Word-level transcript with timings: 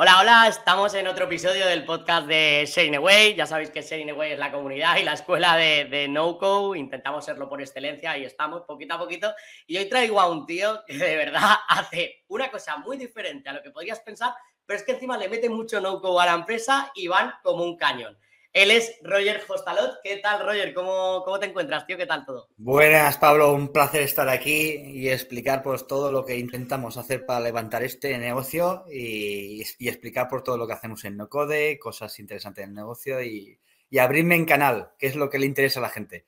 Hola, 0.00 0.20
hola, 0.20 0.46
estamos 0.46 0.94
en 0.94 1.08
otro 1.08 1.24
episodio 1.24 1.66
del 1.66 1.84
podcast 1.84 2.28
de 2.28 2.64
Sharing 2.68 2.94
Away. 2.94 3.34
Ya 3.34 3.46
sabéis 3.46 3.70
que 3.70 3.82
Sharing 3.82 4.10
Away 4.10 4.30
es 4.30 4.38
la 4.38 4.52
comunidad 4.52 4.96
y 4.96 5.02
la 5.02 5.14
escuela 5.14 5.56
de, 5.56 5.86
de 5.86 6.06
NoCo. 6.06 6.76
Intentamos 6.76 7.24
serlo 7.24 7.48
por 7.48 7.60
excelencia 7.60 8.16
y 8.16 8.24
estamos 8.24 8.62
poquito 8.62 8.94
a 8.94 8.98
poquito. 9.00 9.34
Y 9.66 9.76
hoy 9.76 9.88
traigo 9.88 10.20
a 10.20 10.30
un 10.30 10.46
tío 10.46 10.84
que 10.86 10.96
de 10.96 11.16
verdad 11.16 11.50
hace 11.68 12.22
una 12.28 12.48
cosa 12.48 12.76
muy 12.76 12.96
diferente 12.96 13.48
a 13.48 13.54
lo 13.54 13.60
que 13.60 13.72
podrías 13.72 13.98
pensar, 13.98 14.34
pero 14.64 14.78
es 14.78 14.86
que 14.86 14.92
encima 14.92 15.18
le 15.18 15.28
mete 15.28 15.50
mucho 15.50 15.80
NoCo 15.80 16.20
a 16.20 16.26
la 16.26 16.34
empresa 16.34 16.92
y 16.94 17.08
van 17.08 17.34
como 17.42 17.64
un 17.64 17.76
cañón. 17.76 18.16
Él 18.52 18.70
es 18.70 18.98
Roger 19.02 19.42
Hostalot. 19.46 20.00
¿Qué 20.02 20.16
tal, 20.16 20.44
Roger? 20.44 20.72
¿Cómo, 20.72 21.22
¿Cómo, 21.24 21.38
te 21.38 21.46
encuentras, 21.46 21.86
tío? 21.86 21.96
¿Qué 21.96 22.06
tal 22.06 22.24
todo? 22.24 22.48
Buenas, 22.56 23.18
Pablo. 23.18 23.52
Un 23.52 23.72
placer 23.72 24.02
estar 24.02 24.28
aquí 24.28 24.74
y 24.74 25.10
explicar 25.10 25.62
pues, 25.62 25.86
todo 25.86 26.10
lo 26.10 26.24
que 26.24 26.36
intentamos 26.36 26.96
hacer 26.96 27.26
para 27.26 27.40
levantar 27.40 27.82
este 27.82 28.16
negocio 28.18 28.84
y, 28.90 29.62
y 29.78 29.88
explicar 29.88 30.28
por 30.28 30.42
todo 30.42 30.56
lo 30.56 30.66
que 30.66 30.72
hacemos 30.72 31.04
en 31.04 31.16
NoCode, 31.16 31.78
cosas 31.78 32.18
interesantes 32.18 32.64
en 32.64 32.70
el 32.70 32.76
negocio 32.76 33.22
y, 33.22 33.58
y, 33.90 33.98
abrirme 33.98 34.34
en 34.34 34.46
canal, 34.46 34.92
que 34.98 35.08
es 35.08 35.16
lo 35.16 35.28
que 35.28 35.38
le 35.38 35.46
interesa 35.46 35.80
a 35.80 35.82
la 35.82 35.90
gente. 35.90 36.24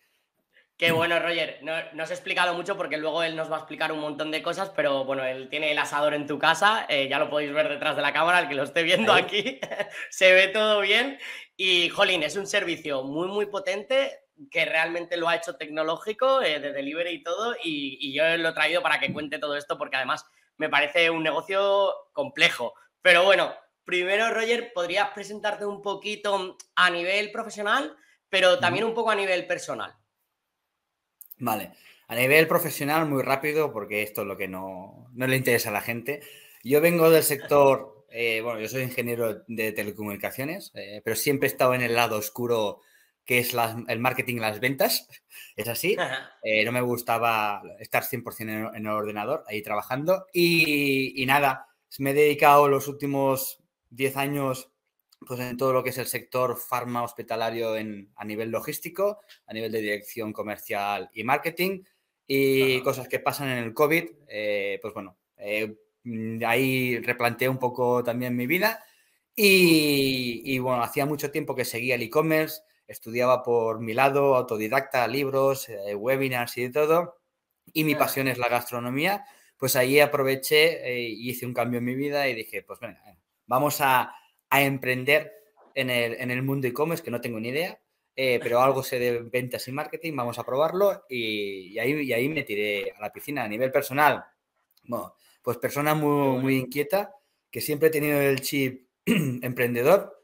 Qué 0.80 0.92
bueno, 0.92 1.19
Roger. 1.20 1.59
No, 1.61 1.75
no 1.92 2.05
os 2.05 2.11
he 2.11 2.14
explicado 2.14 2.55
mucho 2.55 2.75
porque 2.75 2.97
luego 2.97 3.23
él 3.23 3.37
nos 3.37 3.52
va 3.52 3.56
a 3.56 3.59
explicar 3.59 3.92
un 3.92 4.00
montón 4.00 4.30
de 4.30 4.42
cosas, 4.42 4.70
pero 4.75 5.05
bueno, 5.05 5.27
él 5.27 5.50
tiene 5.50 5.73
el 5.73 5.78
asador 5.78 6.14
en 6.14 6.27
tu 6.27 6.39
casa, 6.39 6.87
eh, 6.89 7.06
ya 7.06 7.19
lo 7.19 7.28
podéis 7.28 7.52
ver 7.52 7.69
detrás 7.69 7.97
de 7.97 8.02
la 8.02 8.14
cámara, 8.14 8.39
el 8.39 8.48
que 8.48 8.55
lo 8.55 8.62
esté 8.62 8.83
viendo 8.83 9.12
aquí, 9.12 9.61
se 10.09 10.33
ve 10.33 10.48
todo 10.48 10.80
bien. 10.80 11.19
Y, 11.62 11.91
jolín, 11.91 12.23
es 12.23 12.37
un 12.37 12.46
servicio 12.46 13.02
muy, 13.02 13.28
muy 13.28 13.45
potente 13.45 14.20
que 14.50 14.64
realmente 14.64 15.19
lo 15.19 15.28
ha 15.28 15.37
hecho 15.37 15.56
tecnológico, 15.56 16.41
eh, 16.41 16.59
de 16.59 16.73
delivery 16.73 17.10
y 17.10 17.23
todo, 17.23 17.55
y, 17.62 17.98
y, 18.00 18.14
yo 18.14 18.24
lo 18.38 18.48
he 18.48 18.52
traído 18.55 18.80
para 18.80 18.98
que 18.98 19.12
cuente 19.12 19.38
todo 19.38 19.55
esto 19.55 19.77
porque 19.77 19.96
además 19.96 20.24
me 20.56 20.70
parece 20.70 21.10
un 21.10 21.23
negocio 21.23 21.92
complejo. 22.14 22.72
Pero 23.03 23.25
bueno, 23.25 23.53
primero, 23.84 24.31
Roger, 24.31 24.72
¿podrías 24.72 25.11
presentarte 25.11 25.66
un 25.66 25.83
poquito 25.83 26.56
a 26.77 26.88
nivel 26.88 27.31
profesional, 27.31 27.94
pero 28.31 28.58
también 28.58 28.86
un 28.86 28.94
poco 28.94 29.11
a 29.11 29.14
nivel 29.14 29.47
personal? 29.47 29.94
Vale. 31.36 31.75
A 32.08 32.14
nivel 32.14 32.48
profesional, 32.48 33.05
muy 33.05 33.22
rápido, 33.22 33.70
porque 33.70 34.03
esto 34.03 34.22
es 34.22 34.27
lo 34.27 34.38
que 34.38 34.48
no, 34.48 35.11
no 35.12 35.27
le 35.27 35.36
interesa 35.36 35.69
a 35.69 35.75
la 35.75 35.83
gente. 35.83 36.22
Yo 36.64 36.81
vengo 36.81 37.11
del 37.11 37.22
sector, 37.22 38.00
eh, 38.11 38.41
bueno, 38.42 38.61
yo 38.61 38.69
soy 38.69 38.83
ingeniero 38.83 39.42
de 39.47 39.72
telecomunicaciones, 39.72 40.70
eh, 40.75 41.00
pero 41.05 41.16
siempre 41.16 41.48
he 41.48 41.53
estado 41.53 41.75
en 41.75 41.83
el 41.83 41.94
lado 41.94 42.16
oscuro 42.16 42.80
que 43.25 43.39
es 43.39 43.55
las, 43.55 43.77
el 43.89 44.00
marketing 44.00 44.36
y 44.36 44.41
las 44.41 44.61
ventas. 44.61 45.08
Es 45.56 45.69
así. 45.69 45.97
Eh, 46.42 46.64
no 46.64 46.72
me 46.72 46.81
gustaba 46.81 47.62
estar 47.81 48.03
100% 48.03 48.41
en, 48.41 48.48
en, 48.48 48.86
el 48.86 48.92
ordenador, 48.92 49.44
ahí 49.47 49.61
trabajando. 49.61 50.27
Y, 50.33 51.22
y, 51.22 51.27
nada, 51.27 51.69
me 51.98 52.11
he 52.11 52.14
dedicado 52.14 52.69
los 52.69 52.88
últimos 52.88 53.62
10 53.91 54.16
años 54.16 54.70
pues 55.27 55.38
en 55.41 55.56
todo 55.56 55.72
lo 55.72 55.83
que 55.83 55.91
es 55.91 55.98
el 55.98 56.06
sector 56.06 56.56
farma 56.56 57.03
hospitalario 57.03 57.77
en, 57.77 58.11
a 58.16 58.25
nivel 58.25 58.50
logístico, 58.50 59.20
a 59.47 59.53
nivel 59.53 59.70
de 59.70 59.83
dirección 59.83 60.33
comercial 60.33 61.11
y 61.12 61.25
marketing 61.25 61.83
y 62.27 62.77
Ajá. 62.77 62.84
cosas 62.84 63.08
que 63.08 63.20
pasan 63.20 63.48
en 63.48 63.58
el 63.58 63.75
COVID, 63.75 64.05
eh, 64.28 64.78
pues 64.81 64.94
bueno, 64.94 65.19
eh, 65.36 65.77
ahí 66.47 66.98
replanteé 67.01 67.48
un 67.48 67.59
poco 67.59 68.03
también 68.05 68.37
mi 68.37 68.47
vida 68.47 68.84
y, 69.34 70.43
y 70.45 70.59
bueno, 70.59 70.83
hacía 70.83 71.06
mucho 71.06 71.31
tiempo 71.31 71.55
que 71.55 71.65
seguía 71.65 71.95
el 71.95 72.03
e-commerce, 72.03 72.62
estudiaba 72.87 73.43
por 73.43 73.81
mi 73.81 73.95
lado, 73.95 74.34
autodidacta, 74.37 75.06
libros, 75.09 75.69
eh, 75.69 75.95
webinars 75.95 76.56
y 76.59 76.62
de 76.65 76.71
todo, 76.71 77.21
y 77.73 77.84
mi 77.84 77.95
pasión 77.95 78.28
es 78.28 78.39
la 78.39 78.48
gastronomía, 78.48 79.25
pues 79.56 79.77
ahí 79.77 80.01
aproveché 80.01 81.01
y 81.01 81.31
hice 81.31 81.47
un 81.47 81.55
cambio 81.55 81.78
en 81.78 81.84
mi 81.84 81.95
vida 81.95 82.28
y 82.28 82.34
dije, 82.34 82.62
pues 82.62 82.81
venga, 82.81 83.03
vamos 83.47 83.81
a 83.81 84.15
a 84.51 84.62
emprender 84.62 85.33
en 85.75 85.89
el, 85.89 86.15
en 86.15 86.31
el 86.31 86.43
mundo 86.43 86.66
e-commerce, 86.66 87.03
que 87.03 87.10
no 87.10 87.21
tengo 87.21 87.41
ni 87.41 87.49
idea, 87.49 87.81
eh, 88.15 88.39
pero 88.43 88.60
algo 88.62 88.83
sé 88.83 88.99
de 88.99 89.22
ventas 89.22 89.66
y 89.69 89.72
marketing, 89.72 90.15
vamos 90.15 90.39
a 90.39 90.44
probarlo 90.44 91.05
y, 91.09 91.72
y, 91.72 91.78
ahí, 91.78 91.93
y 92.03 92.12
ahí 92.12 92.28
me 92.28 92.43
tiré 92.43 92.93
a 92.97 93.00
la 93.00 93.12
piscina. 93.12 93.44
A 93.44 93.49
nivel 93.49 93.71
personal, 93.71 94.25
bueno, 94.84 95.15
pues 95.43 95.59
persona 95.59 95.95
muy, 95.95 96.39
muy 96.39 96.56
inquieta, 96.56 97.15
que 97.51 97.61
siempre 97.61 97.89
he 97.89 97.91
tenido 97.91 98.21
el 98.21 98.41
chip 98.41 98.89
emprendedor. 99.06 100.17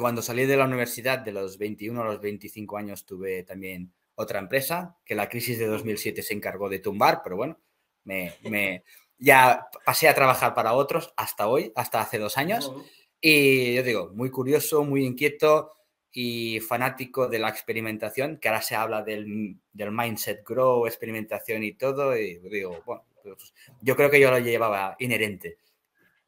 Cuando 0.00 0.22
salí 0.22 0.44
de 0.44 0.56
la 0.56 0.64
universidad 0.64 1.20
de 1.20 1.32
los 1.32 1.56
21 1.56 2.00
a 2.02 2.04
los 2.04 2.20
25 2.20 2.76
años 2.76 3.06
tuve 3.06 3.44
también 3.44 3.92
otra 4.16 4.40
empresa 4.40 4.96
que 5.04 5.14
la 5.14 5.28
crisis 5.28 5.58
de 5.58 5.66
2007 5.66 6.22
se 6.22 6.34
encargó 6.34 6.68
de 6.68 6.80
tumbar, 6.80 7.20
pero 7.22 7.36
bueno, 7.36 7.60
me, 8.02 8.34
me 8.42 8.82
ya 9.18 9.68
pasé 9.84 10.08
a 10.08 10.14
trabajar 10.14 10.54
para 10.54 10.74
otros 10.74 11.12
hasta 11.16 11.46
hoy, 11.46 11.72
hasta 11.76 12.00
hace 12.00 12.18
dos 12.18 12.36
años. 12.36 12.72
Y 13.20 13.74
yo 13.74 13.82
digo, 13.82 14.10
muy 14.14 14.30
curioso, 14.30 14.84
muy 14.84 15.04
inquieto 15.04 15.72
y 16.10 16.60
fanático 16.60 17.28
de 17.28 17.38
la 17.38 17.48
experimentación, 17.48 18.38
que 18.38 18.48
ahora 18.48 18.62
se 18.62 18.74
habla 18.74 19.02
del, 19.02 19.60
del 19.72 19.92
mindset 19.92 20.44
grow, 20.44 20.86
experimentación 20.86 21.62
y 21.62 21.74
todo. 21.74 22.16
Y 22.16 22.38
digo, 22.38 22.82
bueno, 22.86 23.04
yo 23.80 23.96
creo 23.96 24.10
que 24.10 24.20
yo 24.20 24.30
lo 24.30 24.38
llevaba 24.38 24.96
inherente. 24.98 25.58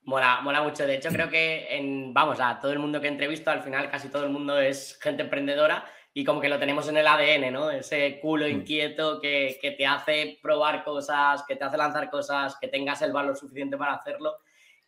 Mola, 0.05 0.41
mola 0.43 0.63
mucho. 0.63 0.87
De 0.87 0.97
hecho, 0.97 1.11
creo 1.11 1.29
que 1.29 1.77
en, 1.77 2.13
vamos, 2.15 2.41
a 2.41 2.59
todo 2.59 2.73
el 2.73 2.79
mundo 2.79 3.01
que 3.01 3.07
he 3.07 3.11
entrevisto, 3.11 3.51
al 3.51 3.63
final 3.63 3.91
casi 3.91 4.09
todo 4.09 4.25
el 4.25 4.31
mundo 4.31 4.59
es 4.59 4.99
gente 5.01 5.23
emprendedora 5.23 5.85
y 6.13 6.25
como 6.25 6.41
que 6.41 6.49
lo 6.49 6.59
tenemos 6.59 6.89
en 6.89 6.97
el 6.97 7.07
ADN, 7.07 7.53
¿no? 7.53 7.71
Ese 7.71 8.19
culo 8.21 8.49
inquieto 8.49 9.21
que, 9.21 9.59
que 9.61 9.73
te 9.73 9.87
hace 9.87 10.39
probar 10.43 10.83
cosas, 10.83 11.45
que 11.47 11.55
te 11.55 11.65
hace 11.65 11.77
lanzar 11.77 12.11
cosas, 12.11 12.57
que 12.61 12.69
tengas 12.69 13.03
el 13.03 13.13
valor 13.13 13.37
suficiente 13.37 13.77
para 13.77 13.95
hacerlo. 13.95 14.39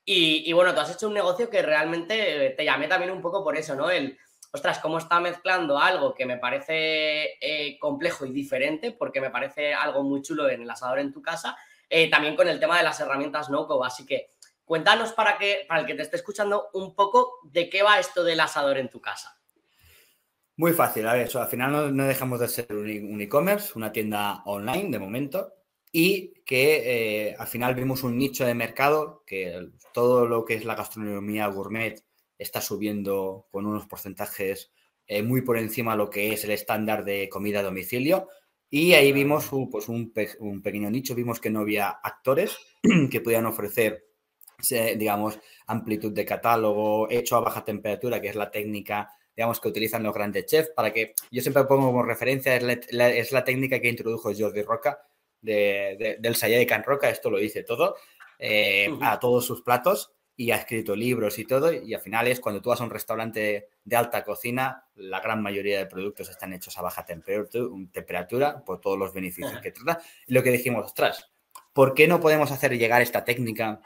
Y, 0.04 0.42
y, 0.50 0.52
bueno, 0.52 0.74
tú 0.74 0.80
has 0.80 0.92
hecho 0.92 1.06
un 1.06 1.14
negocio 1.14 1.48
que 1.48 1.62
realmente 1.62 2.54
te 2.56 2.64
llamé 2.64 2.88
también 2.88 3.12
un 3.12 3.20
poco 3.20 3.44
por 3.44 3.56
eso, 3.56 3.76
¿no? 3.76 3.88
El, 3.88 4.18
ostras, 4.52 4.78
cómo 4.80 4.98
está 4.98 5.18
mezclando 5.18 5.78
algo 5.78 6.14
que 6.14 6.26
me 6.26 6.36
parece 6.36 7.38
eh, 7.40 7.78
complejo 7.78 8.26
y 8.26 8.32
diferente, 8.32 8.92
porque 8.92 9.20
me 9.20 9.30
parece 9.30 9.72
algo 9.72 10.02
muy 10.02 10.22
chulo 10.22 10.48
en 10.48 10.62
el 10.62 10.70
asador 10.70 10.98
en 10.98 11.12
tu 11.12 11.22
casa, 11.22 11.56
eh, 11.94 12.08
también 12.08 12.34
con 12.34 12.48
el 12.48 12.58
tema 12.58 12.78
de 12.78 12.84
las 12.84 12.98
herramientas 13.00 13.50
no-code. 13.50 13.86
Así 13.86 14.06
que 14.06 14.30
cuéntanos 14.64 15.12
para, 15.12 15.36
que, 15.36 15.66
para 15.68 15.80
el 15.82 15.86
que 15.86 15.94
te 15.94 16.00
esté 16.00 16.16
escuchando 16.16 16.70
un 16.72 16.94
poco 16.94 17.40
de 17.44 17.68
qué 17.68 17.82
va 17.82 18.00
esto 18.00 18.24
del 18.24 18.40
asador 18.40 18.78
en 18.78 18.88
tu 18.88 18.98
casa. 18.98 19.38
Muy 20.56 20.72
fácil, 20.72 21.06
a 21.06 21.12
ver, 21.12 21.26
eso, 21.26 21.40
al 21.40 21.48
final 21.48 21.94
no, 21.94 22.04
dejamos 22.04 22.40
de 22.40 22.48
ser 22.48 22.72
un 22.72 23.20
e-commerce, 23.20 23.72
una 23.74 23.92
tienda 23.92 24.42
online 24.46 24.90
de 24.90 24.98
momento, 24.98 25.52
y 25.90 26.32
que 26.46 27.28
eh, 27.28 27.36
al 27.38 27.46
final 27.46 27.74
vimos 27.74 28.02
un 28.04 28.16
nicho 28.16 28.46
de 28.46 28.54
mercado 28.54 29.22
que 29.26 29.68
todo 29.92 30.26
lo 30.26 30.46
que 30.46 30.54
es 30.54 30.64
la 30.64 30.74
gastronomía 30.74 31.46
gourmet 31.48 32.02
está 32.38 32.62
subiendo 32.62 33.48
con 33.50 33.66
unos 33.66 33.86
porcentajes 33.86 34.72
eh, 35.06 35.22
muy 35.22 35.42
por 35.42 35.58
encima 35.58 35.92
de 35.92 35.98
lo 35.98 36.08
que 36.08 36.32
es 36.32 36.44
el 36.44 36.52
estándar 36.52 37.04
de 37.04 37.28
comida 37.28 37.60
a 37.60 37.64
domicilio. 37.64 38.28
Y 38.74 38.94
ahí 38.94 39.12
vimos 39.12 39.52
un, 39.52 39.68
pues 39.68 39.86
un, 39.90 40.14
pe 40.14 40.30
un 40.40 40.62
pequeño 40.62 40.90
nicho, 40.90 41.14
vimos 41.14 41.38
que 41.38 41.50
no 41.50 41.60
había 41.60 41.90
actores 41.90 42.56
que 43.10 43.20
pudieran 43.20 43.44
ofrecer, 43.44 44.06
digamos, 44.96 45.38
amplitud 45.66 46.10
de 46.10 46.24
catálogo 46.24 47.06
hecho 47.10 47.36
a 47.36 47.40
baja 47.40 47.66
temperatura, 47.66 48.18
que 48.18 48.28
es 48.28 48.34
la 48.34 48.50
técnica 48.50 49.10
digamos, 49.36 49.60
que 49.60 49.68
utilizan 49.68 50.02
los 50.02 50.14
grandes 50.14 50.46
chefs, 50.46 50.70
para 50.74 50.90
que 50.90 51.14
yo 51.30 51.42
siempre 51.42 51.64
pongo 51.64 51.88
como 51.88 52.02
referencia, 52.02 52.56
es 52.56 52.62
la, 52.62 52.80
la, 52.92 53.10
es 53.10 53.30
la 53.32 53.44
técnica 53.44 53.78
que 53.78 53.90
introdujo 53.90 54.32
Jordi 54.34 54.62
Roca, 54.62 55.02
de, 55.42 55.96
de, 55.98 56.16
del 56.18 56.34
Sayá 56.34 56.56
de 56.56 56.66
Can 56.66 56.82
Roca, 56.82 57.10
esto 57.10 57.28
lo 57.28 57.36
dice 57.38 57.64
todo, 57.64 57.96
eh, 58.38 58.88
uh 58.90 58.96
-huh. 58.96 59.12
a 59.12 59.20
todos 59.20 59.44
sus 59.44 59.60
platos 59.60 60.14
y 60.36 60.50
ha 60.50 60.56
escrito 60.56 60.96
libros 60.96 61.38
y 61.38 61.44
todo, 61.44 61.72
y 61.72 61.94
al 61.94 62.00
final 62.00 62.26
es 62.26 62.40
cuando 62.40 62.62
tú 62.62 62.70
vas 62.70 62.80
a 62.80 62.84
un 62.84 62.90
restaurante 62.90 63.68
de 63.84 63.96
alta 63.96 64.24
cocina, 64.24 64.86
la 64.94 65.20
gran 65.20 65.42
mayoría 65.42 65.78
de 65.78 65.86
productos 65.86 66.30
están 66.30 66.52
hechos 66.52 66.76
a 66.78 66.82
baja 66.82 67.04
temperatura, 67.04 68.64
por 68.64 68.80
todos 68.80 68.98
los 68.98 69.12
beneficios 69.12 69.60
que 69.60 69.72
trata. 69.72 70.02
Y 70.26 70.34
lo 70.34 70.42
que 70.42 70.50
dijimos, 70.50 70.86
ostras, 70.86 71.30
¿por 71.72 71.94
qué 71.94 72.08
no 72.08 72.20
podemos 72.20 72.50
hacer 72.50 72.76
llegar 72.76 73.02
esta 73.02 73.24
técnica 73.24 73.80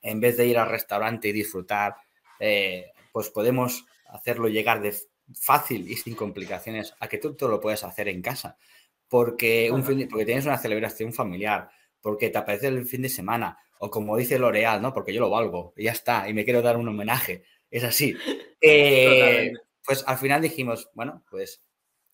en 0.00 0.20
vez 0.20 0.36
de 0.36 0.46
ir 0.46 0.58
al 0.58 0.70
restaurante 0.70 1.28
y 1.28 1.32
disfrutar? 1.32 1.96
Eh, 2.40 2.92
pues 3.12 3.30
podemos 3.30 3.84
hacerlo 4.06 4.48
llegar 4.48 4.80
de 4.80 4.96
fácil 5.34 5.90
y 5.90 5.96
sin 5.96 6.14
complicaciones 6.14 6.94
a 7.00 7.08
que 7.08 7.18
tú 7.18 7.34
todo 7.34 7.50
lo 7.50 7.60
puedes 7.60 7.84
hacer 7.84 8.08
en 8.08 8.22
casa 8.22 8.56
porque, 9.08 9.70
un 9.70 9.84
fin 9.84 9.98
de, 9.98 10.06
porque 10.06 10.24
tienes 10.24 10.46
una 10.46 10.58
celebración 10.58 11.12
familiar, 11.12 11.70
porque 12.00 12.30
te 12.30 12.38
aparece 12.38 12.68
el 12.68 12.84
fin 12.86 13.02
de 13.02 13.08
semana, 13.08 13.58
o 13.80 13.90
como 13.90 14.16
dice 14.16 14.38
L'Oreal, 14.38 14.82
¿no? 14.82 14.92
Porque 14.92 15.12
yo 15.12 15.20
lo 15.20 15.30
valgo, 15.30 15.72
y 15.76 15.84
ya 15.84 15.92
está, 15.92 16.28
y 16.28 16.34
me 16.34 16.44
quiero 16.44 16.62
dar 16.62 16.76
un 16.76 16.88
homenaje. 16.88 17.44
Es 17.70 17.84
así. 17.84 18.14
Eh, 18.60 19.52
pues 19.86 20.02
al 20.08 20.18
final 20.18 20.42
dijimos, 20.42 20.90
bueno, 20.92 21.22
pues 21.30 21.62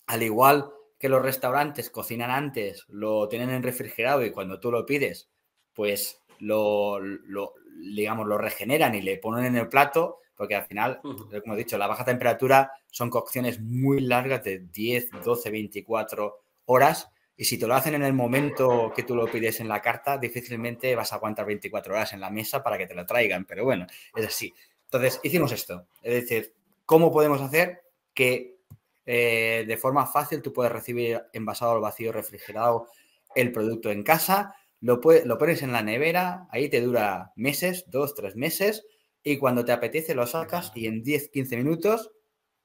al 0.06 0.22
igual 0.22 0.70
que 0.99 1.08
los 1.08 1.22
restaurantes 1.22 1.88
cocinan 1.88 2.31
antes, 2.31 2.84
lo 2.88 3.28
tienen 3.28 3.49
en 3.49 3.62
refrigerado 3.62 4.22
y 4.22 4.31
cuando 4.31 4.61
tú 4.61 4.70
lo 4.70 4.84
pides, 4.84 5.31
pues 5.72 6.20
lo, 6.40 7.00
lo 7.00 7.55
digamos, 7.78 8.26
lo 8.26 8.37
regeneran 8.37 8.94
y 8.94 9.00
le 9.00 9.16
ponen 9.16 9.46
en 9.46 9.56
el 9.56 9.69
plato, 9.69 10.19
porque 10.37 10.55
al 10.55 10.66
final, 10.66 11.00
uh 11.02 11.12
-huh. 11.12 11.40
como 11.40 11.55
he 11.55 11.58
dicho, 11.58 11.78
la 11.78 11.87
baja 11.87 12.05
temperatura 12.05 12.72
son 12.90 13.08
cocciones 13.08 13.61
muy 13.61 14.00
largas 14.00 14.44
de 14.44 14.58
10, 14.58 15.11
12, 15.25 15.50
24 15.50 16.43
horas 16.66 17.08
y 17.37 17.45
si 17.45 17.59
te 17.59 17.67
lo 17.67 17.75
hacen 17.75 17.95
en 17.95 18.05
el 18.05 18.13
momento 18.13 18.93
que 18.95 19.03
tú 19.03 19.17
lo 19.17 19.27
pides 19.27 19.61
en 19.61 19.69
la 19.69 19.83
carta, 19.83 20.19
difícilmente 20.19 20.95
vas 20.95 21.13
a 21.13 21.17
aguantar 21.17 21.47
24 21.47 21.95
horas 21.95 22.13
en 22.13 22.21
la 22.21 22.31
mesa 22.31 22.63
para 22.63 22.79
que 22.79 22.87
te 22.87 22.95
lo 22.95 23.05
traigan, 23.05 23.45
pero 23.45 23.65
bueno, 23.65 23.87
es 24.15 24.27
así. 24.27 24.55
Entonces, 24.85 25.21
hicimos 25.25 25.51
esto. 25.51 25.89
Es 26.03 26.15
decir, 26.15 26.55
¿cómo 26.87 27.11
podemos 27.11 27.41
hacer 27.41 27.83
que 28.15 28.59
eh, 29.05 29.65
de 29.67 29.77
forma 29.77 30.07
fácil 30.07 30.43
tú 30.43 30.53
puedes 30.53 30.73
recibir 30.73 31.23
envasado 31.33 31.73
al 31.73 31.81
vacío 31.81 32.13
refrigerado 32.13 32.87
el 33.35 33.51
producto 33.51 33.91
en 33.91 34.05
casa? 34.05 34.55
Lo, 34.81 35.01
lo 35.25 35.39
pones 35.39 35.63
en 35.63 35.73
la 35.73 35.83
nevera, 35.83 36.47
ahí 36.51 36.69
te 36.69 36.81
dura 36.81 37.33
meses, 37.35 37.87
dos, 37.89 38.15
tres 38.15 38.37
meses, 38.37 38.87
y 39.25 39.39
cuando 39.39 39.65
te 39.65 39.73
apetece 39.73 40.15
lo 40.15 40.27
sacas 40.27 40.71
y 40.75 40.87
en 40.87 41.03
10, 41.03 41.31
15 41.31 41.57
minutos 41.57 42.13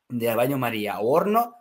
de 0.09 0.35
baño 0.35 0.57
María 0.57 0.99
o 0.99 1.07
horno, 1.07 1.55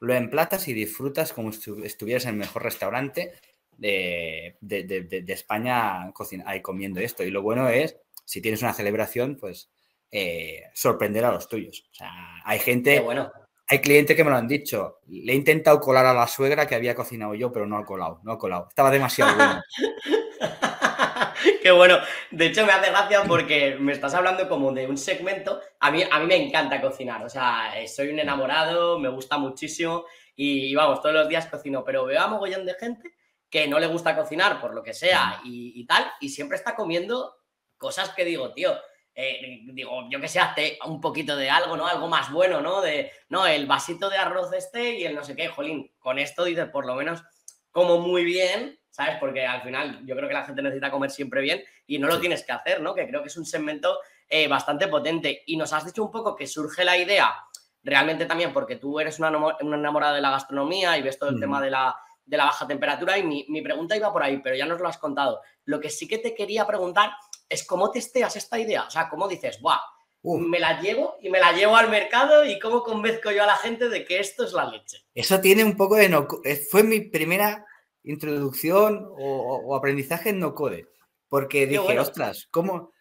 lo 0.00 0.14
emplatas 0.14 0.68
y 0.68 0.72
disfrutas 0.72 1.32
como 1.32 1.52
si 1.52 1.72
estuvieras 1.84 2.24
en 2.24 2.30
el 2.30 2.36
mejor 2.36 2.62
restaurante 2.62 3.32
de, 3.78 4.56
España 5.28 6.12
comiendo 6.62 7.00
esto. 7.00 7.24
Y 7.24 7.30
lo 7.30 7.42
bueno 7.42 7.68
es, 7.68 7.96
si 8.24 8.40
tienes 8.40 8.62
una 8.62 8.74
celebración, 8.74 9.36
pues 9.36 9.70
eh, 10.10 10.64
sorprender 10.74 11.24
a 11.24 11.32
los 11.32 11.48
tuyos. 11.48 11.88
O 11.90 11.94
sea, 11.94 12.10
hay 12.44 12.58
gente, 12.58 13.00
bueno. 13.00 13.30
hay 13.66 13.80
clientes 13.80 14.16
que 14.16 14.24
me 14.24 14.30
lo 14.30 14.36
han 14.36 14.48
dicho. 14.48 15.00
Le 15.08 15.32
he 15.32 15.36
intentado 15.36 15.80
colar 15.80 16.06
a 16.06 16.14
la 16.14 16.26
suegra 16.26 16.66
que 16.66 16.74
había 16.74 16.94
cocinado 16.94 17.34
yo, 17.34 17.52
pero 17.52 17.66
no 17.66 17.78
ha 17.78 17.84
colado, 17.84 18.20
no 18.24 18.32
ha 18.32 18.38
colado. 18.38 18.66
Estaba 18.68 18.90
demasiado 18.90 19.34
bueno. 19.36 19.62
Qué 21.66 21.72
bueno. 21.72 21.98
De 22.30 22.46
hecho, 22.46 22.64
me 22.64 22.70
hace 22.70 22.92
gracia 22.92 23.24
porque 23.24 23.74
me 23.80 23.92
estás 23.92 24.14
hablando 24.14 24.48
como 24.48 24.70
de 24.70 24.86
un 24.86 24.96
segmento. 24.96 25.60
A 25.80 25.90
mí, 25.90 26.00
a 26.08 26.20
mí 26.20 26.26
me 26.26 26.36
encanta 26.36 26.80
cocinar. 26.80 27.24
O 27.24 27.28
sea, 27.28 27.72
soy 27.92 28.10
un 28.10 28.20
enamorado, 28.20 29.00
me 29.00 29.08
gusta 29.08 29.36
muchísimo 29.36 30.04
y, 30.36 30.72
vamos, 30.76 31.02
todos 31.02 31.16
los 31.16 31.28
días 31.28 31.46
cocino. 31.46 31.82
Pero 31.82 32.04
veo 32.04 32.20
a 32.20 32.28
mogollón 32.28 32.66
de 32.66 32.74
gente 32.74 33.16
que 33.50 33.66
no 33.66 33.80
le 33.80 33.88
gusta 33.88 34.14
cocinar 34.14 34.60
por 34.60 34.74
lo 34.74 34.84
que 34.84 34.94
sea 34.94 35.40
y, 35.44 35.84
tal, 35.88 36.06
y 36.20 36.28
siempre 36.28 36.56
está 36.56 36.76
comiendo 36.76 37.34
cosas 37.76 38.10
que 38.10 38.24
digo, 38.24 38.52
tío, 38.52 38.72
eh, 39.12 39.62
digo, 39.72 40.08
yo 40.08 40.20
que 40.20 40.28
sé, 40.28 40.38
hazte 40.38 40.78
un 40.86 41.00
poquito 41.00 41.36
de 41.36 41.50
algo, 41.50 41.76
¿no? 41.76 41.88
Algo 41.88 42.06
más 42.06 42.30
bueno, 42.30 42.60
¿no? 42.60 42.80
De, 42.80 43.10
no, 43.28 43.44
el 43.44 43.66
vasito 43.66 44.08
de 44.08 44.18
arroz 44.18 44.52
este 44.52 45.00
y 45.00 45.04
el 45.04 45.16
no 45.16 45.24
sé 45.24 45.34
qué, 45.34 45.48
jolín, 45.48 45.92
con 45.98 46.20
esto 46.20 46.44
dices, 46.44 46.68
por 46.68 46.86
lo 46.86 46.94
menos 46.94 47.24
como 47.72 47.98
muy 47.98 48.24
bien, 48.24 48.78
¿sabes? 48.96 49.16
Porque 49.20 49.44
al 49.44 49.60
final 49.60 50.00
yo 50.06 50.16
creo 50.16 50.26
que 50.26 50.32
la 50.32 50.44
gente 50.44 50.62
necesita 50.62 50.90
comer 50.90 51.10
siempre 51.10 51.42
bien 51.42 51.62
y 51.86 51.98
no 51.98 52.08
lo 52.08 52.18
tienes 52.18 52.42
que 52.44 52.52
hacer, 52.52 52.80
¿no? 52.80 52.94
Que 52.94 53.06
creo 53.06 53.20
que 53.20 53.28
es 53.28 53.36
un 53.36 53.44
segmento 53.44 53.98
eh, 54.26 54.48
bastante 54.48 54.88
potente. 54.88 55.42
Y 55.44 55.58
nos 55.58 55.74
has 55.74 55.84
dicho 55.84 56.02
un 56.02 56.10
poco 56.10 56.34
que 56.34 56.46
surge 56.46 56.82
la 56.82 56.96
idea, 56.96 57.34
realmente 57.82 58.24
también 58.24 58.54
porque 58.54 58.76
tú 58.76 58.98
eres 58.98 59.18
una, 59.18 59.30
enamorada 59.60 60.14
de 60.14 60.22
la 60.22 60.30
gastronomía 60.30 60.96
y 60.96 61.02
ves 61.02 61.18
todo 61.18 61.28
el 61.28 61.38
tema 61.38 61.60
de 61.60 61.70
la, 61.70 61.94
de 62.24 62.38
la 62.38 62.46
baja 62.46 62.66
temperatura 62.66 63.18
y 63.18 63.22
mi, 63.22 63.44
mi, 63.50 63.60
pregunta 63.60 63.94
iba 63.94 64.10
por 64.10 64.22
ahí, 64.22 64.38
pero 64.38 64.56
ya 64.56 64.64
nos 64.64 64.80
lo 64.80 64.88
has 64.88 64.96
contado. 64.96 65.42
Lo 65.66 65.78
que 65.78 65.90
sí 65.90 66.08
que 66.08 66.16
te 66.16 66.34
quería 66.34 66.66
preguntar 66.66 67.10
es 67.50 67.66
cómo 67.66 67.90
testeas 67.90 68.34
esta 68.34 68.58
idea, 68.58 68.84
o 68.84 68.90
sea, 68.90 69.10
cómo 69.10 69.28
dices, 69.28 69.60
¡buah! 69.60 69.78
me 70.22 70.58
la 70.58 70.80
llevo 70.80 71.18
y 71.22 71.28
me 71.28 71.38
la 71.38 71.52
llevo 71.52 71.76
al 71.76 71.88
mercado 71.88 72.44
y 72.44 72.58
cómo 72.58 72.82
convenzco 72.82 73.30
yo 73.30 73.44
a 73.44 73.46
la 73.46 73.56
gente 73.56 73.88
de 73.88 74.04
que 74.04 74.18
esto 74.18 74.44
es 74.44 74.52
la 74.52 74.64
leche. 74.64 75.04
Eso 75.14 75.40
tiene 75.40 75.62
un 75.62 75.76
poco 75.76 75.94
de 75.96 76.08
no... 76.08 76.26
Fue 76.68 76.82
mi 76.82 77.00
primera 77.00 77.64
introducción 78.06 79.06
o, 79.10 79.76
aprendizaje 79.76 80.30
en 80.30 80.40
no 80.40 80.54
code. 80.54 80.88
Porque 81.28 81.66
dije, 81.66 81.98
ostras, 81.98 82.48
¿cómo? 82.50 82.92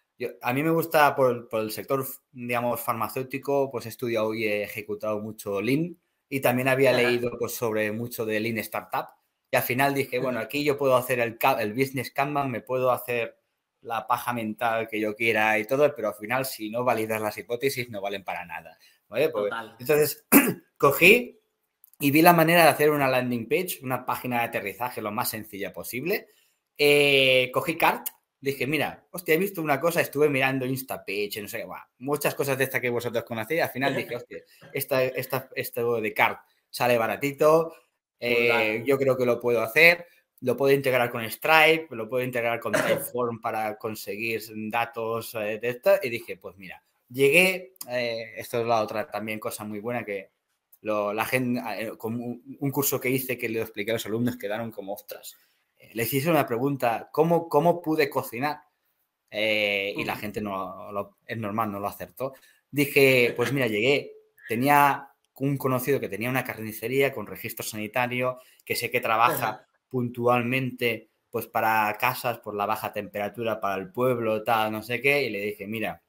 a 0.41 0.53
mí 0.53 0.63
me 0.63 0.71
gusta 0.71 1.15
por, 1.15 1.49
el 1.51 1.71
sector, 1.71 2.05
digamos, 2.31 2.79
farmacéutico, 2.81 3.69
pues 3.71 3.85
he 3.85 3.89
estudiado 3.89 4.33
y 4.33 4.45
he 4.45 4.63
ejecutado 4.63 5.19
mucho 5.19 5.61
Lean 5.61 5.97
y 6.29 6.39
también 6.39 6.67
había 6.67 6.93
leído 6.93 7.37
pues, 7.37 7.53
sobre 7.55 7.91
mucho 7.91 8.25
de 8.25 8.39
Lean 8.39 8.57
Startup. 8.59 9.07
Y 9.51 9.57
al 9.57 9.63
final 9.63 9.93
dije, 9.93 10.19
bueno, 10.19 10.39
aquí 10.39 10.63
yo 10.63 10.77
puedo 10.77 10.95
hacer 10.95 11.19
el, 11.19 11.37
el 11.59 11.73
business 11.73 12.11
Kanban, 12.11 12.49
me 12.49 12.61
puedo 12.61 12.91
hacer 12.91 13.37
la 13.81 14.07
paja 14.07 14.33
mental 14.33 14.87
que 14.87 14.99
yo 14.99 15.15
quiera 15.15 15.59
y 15.59 15.65
todo, 15.65 15.93
pero 15.95 16.09
al 16.09 16.15
final 16.15 16.45
si 16.45 16.69
no 16.71 16.83
validas 16.83 17.21
las 17.21 17.37
hipótesis 17.37 17.89
no 17.89 18.01
valen 18.01 18.23
para 18.23 18.45
nada. 18.45 18.77
Pues, 19.07 19.29
entonces, 19.79 20.25
cogí 20.77 21.39
y 21.99 22.11
vi 22.11 22.21
la 22.21 22.33
manera 22.33 22.63
de 22.63 22.69
hacer 22.69 22.89
una 22.89 23.07
landing 23.07 23.47
page, 23.47 23.79
una 23.81 24.05
página 24.05 24.39
de 24.39 24.45
aterrizaje 24.45 25.01
lo 25.01 25.11
más 25.11 25.29
sencilla 25.29 25.71
posible. 25.71 26.27
Eh, 26.77 27.49
cogí 27.53 27.77
Cart, 27.77 28.07
dije, 28.39 28.67
mira, 28.67 29.07
hostia, 29.11 29.35
he 29.35 29.37
visto 29.37 29.61
una 29.61 29.79
cosa, 29.79 30.01
estuve 30.01 30.29
mirando 30.29 30.65
Instapage, 30.65 31.41
no 31.41 31.47
sé, 31.47 31.65
muchas 31.99 32.35
cosas 32.35 32.57
de 32.57 32.65
estas 32.65 32.81
que 32.81 32.89
vosotros 32.89 33.23
conocéis. 33.23 33.61
Al 33.61 33.69
final 33.69 33.95
dije, 33.95 34.15
hostia, 34.15 34.39
esta, 34.73 35.03
esta, 35.03 35.49
esto 35.55 36.01
de 36.01 36.13
Cart 36.13 36.39
sale 36.69 36.97
baratito, 36.97 37.73
eh, 38.19 38.83
yo 38.85 38.97
creo 38.97 39.17
que 39.17 39.25
lo 39.25 39.39
puedo 39.39 39.61
hacer. 39.61 40.07
Lo 40.41 40.57
puedo 40.57 40.75
integrar 40.75 41.09
con 41.09 41.27
Stripe, 41.31 41.87
lo 41.91 42.09
puedo 42.09 42.23
integrar 42.23 42.59
con 42.59 42.73
Typeform 42.73 43.39
para 43.39 43.77
conseguir 43.77 44.41
datos 44.69 45.33
eh, 45.33 45.59
de 45.59 45.69
esto. 45.69 45.93
Y 46.03 46.09
dije, 46.09 46.35
pues 46.37 46.55
mira, 46.57 46.83
llegué, 47.09 47.73
esto 48.35 48.59
es 48.59 48.67
la 48.67 48.81
otra 48.81 49.09
también 49.09 49.39
cosa 49.39 49.63
muy 49.63 49.79
buena 49.79 50.03
que 50.03 50.34
la 50.85 51.25
gente, 51.25 51.61
eh, 51.79 51.97
con 51.97 52.15
un, 52.15 52.71
curso 52.71 52.99
que 52.99 53.09
hice 53.09 53.37
que 53.37 53.49
le 53.49 53.61
expliqué 53.61 53.91
a 53.91 53.95
los 53.95 54.05
alumnos 54.05 54.37
quedaron 54.37 54.71
como 54.71 54.93
ostras. 54.93 55.35
Eh, 55.77 55.89
les 55.93 56.13
hice 56.13 56.29
una 56.29 56.45
pregunta, 56.45 57.09
¿cómo, 57.11 57.49
cómo 57.49 57.81
pude 57.81 58.09
cocinar? 58.09 58.59
Eh, 59.31 59.93
y 59.97 60.03
la 60.03 60.15
gente 60.15 60.41
no 60.41 61.17
es 61.25 61.37
normal, 61.37 61.71
no 61.71 61.79
lo 61.79 61.87
acertó. 61.87 62.33
Dije, 62.69 63.33
pues 63.35 63.51
mira, 63.51 63.67
llegué, 63.67 64.13
tenía 64.47 65.09
un 65.39 65.57
conocido 65.57 65.99
que 65.99 66.07
tenía 66.07 66.29
una 66.29 66.43
carnicería 66.43 67.13
con 67.13 67.25
registro 67.25 67.65
sanitario, 67.65 68.39
que 68.63 68.75
sé 68.75 68.91
que 68.91 69.01
trabaja 69.01 69.65
puntualmente 69.89 71.09
pues 71.31 71.47
para 71.47 71.97
casas 71.99 72.39
por 72.39 72.55
la 72.55 72.65
baja 72.65 72.93
temperatura, 72.93 73.59
para 73.59 73.75
el 73.75 73.91
pueblo, 73.91 74.43
tal, 74.43 74.71
no 74.71 74.81
sé 74.81 75.01
qué, 75.01 75.23
y 75.23 75.29
le 75.29 75.41
dije, 75.41 75.67
mira, 75.67 76.01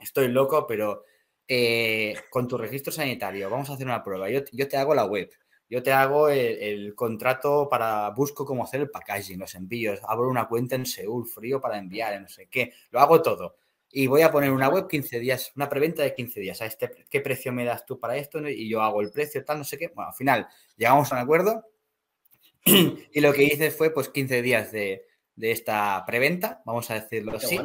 estoy 0.00 0.26
loco, 0.26 0.66
pero 0.66 1.04
eh, 1.48 2.14
con 2.30 2.48
tu 2.48 2.56
registro 2.56 2.92
sanitario, 2.92 3.50
vamos 3.50 3.68
a 3.70 3.74
hacer 3.74 3.86
una 3.86 4.02
prueba. 4.02 4.28
Yo, 4.30 4.68
te 4.68 4.76
hago 4.76 4.94
la 4.94 5.04
web, 5.04 5.30
yo 5.68 5.82
te 5.82 5.92
hago 5.92 6.28
el, 6.28 6.94
contrato 6.94 7.68
para, 7.68 8.10
busco 8.10 8.44
cómo 8.44 8.64
hacer 8.64 8.80
el 8.82 8.90
packaging, 8.90 9.38
los 9.38 9.54
envíos, 9.54 10.00
abro 10.06 10.28
una 10.28 10.48
cuenta 10.48 10.76
en 10.76 10.86
Seúl, 10.86 11.26
frío 11.26 11.60
para 11.60 11.78
enviar, 11.78 12.20
no 12.20 12.28
sé 12.28 12.48
qué, 12.48 12.72
lo 12.90 13.00
hago 13.00 13.20
todo. 13.22 13.56
Y 13.90 14.06
voy 14.06 14.22
a 14.22 14.30
poner 14.30 14.50
una 14.50 14.68
web 14.68 14.88
15 14.88 15.20
días, 15.20 15.52
una 15.54 15.68
preventa 15.68 16.02
de 16.02 16.14
15 16.14 16.40
días. 16.40 16.62
¿A 16.62 16.66
este, 16.66 16.90
¿Qué 17.10 17.20
precio 17.20 17.52
me 17.52 17.64
das 17.66 17.84
tú 17.84 18.00
para 18.00 18.16
esto? 18.16 18.48
Y 18.48 18.66
yo 18.66 18.80
hago 18.80 19.02
el 19.02 19.10
precio, 19.10 19.44
tal, 19.44 19.58
no 19.58 19.64
sé 19.64 19.76
qué. 19.76 19.88
Bueno, 19.88 20.08
al 20.08 20.16
final 20.16 20.48
llegamos 20.78 21.12
a 21.12 21.16
un 21.16 21.20
acuerdo 21.20 21.66
y 22.64 23.20
lo 23.20 23.34
que 23.34 23.42
hice 23.42 23.70
fue 23.70 23.90
pues 23.90 24.08
15 24.08 24.40
días 24.40 24.72
de, 24.72 25.06
esta 25.36 26.02
preventa, 26.06 26.62
vamos 26.64 26.90
a 26.90 26.94
decirlo 26.94 27.36
así 27.36 27.58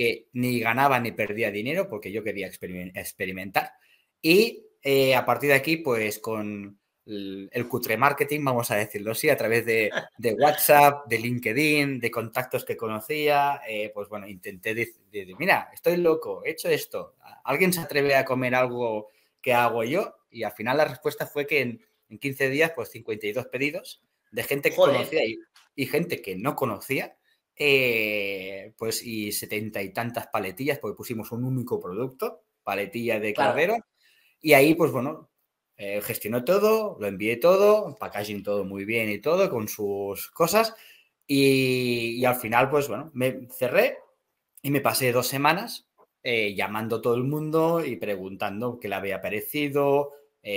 que 0.00 0.28
ni 0.32 0.60
ganaba 0.60 0.98
ni 0.98 1.12
perdía 1.12 1.50
dinero 1.50 1.86
porque 1.86 2.10
yo 2.10 2.24
quería 2.24 2.46
experimentar. 2.46 3.74
Y 4.22 4.64
eh, 4.80 5.14
a 5.14 5.26
partir 5.26 5.50
de 5.50 5.56
aquí, 5.56 5.76
pues 5.76 6.18
con 6.20 6.80
el 7.04 7.68
cutre 7.68 7.98
marketing, 7.98 8.42
vamos 8.42 8.70
a 8.70 8.76
decirlo 8.76 9.12
así, 9.12 9.28
a 9.28 9.36
través 9.36 9.66
de, 9.66 9.90
WhatsApp, 10.38 11.06
de 11.06 11.18
LinkedIn, 11.18 12.00
de 12.00 12.10
contactos 12.10 12.64
que 12.64 12.78
conocía, 12.78 13.60
eh, 13.68 13.90
pues 13.92 14.08
bueno, 14.08 14.26
intenté 14.26 14.74
decir, 14.74 15.36
mira, 15.38 15.68
estoy 15.74 15.98
loco, 15.98 16.42
he 16.46 16.52
hecho 16.52 16.70
esto, 16.70 17.16
¿alguien 17.44 17.70
se 17.70 17.80
atreve 17.80 18.14
a 18.14 18.24
comer 18.24 18.54
algo 18.54 19.08
que 19.42 19.52
hago 19.52 19.84
yo? 19.84 20.16
Y 20.30 20.44
al 20.44 20.52
final 20.52 20.78
la 20.78 20.86
respuesta 20.86 21.26
fue 21.26 21.46
que 21.46 21.60
en, 21.60 21.84
15 22.18 22.48
días, 22.48 22.72
pues 22.74 22.88
52 22.88 23.48
pedidos 23.48 24.02
de 24.30 24.44
gente 24.44 24.70
que 24.70 24.76
conocía 24.76 25.26
y, 25.26 25.38
y 25.74 25.84
gente 25.84 26.22
que 26.22 26.36
no 26.36 26.56
conocía 26.56 27.18
eh, 27.62 28.72
pues 28.78 29.04
y 29.04 29.32
setenta 29.32 29.82
y 29.82 29.92
tantas 29.92 30.28
paletillas, 30.28 30.78
porque 30.78 30.96
pusimos 30.96 31.30
un 31.30 31.44
único 31.44 31.78
producto, 31.78 32.44
paletilla 32.62 33.20
de 33.20 33.34
cordero, 33.34 33.76
y 34.40 34.54
ahí 34.54 34.74
pues 34.74 34.90
bueno, 34.90 35.28
eh, 35.76 36.00
gestionó 36.00 36.42
todo, 36.42 36.96
lo 36.98 37.06
envié 37.06 37.36
todo, 37.36 37.96
packaging 37.96 38.42
todo 38.42 38.64
muy 38.64 38.86
bien 38.86 39.10
y 39.10 39.20
todo, 39.20 39.50
con 39.50 39.68
sus 39.68 40.30
cosas, 40.30 40.74
y, 41.26 42.24
al 42.24 42.36
final 42.36 42.70
pues 42.70 42.88
bueno, 42.88 43.10
me 43.12 43.46
cerré 43.50 43.98
y 44.62 44.70
me 44.70 44.80
pasé 44.80 45.12
dos 45.12 45.26
semanas 45.26 45.86
eh, 46.22 46.54
llamando 46.54 46.96
a 46.96 47.02
todo 47.02 47.14
el 47.14 47.24
mundo 47.24 47.84
y 47.84 47.96
preguntando 47.96 48.80
qué 48.80 48.88
le 48.88 48.94
había 48.94 49.20
parecido. 49.20 50.12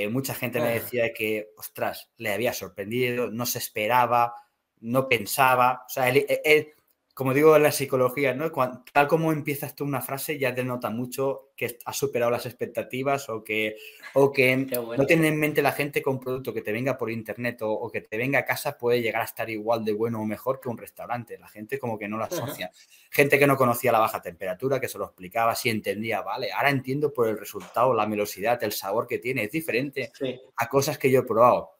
mucha 0.09 0.35
gente 0.35 0.61
me 0.61 0.75
decía 0.75 1.11
que, 1.13 1.49
ostras, 1.57 2.11
le 2.15 2.31
había 2.31 2.53
sorprendido, 2.53 3.29
no 3.29 3.45
se 3.45 3.59
esperaba, 3.59 4.35
no 4.79 5.09
pensaba. 5.09 5.83
O 5.85 5.89
sea, 5.89 6.07
él, 6.07 6.73
como 7.13 7.33
digo 7.35 7.55
en 7.55 7.61
la 7.61 7.71
psicología, 7.71 8.33
¿no? 8.33 8.51
tal 8.91 9.07
como 9.07 9.31
empiezas 9.31 9.75
tú 9.75 9.83
una 9.83 10.01
frase 10.01 10.39
ya 10.39 10.51
denota 10.51 10.89
mucho 10.89 11.51
que 11.55 11.77
has 11.85 11.95
superado 11.95 12.31
las 12.31 12.47
expectativas 12.47 13.29
o 13.29 13.43
que, 13.43 13.75
o 14.15 14.31
que 14.31 14.57
no 14.97 15.05
tiene 15.05 15.27
en 15.27 15.39
mente 15.39 15.61
la 15.61 15.73
gente 15.73 16.01
que 16.01 16.09
un 16.09 16.19
producto 16.19 16.53
que 16.53 16.63
te 16.63 16.71
venga 16.71 16.97
por 16.97 17.11
internet 17.11 17.59
o, 17.61 17.91
que 17.91 18.01
te 18.01 18.17
venga 18.17 18.39
a 18.39 18.45
casa 18.45 18.79
puede 18.79 19.01
llegar 19.01 19.21
a 19.21 19.25
estar 19.25 19.47
igual 19.47 19.85
de 19.85 19.93
bueno 19.93 20.21
o 20.21 20.25
mejor 20.25 20.59
que 20.59 20.69
un 20.69 20.77
restaurante. 20.77 21.37
La 21.37 21.47
gente 21.47 21.77
como 21.77 21.99
que 21.99 22.07
no 22.07 22.17
lo 22.17 22.23
asocia. 22.23 22.71
gente 23.11 23.37
que 23.37 23.45
no 23.45 23.57
conocía 23.57 23.91
la 23.91 23.99
baja 23.99 24.19
temperatura, 24.19 24.79
que 24.79 24.89
se 24.89 24.97
lo 24.97 25.05
explicaba, 25.05 25.53
sí 25.53 25.69
entendía, 25.69 26.21
vale, 26.21 26.51
ahora 26.51 26.71
entiendo 26.71 27.13
por 27.13 27.27
el 27.27 27.37
resultado, 27.37 27.93
la 27.93 28.07
melosidad, 28.07 28.63
el 28.63 28.71
sabor 28.71 29.05
que 29.05 29.19
tiene, 29.19 29.43
es 29.43 29.51
diferente 29.51 30.11
a 30.55 30.67
cosas 30.67 30.97
que 30.97 31.11
yo 31.11 31.19
he 31.19 31.23
probado. 31.23 31.77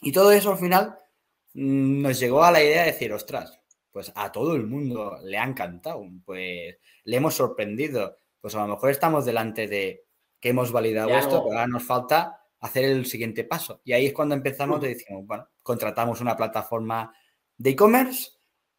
Y 0.00 0.12
todo 0.12 0.30
eso 0.30 0.52
al 0.52 0.58
final 0.58 0.96
mm, 1.54 2.02
nos 2.02 2.20
llegó 2.20 2.44
a 2.44 2.52
la 2.52 2.62
idea 2.62 2.84
de 2.84 2.92
decir, 2.92 3.12
ostras, 3.12 3.58
pues 3.96 4.12
a 4.14 4.30
todo 4.30 4.54
el 4.56 4.66
mundo 4.66 5.18
le 5.24 5.38
ha 5.38 5.44
encantado, 5.44 6.04
pues 6.26 6.76
le 7.04 7.16
hemos 7.16 7.32
sorprendido. 7.32 8.18
pues 8.42 8.54
a 8.54 8.60
lo 8.60 8.74
mejor 8.74 8.90
estamos 8.90 9.24
delante 9.24 9.68
de 9.68 10.04
que 10.38 10.50
hemos 10.50 10.70
validado 10.70 11.16
esto, 11.16 11.42
pero 11.42 11.56
ahora 11.56 11.66
nos 11.66 11.82
falta 11.82 12.42
hacer 12.60 12.84
el 12.84 13.06
siguiente 13.06 13.44
paso. 13.44 13.80
Y 13.84 13.94
ahí 13.94 14.04
es 14.04 14.12
cuando 14.12 14.34
empezamos 14.34 14.82
decimos, 14.82 15.26
bueno, 15.26 15.48
contratamos 15.62 16.20
una 16.20 16.36
plataforma 16.36 17.10
de 17.56 17.70
e-commerce, 17.70 18.32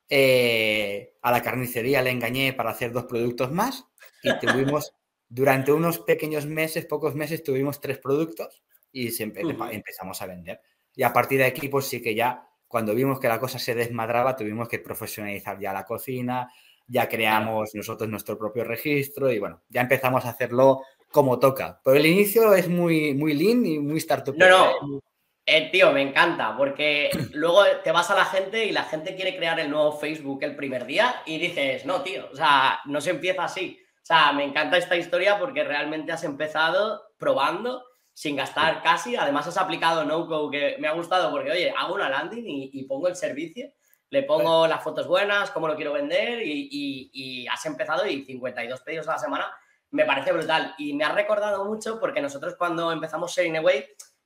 eh, 0.08 1.16
a 1.24 1.32
la 1.32 1.42
carnicería 1.42 2.04
le 2.04 2.12
engañé 2.12 2.54
para 2.54 2.70
hacer 2.70 2.92
dos 2.92 3.06
productos 3.06 3.52
más 3.52 3.88
y 4.22 4.38
tuvimos, 4.38 4.94
durante 5.30 5.72
unos 5.72 5.98
pequeños 5.98 6.46
meses, 6.46 6.86
pocos 6.86 7.16
meses, 7.16 7.42
tuvimos 7.42 7.82
tres 7.82 7.98
productos 7.98 8.62
y 8.92 9.10
siempre 9.10 9.42
empezamos 9.72 10.22
a 10.22 10.28
vender. 10.28 10.62
Y 10.96 11.02
a 11.02 11.12
partir 11.12 11.40
de 11.40 11.46
aquí, 11.46 11.70
pues 11.70 11.88
sí 11.88 12.04
que 12.04 12.14
ya, 12.14 12.47
cuando 12.68 12.94
vimos 12.94 13.20
que 13.20 13.28
la 13.28 13.40
cosa 13.40 13.60
se 13.60 13.76
desmadraba, 13.76 14.36
tuvimos 14.36 14.68
que 14.68 14.80
profesionalizar 14.80 15.60
ya 15.60 15.74
la 15.74 15.86
cocina, 15.86 16.52
ya 16.88 17.08
creamos 17.08 17.74
nosotros 17.74 18.10
nuestro 18.10 18.38
propio 18.38 18.64
registro 18.64 19.32
y 19.32 19.40
bueno, 19.40 19.62
ya 19.70 19.82
empezamos 19.82 20.26
a 20.26 20.30
hacerlo 20.30 20.82
como 21.12 21.40
toca. 21.40 21.80
Pero 21.84 21.98
el 21.98 22.06
inicio 22.06 22.54
es 22.54 22.68
muy, 22.68 23.14
muy 23.14 23.34
lean 23.34 23.66
y 23.66 23.80
muy 23.80 23.98
startup. 23.98 24.36
No, 24.38 24.48
no. 24.50 25.02
Eh, 25.50 25.70
tío, 25.72 25.94
me 25.94 26.02
encanta, 26.02 26.56
porque 26.58 27.10
luego 27.34 27.64
te 27.84 27.92
vas 27.92 28.12
a 28.12 28.16
la 28.16 28.26
gente 28.26 28.66
y 28.66 28.72
la 28.72 28.84
gente 28.84 29.16
quiere 29.16 29.38
crear 29.38 29.60
el 29.60 29.70
nuevo 29.70 29.98
Facebook 29.98 30.44
el 30.44 30.56
primer 30.58 30.86
día 30.86 31.22
y 31.26 31.40
dices, 31.40 31.86
no, 31.86 32.02
tío, 32.02 32.28
o 32.32 32.36
sea, 32.36 32.82
no 32.86 33.00
se 33.00 33.12
empieza 33.12 33.46
así. 33.46 33.80
O 33.96 34.06
sea, 34.06 34.32
me 34.34 34.44
encanta 34.44 34.78
esta 34.78 34.96
historia 34.96 35.40
porque 35.40 35.64
realmente 35.64 36.12
has 36.12 36.24
empezado 36.24 37.02
probando 37.18 37.84
sin 38.18 38.36
gastar 38.36 38.82
casi. 38.82 39.16
Además, 39.16 39.46
has 39.46 39.58
aplicado 39.58 40.04
no 40.04 40.50
que 40.50 40.76
me 40.80 40.88
ha 40.88 40.94
gustado 40.94 41.30
porque, 41.30 41.52
oye, 41.52 41.72
hago 41.78 41.94
una 41.94 42.10
landing 42.10 42.46
y, 42.48 42.84
pongo 42.86 43.08
el 43.08 43.16
servicio, 43.16 43.72
le 44.10 44.24
pongo 44.24 44.66
las 44.66 44.84
fotos 44.84 45.06
buenas, 45.06 45.52
cómo 45.52 45.68
lo 45.68 45.76
quiero 45.76 45.94
vender 45.94 46.42
y, 46.42 47.12
y 47.14 47.48
has 47.48 47.64
empezado 47.68 48.08
y 48.08 48.26
52 48.26 48.82
pedidos 48.82 49.08
a 49.08 49.12
la 49.12 49.20
semana 49.20 49.56
me 49.92 50.04
parece 50.04 50.32
brutal. 50.34 50.74
Y 50.80 50.94
me 50.94 51.04
ha 51.04 51.12
recordado 51.12 51.64
mucho 51.66 52.00
porque 52.00 52.20
nosotros 52.20 52.56
cuando 52.58 52.92
empezamos 52.92 53.36
Sharing 53.36 53.58
Away 53.58 53.86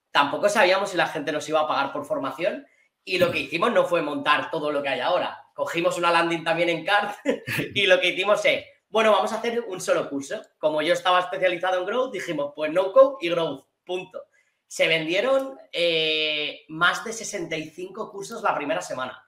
tampoco 0.09 0.47
sabíamos 0.47 0.91
si 0.91 0.95
la 0.95 1.07
gente 1.07 1.33
nos 1.33 1.47
iba 1.49 1.59
a 1.59 1.67
pagar 1.67 1.91
por 1.91 2.05
formación 2.05 2.65
y 3.03 3.17
lo 3.17 3.29
que 3.29 3.39
hicimos 3.39 3.73
no 3.73 3.83
fue 3.83 4.01
montar 4.01 4.49
todo 4.51 4.71
lo 4.71 4.81
que 4.81 4.87
hay 4.87 5.01
ahora. 5.01 5.37
Cogimos 5.53 5.97
una 5.97 6.11
landing 6.11 6.45
también 6.45 6.69
en 6.69 6.85
CARD 6.85 7.13
y 7.75 7.87
lo 7.87 7.99
que 7.99 8.07
hicimos 8.07 8.45
es, 8.45 8.63
bueno, 8.87 9.11
vamos 9.11 9.33
a 9.33 9.35
hacer 9.35 9.59
un 9.67 9.81
solo 9.81 10.09
curso. 10.09 10.41
Como 10.57 10.81
yo 10.81 10.93
estaba 10.93 11.19
especializado 11.19 11.79
en 11.79 11.85
Growth, 11.85 12.13
dijimos, 12.13 12.53
pues 12.55 12.71
No 12.71 12.93
Code 12.93 13.17
y 13.19 13.29
Growth, 13.29 13.65
punto. 13.91 14.27
Se 14.67 14.87
vendieron 14.87 15.57
eh, 15.71 16.61
más 16.69 17.03
de 17.03 17.11
65 17.11 18.09
cursos 18.09 18.41
la 18.41 18.55
primera 18.55 18.81
semana 18.81 19.21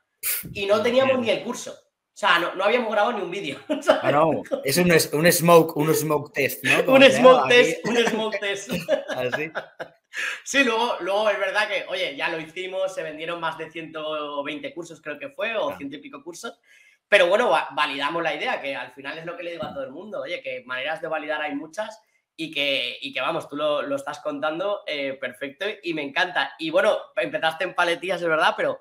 y 0.54 0.66
no 0.66 0.82
teníamos 0.82 1.20
ni 1.20 1.30
el 1.30 1.44
curso. 1.44 1.72
O 1.72 2.16
sea, 2.16 2.40
no, 2.40 2.64
habíamos 2.64 2.92
grabado 2.92 3.18
ni 3.18 3.24
un 3.24 3.32
vídeo. 3.32 3.60
Ah, 4.02 4.12
no, 4.12 4.44
es 4.64 4.78
un, 4.78 4.90
un, 4.92 5.32
smoke, 5.32 5.76
un 5.76 5.94
smoke 5.94 6.32
test, 6.32 6.64
¿no? 6.64 6.94
un 6.94 7.04
smoke 7.04 7.50
test, 7.50 7.86
un 7.86 7.98
smoke 7.98 8.40
test. 8.40 8.72
Así. 9.10 9.52
Sí, 10.44 10.64
luego, 10.64 10.98
luego 11.02 11.30
es 11.30 11.40
verdad 11.40 11.68
que, 11.68 11.86
oye, 11.90 12.16
ya 12.16 12.30
lo 12.30 12.40
hicimos, 12.40 12.94
se 12.94 13.02
vendieron 13.02 13.40
más 13.40 13.58
de 13.58 13.70
120 13.70 14.74
cursos, 14.74 15.02
creo 15.02 15.18
que 15.18 15.30
fue, 15.30 15.56
o 15.58 15.76
ciento 15.76 15.96
y 15.96 16.00
pico 16.00 16.24
cursos. 16.24 16.60
Pero 17.10 17.28
bueno, 17.28 17.52
validamos 17.76 18.24
la 18.24 18.36
idea, 18.36 18.62
que 18.62 18.76
al 18.76 18.94
final 18.94 19.18
es 19.18 19.26
lo 19.26 19.36
que 19.36 19.44
le 19.44 19.52
digo 19.52 19.66
a 19.66 19.74
todo 19.74 19.84
el 19.84 19.92
mundo, 19.92 20.22
oye, 20.22 20.42
que 20.42 20.64
maneras 20.66 21.02
de 21.02 21.08
validar 21.08 21.42
hay 21.42 21.56
muchas 21.56 22.00
y 22.36 22.52
que, 22.52 22.98
y 23.02 23.14
que 23.14 23.22
vamos, 23.22 23.48
tú 23.48 23.56
lo, 23.56 23.82
lo 23.82 23.96
estás 23.96 24.20
contando 24.20 24.82
eh, 24.88 25.14
perfecto 25.14 25.66
y 25.82 25.94
me 25.94 26.04
encanta. 26.04 26.56
Y 26.58 26.70
bueno, 26.70 26.98
empezaste 27.16 27.64
en 27.64 27.76
paletillas, 27.76 28.22
es 28.22 28.28
verdad, 28.28 28.54
pero 28.58 28.80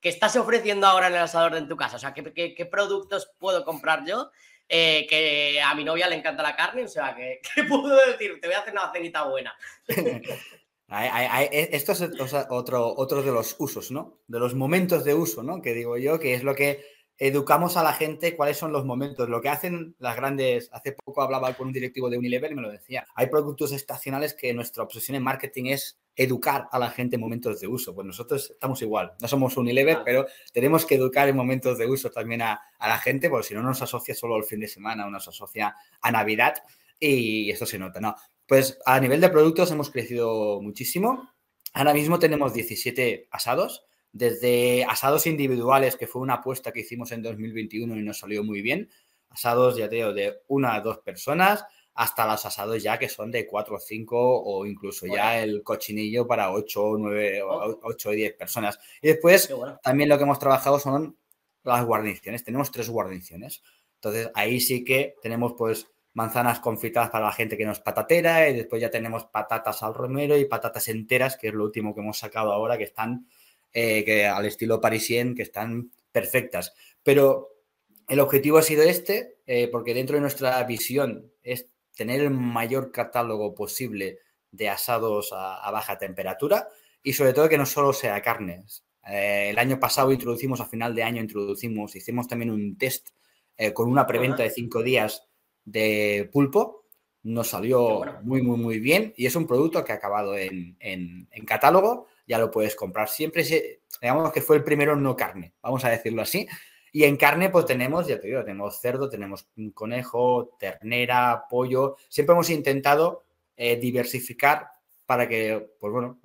¿qué 0.00 0.08
estás 0.08 0.36
ofreciendo 0.36 0.86
ahora 0.86 1.08
en 1.08 1.14
el 1.14 1.20
asador 1.20 1.56
en 1.56 1.68
tu 1.68 1.76
casa? 1.76 1.96
O 1.96 2.00
sea, 2.00 2.14
¿qué, 2.14 2.68
productos 2.70 3.30
puedo 3.38 3.64
comprar 3.64 4.04
yo? 4.06 4.30
Eh, 4.68 5.06
que 5.08 5.62
a 5.62 5.74
mi 5.74 5.82
novia 5.82 6.08
le 6.08 6.16
encanta 6.16 6.42
la 6.42 6.54
carne, 6.54 6.84
o 6.84 6.88
sea, 6.88 7.16
¿qué, 7.16 7.40
puedo 7.68 7.96
decir? 8.06 8.38
Te 8.40 8.48
voy 8.48 8.54
a 8.54 8.60
hacer 8.60 8.72
una 8.72 8.92
cenita 8.92 9.24
buena. 9.24 9.56
E, 10.90 11.68
esto 11.72 11.92
es 11.92 12.00
otro, 12.48 12.94
otro 12.96 13.22
de 13.22 13.30
los 13.30 13.56
usos, 13.58 13.90
¿no? 13.90 14.20
De 14.26 14.38
los 14.38 14.54
momentos 14.54 15.04
de 15.04 15.12
uso, 15.12 15.42
¿no? 15.42 15.60
Que 15.60 15.74
digo 15.74 15.98
yo, 15.98 16.18
que 16.18 16.32
es 16.32 16.42
lo 16.42 16.54
que 16.54 16.82
educamos 17.18 17.76
a 17.76 17.82
la 17.82 17.92
gente 17.92 18.36
cuáles 18.36 18.56
son 18.56 18.72
los 18.72 18.84
momentos. 18.84 19.28
Lo 19.28 19.40
que 19.40 19.48
hacen 19.48 19.96
las 19.98 20.16
grandes, 20.16 20.70
hace 20.72 20.92
poco 20.92 21.20
hablaba 21.20 21.52
con 21.54 21.66
un 21.66 21.72
directivo 21.72 22.08
de 22.08 22.16
Unilever 22.16 22.52
y 22.52 22.54
me 22.54 22.62
lo 22.62 22.70
decía, 22.70 23.06
hay 23.14 23.26
productos 23.26 23.72
estacionales 23.72 24.34
que 24.34 24.54
nuestra 24.54 24.84
obsesión 24.84 25.16
en 25.16 25.24
marketing 25.24 25.66
es 25.66 25.98
educar 26.14 26.68
a 26.70 26.78
la 26.78 26.90
gente 26.90 27.16
en 27.16 27.20
momentos 27.20 27.60
de 27.60 27.66
uso. 27.66 27.94
Pues 27.94 28.06
nosotros 28.06 28.50
estamos 28.50 28.80
igual, 28.82 29.12
no 29.20 29.28
somos 29.28 29.56
Unilever, 29.56 29.98
pero 30.04 30.26
tenemos 30.52 30.86
que 30.86 30.94
educar 30.94 31.28
en 31.28 31.36
momentos 31.36 31.76
de 31.76 31.86
uso 31.86 32.10
también 32.10 32.42
a, 32.42 32.60
la 32.78 32.98
gente, 32.98 33.28
porque 33.28 33.48
si 33.48 33.54
no 33.54 33.62
nos 33.62 33.82
asocia 33.82 34.14
solo 34.14 34.36
al 34.36 34.44
fin 34.44 34.60
de 34.60 34.68
semana, 34.68 35.08
nos 35.10 35.26
asocia 35.26 35.74
a 36.00 36.12
Navidad 36.12 36.54
y 37.00 37.50
esto 37.50 37.66
se 37.66 37.78
nota, 37.78 38.00
¿no? 38.00 38.14
Pues 38.46 38.78
a 38.86 38.98
nivel 39.00 39.20
de 39.20 39.28
productos 39.28 39.70
hemos 39.72 39.90
crecido 39.90 40.60
muchísimo. 40.62 41.30
Ahora 41.74 41.92
mismo 41.92 42.18
tenemos 42.18 42.54
17 42.54 43.28
asados 43.30 43.87
desde 44.12 44.84
asados 44.84 45.26
individuales, 45.26 45.96
que 45.96 46.06
fue 46.06 46.22
una 46.22 46.34
apuesta 46.34 46.72
que 46.72 46.80
hicimos 46.80 47.12
en 47.12 47.22
2021 47.22 47.96
y 47.96 48.02
nos 48.02 48.18
salió 48.18 48.42
muy 48.42 48.62
bien, 48.62 48.90
asados, 49.30 49.76
ya 49.76 49.88
te 49.88 49.96
digo, 49.96 50.12
de 50.12 50.40
una 50.48 50.74
a 50.74 50.80
dos 50.80 50.98
personas, 50.98 51.64
hasta 51.94 52.26
los 52.26 52.46
asados 52.46 52.80
ya 52.80 52.96
que 52.96 53.08
son 53.08 53.32
de 53.32 53.44
cuatro 53.44 53.76
o 53.76 53.80
cinco 53.80 54.16
o 54.16 54.64
incluso 54.64 55.06
ya 55.06 55.40
el 55.42 55.64
cochinillo 55.64 56.28
para 56.28 56.52
ocho 56.52 56.84
o 56.84 56.96
nueve 56.96 57.42
o 57.42 57.80
ocho 57.82 58.10
o 58.10 58.12
diez 58.12 58.34
personas. 58.34 58.78
Y 59.02 59.08
después 59.08 59.52
también 59.82 60.08
lo 60.08 60.16
que 60.16 60.22
hemos 60.22 60.38
trabajado 60.38 60.78
son 60.78 61.16
las 61.64 61.84
guarniciones. 61.84 62.44
Tenemos 62.44 62.70
tres 62.70 62.88
guarniciones. 62.88 63.64
Entonces 63.96 64.30
ahí 64.34 64.60
sí 64.60 64.84
que 64.84 65.16
tenemos 65.20 65.54
pues 65.58 65.88
manzanas 66.14 66.60
confitadas 66.60 67.10
para 67.10 67.26
la 67.26 67.32
gente 67.32 67.56
que 67.56 67.64
no 67.64 67.72
es 67.72 67.80
patatera 67.80 68.48
y 68.48 68.54
después 68.54 68.80
ya 68.80 68.90
tenemos 68.90 69.24
patatas 69.24 69.82
al 69.82 69.94
romero 69.94 70.36
y 70.36 70.44
patatas 70.44 70.86
enteras, 70.86 71.36
que 71.36 71.48
es 71.48 71.54
lo 71.54 71.64
último 71.64 71.96
que 71.96 72.00
hemos 72.00 72.18
sacado 72.18 72.52
ahora, 72.52 72.78
que 72.78 72.84
están 72.84 73.26
eh, 73.72 74.02
que 74.04 74.26
al 74.26 74.46
estilo 74.46 74.80
parisien, 74.80 75.34
que 75.34 75.42
están 75.42 75.90
perfectas. 76.10 76.72
Pero 77.02 77.50
el 78.08 78.20
objetivo 78.20 78.58
ha 78.58 78.62
sido 78.62 78.82
este, 78.82 79.36
eh, 79.46 79.68
porque 79.70 79.94
dentro 79.94 80.16
de 80.16 80.22
nuestra 80.22 80.62
visión 80.64 81.30
es 81.42 81.66
tener 81.94 82.22
el 82.22 82.30
mayor 82.30 82.92
catálogo 82.92 83.54
posible 83.54 84.20
de 84.50 84.70
asados 84.70 85.30
a, 85.32 85.70
baja 85.70 85.98
temperatura 85.98 86.68
y 87.02 87.12
sobre 87.12 87.34
todo 87.34 87.48
que 87.48 87.58
no 87.58 87.66
solo 87.66 87.92
sea 87.92 88.22
carnes. 88.22 88.84
Eh, 89.06 89.50
el 89.50 89.58
año 89.58 89.78
pasado 89.78 90.12
introducimos, 90.12 90.60
a 90.60 90.66
final 90.66 90.94
de 90.94 91.02
año 91.02 91.20
introducimos, 91.20 91.94
hicimos 91.94 92.26
también 92.26 92.50
un 92.50 92.76
test 92.78 93.10
con 93.74 93.88
una 93.90 94.06
preventa 94.06 94.44
de 94.44 94.50
cinco 94.50 94.84
días 94.84 95.26
de 95.64 96.30
pulpo. 96.32 96.84
Nos 97.24 97.48
salió 97.48 98.02
muy, 98.22 98.40
muy, 98.40 98.56
muy 98.56 98.78
bien 98.78 99.12
y 99.16 99.26
es 99.26 99.34
un 99.34 99.48
producto 99.48 99.84
que 99.84 99.90
ha 99.92 99.96
acabado 99.96 100.38
en, 100.38 100.76
en 100.80 101.44
catálogo 101.44 102.06
ya 102.28 102.38
lo 102.38 102.50
puedes 102.50 102.76
comprar. 102.76 103.08
Siempre, 103.08 103.42
se, 103.42 103.80
digamos 104.00 104.30
que 104.32 104.42
fue 104.42 104.56
el 104.56 104.62
primero 104.62 104.94
no 104.94 105.16
carne, 105.16 105.54
vamos 105.62 105.84
a 105.84 105.88
decirlo 105.88 106.22
así. 106.22 106.46
Y 106.92 107.04
en 107.04 107.16
carne, 107.16 107.50
pues 107.50 107.66
tenemos, 107.66 108.06
ya 108.06 108.20
te 108.20 108.28
digo, 108.28 108.44
tenemos 108.44 108.80
cerdo, 108.80 109.08
tenemos 109.08 109.48
conejo, 109.74 110.56
ternera, 110.58 111.44
pollo. 111.48 111.96
Siempre 112.08 112.34
hemos 112.34 112.50
intentado 112.50 113.24
eh, 113.56 113.76
diversificar 113.76 114.68
para 115.04 115.28
que, 115.28 115.70
pues 115.80 115.92
bueno, 115.92 116.20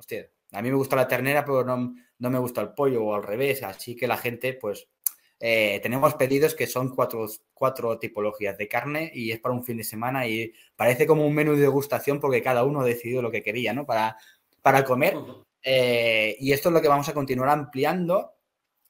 a 0.51 0.61
mí 0.61 0.69
me 0.69 0.75
gusta 0.75 0.95
la 0.95 1.07
ternera, 1.07 1.43
pero 1.43 1.63
no, 1.63 1.95
no 2.19 2.29
me 2.29 2.39
gusta 2.39 2.61
el 2.61 2.73
pollo 2.73 3.03
o 3.03 3.15
al 3.15 3.23
revés. 3.23 3.63
Así 3.63 3.95
que 3.95 4.07
la 4.07 4.17
gente, 4.17 4.53
pues, 4.53 4.87
eh, 5.39 5.79
tenemos 5.83 6.13
pedidos 6.15 6.55
que 6.55 6.67
son 6.67 6.95
cuatro, 6.95 7.27
cuatro 7.53 7.99
tipologías 7.99 8.57
de 8.57 8.67
carne 8.69 9.11
y 9.13 9.31
es 9.31 9.39
para 9.39 9.53
un 9.53 9.63
fin 9.63 9.75
de 9.75 9.83
semana 9.83 10.25
y 10.25 10.53
parece 10.75 11.05
como 11.05 11.27
un 11.27 11.35
menú 11.35 11.53
de 11.53 11.61
degustación 11.61 12.21
porque 12.21 12.41
cada 12.41 12.63
uno 12.63 12.79
ha 12.79 12.85
decidido 12.85 13.21
lo 13.21 13.29
que 13.29 13.43
quería, 13.43 13.73
¿no? 13.73 13.85
Para, 13.85 14.15
para 14.61 14.85
comer. 14.85 15.17
Eh, 15.63 16.35
y 16.39 16.51
esto 16.51 16.69
es 16.69 16.73
lo 16.73 16.81
que 16.81 16.89
vamos 16.89 17.07
a 17.07 17.13
continuar 17.13 17.49
ampliando 17.49 18.33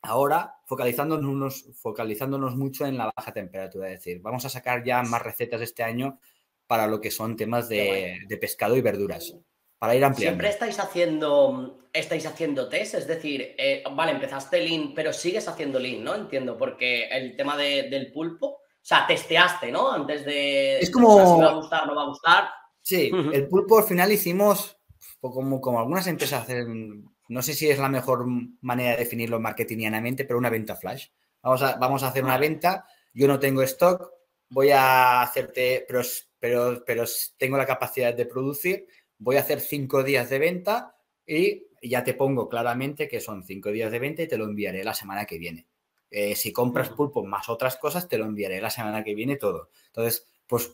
ahora, 0.01 0.55
focalizándonos, 0.65 1.65
focalizándonos 1.75 2.55
mucho 2.55 2.85
en 2.85 2.97
la 2.97 3.11
baja 3.15 3.31
temperatura. 3.31 3.91
Es 3.91 3.99
decir, 3.99 4.21
vamos 4.21 4.43
a 4.45 4.49
sacar 4.49 4.83
ya 4.83 5.01
más 5.03 5.21
recetas 5.21 5.61
este 5.61 5.83
año 5.83 6.19
para 6.67 6.87
lo 6.87 6.99
que 6.99 7.11
son 7.11 7.35
temas 7.35 7.69
de, 7.69 8.17
pescado 8.41 8.75
y 8.75 8.81
verduras. 8.81 9.35
Para 9.77 9.95
ir 9.95 10.03
ampliando. 10.03 10.31
Siempre 10.31 10.49
estáis 10.49 10.79
haciendo, 10.79 11.89
estáis 11.91 12.25
haciendo 12.25 12.69
test, 12.69 12.95
es 12.95 13.05
decir, 13.05 13.53
eh, 13.57 13.83
vale, 13.91 14.13
empezaste 14.13 14.61
lean, 14.61 14.93
pero 14.95 15.11
sigues 15.11 15.47
haciendo 15.47 15.77
lean, 15.77 16.03
¿no? 16.03 16.15
Entiendo, 16.15 16.57
porque 16.57 17.05
el 17.09 17.35
tema 17.35 17.57
del 17.57 18.11
pulpo, 18.13 18.47
o 18.47 18.59
sea, 18.81 19.05
testeaste, 19.05 19.71
¿no? 19.71 19.91
Antes 19.91 20.25
de... 20.25 20.79
Es 20.79 20.89
como... 20.89 21.35
si 21.35 21.41
va 21.41 21.49
a 21.49 21.55
gustar, 21.55 21.85
no 21.85 21.95
va 21.95 22.03
a 22.03 22.07
gustar. 22.07 22.49
Sí, 22.81 23.11
el 23.33 23.47
pulpo 23.47 23.77
al 23.77 23.85
final 23.85 24.11
hicimos 24.11 24.77
como, 25.31 25.61
como 25.61 25.79
algunas 25.79 26.07
empresas 26.07 26.43
hacen, 26.43 27.09
no 27.29 27.41
sé 27.41 27.53
si 27.53 27.69
es 27.69 27.79
la 27.79 27.89
mejor 27.89 28.25
manera 28.61 28.91
de 28.91 28.97
definirlo 28.97 29.39
marketingianamente, 29.39 30.25
pero 30.25 30.39
una 30.39 30.49
venta 30.49 30.75
flash. 30.75 31.07
Vamos 31.41 31.61
a, 31.61 31.75
vamos 31.77 32.03
a 32.03 32.07
hacer 32.07 32.23
una 32.23 32.37
venta, 32.37 32.85
yo 33.13 33.27
no 33.27 33.39
tengo 33.39 33.61
stock, 33.63 34.11
voy 34.49 34.71
a 34.71 35.21
hacerte, 35.21 35.85
pero, 35.87 36.01
pero, 36.39 36.83
pero 36.85 37.05
tengo 37.37 37.57
la 37.57 37.65
capacidad 37.65 38.13
de 38.13 38.25
producir, 38.25 38.87
voy 39.17 39.37
a 39.37 39.41
hacer 39.41 39.59
cinco 39.59 40.03
días 40.03 40.29
de 40.29 40.39
venta 40.39 40.95
y 41.25 41.67
ya 41.81 42.03
te 42.03 42.13
pongo 42.13 42.49
claramente 42.49 43.07
que 43.07 43.19
son 43.19 43.43
cinco 43.43 43.71
días 43.71 43.91
de 43.91 43.99
venta 43.99 44.23
y 44.23 44.27
te 44.27 44.37
lo 44.37 44.45
enviaré 44.45 44.83
la 44.83 44.93
semana 44.93 45.25
que 45.25 45.37
viene. 45.37 45.67
Eh, 46.09 46.35
si 46.35 46.53
compras 46.53 46.89
pulpo 46.89 47.25
más 47.25 47.49
otras 47.49 47.77
cosas, 47.77 48.07
te 48.07 48.17
lo 48.17 48.25
enviaré 48.25 48.61
la 48.61 48.69
semana 48.69 49.03
que 49.03 49.15
viene 49.15 49.37
todo. 49.37 49.69
Entonces, 49.87 50.27
pues 50.47 50.71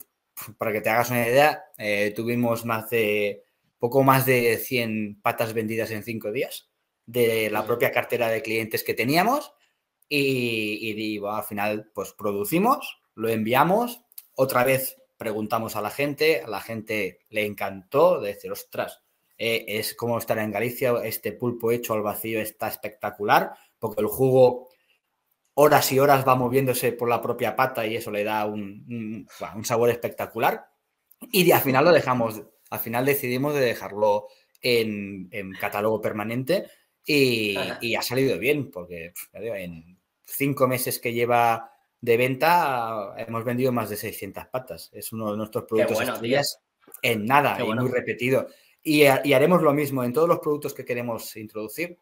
para 0.58 0.72
que 0.72 0.82
te 0.82 0.90
hagas 0.90 1.10
una 1.12 1.28
idea, 1.28 1.66
eh, 1.78 2.14
tuvimos 2.16 2.66
más 2.66 2.90
de, 2.90 3.44
poco 3.80 4.04
más 4.04 4.26
de 4.26 4.58
100 4.58 5.22
patas 5.22 5.54
vendidas 5.54 5.92
en 5.92 6.04
cinco 6.04 6.32
días 6.32 6.70
de 7.06 7.50
la 7.50 7.66
propia 7.66 7.92
cartera 7.92 8.30
de 8.30 8.44
clientes 8.44 8.84
que 8.84 8.94
teníamos 8.94 9.54
y, 10.08 11.20
al 11.26 11.44
final 11.44 11.92
pues 11.94 12.14
producimos, 12.14 13.02
lo 13.16 13.30
enviamos, 13.30 14.04
otra 14.36 14.64
vez 14.64 14.98
preguntamos 15.18 15.76
a 15.76 15.82
la 15.82 15.90
gente, 15.90 16.42
a 16.42 16.48
la 16.48 16.62
gente 16.62 17.20
le 17.30 17.46
encantó, 17.46 18.20
de 18.20 18.30
decir, 18.34 18.52
ostras, 18.52 19.02
eh, 19.38 19.66
es 19.68 19.94
como 19.96 20.18
estar 20.18 20.38
en 20.40 20.52
Galicia, 20.52 20.94
este 21.04 21.32
pulpo 21.32 21.72
hecho 21.72 21.94
al 21.94 22.02
vacío 22.02 22.40
está 22.42 22.68
espectacular, 22.68 23.54
porque 23.80 24.02
el 24.02 24.08
jugo 24.08 24.70
horas 25.54 25.92
y 25.92 26.00
horas 26.00 26.26
va 26.28 26.36
moviéndose 26.36 26.94
por 26.94 27.10
la 27.10 27.22
propia 27.22 27.56
pata 27.56 27.86
y 27.86 27.96
eso 27.96 28.12
le 28.12 28.24
da 28.24 28.46
un, 28.46 29.28
sabor 29.64 29.90
espectacular. 29.90 30.70
Y 31.32 31.52
al 31.52 31.62
final 31.62 31.86
lo 31.86 31.92
dejamos, 31.92 32.42
al 32.70 32.80
final 32.80 33.06
decidimos 33.06 33.54
de 33.54 33.62
dejarlo 33.62 34.28
en, 34.62 35.30
catálogo 35.60 36.02
permanente 36.02 36.68
y, 37.06 37.56
ha 37.96 38.02
salido 38.02 38.38
bien, 38.38 38.70
porque 38.70 39.14
en 39.34 40.00
cinco 40.24 40.68
meses 40.68 41.00
que 41.00 41.14
lleva 41.14 41.72
de 42.02 42.18
venta 42.18 43.14
hemos 43.18 43.44
vendido 43.44 43.72
más 43.72 43.90
de 43.90 43.98
600 43.98 44.48
patas. 44.48 44.90
Es 44.94 45.12
uno 45.12 45.32
de 45.32 45.38
nuestros 45.38 45.66
productos 45.66 46.02
estrellas 46.02 46.62
en 47.02 47.26
nada, 47.26 47.58
y 47.62 47.74
muy 47.74 47.90
repetido. 47.90 48.48
Y, 48.82 49.04
haremos 49.06 49.62
lo 49.62 49.74
mismo 49.74 50.04
en 50.04 50.14
todos 50.14 50.28
los 50.28 50.40
productos 50.40 50.74
que 50.74 50.86
queremos 50.86 51.36
introducir. 51.36 51.98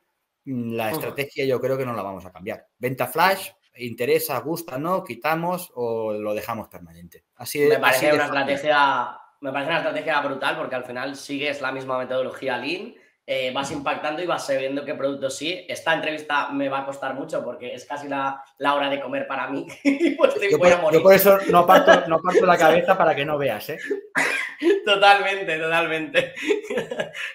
Mm, 0.45 0.74
la 0.74 0.91
estrategia 0.91 1.45
yo 1.45 1.59
creo 1.59 1.77
que 1.77 1.86
no 1.86 1.93
la 1.93 2.03
vamos 2.03 2.25
a 2.25 2.31
cambiar. 2.31 2.67
Venta 2.77 3.07
flash, 3.07 3.50
interesa, 3.77 4.39
gusta, 4.39 4.77
no, 4.77 5.03
quitamos 5.03 5.71
o 5.75 6.13
lo 6.13 6.33
dejamos 6.33 6.67
permanente. 6.67 7.25
Así 7.36 7.59
me 7.59 7.79
parece 7.79 8.13
una 8.13 8.25
estrategia, 8.25 9.17
me 9.41 9.51
parece 9.51 9.72
una 9.72 9.79
estrategia 9.79 10.20
brutal 10.22 10.58
porque 10.58 10.75
al 10.75 10.84
final 10.84 11.15
sigues 11.15 11.62
la 11.62 11.72
misma 11.72 11.98
metodología 11.98 12.58
Lean 12.58 12.94
eh, 13.29 13.51
vas 13.53 13.70
impactando 13.72 14.24
y 14.24 14.25
vas 14.25 14.48
sabiendo 14.48 14.86
qué 14.86 14.96
productos 14.96 15.36
sí. 15.36 15.65
Esta 15.67 15.94
entrevista 15.94 16.48
me 16.50 16.70
va 16.70 16.79
a 16.79 16.86
costar 16.86 17.13
mucho 17.13 17.44
porque 17.44 17.74
es 17.74 17.86
casi 17.86 18.08
la, 18.08 18.41
hora 18.74 18.89
de 18.89 19.01
comer 19.01 19.27
para 19.27 19.50
mí. 19.50 19.67
pues 20.17 20.36
yo, 20.50 20.58
por, 20.58 21.13
eso 21.13 21.38
no 21.50 21.67
parto, 21.67 21.91
no 22.08 22.22
parto 22.22 22.46
la 22.46 22.58
cabeza 22.58 22.98
para 22.98 23.13
que 23.13 23.25
no 23.25 23.38
veas, 23.38 23.67
¿eh? 23.67 23.79
Totalmente, 24.86 25.60
totalmente. 25.60 26.34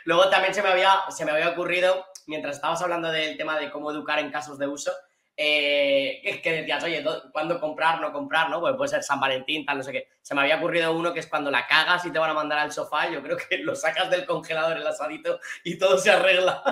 Luego 0.06 0.30
también 0.30 0.54
se 0.54 0.62
me, 0.62 0.70
había, 0.70 0.92
se 1.10 1.26
me 1.26 1.32
había 1.32 1.50
ocurrido, 1.50 2.06
mientras 2.26 2.56
estabas 2.56 2.80
hablando 2.80 3.12
del 3.12 3.36
tema 3.36 3.58
de 3.58 3.70
cómo 3.70 3.90
educar 3.90 4.18
en 4.18 4.30
casos 4.30 4.58
de 4.58 4.68
uso, 4.68 4.92
eh, 5.36 6.40
que 6.42 6.52
decías, 6.52 6.84
oye, 6.84 7.04
¿cuándo 7.32 7.58
comprar, 7.60 8.00
no 8.00 8.12
comprar? 8.12 8.50
¿no? 8.50 8.60
Pues 8.60 8.74
puede 8.76 8.90
ser 8.90 9.02
San 9.02 9.20
Valentín, 9.20 9.64
tal, 9.64 9.78
no 9.78 9.84
sé 9.84 9.92
qué. 9.92 10.08
Se 10.20 10.34
me 10.34 10.42
había 10.42 10.58
ocurrido 10.58 10.96
uno 10.96 11.12
que 11.12 11.20
es 11.20 11.26
cuando 11.26 11.50
la 11.50 11.66
cagas 11.66 12.04
y 12.04 12.10
te 12.10 12.18
van 12.18 12.30
a 12.30 12.34
mandar 12.34 12.58
al 12.58 12.72
sofá, 12.72 13.10
yo 13.10 13.22
creo 13.22 13.36
que 13.36 13.58
lo 13.58 13.74
sacas 13.74 14.10
del 14.10 14.26
congelador 14.26 14.76
el 14.76 14.86
asadito 14.86 15.38
y 15.64 15.78
todo 15.78 15.98
se 15.98 16.10
arregla. 16.10 16.62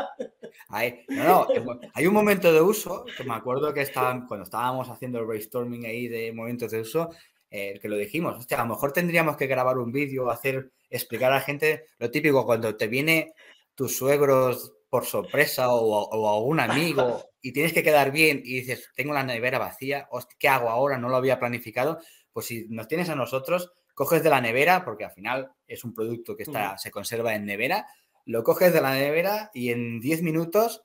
Hay, 0.69 1.05
no, 1.09 1.47
no, 1.64 1.81
hay 1.95 2.07
un 2.07 2.14
momento 2.14 2.52
de 2.52 2.61
uso, 2.61 3.05
que 3.17 3.25
me 3.25 3.35
acuerdo 3.35 3.75
que 3.75 3.81
estaban, 3.81 4.26
cuando 4.26 4.45
estábamos 4.45 4.88
haciendo 4.88 5.19
el 5.19 5.26
brainstorming 5.26 5.87
ahí 5.87 6.07
de 6.07 6.33
momentos 6.33 6.71
de 6.71 6.81
uso, 6.81 7.11
eh, 7.50 7.81
que 7.81 7.88
lo 7.88 7.97
dijimos, 7.97 8.37
hostia, 8.38 8.61
a 8.61 8.64
lo 8.64 8.75
mejor 8.75 8.93
tendríamos 8.93 9.37
que 9.37 9.49
grabar 9.49 9.79
un 9.79 9.90
vídeo, 9.90 10.31
hacer, 10.31 10.71
explicar 10.88 11.33
a 11.33 11.37
la 11.37 11.40
gente 11.40 11.87
lo 11.99 12.11
típico, 12.11 12.47
cuando 12.47 12.76
te 12.76 12.87
viene 12.87 13.35
tus 13.75 13.97
suegros 13.97 14.73
por 14.88 15.07
sorpresa 15.07 15.73
o, 15.73 16.29
a 16.29 16.40
un 16.40 16.61
amigo 16.61 17.30
y 17.42 17.52
tienes 17.52 17.73
que 17.73 17.82
quedar 17.82 18.12
bien 18.12 18.42
y 18.44 18.61
dices, 18.61 18.90
tengo 18.94 19.14
la 19.14 19.23
nevera 19.23 19.59
vacía, 19.59 20.09
¿qué 20.38 20.49
hago 20.49 20.68
ahora? 20.68 20.99
No 20.99 21.09
lo 21.09 21.16
había 21.16 21.38
planificado. 21.38 22.00
Pues 22.32 22.47
si 22.47 22.66
nos 22.68 22.88
tienes 22.88 23.09
a 23.09 23.14
nosotros, 23.14 23.73
coges 23.94 24.23
de 24.23 24.30
la 24.30 24.40
nevera, 24.40 24.85
porque 24.85 25.05
al 25.05 25.12
final 25.12 25.53
es 25.66 25.85
un 25.85 25.94
producto 25.94 26.37
que 26.37 26.44
está, 26.44 26.79
se 26.79 26.90
conserva 26.90 27.35
en 27.35 27.44
nevera, 27.44 27.87
lo 28.26 28.44
coges 28.44 28.72
de 28.72 28.81
la 28.81 28.94
nevera 28.94 29.50
y 29.55 29.70
en 29.70 30.00
10 30.00 30.22
minutos 30.22 30.83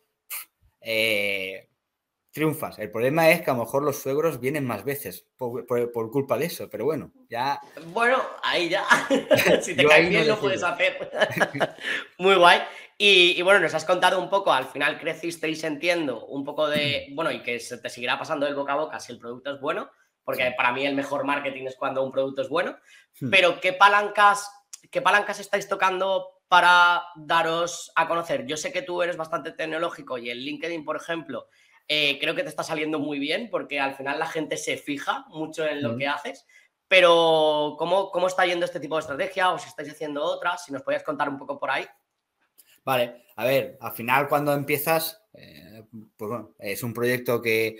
eh, 0.81 1.69
triunfas. 2.35 2.77
El 2.79 2.91
problema 2.91 3.29
es 3.29 3.41
que 3.41 3.49
a 3.49 3.53
lo 3.53 3.61
mejor 3.61 3.83
los 3.83 4.01
suegros 4.01 4.41
vienen 4.41 4.65
más 4.65 4.83
veces 4.83 5.25
por, 5.37 5.65
culpa 6.11 6.37
de 6.37 6.45
eso, 6.45 6.69
pero 6.69 6.83
bueno, 6.83 7.13
ya... 7.29 7.59
Bueno, 7.93 8.21
ahí 8.43 8.67
ya. 8.67 8.85
si 9.61 9.75
te 9.75 9.85
cae 9.85 10.09
bien 10.09 10.27
lo 10.27 10.37
puedes 10.37 10.61
hacer. 10.61 11.09
Muy 12.19 12.35
guay. 12.35 12.59
Y, 12.97 13.41
bueno, 13.41 13.59
nos 13.59 13.73
has 13.73 13.83
contado 13.83 14.21
un 14.21 14.29
poco, 14.29 14.53
al 14.53 14.67
final 14.67 14.97
crecisteis, 14.97 15.63
entiendo, 15.65 16.25
un 16.27 16.45
poco 16.45 16.69
de, 16.69 17.07
bueno, 17.11 17.29
y 17.29 17.43
que 17.43 17.59
se 17.59 17.77
te 17.77 17.89
seguirá 17.89 18.17
pasando 18.17 18.47
el 18.47 18.55
boca 18.55 18.71
a 18.71 18.77
boca 18.77 18.99
si 19.01 19.11
el 19.11 19.19
producto 19.19 19.53
es 19.53 19.59
bueno, 19.59 19.91
porque 20.23 20.53
para 20.55 20.71
mí 20.71 20.85
el 20.85 20.95
mejor 20.95 21.25
marketing 21.25 21.65
es 21.65 21.75
cuando 21.75 22.03
un 22.03 22.11
producto 22.11 22.41
es 22.41 22.47
bueno, 22.47 22.77
hmm. 23.19 23.29
pero 23.29 23.59
¿qué 23.59 23.73
palancas, 23.73 24.49
¿qué 24.89 25.01
palancas 25.01 25.41
estáis 25.41 25.67
tocando 25.67 26.39
para 26.47 27.03
daros 27.17 27.91
a 27.95 28.07
conocer? 28.07 28.45
Yo 28.45 28.55
sé 28.55 28.71
que 28.71 28.81
tú 28.81 29.01
eres 29.01 29.17
bastante 29.17 29.51
tecnológico 29.51 30.17
y 30.17 30.29
el 30.29 30.45
LinkedIn, 30.45 30.85
por 30.85 30.95
ejemplo, 30.95 31.49
eh, 31.89 32.17
creo 32.17 32.33
que 32.33 32.43
te 32.43 32.49
está 32.49 32.63
saliendo 32.63 32.97
muy 32.97 33.19
bien 33.19 33.49
porque 33.51 33.77
al 33.77 33.95
final 33.95 34.19
la 34.19 34.27
gente 34.27 34.55
se 34.55 34.77
fija 34.77 35.25
mucho 35.27 35.65
en 35.65 35.83
lo 35.83 35.93
hmm. 35.93 35.97
que 35.97 36.07
haces. 36.07 36.47
Pero, 36.87 37.75
¿cómo, 37.77 38.11
¿cómo 38.11 38.27
está 38.27 38.45
yendo 38.45 38.63
este 38.63 38.79
tipo 38.79 38.95
de 38.95 39.01
estrategia? 39.01 39.51
¿O 39.51 39.57
si 39.57 39.67
estáis 39.67 39.91
haciendo 39.91 40.23
otras? 40.23 40.63
Si 40.63 40.71
nos 40.71 40.83
podías 40.83 41.03
contar 41.03 41.27
un 41.27 41.37
poco 41.37 41.59
por 41.59 41.71
ahí. 41.71 41.85
Vale, 42.85 43.23
a 43.35 43.45
ver, 43.45 43.77
al 43.81 43.93
final 43.93 44.27
cuando 44.29 44.53
empiezas, 44.53 45.23
eh, 45.33 45.83
pues 46.15 46.29
bueno, 46.29 46.53
es 46.59 46.83
un 46.83 46.93
proyecto 46.93 47.41
que, 47.41 47.77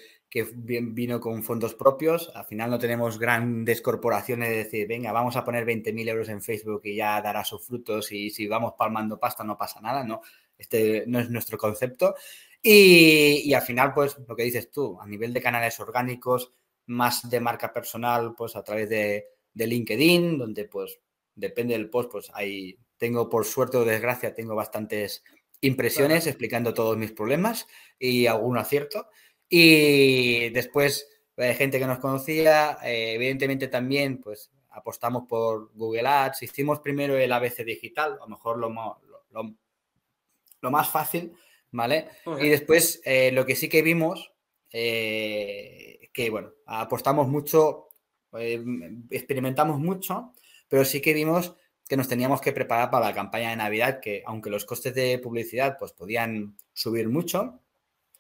vino 0.58 1.22
con 1.22 1.44
fondos 1.44 1.76
propios, 1.76 2.30
al 2.36 2.44
final 2.44 2.70
no 2.70 2.78
tenemos 2.78 3.18
grandes 3.18 3.82
corporaciones 3.82 4.50
de 4.50 4.58
decir, 4.58 4.86
venga, 4.86 5.14
vamos 5.14 5.38
a 5.38 5.46
poner 5.46 5.66
20.000 5.66 6.10
euros 6.10 6.28
en 6.28 6.42
Facebook 6.42 6.82
y 6.84 6.96
ya 6.96 7.22
dará 7.22 7.46
sus 7.46 7.66
frutos 7.66 8.12
y 8.12 8.30
si 8.32 8.46
vamos 8.46 8.74
palmando 8.78 9.18
pasta 9.18 9.46
no 9.46 9.58
pasa 9.58 9.80
nada, 9.80 10.04
no, 10.04 10.20
este 10.58 11.06
no 11.08 11.20
es 11.20 11.30
nuestro 11.30 11.58
concepto. 11.58 12.16
Y, 12.62 13.54
al 13.54 13.62
final, 13.62 13.94
pues 13.94 14.18
lo 14.28 14.36
que 14.36 14.44
dices 14.44 14.72
tú, 14.72 15.00
a 15.00 15.06
nivel 15.06 15.32
de 15.32 15.42
canales 15.42 15.80
orgánicos, 15.80 16.52
más 16.88 17.30
de 17.30 17.40
marca 17.40 17.72
personal, 17.72 18.34
pues 18.36 18.56
a 18.58 18.64
través 18.64 18.90
de, 18.90 19.28
de 19.54 19.68
LinkedIn, 19.68 20.38
donde 20.38 20.66
pues 20.66 21.00
depende 21.36 21.76
del 21.76 21.90
post, 21.90 22.12
pues 22.12 22.32
hay 22.34 22.78
tengo, 22.98 23.30
por 23.30 23.46
suerte 23.46 23.78
o 23.78 23.86
desgracia, 23.86 24.34
tengo 24.34 24.56
bastantes 24.56 25.24
impresiones 25.62 26.28
explicando 26.28 26.74
todos 26.74 26.98
mis 26.98 27.12
problemas 27.12 27.68
y 28.00 28.28
algún 28.28 28.58
acierto. 28.58 29.10
Y 29.50 30.50
después, 30.50 31.08
eh, 31.38 31.54
gente 31.54 31.80
que 31.80 31.88
nos 31.88 32.00
conocía, 32.00 32.78
eh, 32.84 33.14
evidentemente 33.14 33.68
también, 33.68 34.20
pues 34.20 34.52
apostamos 34.70 35.24
por 35.28 35.72
Google 35.74 36.08
Ads. 36.08 36.44
Hicimos 36.44 36.80
primero 36.80 37.18
el 37.18 37.32
ABC 37.32 37.64
digital, 37.64 38.14
a 38.14 38.18
lo 38.18 38.28
mejor 38.28 38.58
lo, 38.58 38.70
lo, 40.62 40.72
más 40.72 40.90
fácil, 40.90 41.34
¿vale? 41.72 42.10
Y 42.42 42.50
después, 42.50 43.02
eh, 43.06 43.32
lo 43.32 43.46
que 43.46 43.56
sí 43.56 43.70
que 43.70 43.82
vimos, 43.82 44.32
que 44.72 46.30
bueno, 46.32 46.52
apostamos 46.66 47.28
mucho, 47.28 47.90
experimentamos 49.10 49.80
mucho, 49.80 50.34
pero 50.68 50.84
sí 50.84 51.02
que 51.02 51.14
vimos 51.14 51.56
que 51.88 51.98
nos 51.98 52.08
teníamos 52.08 52.42
que 52.42 52.52
preparar 52.52 52.90
para 52.90 53.08
la 53.08 53.14
campaña 53.14 53.52
de 53.52 53.56
Navidad, 53.58 54.00
que 54.00 54.24
aunque 54.26 54.50
los 54.50 54.66
costes 54.66 54.94
de 54.96 55.20
publicidad 55.20 55.78
pues, 55.78 55.92
podían 55.92 56.58
subir 56.74 57.10
mucho, 57.10 57.60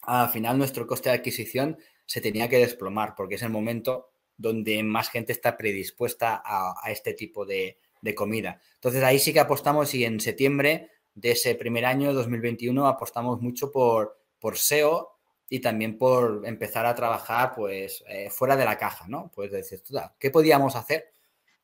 al 0.01 0.29
final 0.29 0.57
nuestro 0.57 0.85
coste 0.85 1.09
de 1.09 1.15
adquisición 1.15 1.77
se 2.05 2.21
tenía 2.21 2.47
que 2.47 2.59
desplomar, 2.59 3.15
porque 3.15 3.35
es 3.35 3.41
el 3.41 3.49
momento 3.49 4.11
donde 4.37 4.83
más 4.83 5.09
gente 5.09 5.31
está 5.31 5.57
predispuesta 5.57 6.41
a, 6.45 6.91
este 6.91 7.13
tipo 7.13 7.45
de, 7.45 7.77
comida. 8.15 8.61
Entonces 8.75 9.01
ahí 9.01 9.17
sí 9.17 9.33
que 9.33 9.39
apostamos 9.39 9.91
y 9.95 10.05
en 10.05 10.19
septiembre 10.19 10.91
de 11.15 11.31
ese 11.31 11.55
primer 11.55 11.85
año, 11.85 12.13
2021, 12.13 12.87
apostamos 12.87 13.41
mucho 13.41 13.71
por, 13.71 14.19
por 14.37 14.59
SEO 14.59 15.15
y 15.49 15.59
también 15.59 15.97
por 15.97 16.43
empezar 16.45 16.85
a 16.85 16.93
trabajar 16.93 17.53
pues 17.55 18.03
eh, 18.07 18.29
fuera 18.29 18.55
de 18.55 18.65
la 18.65 18.77
caja, 18.77 19.07
¿no? 19.07 19.31
Pues 19.33 19.51
decir, 19.51 19.81
¿qué 20.19 20.29
podíamos 20.29 20.75
hacer? 20.75 21.14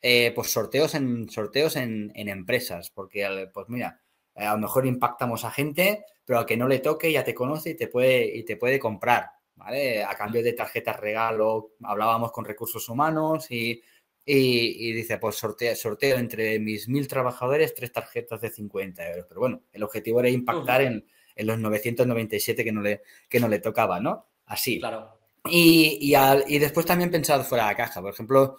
Eh, 0.03 0.31
pues 0.33 0.49
sorteos 0.51 0.95
en 0.95 1.29
sorteos 1.29 1.75
en, 1.75 2.11
empresas, 2.15 2.89
porque 2.89 3.49
pues 3.53 3.69
mira, 3.69 4.01
eh, 4.35 4.43
a 4.43 4.53
lo 4.53 4.59
mejor 4.59 4.87
impactamos 4.87 5.45
a 5.45 5.51
gente, 5.51 6.05
pero 6.25 6.39
a 6.39 6.45
que 6.45 6.57
no 6.57 6.67
le 6.67 6.79
toque 6.79 7.11
ya 7.11 7.23
te 7.23 7.35
conoce 7.35 7.71
y 7.71 7.75
te 7.75 7.87
puede, 7.87 8.35
y 8.35 8.43
te 8.43 8.57
puede 8.57 8.79
comprar, 8.79 9.29
¿vale? 9.55 10.03
A 10.03 10.15
cambio 10.15 10.41
de 10.41 10.53
tarjetas 10.53 10.99
regalo, 10.99 11.73
hablábamos 11.83 12.31
con 12.31 12.45
recursos 12.45 12.89
humanos 12.89 13.51
y, 13.51 13.79
dice, 14.25 15.19
pues 15.19 15.35
sorteo, 15.35 15.75
sorteo 15.75 16.17
entre 16.17 16.57
mis 16.57 16.87
mil 16.87 17.07
trabajadores 17.07 17.75
tres 17.75 17.91
tarjetas 17.91 18.41
de 18.41 18.49
50 18.49 19.07
euros. 19.07 19.25
Pero 19.27 19.41
bueno, 19.41 19.61
el 19.71 19.83
objetivo 19.83 20.19
era 20.19 20.29
impactar 20.29 20.81
en, 20.81 21.05
los 21.35 21.59
997 21.59 22.63
que 22.63 22.71
no 22.71 22.81
le, 22.81 23.01
que 23.29 23.39
no 23.39 23.47
le 23.47 23.59
tocaba, 23.59 23.99
¿no? 23.99 24.27
Así. 24.47 24.79
Claro. 24.79 25.19
Y, 25.45 25.97
y, 26.01 26.15
y 26.47 26.59
después 26.59 26.85
también 26.85 27.09
pensado 27.09 27.43
fuera 27.43 27.65
de 27.65 27.71
la 27.71 27.77
caja. 27.77 28.01
Por 28.01 28.13
ejemplo, 28.13 28.57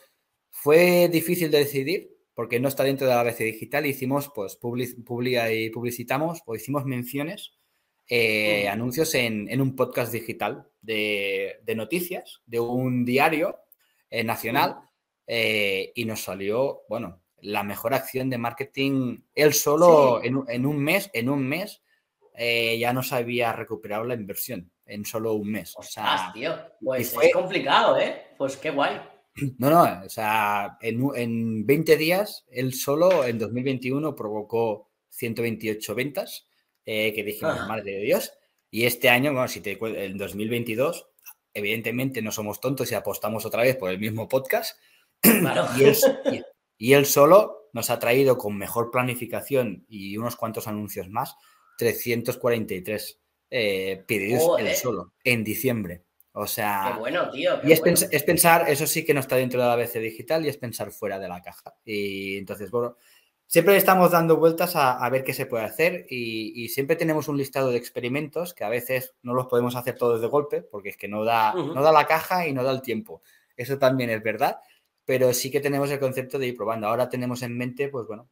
fue 0.53 1.09
difícil 1.09 1.51
de 1.51 1.59
decidir 1.59 2.13
porque 2.35 2.61
no 2.61 2.69
está 2.69 2.85
dentro 2.85 3.07
de 3.07 3.15
la 3.15 3.21
ABC 3.21 3.39
digital. 3.39 3.87
Hicimos, 3.87 4.31
pues, 4.35 4.57
publica 4.57 5.53
y 5.53 5.71
publicitamos 5.71 6.43
o 6.47 6.55
hicimos 6.55 6.85
menciones, 6.85 7.55
eh, 8.09 8.69
anuncios 8.69 9.15
en, 9.15 9.61
un 9.61 9.75
podcast 9.75 10.13
digital 10.13 10.69
de, 10.81 11.61
noticias 11.75 12.43
de 12.47 12.61
un 12.61 13.05
diario 13.05 13.59
eh, 14.11 14.23
nacional. 14.25 14.79
eh, 15.27 15.93
y 15.95 16.05
nos 16.05 16.23
salió, 16.23 16.83
bueno, 16.89 17.23
la 17.41 17.63
mejor 17.63 17.95
acción 17.95 18.29
de 18.29 18.39
marketing. 18.39 19.19
Él 19.35 19.55
solo 19.55 20.23
en, 20.23 20.67
un 20.67 20.79
mes, 20.79 21.11
en 21.13 21.29
un 21.29 21.47
mes, 21.49 21.83
ya 22.37 22.93
nos 22.93 23.13
había 23.13 23.53
recuperado 23.53 24.05
la 24.05 24.15
inversión 24.15 24.71
en 24.85 25.05
solo 25.05 25.35
un 25.35 25.51
mes. 25.51 25.75
O 25.77 25.83
sea, 25.83 26.31
tío. 26.35 26.55
Pues 26.81 27.17
es 27.21 27.33
complicado, 27.33 27.99
¿eh? 27.99 28.27
Pues 28.37 28.57
qué 28.57 28.71
guay. 28.71 29.01
No, 29.59 29.71
no, 29.71 30.05
o 30.05 30.09
sea, 30.09 30.77
en, 30.81 31.03
en 31.15 31.67
20 31.67 31.97
días, 31.97 32.45
él 32.51 32.75
solo 32.75 33.25
en 33.25 33.39
2021 33.39 34.15
provocó 34.15 34.91
128 35.11 35.95
ventas, 35.95 36.47
eh, 36.85 37.13
que 37.15 37.23
dijimos, 37.23 37.67
madre 37.69 37.93
de 37.93 38.01
Dios. 38.01 38.33
Y 38.71 38.85
este 38.85 39.09
año, 39.09 39.33
bueno, 39.33 39.49
si 39.49 39.61
te 39.61 39.79
en 39.81 40.17
2022, 40.17 41.07
evidentemente 41.55 42.23
no 42.23 42.33
somos 42.33 42.61
tontos 42.61 42.91
y 42.91 42.95
apostamos 42.95 43.45
otra 43.45 43.63
vez 43.63 43.77
por 43.77 43.91
el 43.91 43.99
mismo 43.99 44.29
podcast. 44.29 44.79
y, 46.79 46.93
él, 46.93 47.07
solo 47.07 47.69
nos 47.73 47.91
ha 47.91 47.99
traído 47.99 48.37
con 48.37 48.59
mejor 48.59 48.91
planificación 48.91 49.85
y 49.89 50.17
unos 50.17 50.37
cuantos 50.37 50.67
anuncios 50.67 51.09
más, 51.09 51.37
343 51.79 53.21
eh, 53.51 54.05
pedidos 54.07 54.59
él 54.59 54.75
solo 54.75 55.13
en 55.23 55.45
diciembre. 55.45 56.03
O 56.35 56.47
sea, 56.47 56.93
qué 56.93 56.99
bueno, 56.99 57.31
tío. 57.31 57.61
y 57.63 57.73
es, 57.73 57.81
pensar, 58.23 58.69
eso 58.69 58.87
sí 58.87 59.05
que 59.05 59.13
no 59.13 59.21
está 59.21 59.37
dentro 59.37 59.61
de 59.61 59.67
la 59.67 59.75
ABC 59.75 59.95
digital 59.99 60.45
y 60.45 60.49
es 60.49 60.57
pensar 60.57 60.91
fuera 60.91 61.19
de 61.19 61.29
la 61.29 61.43
caja. 61.43 61.75
Y 61.85 62.39
entonces, 62.39 62.71
bueno, 62.71 62.97
siempre 63.47 63.77
estamos 63.77 64.11
dando 64.11 64.39
vueltas 64.39 64.75
a, 64.77 65.07
ver 65.11 65.25
qué 65.25 65.35
se 65.35 65.45
puede 65.45 65.65
hacer 65.65 66.07
y, 66.09 66.71
siempre 66.71 66.97
tenemos 66.97 67.29
un 67.29 67.37
listado 67.37 67.71
de 67.71 67.77
experimentos 67.77 68.55
que 68.55 68.65
a 68.65 68.71
veces 68.71 69.15
no 69.23 69.35
los 69.35 69.47
podemos 69.47 69.77
hacer 69.77 69.95
todos 69.97 70.23
de 70.23 70.27
golpe 70.27 70.63
porque 70.63 70.89
es 70.89 70.97
que 70.97 71.07
no 71.07 71.23
da, 71.23 71.53
no 71.53 71.83
da 71.83 71.93
la 71.93 72.07
caja 72.07 72.49
y 72.49 72.55
no 72.55 72.65
da 72.65 72.73
el 72.73 72.81
tiempo. 72.81 73.21
Eso 73.55 73.79
también 73.79 74.09
es 74.09 74.23
verdad, 74.23 74.57
pero 75.05 75.35
sí 75.35 75.51
que 75.51 75.61
tenemos 75.61 75.91
el 75.91 76.01
concepto 76.01 76.39
de 76.39 76.47
ir 76.47 76.57
probando. 76.57 76.87
Ahora 76.87 77.11
tenemos 77.11 77.43
en 77.43 77.59
mente, 77.59 77.89
pues 77.89 78.07
bueno, 78.07 78.31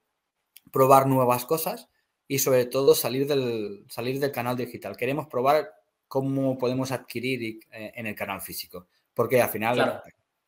probar 0.72 1.06
nuevas 1.06 1.44
cosas 1.44 1.90
y 2.26 2.38
sobre 2.38 2.64
todo 2.64 2.94
salir 2.94 3.26
del, 3.26 3.84
salir 3.90 4.20
del 4.20 4.32
canal 4.32 4.56
digital. 4.56 4.96
Queremos 4.96 5.26
probar 5.26 5.70
cómo 6.10 6.58
podemos 6.58 6.90
adquirir 6.90 7.60
eh, 7.70 7.92
en 7.94 8.04
el 8.04 8.16
canal 8.16 8.40
físico, 8.40 8.88
porque 9.14 9.40
al 9.40 9.48
final 9.48 10.02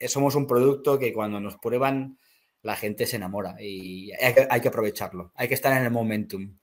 somos 0.09 0.35
un 0.35 0.45
producto 0.45 0.99
que 0.99 1.13
cuando 1.13 1.39
nos 1.39 1.57
prueban 1.57 2.19
la 2.63 2.75
gente 2.75 3.07
se 3.07 3.15
enamora 3.15 3.55
y 3.61 4.11
hay 4.13 4.61
que, 4.61 4.69
aprovecharlo, 4.69 5.31
hay 5.37 5.47
que 5.47 5.55
estar 5.55 5.73
en 5.73 5.85
el 5.85 5.93
momentum. 5.93 6.59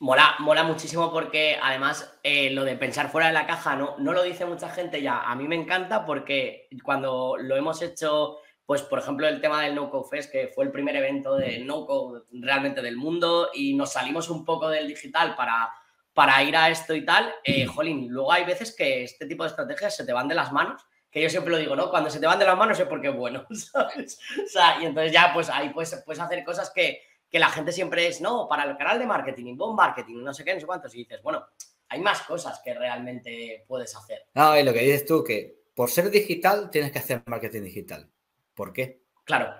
Mola, 0.00 0.34
mola 0.40 0.64
muchísimo 0.64 1.12
porque 1.12 1.56
además 1.62 2.12
eh, 2.24 2.50
lo 2.50 2.64
de 2.64 2.74
pensar 2.74 3.08
fuera 3.08 3.28
de 3.28 3.34
la 3.34 3.46
caja 3.46 3.76
no, 3.76 3.96
no 3.98 4.12
lo 4.12 4.24
dice 4.24 4.44
mucha 4.46 4.68
gente 4.68 5.00
ya. 5.00 5.20
A 5.22 5.36
mí 5.36 5.46
me 5.46 5.54
encanta 5.54 6.04
porque 6.04 6.68
cuando 6.82 7.36
lo 7.38 7.54
hemos 7.54 7.82
hecho, 7.82 8.38
pues 8.66 8.82
por 8.82 8.98
ejemplo 8.98 9.28
el 9.28 9.40
tema 9.40 9.62
del 9.62 9.76
No 9.76 9.90
Code 9.90 10.08
Fest, 10.10 10.32
que 10.32 10.48
fue 10.48 10.64
el 10.64 10.72
primer 10.72 10.96
evento 10.96 11.36
de 11.36 11.60
No 11.60 11.86
Code 11.86 12.22
realmente 12.32 12.82
del 12.82 12.96
mundo 12.96 13.50
y 13.54 13.74
nos 13.74 13.92
salimos 13.92 14.28
un 14.28 14.44
poco 14.44 14.68
del 14.68 14.88
digital 14.88 15.36
para, 15.36 15.72
para 16.14 16.42
ir 16.42 16.56
a 16.56 16.68
esto 16.70 16.94
y 16.94 17.04
tal, 17.04 17.32
eh, 17.44 17.66
jolín, 17.66 18.08
luego 18.08 18.32
hay 18.32 18.44
veces 18.44 18.74
que 18.74 19.04
este 19.04 19.26
tipo 19.26 19.44
de 19.44 19.50
estrategias 19.50 19.96
se 19.96 20.04
te 20.04 20.12
van 20.12 20.28
de 20.28 20.34
las 20.34 20.52
manos 20.52 20.84
que 21.12 21.20
yo 21.20 21.28
siempre 21.28 21.52
lo 21.52 21.58
digo, 21.58 21.76
¿no? 21.76 21.90
Cuando 21.90 22.08
se 22.08 22.18
te 22.18 22.26
van 22.26 22.38
de 22.38 22.46
las 22.46 22.56
manos 22.56 22.80
es 22.80 22.86
porque 22.86 23.08
es 23.08 23.14
bueno, 23.14 23.46
¿sabes? 23.50 24.18
O 24.42 24.48
sea, 24.48 24.78
y 24.80 24.86
entonces 24.86 25.12
ya 25.12 25.30
pues 25.34 25.50
ahí 25.50 25.68
puedes, 25.68 25.94
puedes 26.06 26.20
hacer 26.20 26.42
cosas 26.42 26.72
que, 26.74 27.02
la 27.32 27.48
gente 27.48 27.72
siempre 27.72 28.06
es, 28.06 28.20
no, 28.20 28.46
para 28.46 28.64
el 28.64 28.76
canal 28.76 28.98
de 28.98 29.06
marketing, 29.06 29.46
inbound 29.46 29.74
marketing, 29.76 30.22
no 30.22 30.34
sé 30.34 30.44
qué, 30.44 30.52
no 30.52 30.60
sé 30.60 30.66
cuántos, 30.66 30.94
y 30.94 30.98
dices, 30.98 31.22
bueno, 31.22 31.46
hay 31.88 31.98
más 32.00 32.22
cosas 32.22 32.60
que 32.62 32.74
realmente 32.74 33.64
puedes 33.66 33.94
hacer. 33.96 34.26
No, 34.34 34.58
y 34.58 34.62
lo 34.62 34.72
que 34.72 34.80
dices 34.80 35.06
tú, 35.06 35.24
que 35.24 35.62
por 35.74 35.90
ser 35.90 36.10
digital 36.10 36.68
tienes 36.70 36.92
que 36.92 36.98
hacer 36.98 37.22
marketing 37.24 37.62
digital. 37.62 38.10
¿Por 38.54 38.72
qué? 38.72 39.00
Claro, 39.24 39.54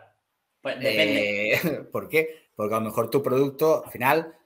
pues 0.61 0.79
depende. 0.81 1.55
Eh, 1.55 1.59
¿Por 1.93 2.11
qué? 2.11 2.51
Porque 2.55 2.75
a 2.75 2.79
lo 2.79 2.85
mejor 2.85 3.09
tu 3.09 3.23
producto, 3.23 3.85
al 3.87 3.91
final, 3.91 4.37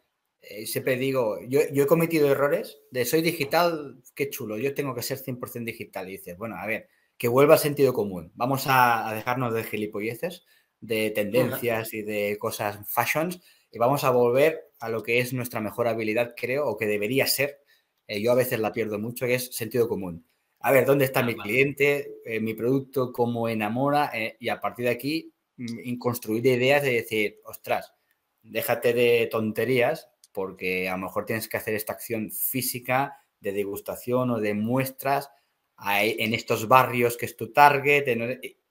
eh, 0.49 0.67
siempre 0.67 0.97
digo, 0.97 1.39
yo, 1.49 1.61
yo, 1.73 1.85
he 1.85 1.87
cometido 1.87 2.31
errores 2.31 2.79
de 2.91 3.05
soy 3.05 3.23
digital, 3.23 4.03
qué 4.15 4.31
chulo, 4.31 4.57
yo 4.59 4.75
tengo 4.75 4.95
que 4.95 5.03
ser 5.03 5.19
100% 5.19 5.65
digital. 5.65 6.09
Y 6.09 6.13
dices, 6.13 6.37
bueno, 6.39 6.57
a 6.57 6.67
ver, 6.67 6.89
que 7.19 7.29
vuelva 7.29 7.55
al 7.55 7.61
sentido 7.61 7.93
común. 7.93 8.33
Vamos 8.35 8.65
a, 8.67 9.13
dejarnos 9.15 9.55
de 9.55 9.65
gilipolleces, 9.65 10.45
de 10.81 11.11
tendencias 11.11 11.95
y 11.95 12.03
de 12.03 12.37
cosas 12.39 12.79
fashions 12.89 13.41
y 13.71 13.79
vamos 13.79 14.05
a 14.05 14.11
volver 14.11 14.71
a 14.81 14.89
lo 14.89 15.03
que 15.03 15.19
es 15.19 15.33
nuestra 15.33 15.61
mejor 15.61 15.89
habilidad, 15.89 16.35
creo, 16.37 16.67
o 16.67 16.77
que 16.77 16.87
debería 16.87 17.27
ser. 17.27 17.61
Eh, 18.07 18.21
yo 18.21 18.33
a 18.33 18.37
veces 18.37 18.61
la 18.61 18.73
pierdo 18.73 18.99
mucho, 18.99 19.27
que 19.27 19.35
es 19.35 19.55
sentido 19.55 19.89
común. 19.89 20.27
A 20.61 20.73
ver, 20.73 20.87
¿dónde 20.87 21.05
está 21.05 21.23
mi 21.23 21.35
cliente, 21.35 22.15
eh, 22.25 22.41
mi 22.41 22.55
producto, 22.55 23.13
cómo 23.13 23.49
enamora? 23.49 24.11
Eh, 24.15 24.37
y 24.41 24.49
a 24.49 24.61
partir 24.61 24.87
de 24.87 24.91
aquí, 24.93 25.33
mm, 25.57 25.99
construir 25.99 26.47
ideas 26.47 26.83
de 26.83 26.93
decir, 26.93 27.41
ostras, 27.45 27.93
déjate 28.43 28.93
de 28.93 29.29
tonterías, 29.31 30.09
porque 30.37 30.87
a 30.87 30.93
lo 30.93 30.99
mejor 30.99 31.25
tienes 31.25 31.49
que 31.49 31.57
hacer 31.57 31.75
esta 31.75 31.95
acción 31.95 32.31
física 32.31 33.23
de 33.41 33.53
degustación 33.53 34.31
o 34.31 34.39
de 34.39 34.53
muestras 34.53 35.31
en 35.79 36.35
estos 36.35 36.69
barrios 36.69 37.17
que 37.17 37.25
es 37.25 37.39
tu 37.39 37.55
target, 37.55 38.05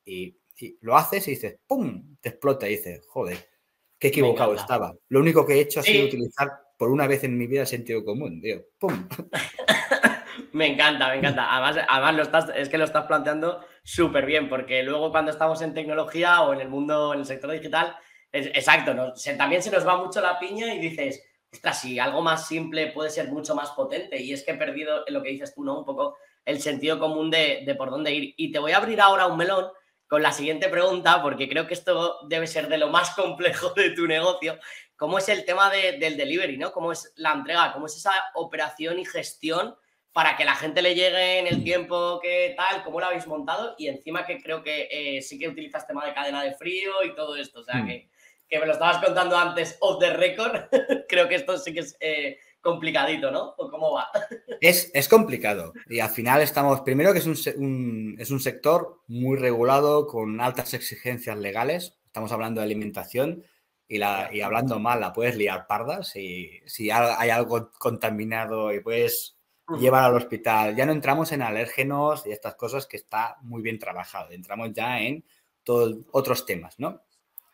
y, 0.05 0.37
lo 0.81 0.95
haces 0.95 1.27
y 1.27 1.31
dices, 1.31 1.57
¡pum! 1.65 2.17
Te 2.21 2.29
explota 2.29 2.67
y 2.67 2.77
dices, 2.77 3.03
joder, 3.07 3.49
qué 3.97 4.09
equivocado 4.09 4.53
estaba. 4.53 4.95
Lo 5.09 5.19
único 5.19 5.43
que 5.43 5.55
he 5.55 5.59
hecho 5.61 5.79
ha 5.79 5.83
sido 5.83 6.05
utilizar 6.05 6.51
por 6.77 6.91
una 6.91 7.07
vez 7.07 7.23
en 7.23 7.35
mi 7.35 7.47
vida 7.47 7.65
sentido 7.65 8.05
común, 8.05 8.39
tío, 8.39 8.61
¡pum! 8.77 9.09
me 10.53 10.67
encanta, 10.67 11.09
me 11.09 11.15
encanta. 11.15 11.47
Además, 11.51 11.85
además 11.89 12.15
lo 12.15 12.21
estás, 12.21 12.51
es 12.55 12.69
que 12.69 12.77
lo 12.77 12.85
estás 12.85 13.07
planteando 13.07 13.65
súper 13.83 14.27
bien, 14.27 14.49
porque 14.49 14.83
luego 14.83 15.09
cuando 15.09 15.31
estamos 15.31 15.63
en 15.63 15.73
tecnología 15.73 16.43
o 16.43 16.53
en 16.53 16.61
el 16.61 16.69
mundo, 16.69 17.11
en 17.13 17.21
el 17.21 17.25
sector 17.25 17.51
digital, 17.51 17.97
es, 18.31 18.45
exacto, 18.47 18.95
también 19.35 19.63
se 19.63 19.71
nos 19.71 19.87
va 19.87 19.97
mucho 19.97 20.21
la 20.21 20.37
piña 20.37 20.75
y 20.75 20.79
dices, 20.79 21.23
ostras, 21.55 21.81
si 21.81 21.99
algo 21.99 22.21
más 22.21 22.47
simple 22.47 22.87
puede 22.87 23.09
ser 23.09 23.27
mucho 23.29 23.55
más 23.55 23.71
potente. 23.71 24.21
Y 24.21 24.33
es 24.33 24.43
que 24.43 24.51
he 24.51 24.55
perdido 24.55 25.03
lo 25.07 25.21
que 25.21 25.29
dices 25.29 25.53
tú, 25.53 25.63
¿no? 25.63 25.79
Un 25.79 25.85
poco 25.85 26.17
el 26.45 26.61
sentido 26.61 26.99
común 26.99 27.31
de, 27.31 27.75
por 27.77 27.89
dónde 27.89 28.13
ir. 28.13 28.33
Y 28.37 28.51
te 28.51 28.59
voy 28.59 28.71
a 28.71 28.77
abrir 28.77 29.01
ahora 29.01 29.27
un 29.27 29.37
melón 29.37 29.67
con 30.07 30.21
la 30.21 30.31
siguiente 30.31 30.69
pregunta, 30.69 31.21
porque 31.21 31.49
creo 31.49 31.65
que 31.65 31.73
esto 31.73 32.19
debe 32.27 32.45
ser 32.45 32.67
de 32.67 32.77
lo 32.77 32.89
más 32.89 33.15
complejo 33.15 33.71
de 33.71 33.89
tu 33.91 34.05
negocio. 34.05 34.59
¿Cómo 34.95 35.17
es 35.17 35.27
el 35.29 35.43
tema 35.43 35.69
del 35.69 36.15
delivery, 36.15 36.57
¿no? 36.57 36.71
¿Cómo 36.71 36.91
es 36.91 37.11
la 37.17 37.33
entrega? 37.33 37.73
¿Cómo 37.73 37.87
es 37.87 37.97
esa 37.97 38.13
operación 38.35 38.99
y 38.99 39.05
gestión 39.05 39.75
para 40.13 40.37
que 40.37 40.45
la 40.45 40.55
gente 40.55 40.81
le 40.81 40.95
llegue 40.95 41.39
en 41.39 41.47
el 41.47 41.63
tiempo 41.63 42.19
que 42.21 42.53
tal? 42.55 42.83
¿Cómo 42.83 42.99
lo 42.99 43.07
habéis 43.07 43.27
montado? 43.27 43.75
Y 43.77 43.87
encima 43.87 44.25
que 44.25 44.41
creo 44.41 44.63
que 44.63 44.87
eh, 44.89 45.21
sí 45.21 45.37
que 45.37 45.49
utilizas 45.49 45.87
tema 45.87 46.05
de 46.05 46.13
cadena 46.13 46.43
de 46.43 46.53
frío 46.53 47.03
y 47.03 47.13
todo 47.13 47.35
esto. 47.35 47.59
O 47.59 47.63
sea, 47.63 47.77
mm. 47.77 47.87
que, 47.87 48.09
que, 48.49 48.59
me 48.59 48.65
lo 48.65 48.73
estabas 48.73 49.03
contando 49.03 49.37
antes 49.37 49.77
off 49.79 49.99
the 49.99 50.13
record. 50.13 50.69
creo 51.09 51.27
que 51.27 51.35
esto 51.35 51.57
sí 51.57 51.73
que 51.73 51.81
es 51.81 51.95
eh, 51.99 52.37
complicadito, 52.61 53.31
¿no? 53.31 53.53
¿O 53.57 53.69
cómo 53.69 53.93
va? 53.93 54.07
Es, 54.61 54.91
es, 54.93 55.07
complicado. 55.07 55.73
Y 55.87 55.99
al 55.99 56.09
final 56.09 56.41
estamos, 56.41 56.81
primero 56.81 57.13
que 57.13 57.19
es 57.19 57.25
un, 57.25 58.15
es 58.17 58.31
un 58.31 58.39
sector 58.39 59.01
muy 59.07 59.37
regulado, 59.37 60.07
con 60.07 60.41
altas 60.41 60.73
exigencias 60.73 61.37
legales. 61.37 61.97
Estamos 62.07 62.31
hablando 62.31 62.61
de 62.61 62.65
alimentación 62.65 63.43
y, 63.87 63.97
la, 63.97 64.29
y 64.33 64.41
hablando 64.41 64.79
mal 64.79 64.99
la 64.99 65.13
puedes 65.13 65.35
liar 65.35 65.67
pardas 65.67 66.15
y 66.15 66.61
si 66.65 66.89
hay 66.89 67.29
algo 67.29 67.71
contaminado 67.77 68.73
y 68.73 68.79
puedes 68.79 69.37
llevar 69.79 70.05
al 70.05 70.15
hospital. 70.15 70.75
Ya 70.75 70.85
no 70.85 70.91
entramos 70.91 71.31
en 71.31 71.41
alérgenos 71.41 72.25
y 72.25 72.31
estas 72.31 72.55
cosas 72.55 72.85
que 72.87 72.97
está 72.97 73.37
muy 73.41 73.61
bien 73.61 73.79
trabajado. 73.79 74.31
Entramos 74.31 74.71
ya 74.73 75.01
en 75.01 75.25
todos 75.63 75.97
otros 76.11 76.45
temas, 76.45 76.79
¿no? 76.79 77.01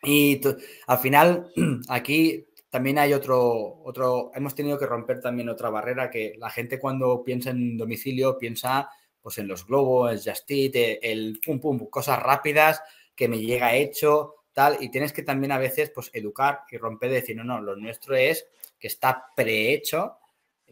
Y 0.02 0.40
al 0.86 0.98
final, 0.98 1.52
aquí 1.88 2.46
también 2.70 2.98
hay 2.98 3.12
otro, 3.12 3.82
otro, 3.84 4.30
hemos 4.34 4.54
tenido 4.54 4.78
que 4.78 4.86
romper 4.86 5.20
también 5.20 5.48
otra 5.48 5.70
barrera 5.70 6.10
que 6.10 6.34
la 6.38 6.50
gente 6.50 6.78
cuando 6.78 7.22
piensa 7.22 7.50
en 7.50 7.76
domicilio 7.76 8.38
piensa 8.38 8.88
pues 9.20 9.38
en 9.38 9.46
los 9.46 9.66
globos, 9.66 10.10
el 10.10 10.18
Just 10.18 10.50
Eat, 10.50 10.98
el 11.02 11.38
pum 11.44 11.60
pum, 11.60 11.86
cosas 11.88 12.20
rápidas 12.20 12.82
que 13.14 13.28
me 13.28 13.38
llega 13.38 13.74
hecho, 13.76 14.34
tal, 14.52 14.78
y 14.80 14.90
tienes 14.90 15.12
que 15.12 15.22
también 15.22 15.52
a 15.52 15.58
veces 15.58 15.90
pues 15.90 16.10
educar 16.12 16.60
y 16.70 16.76
romper 16.76 17.10
de 17.10 17.16
decir, 17.16 17.36
no, 17.36 17.44
no, 17.44 17.60
lo 17.60 17.76
nuestro 17.76 18.16
es 18.16 18.46
que 18.78 18.88
está 18.88 19.26
prehecho, 19.36 20.16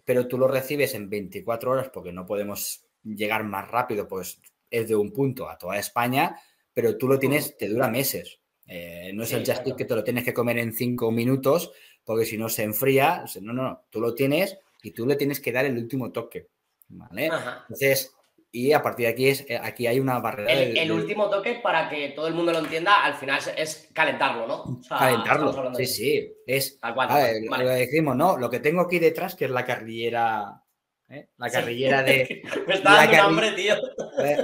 pero 0.04 0.26
tú 0.26 0.36
lo 0.36 0.48
recibes 0.48 0.94
en 0.94 1.08
24 1.08 1.70
horas 1.70 1.90
porque 1.90 2.12
no 2.12 2.26
podemos 2.26 2.84
llegar 3.04 3.44
más 3.44 3.70
rápido, 3.70 4.08
pues 4.08 4.40
es 4.68 4.88
de 4.88 4.96
un 4.96 5.12
punto 5.12 5.48
a 5.48 5.56
toda 5.56 5.78
España, 5.78 6.36
pero 6.72 6.96
tú 6.96 7.06
lo 7.06 7.18
tienes, 7.18 7.56
te 7.56 7.68
dura 7.68 7.88
meses. 7.88 8.39
Eh, 8.72 9.10
no 9.12 9.24
es 9.24 9.32
el 9.32 9.44
Just 9.44 9.76
que 9.76 9.84
te 9.84 9.96
lo 9.96 10.04
tienes 10.04 10.22
que 10.22 10.32
comer 10.32 10.58
en 10.58 10.72
cinco 10.72 11.10
minutos 11.10 11.72
porque 12.04 12.24
si 12.24 12.38
no 12.38 12.48
se 12.48 12.62
enfría. 12.62 13.24
No, 13.42 13.52
no, 13.52 13.62
no, 13.64 13.84
tú 13.90 14.00
lo 14.00 14.14
tienes 14.14 14.58
y 14.80 14.92
tú 14.92 15.06
le 15.06 15.16
tienes 15.16 15.40
que 15.40 15.50
dar 15.50 15.64
el 15.64 15.76
último 15.76 16.12
toque. 16.12 16.46
¿Vale? 16.88 17.26
Entonces, 17.26 18.14
y 18.52 18.72
a 18.72 18.80
partir 18.80 19.06
de 19.06 19.12
aquí, 19.12 19.28
es, 19.28 19.44
eh, 19.48 19.58
aquí 19.60 19.88
hay 19.88 19.98
una 19.98 20.20
barrera. 20.20 20.52
El, 20.52 20.92
último 20.92 21.28
toque, 21.28 21.60
para 21.60 21.88
que 21.88 22.10
todo 22.10 22.28
el 22.28 22.34
mundo 22.34 22.52
lo 22.52 22.60
entienda, 22.60 23.04
al 23.04 23.14
final 23.14 23.40
es, 23.56 23.88
calentarlo, 23.92 24.46
¿no? 24.46 24.80
calentarlo, 24.88 25.74
sí, 25.74 25.86
sí. 25.86 26.32
Es, 26.46 26.78
Lo 26.80 27.68
decimos, 27.68 28.16
¿no? 28.16 28.36
Lo 28.36 28.48
que 28.48 28.60
tengo 28.60 28.82
aquí 28.82 29.00
detrás, 29.00 29.34
que 29.34 29.46
es 29.46 29.50
la 29.50 29.64
carrillera 29.64 30.62
¿eh? 31.08 31.28
La 31.36 31.50
carrillera 31.50 32.02
de. 32.02 32.42
Me 32.66 32.74
está 32.74 33.06
dando 33.06 33.22
hambre, 33.22 33.52
tío. 33.52 33.74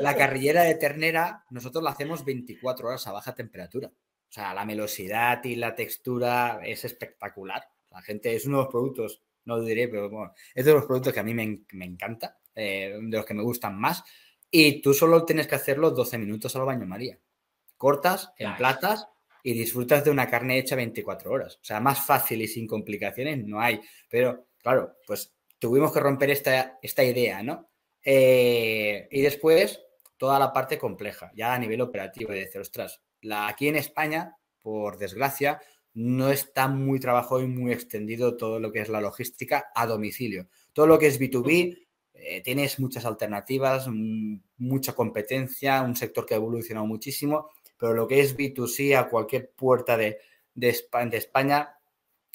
La 0.00 0.16
carrillera 0.16 0.64
de 0.64 0.74
ternera, 0.74 1.44
nosotros 1.50 1.82
la 1.82 1.90
hacemos 1.90 2.24
24 2.24 2.88
horas 2.88 3.06
a 3.06 3.12
baja 3.12 3.34
temperatura. 3.34 3.90
O 4.37 4.38
sea, 4.38 4.53
la 4.53 4.66
melosidad 4.66 5.42
y 5.44 5.57
la 5.57 5.75
textura 5.75 6.61
es 6.62 6.85
espectacular. 6.85 7.66
La 7.90 8.03
gente 8.03 8.37
es 8.37 8.44
uno 8.44 8.59
de 8.59 8.64
los 8.64 8.70
productos, 8.70 9.22
no 9.46 9.57
lo 9.57 9.62
diré, 9.64 9.88
pero 9.88 10.11
bueno, 10.11 10.35
es 10.55 10.62
de 10.66 10.75
los 10.75 10.85
productos 10.85 11.14
que 11.14 11.20
a 11.20 11.22
mí 11.22 11.33
me, 11.33 11.42
en- 11.44 11.66
me 11.72 11.87
encanta, 11.87 12.38
eh, 12.55 12.99
de 13.01 13.16
los 13.16 13.25
que 13.25 13.33
me 13.33 13.42
gustan 13.42 13.81
más. 13.81 14.05
Y 14.51 14.83
tú 14.83 14.92
solo 14.92 15.25
tienes 15.25 15.46
que 15.46 15.55
hacerlo 15.55 15.90
12 15.90 16.18
minutos 16.18 16.55
al 16.55 16.66
baño 16.66 16.85
María. 16.85 17.18
Cortas, 17.79 18.31
emplatas 18.37 19.09
y 19.42 19.55
disfrutas 19.55 20.05
de 20.05 20.11
una 20.11 20.29
carne 20.29 20.59
hecha 20.59 20.77
24 20.77 21.31
horas. 21.33 21.57
O 21.57 21.64
sea, 21.64 21.81
más 21.81 22.05
fácil 22.05 22.42
y 22.42 22.46
sin 22.49 22.66
complicaciones 22.66 23.42
no 23.42 23.59
hay. 23.59 23.81
Pero, 24.11 24.49
claro, 24.59 24.99
pues 25.07 25.33
tuvimos 25.59 25.94
que 25.94 26.01
romper 26.01 26.29
esta, 26.29 26.79
esta 26.83 27.03
idea, 27.03 27.42
¿no? 27.42 27.70
Eh, 28.05 29.09
y 29.11 29.22
después 29.22 29.81
toda 30.18 30.38
la 30.38 30.53
parte 30.53 30.77
compleja, 30.79 31.33
ya 31.35 31.55
a 31.55 31.59
nivel 31.59 31.81
operativo, 31.81 32.33
de 32.33 32.40
decir, 32.40 32.61
ostras, 32.61 33.01
la, 33.26 33.48
aquí 33.48 33.68
en 33.68 33.76
España, 33.76 34.36
por 34.62 34.98
desgracia, 34.98 35.60
no 35.94 36.30
está 36.30 36.68
muy 36.68 37.00
trabajado 37.00 37.40
y 37.42 37.46
muy 37.46 37.72
extendido 37.72 38.36
todo 38.36 38.60
lo 38.60 38.70
que 38.72 38.80
es 38.80 38.88
la 38.88 39.00
logística 39.00 39.66
a 39.74 39.86
domicilio. 39.86 40.48
Todo 40.72 40.86
lo 40.86 40.98
que 40.98 41.06
es 41.06 41.18
B2B, 41.18 41.86
eh, 42.14 42.42
tienes 42.42 42.78
muchas 42.80 43.04
alternativas, 43.06 43.88
mm, 43.88 44.36
mucha 44.58 44.94
competencia, 44.94 45.82
un 45.82 45.96
sector 45.96 46.26
que 46.26 46.34
ha 46.34 46.38
evolucionado 46.38 46.86
muchísimo, 46.86 47.50
pero 47.78 47.94
lo 47.94 48.06
que 48.08 48.20
es 48.20 48.36
B2C 48.36 48.94
a 48.96 49.08
cualquier 49.08 49.50
puerta 49.52 49.96
de, 49.96 50.18
de 50.54 50.70
Espa- 50.70 51.08
de 51.08 51.16
España 51.18 51.76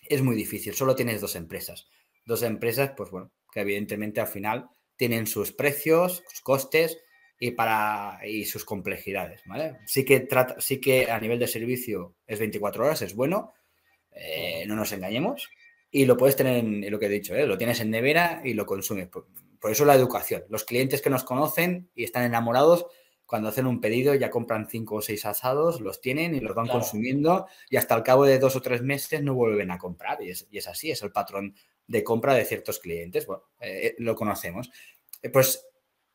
es 0.07 0.21
muy 0.21 0.35
difícil. 0.35 0.73
Solo 0.73 0.95
tienes 0.95 1.21
dos 1.21 1.35
empresas. 1.35 1.87
Dos 2.25 2.43
empresas, 2.43 2.91
pues 2.95 3.11
bueno, 3.11 3.31
que 3.51 3.61
evidentemente 3.61 4.19
al 4.21 4.27
final 4.27 4.69
tienen 4.95 5.27
sus 5.27 5.51
precios, 5.51 6.23
sus 6.29 6.41
costes 6.41 6.99
y, 7.43 7.51
para, 7.51 8.19
y 8.23 8.45
sus 8.45 8.63
complejidades, 8.63 9.41
¿vale? 9.47 9.79
Sí 9.87 10.05
que, 10.05 10.19
trata, 10.19 10.61
sí 10.61 10.79
que 10.79 11.09
a 11.09 11.19
nivel 11.19 11.39
de 11.39 11.47
servicio 11.47 12.13
es 12.27 12.37
24 12.37 12.85
horas, 12.85 13.01
es 13.01 13.15
bueno, 13.15 13.51
eh, 14.11 14.63
no 14.67 14.75
nos 14.75 14.91
engañemos, 14.91 15.49
y 15.89 16.05
lo 16.05 16.17
puedes 16.17 16.35
tener 16.35 16.57
en 16.57 16.91
lo 16.91 16.99
que 16.99 17.07
he 17.07 17.09
dicho, 17.09 17.33
¿eh? 17.33 17.47
lo 17.47 17.57
tienes 17.57 17.79
en 17.79 17.89
nevera 17.89 18.43
y 18.45 18.53
lo 18.53 18.67
consumes. 18.67 19.07
Por, 19.07 19.25
por 19.59 19.71
eso 19.71 19.85
la 19.85 19.95
educación. 19.95 20.43
Los 20.49 20.65
clientes 20.65 21.01
que 21.01 21.09
nos 21.09 21.23
conocen 21.23 21.89
y 21.95 22.03
están 22.03 22.25
enamorados, 22.25 22.85
cuando 23.25 23.49
hacen 23.49 23.65
un 23.65 23.81
pedido 23.81 24.13
ya 24.13 24.29
compran 24.29 24.69
cinco 24.69 24.97
o 24.97 25.01
seis 25.01 25.25
asados, 25.25 25.81
los 25.81 25.99
tienen 25.99 26.35
y 26.35 26.41
los 26.41 26.53
van 26.53 26.65
Claro. 26.65 26.81
consumiendo 26.81 27.47
y 27.71 27.77
hasta 27.77 27.95
el 27.95 28.03
cabo 28.03 28.25
de 28.25 28.37
dos 28.37 28.55
o 28.55 28.61
tres 28.61 28.83
meses 28.83 29.23
no 29.23 29.33
vuelven 29.33 29.71
a 29.71 29.79
comprar. 29.79 30.21
Y 30.21 30.29
es, 30.29 30.47
y 30.51 30.59
es 30.59 30.67
así, 30.67 30.91
es 30.91 31.01
el 31.01 31.11
patrón 31.11 31.55
de 31.87 32.03
compra 32.03 32.35
de 32.35 32.45
ciertos 32.45 32.77
clientes. 32.77 33.25
Bueno, 33.25 33.45
eh, 33.59 33.95
lo 33.97 34.13
conocemos. 34.15 34.69
Eh, 35.23 35.29
pues 35.29 35.65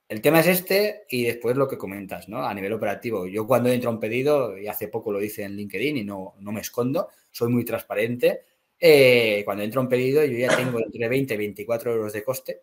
el 0.08 0.20
tema 0.20 0.40
es 0.40 0.46
este 0.46 1.04
y 1.10 1.24
después 1.24 1.56
lo 1.56 1.66
que 1.66 1.76
comentas, 1.78 2.28
¿no? 2.28 2.44
A 2.44 2.54
nivel 2.54 2.72
operativo. 2.72 3.26
Yo 3.26 3.46
cuando 3.46 3.68
entro 3.70 3.90
a 3.90 3.92
un 3.94 4.00
pedido, 4.00 4.56
y 4.56 4.66
hace 4.68 4.88
poco 4.88 5.10
lo 5.12 5.22
hice 5.22 5.42
en 5.42 5.56
LinkedIn 5.56 5.96
y 5.96 6.04
no, 6.04 6.34
no 6.40 6.52
me 6.52 6.60
escondo, 6.60 7.08
soy 7.30 7.48
muy 7.50 7.64
transparente. 7.64 8.42
eh, 8.78 9.40
cuando 9.46 9.64
entro 9.64 9.80
a 9.80 9.84
un 9.84 9.88
pedido, 9.88 10.22
yo 10.24 10.36
ya 10.36 10.54
tengo 10.54 10.78
entre 10.78 11.08
20 11.08 11.32
y 11.32 11.36
24 11.38 11.92
euros 11.94 12.12
de 12.12 12.22
coste 12.22 12.60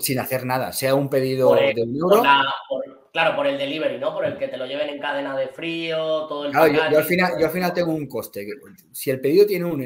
sin 0.00 0.18
hacer 0.18 0.46
nada, 0.46 0.72
sea 0.72 0.94
un 0.94 1.10
pedido 1.10 1.48
Por 1.50 1.58
el- 1.62 1.74
de 1.74 1.82
un 1.82 1.98
Por 1.98 2.12
euro. 2.14 2.24
la- 2.24 2.44
por- 2.66 3.10
claro, 3.12 3.36
por 3.36 3.46
el 3.46 3.58
delivery, 3.58 3.98
¿no? 3.98 4.14
Por 4.14 4.24
el 4.24 4.38
que 4.38 4.48
te 4.48 4.56
lo 4.56 4.64
lleven 4.66 4.88
en 4.88 4.98
cadena 4.98 5.36
de 5.36 5.48
frío, 5.48 6.26
todo 6.26 6.46
el 6.46 6.52
Claro, 6.52 6.72
yo, 6.72 6.90
yo 6.92 6.98
al 6.98 7.04
final, 7.04 7.32
yo 7.38 7.44
al 7.46 7.52
final 7.52 7.74
tengo 7.74 7.92
un 7.92 8.06
coste. 8.06 8.46
Si 8.92 9.10
el 9.10 9.20
pedido 9.20 9.44
tiene 9.44 9.66
un, 9.66 9.82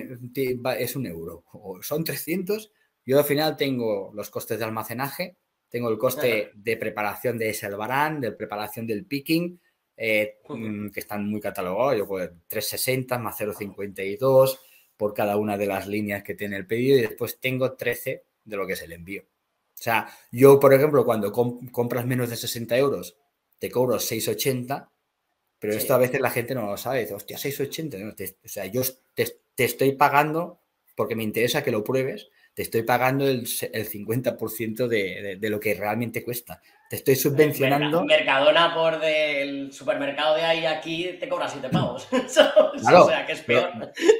es 0.78 0.94
un 0.96 1.06
euro 1.06 1.42
o 1.54 1.82
son 1.82 2.04
300, 2.04 2.70
yo 3.04 3.18
al 3.18 3.24
final 3.24 3.56
tengo 3.56 4.12
los 4.14 4.30
costes 4.30 4.60
de 4.60 4.64
almacenaje, 4.64 5.36
tengo 5.70 5.88
el 5.88 5.98
coste 5.98 6.50
de 6.54 6.76
preparación 6.76 7.38
de 7.38 7.50
ese 7.50 7.66
albarán, 7.66 8.20
de 8.20 8.32
preparación 8.32 8.86
del 8.86 9.06
picking, 9.06 9.58
eh, 9.96 10.38
mm, 10.48 10.88
que 10.90 11.00
están 11.00 11.26
muy 11.28 11.40
catalogados, 11.40 11.96
yo 11.96 12.06
pues 12.06 12.30
360 12.48 13.18
más 13.18 13.36
0,52 13.38 14.58
por 14.96 15.14
cada 15.14 15.36
una 15.36 15.56
de 15.56 15.66
las 15.66 15.86
líneas 15.86 16.22
que 16.22 16.34
tiene 16.34 16.56
el 16.56 16.66
pedido 16.66 16.98
y 16.98 17.02
después 17.02 17.38
tengo 17.40 17.72
13 17.72 18.24
de 18.44 18.56
lo 18.56 18.66
que 18.66 18.72
es 18.74 18.82
el 18.82 18.92
envío. 18.92 19.22
O 19.22 19.82
sea, 19.82 20.08
yo, 20.30 20.58
por 20.60 20.74
ejemplo, 20.74 21.04
cuando 21.04 21.32
com- 21.32 21.68
compras 21.70 22.04
menos 22.04 22.28
de 22.28 22.36
60 22.36 22.76
euros, 22.76 23.16
te 23.58 23.70
cobro 23.70 23.98
6,80, 23.98 24.90
pero 25.58 25.72
Sí. 25.74 25.78
esto 25.80 25.94
a 25.94 25.98
veces 25.98 26.20
la 26.20 26.30
gente 26.30 26.54
no 26.54 26.66
lo 26.66 26.76
sabe. 26.76 27.00
Dice, 27.00 27.14
hostia, 27.14 27.38
6,80. 27.38 27.98
No, 27.98 28.14
te- 28.14 28.36
o 28.44 28.48
sea, 28.48 28.66
yo 28.66 28.82
te, 29.14 29.26
te 29.54 29.64
estoy 29.64 29.92
pagando, 29.92 30.60
porque 30.96 31.14
me 31.16 31.22
interesa 31.22 31.62
que 31.62 31.70
lo 31.70 31.84
pruebes, 31.84 32.28
te 32.54 32.62
estoy 32.62 32.82
pagando 32.82 33.26
el, 33.28 33.46
el 33.72 33.88
50% 33.88 34.86
de, 34.88 35.22
de- 35.22 35.36
de 35.36 35.50
lo 35.50 35.58
que 35.60 35.74
realmente 35.74 36.24
cuesta. 36.24 36.60
Te 36.88 36.96
estoy 36.96 37.14
subvencionando. 37.14 38.02
Merca- 38.04 38.16
Mercadona 38.18 38.74
por 38.74 38.98
del 39.00 39.72
supermercado 39.72 40.34
de 40.34 40.42
ahí 40.42 40.66
aquí 40.66 41.16
te 41.20 41.28
cobra 41.28 41.48
siete 41.48 41.68
pavos. 41.68 42.08
¿sabes? 42.26 42.82
Claro, 42.82 43.04
o 43.04 43.08
sea, 43.08 43.24
que 43.24 43.32
es 43.32 43.40
peor. 43.42 43.70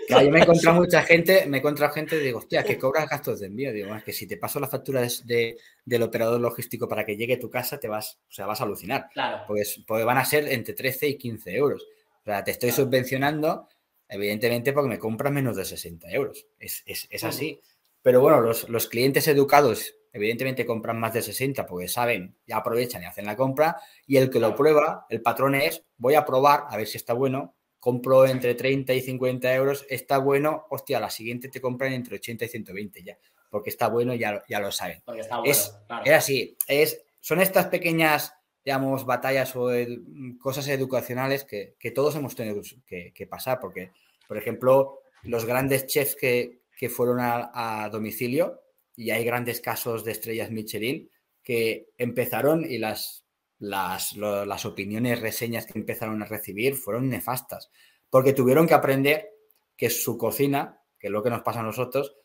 Claro, 0.06 0.24
yo 0.24 0.30
me 0.30 0.38
he 0.38 0.42
encontrado 0.42 0.76
mucha 0.80 1.02
gente, 1.02 1.46
me 1.46 1.56
he 1.56 1.60
encontrado 1.60 1.92
gente 1.92 2.16
y 2.16 2.20
digo, 2.20 2.38
hostia, 2.38 2.62
que 2.62 2.78
cobras 2.78 3.08
gastos 3.08 3.40
de 3.40 3.46
envío. 3.48 3.72
Digo, 3.72 3.92
es 3.96 4.04
que 4.04 4.12
si 4.12 4.28
te 4.28 4.36
paso 4.36 4.60
la 4.60 4.68
factura 4.68 5.00
de- 5.00 5.12
de- 5.24 5.56
del 5.84 6.02
operador 6.04 6.40
logístico 6.40 6.86
para 6.88 7.04
que 7.04 7.16
llegue 7.16 7.34
a 7.34 7.38
tu 7.40 7.50
casa, 7.50 7.80
te 7.80 7.88
vas, 7.88 8.20
o 8.28 8.32
sea, 8.32 8.46
vas 8.46 8.60
a 8.60 8.64
alucinar. 8.64 9.08
Claro. 9.12 9.42
Pues, 9.48 9.82
pues 9.84 10.04
van 10.04 10.18
a 10.18 10.24
ser 10.24 10.46
entre 10.52 10.74
13 10.74 11.08
y 11.08 11.18
15 11.18 11.56
euros. 11.56 11.82
O 12.22 12.24
sea, 12.24 12.44
te 12.44 12.52
estoy 12.52 12.70
Claro. 12.70 12.84
subvencionando, 12.84 13.68
evidentemente, 14.08 14.72
porque 14.72 14.90
me 14.90 14.98
compras 15.00 15.32
menos 15.32 15.56
de 15.56 15.64
60 15.64 16.08
euros. 16.12 16.46
Es, 16.60 16.82
es- 16.86 17.08
es 17.10 17.24
así. 17.24 17.60
Pero 18.02 18.20
bueno, 18.20 18.40
los, 18.40 18.68
los 18.68 18.86
clientes 18.88 19.28
educados, 19.28 19.94
evidentemente, 20.12 20.64
compran 20.66 20.98
más 20.98 21.12
de 21.12 21.22
60 21.22 21.66
porque 21.66 21.88
saben, 21.88 22.36
ya 22.46 22.58
aprovechan 22.58 23.02
y 23.02 23.06
hacen 23.06 23.26
la 23.26 23.36
compra. 23.36 23.76
Y 24.06 24.16
el 24.16 24.30
que 24.30 24.40
lo 24.40 24.54
prueba, 24.56 25.06
el 25.10 25.20
patrón 25.22 25.54
es, 25.54 25.84
voy 25.96 26.14
a 26.14 26.24
probar 26.24 26.64
a 26.68 26.76
ver 26.76 26.86
si 26.86 26.96
está 26.96 27.12
bueno. 27.14 27.54
Compro 27.78 28.26
entre 28.26 28.54
30 28.54 28.92
y 28.92 29.00
50 29.00 29.54
euros, 29.54 29.86
está 29.88 30.18
bueno, 30.18 30.66
hostia, 30.68 31.00
la 31.00 31.08
siguiente 31.08 31.48
te 31.48 31.62
compran 31.62 31.94
entre 31.94 32.16
80 32.16 32.44
y 32.44 32.48
120 32.48 33.02
ya, 33.02 33.16
porque 33.48 33.70
está 33.70 33.88
bueno, 33.88 34.14
ya, 34.14 34.42
ya 34.50 34.60
lo 34.60 34.70
saben. 34.70 35.00
Porque 35.02 35.22
está 35.22 35.38
bueno. 35.38 35.50
Es- 35.50 35.74
claro. 35.86 36.04
Es 36.04 36.12
así, 36.12 36.58
es, 36.68 37.02
son 37.20 37.40
estas 37.40 37.68
pequeñas, 37.68 38.34
digamos, 38.62 39.06
batallas 39.06 39.56
o 39.56 39.70
edu- 39.72 40.36
cosas 40.38 40.68
educacionales 40.68 41.44
que, 41.44 41.74
que 41.78 41.90
todos 41.90 42.14
hemos 42.16 42.34
tenido 42.36 42.60
que, 42.86 43.14
que 43.14 43.26
pasar, 43.26 43.58
porque, 43.60 43.92
por 44.28 44.36
ejemplo, 44.36 45.00
los 45.22 45.46
grandes 45.46 45.86
chefs 45.86 46.16
que, 46.16 46.59
que 46.80 46.88
fueron 46.88 47.18
a, 47.20 47.90
domicilio, 47.92 48.62
y 48.96 49.10
hay 49.10 49.22
grandes 49.22 49.60
casos 49.60 50.02
de 50.02 50.12
estrellas 50.12 50.50
Michelin, 50.50 51.10
que 51.42 51.88
empezaron 51.98 52.64
y 52.64 52.78
las, 52.78 53.26
las, 53.58 54.14
lo- 54.16 54.46
las 54.46 54.64
opiniones, 54.64 55.20
reseñas 55.20 55.66
que 55.66 55.78
empezaron 55.78 56.22
a 56.22 56.26
recibir 56.26 56.76
fueron 56.76 57.10
nefastas, 57.10 57.70
porque 58.08 58.32
tuvieron 58.32 58.66
que 58.66 58.72
aprender 58.72 59.28
que 59.76 59.90
su 59.90 60.16
cocina, 60.16 60.80
que 60.98 61.08
es 61.08 61.12
lo 61.12 61.22
que 61.22 61.28
nos 61.28 61.42
pasa 61.42 61.60
a 61.60 61.64
nosotros, 61.64 62.16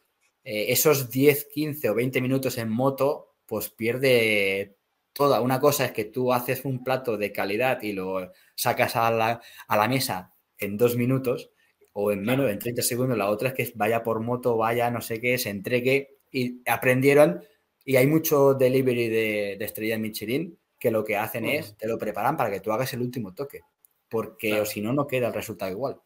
eh, 0.45 0.67
esos 0.69 1.09
10, 1.09 1.47
15 1.51 1.89
o 1.89 1.95
20 1.95 2.21
minutos 2.21 2.57
en 2.57 2.69
moto, 2.69 3.35
pues 3.45 3.69
pierde 3.69 4.77
toda. 5.11 5.41
Una 5.41 5.59
cosa 5.59 5.83
es 5.85 5.91
que 5.91 6.05
tú 6.05 6.31
haces 6.31 6.63
un 6.63 6.81
plato 6.83 7.17
de 7.17 7.33
calidad 7.33 7.81
y 7.81 7.91
lo 7.91 8.31
sacas 8.55 8.95
a 8.95 9.11
la, 9.11 9.41
a 9.67 9.77
la 9.77 9.87
mesa 9.89 10.33
en 10.57 10.77
dos 10.77 10.95
minutos 10.95 11.51
o 11.97 12.11
en 12.11 12.23
menos, 12.23 12.49
en 12.51 12.59
30 12.59 12.81
segundos. 12.81 13.17
La 13.17 13.29
otra 13.29 13.49
es 13.49 13.53
que 13.55 13.71
vaya 13.75 14.03
por 14.03 14.19
moto, 14.19 14.57
vaya 14.57 14.91
no 14.91 15.01
sé 15.01 15.21
qué, 15.21 15.37
se 15.37 15.49
entregue 15.49 16.17
y 16.31 16.61
aprendieron. 16.69 17.41
Y 17.85 17.95
hay 17.95 18.07
mucho 18.07 18.53
delivery 18.53 19.07
de, 19.09 19.57
de 19.59 19.97
Michelin 19.97 20.59
que 20.79 20.91
lo 20.91 21.03
que 21.03 21.17
hacen 21.17 21.45
es, 21.45 21.77
te 21.77 21.87
lo 21.87 21.97
preparan 21.97 22.35
para 22.37 22.51
que 22.51 22.59
tú 22.59 22.71
hagas 22.71 22.93
el 22.93 23.01
último 23.01 23.33
toque. 23.33 23.61
Porque 24.09 24.49
Claro. 24.49 24.63
o 24.63 24.65
si 24.65 24.81
no, 24.81 24.93
no 24.93 25.07
queda 25.07 25.27
el 25.27 25.33
resultado 25.33 25.71
igual. 25.71 26.01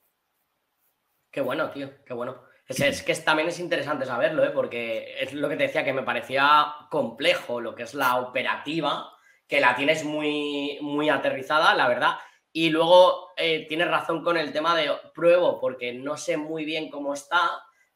Qué 1.32 1.42
bueno, 1.42 1.70
tío, 1.72 1.92
qué 2.06 2.14
bueno. 2.14 2.42
Es, 2.68 2.80
es 2.82 3.02
que 3.04 3.12
es- 3.14 3.26
también 3.26 3.48
es 3.50 3.60
interesante 3.60 4.06
saberlo, 4.06 4.44
¿eh? 4.46 4.52
porque 4.52 5.16
es 5.20 5.34
lo 5.34 5.50
que 5.50 5.56
te 5.58 5.64
decía, 5.64 5.84
que 5.84 5.94
me 5.94 6.04
parecía 6.04 6.68
complejo 6.92 7.62
lo 7.62 7.74
que 7.76 7.84
es 7.84 7.94
la 7.94 8.18
operativa, 8.18 9.12
que 9.48 9.60
la 9.60 9.76
tienes 9.76 10.04
muy, 10.04 10.78
muy 10.82 11.10
aterrizada, 11.10 11.74
la 11.76 11.88
verdad. 11.88 12.12
Y 12.60 12.72
luego 12.72 13.30
eh, 13.38 13.66
tienes 13.70 13.88
razón 13.88 14.22
con 14.22 14.36
el 14.36 14.52
tema 14.52 14.76
de 14.76 14.90
pruebo, 15.16 15.62
porque 15.62 15.94
no 15.94 16.18
sé 16.18 16.36
muy 16.36 16.66
bien 16.66 16.90
cómo 16.90 17.14
está, 17.14 17.52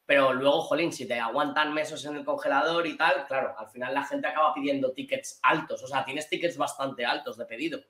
pero 0.05 0.31
luego, 0.31 0.61
jolín, 0.61 0.93
si 0.93 1.05
te 1.05 1.19
aguantan 1.19 1.73
meses 1.73 2.05
en 2.05 2.15
el 2.15 2.23
congelador 2.23 2.87
y 2.87 2.95
tal, 2.95 3.27
claro, 3.27 3.53
al 3.59 3.69
final 3.69 3.93
la 3.93 4.05
gente 4.05 4.25
acaba 4.25 4.53
pidiendo 4.53 4.93
tickets 4.93 5.37
altos, 5.43 5.83
o 5.83 5.87
sea, 5.87 6.05
tienes 6.05 6.29
tickets 6.29 6.55
bastante 6.55 7.03
altos 7.03 7.37
de 7.37 7.45
pedido. 7.45 7.81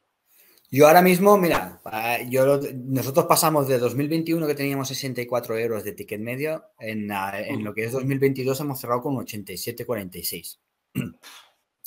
Yo 0.71 0.87
ahora 0.87 1.03
mismo, 1.03 1.37
mira, 1.37 1.79
yo, 2.27 2.59
nosotros 2.73 3.27
pasamos 3.27 3.67
de 3.67 3.77
2021 3.77 4.47
que 4.47 4.55
teníamos 4.55 4.87
64 4.87 5.55
euros 5.59 5.83
de 5.83 5.91
ticket 5.91 6.21
medio, 6.21 6.71
en, 6.79 7.07
lo 7.63 7.75
que 7.75 7.83
es 7.83 7.91
2022 7.91 8.59
hemos 8.61 8.81
cerrado 8.81 9.03
con 9.03 9.15
87,46. 9.17 10.57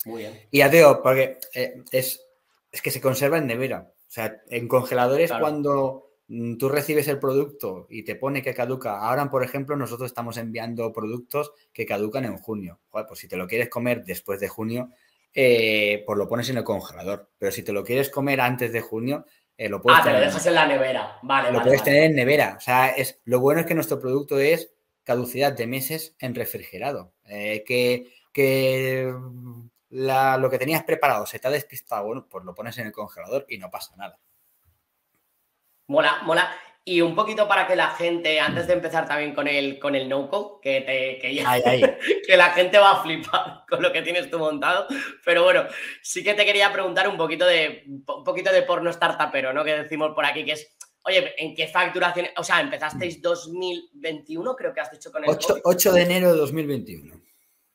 Muy 0.05 0.23
bien. 0.23 0.41
Y 0.53 0.59
ya 0.59 0.71
te 0.71 0.77
digo, 0.77 1.03
porque 1.03 1.41
eh, 1.55 1.83
es, 1.91 2.25
es 2.71 2.81
que 2.81 2.93
se 2.93 3.01
conserva 3.01 3.39
en 3.39 3.49
nevera. 3.49 3.93
O 4.17 4.19
sea, 4.19 4.41
en 4.49 4.67
congeladores 4.67 5.29
Claro. 5.29 5.43
cuando, 5.45 6.13
mm, 6.29 6.57
tú 6.57 6.71
recibes 6.71 7.07
el 7.09 7.19
producto 7.19 7.87
y 7.91 8.03
te 8.03 8.15
pone 8.15 8.41
que 8.41 8.55
caduca. 8.55 8.99
Ahora, 8.99 9.29
por 9.29 9.45
ejemplo, 9.45 9.77
nosotros 9.77 10.07
estamos 10.07 10.39
enviando 10.39 10.91
productos 10.91 11.53
que 11.71 11.85
caducan 11.85 12.25
en 12.25 12.39
junio. 12.39 12.81
pues 12.91 13.21
si 13.21 13.29
te 13.29 13.37
lo 13.37 13.47
quieres 13.47 13.69
comer 13.69 14.05
después 14.05 14.41
de 14.41 14.49
junio, 14.49 14.89
eh, 15.35 16.03
pues 16.07 16.17
lo 16.17 16.27
pones 16.27 16.49
en 16.49 16.57
el 16.57 16.65
congelador. 16.65 17.29
Pero 17.37 17.53
si 17.53 17.63
te 17.63 17.75
lo 17.75 17.85
quieres 17.85 18.09
comer 18.09 18.41
antes 18.41 18.73
de 18.73 18.81
junio, 18.81 19.27
eh, 19.55 19.69
lo 19.69 19.83
puedes 19.83 20.01
Ah, 20.01 20.05
te 20.05 20.13
lo 20.13 20.21
dejas 20.21 20.47
en 20.47 20.55
la 20.55 20.67
nevera. 20.67 21.19
Vale, 21.23 21.53
Lo 21.53 21.63
puedes 21.63 21.83
tener 21.83 22.05
en 22.05 22.15
nevera. 22.15 22.55
O 22.57 22.61
sea, 22.61 22.89
es, 22.89 23.21
lo 23.25 23.41
bueno 23.41 23.61
es 23.61 23.67
que 23.67 23.75
nuestro 23.75 24.01
producto 24.01 24.39
es 24.39 24.73
caducidad 25.05 25.53
de 25.53 25.67
meses 25.67 26.17
en 26.21 26.35
refrigerado. 26.35 27.13
Eh, 27.27 27.65
que 27.67 28.11
que 28.33 29.15
lo 29.97 30.51
que 30.51 30.59
tenías 30.59 30.85
preparado 30.85 31.27
se 31.27 31.39
te 31.39 31.49
ha 31.49 31.51
despistado, 31.51 32.07
bueno, 32.07 32.27
pues 32.29 32.45
lo 32.45 32.55
pones 32.55 32.77
en 32.79 32.87
el 32.87 32.93
congelador 32.93 33.47
y 33.49 33.59
no 33.59 33.71
pasa 33.71 33.97
nada. 33.97 34.19
Mola, 35.89 36.23
mola. 36.25 36.55
Y 36.89 37.01
un 37.01 37.17
poquito 37.17 37.49
para 37.49 37.67
que 37.67 37.75
la 37.75 37.89
gente, 37.91 38.39
antes 38.39 38.69
de 38.69 38.75
empezar 38.75 39.09
también 39.09 39.35
con 39.35 39.49
el, 39.49 39.79
con 39.81 39.97
el 39.97 40.09
no-code, 40.09 40.61
que, 40.63 40.81
te, 40.83 41.19
que, 41.19 42.37
la 42.37 42.51
gente 42.51 42.79
va 42.79 42.93
a 42.93 43.03
flipar 43.03 43.65
con 43.69 43.83
lo 43.83 43.93
que 43.93 44.03
tienes 44.03 44.31
tú 44.31 44.39
montado. 44.39 44.87
Pero 45.25 45.43
bueno, 45.43 45.65
sí 46.01 46.23
que 46.23 46.35
te 46.35 46.45
quería 46.45 46.73
preguntar 46.73 47.09
un 47.09 47.17
poquito 47.17 47.45
de, 47.45 47.83
un 47.87 48.05
poquito 48.05 48.53
de 48.53 48.63
porno 48.63 48.93
startupero, 48.93 49.53
¿no? 49.53 49.65
Que 49.65 49.83
decimos 49.83 50.13
por 50.15 50.25
aquí, 50.25 50.45
que 50.45 50.53
es, 50.53 50.77
oye, 51.03 51.35
¿en 51.39 51.57
qué 51.57 51.67
facturación? 51.67 52.29
O 52.37 52.45
sea, 52.45 52.61
empezasteis 52.61 53.21
2021, 53.21 54.55
creo 54.55 54.73
que 54.73 54.81
has 54.81 54.93
dicho 54.93 55.11
con 55.11 55.25
el 55.25 55.31
8, 55.31 55.63
8 55.65 55.93
de 55.93 56.03
enero 56.03 56.33
de 56.33 56.39
2021. 56.39 57.26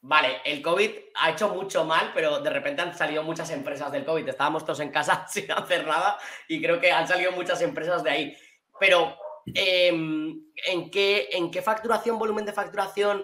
Vale, 0.03 0.41
el 0.45 0.63
COVID 0.63 0.91
ha 1.15 1.29
hecho 1.29 1.49
mucho 1.49 1.85
mal, 1.85 2.11
pero 2.13 2.39
de 2.39 2.49
repente 2.49 2.81
han 2.81 2.97
salido 2.97 3.21
muchas 3.21 3.51
empresas 3.51 3.91
del 3.91 4.03
COVID. 4.03 4.27
Estábamos 4.27 4.65
todos 4.65 4.79
en 4.79 4.89
casa 4.89 5.27
sin 5.29 5.51
hacer 5.51 5.85
nada 5.85 6.17
y 6.47 6.61
creo 6.61 6.79
que 6.79 6.91
han 6.91 7.07
salido 7.07 7.31
muchas 7.31 7.61
empresas 7.61 8.03
de 8.03 8.09
ahí. 8.09 8.37
Pero, 8.79 9.15
em, 9.53 10.51
¿en, 10.65 10.89
qué, 10.89 11.29
¿en 11.31 11.51
qué 11.51 11.61
facturación, 11.61 12.17
volumen 12.17 12.45
de 12.45 12.53
facturación? 12.53 13.23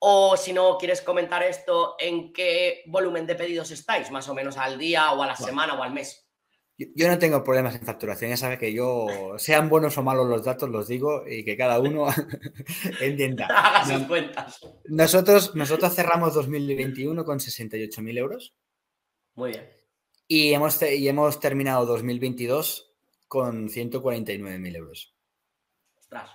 O 0.00 0.36
si 0.36 0.52
no 0.52 0.76
quieres 0.76 1.02
comentar 1.02 1.42
esto, 1.42 1.94
¿en 1.98 2.32
qué 2.32 2.82
volumen 2.86 3.26
de 3.26 3.36
pedidos 3.36 3.70
estáis? 3.70 4.10
Más 4.10 4.28
o 4.28 4.34
menos 4.34 4.56
al 4.56 4.76
día 4.76 5.12
o 5.12 5.22
a 5.22 5.26
la 5.26 5.36
semana 5.36 5.74
o 5.74 5.82
al 5.82 5.92
mes. 5.92 6.27
Yo 6.78 7.08
no 7.08 7.18
tengo 7.18 7.42
problemas 7.42 7.74
en 7.74 7.82
facturación, 7.82 8.30
ya 8.30 8.36
sabes 8.36 8.56
que 8.56 8.72
yo, 8.72 9.08
sean 9.36 9.68
buenos 9.68 9.98
o 9.98 10.02
malos 10.04 10.28
los 10.28 10.44
datos, 10.44 10.70
los 10.70 10.86
digo 10.86 11.24
y 11.26 11.44
que 11.44 11.56
cada 11.56 11.80
uno 11.80 12.06
entienda. 13.00 13.46
Haga 13.50 13.98
sus 13.98 14.06
cuentas. 14.06 14.60
Nosotros, 14.84 15.56
nosotros 15.56 15.92
cerramos 15.92 16.34
2021 16.34 17.24
con 17.24 17.40
68.000 17.40 18.18
euros. 18.18 18.54
Muy 19.34 19.50
bien. 19.50 19.68
Y 20.28 20.52
hemos, 20.52 20.80
y 20.80 21.08
hemos 21.08 21.40
terminado 21.40 21.84
2022 21.84 22.94
con 23.26 23.68
149.000 23.68 24.76
euros. 24.76 25.16
Ostras. 25.98 26.30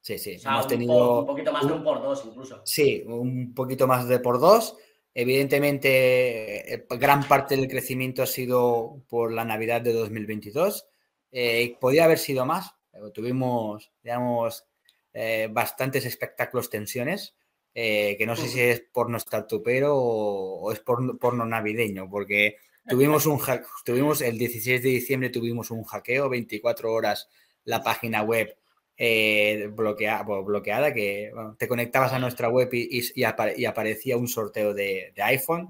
Sí, 0.00 0.18
sí. 0.18 0.38
hemos 0.44 0.66
tenido. 0.66 1.20
un 1.20 1.26
poquito 1.26 1.52
más 1.52 1.66
de 1.68 1.72
un 1.72 1.84
por 1.84 2.02
dos, 2.02 2.24
incluso. 2.26 2.60
Sí, 2.64 3.04
un 3.06 3.54
poquito 3.54 3.86
más 3.86 4.08
de 4.08 4.18
por 4.18 4.40
dos. 4.40 4.76
Evidentemente, 5.14 6.74
eh, 6.74 6.86
gran 6.90 7.22
parte 7.28 7.56
del 7.56 7.68
crecimiento 7.68 8.22
ha 8.22 8.26
sido 8.26 9.00
por 9.08 9.32
la 9.32 9.44
Navidad 9.44 9.80
de 9.80 9.92
2022. 9.92 10.88
Eh, 11.30 11.76
podía 11.80 12.04
haber 12.04 12.18
sido 12.18 12.44
más. 12.44 12.74
Tuvimos, 13.12 13.92
digamos, 14.02 14.66
eh, 15.12 15.48
bastantes 15.50 16.04
espectáculos, 16.04 16.68
tensiones, 16.68 17.36
que 17.72 18.24
no 18.24 18.36
sé 18.36 18.48
si 18.48 18.60
es 18.60 18.80
por 18.92 19.10
nuestro 19.10 19.44
tupero 19.46 19.96
o, 19.96 20.72
es 20.72 20.78
por 20.78 21.18
porno 21.18 21.44
navideño, 21.44 22.08
porque 22.08 22.58
tuvimos 22.88 23.26
un 23.26 23.40
tuvimos 23.84 24.20
el 24.20 24.38
16 24.38 24.80
de 24.80 24.88
diciembre 24.90 25.30
tuvimos 25.30 25.72
un 25.72 25.82
hackeo, 25.82 26.28
24 26.28 26.92
horas 26.92 27.28
la 27.64 27.82
página 27.82 28.22
web 28.22 28.56
eh, 28.96 29.70
bloqueada, 29.72 30.94
que 30.94 31.32
te 31.58 31.68
conectabas 31.68 32.12
a 32.12 32.18
nuestra 32.18 32.48
web 32.48 32.68
y, 32.72 33.24
aparecía 33.64 34.16
un 34.16 34.28
sorteo 34.28 34.72
de, 34.72 35.12
iPhone. 35.16 35.68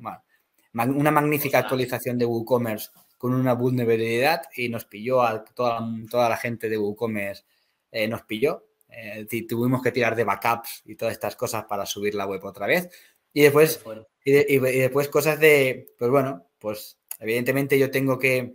una 0.73 1.11
magnífica 1.11 1.59
actualización 1.59 2.19
de 2.19 2.27
WooCommerce 2.27 2.91
con 3.17 3.35
una 3.35 3.55
vulnerabilidad 3.55 4.43
y 4.55 4.69
nos 4.69 4.85
pilló 4.85 5.23
a 5.23 5.43
toda, 5.45 5.81
toda 6.11 6.29
la 6.29 6.37
gente 6.37 6.69
de 6.69 6.77
WooCommerce, 6.77 7.45
eh, 7.91 8.09
nos 8.09 8.23
pilló. 8.23 8.67
Eh, 8.89 9.27
tuvimos 9.49 9.83
que 9.83 9.91
tirar 9.91 10.15
de 10.15 10.25
backups 10.25 10.83
y 10.85 10.95
todas 10.95 11.15
estas 11.15 11.35
cosas 11.35 11.65
para 11.65 11.87
subir 11.87 12.15
la 12.15 12.27
web 12.27 12.45
otra 12.45 12.67
vez. 12.67 12.91
Y 13.33 13.43
después, 13.43 13.83
y, 14.25 14.59
después 14.59 15.09
cosas 15.09 15.41
de, 15.41 15.89
pues 15.99 16.11
bueno, 16.11 16.47
pues 16.59 16.99
evidentemente 17.19 17.79
yo 17.79 17.91
tengo 17.91 18.19
que, 18.19 18.55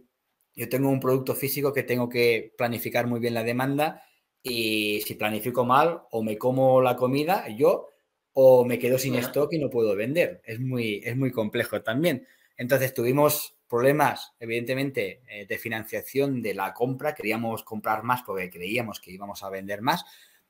yo 0.54 0.70
tengo 0.70 0.90
un 0.90 1.00
producto 1.00 1.36
físico 1.36 1.74
que 1.74 1.84
tengo 1.84 2.08
que 2.08 2.54
planificar 2.58 3.08
muy 3.08 3.20
bien 3.20 3.34
la 3.34 3.44
demanda 3.44 4.04
y 4.42 5.02
si 5.02 5.16
planifico 5.16 5.66
mal, 5.66 6.04
o 6.12 6.24
me 6.24 6.38
como 6.38 6.82
la 6.82 6.96
comida 6.96 7.48
yo, 7.50 7.90
o 8.34 8.64
me 8.66 8.80
quedo 8.80 8.98
sin 8.98 9.16
stock 9.16 9.52
y 9.54 9.60
no 9.60 9.70
puedo 9.70 9.96
vender. 9.96 10.42
Es 10.46 10.60
muy, 10.60 11.02
es 11.04 11.16
muy 11.16 11.32
complejo 11.32 11.82
también. 11.82 12.26
Entonces 12.58 12.94
tuvimos 12.94 13.56
problemas, 13.68 14.34
evidentemente, 14.40 15.22
eh, 15.28 15.46
de 15.46 15.58
financiación 15.58 16.42
de 16.42 16.54
la 16.54 16.74
compra. 16.74 17.14
Queríamos 17.14 17.64
comprar 17.64 18.04
más 18.04 18.24
porque 18.24 18.50
creíamos 18.50 19.00
que 19.00 19.12
íbamos 19.12 19.44
a 19.44 19.50
vender 19.50 19.82
más. 19.82 20.04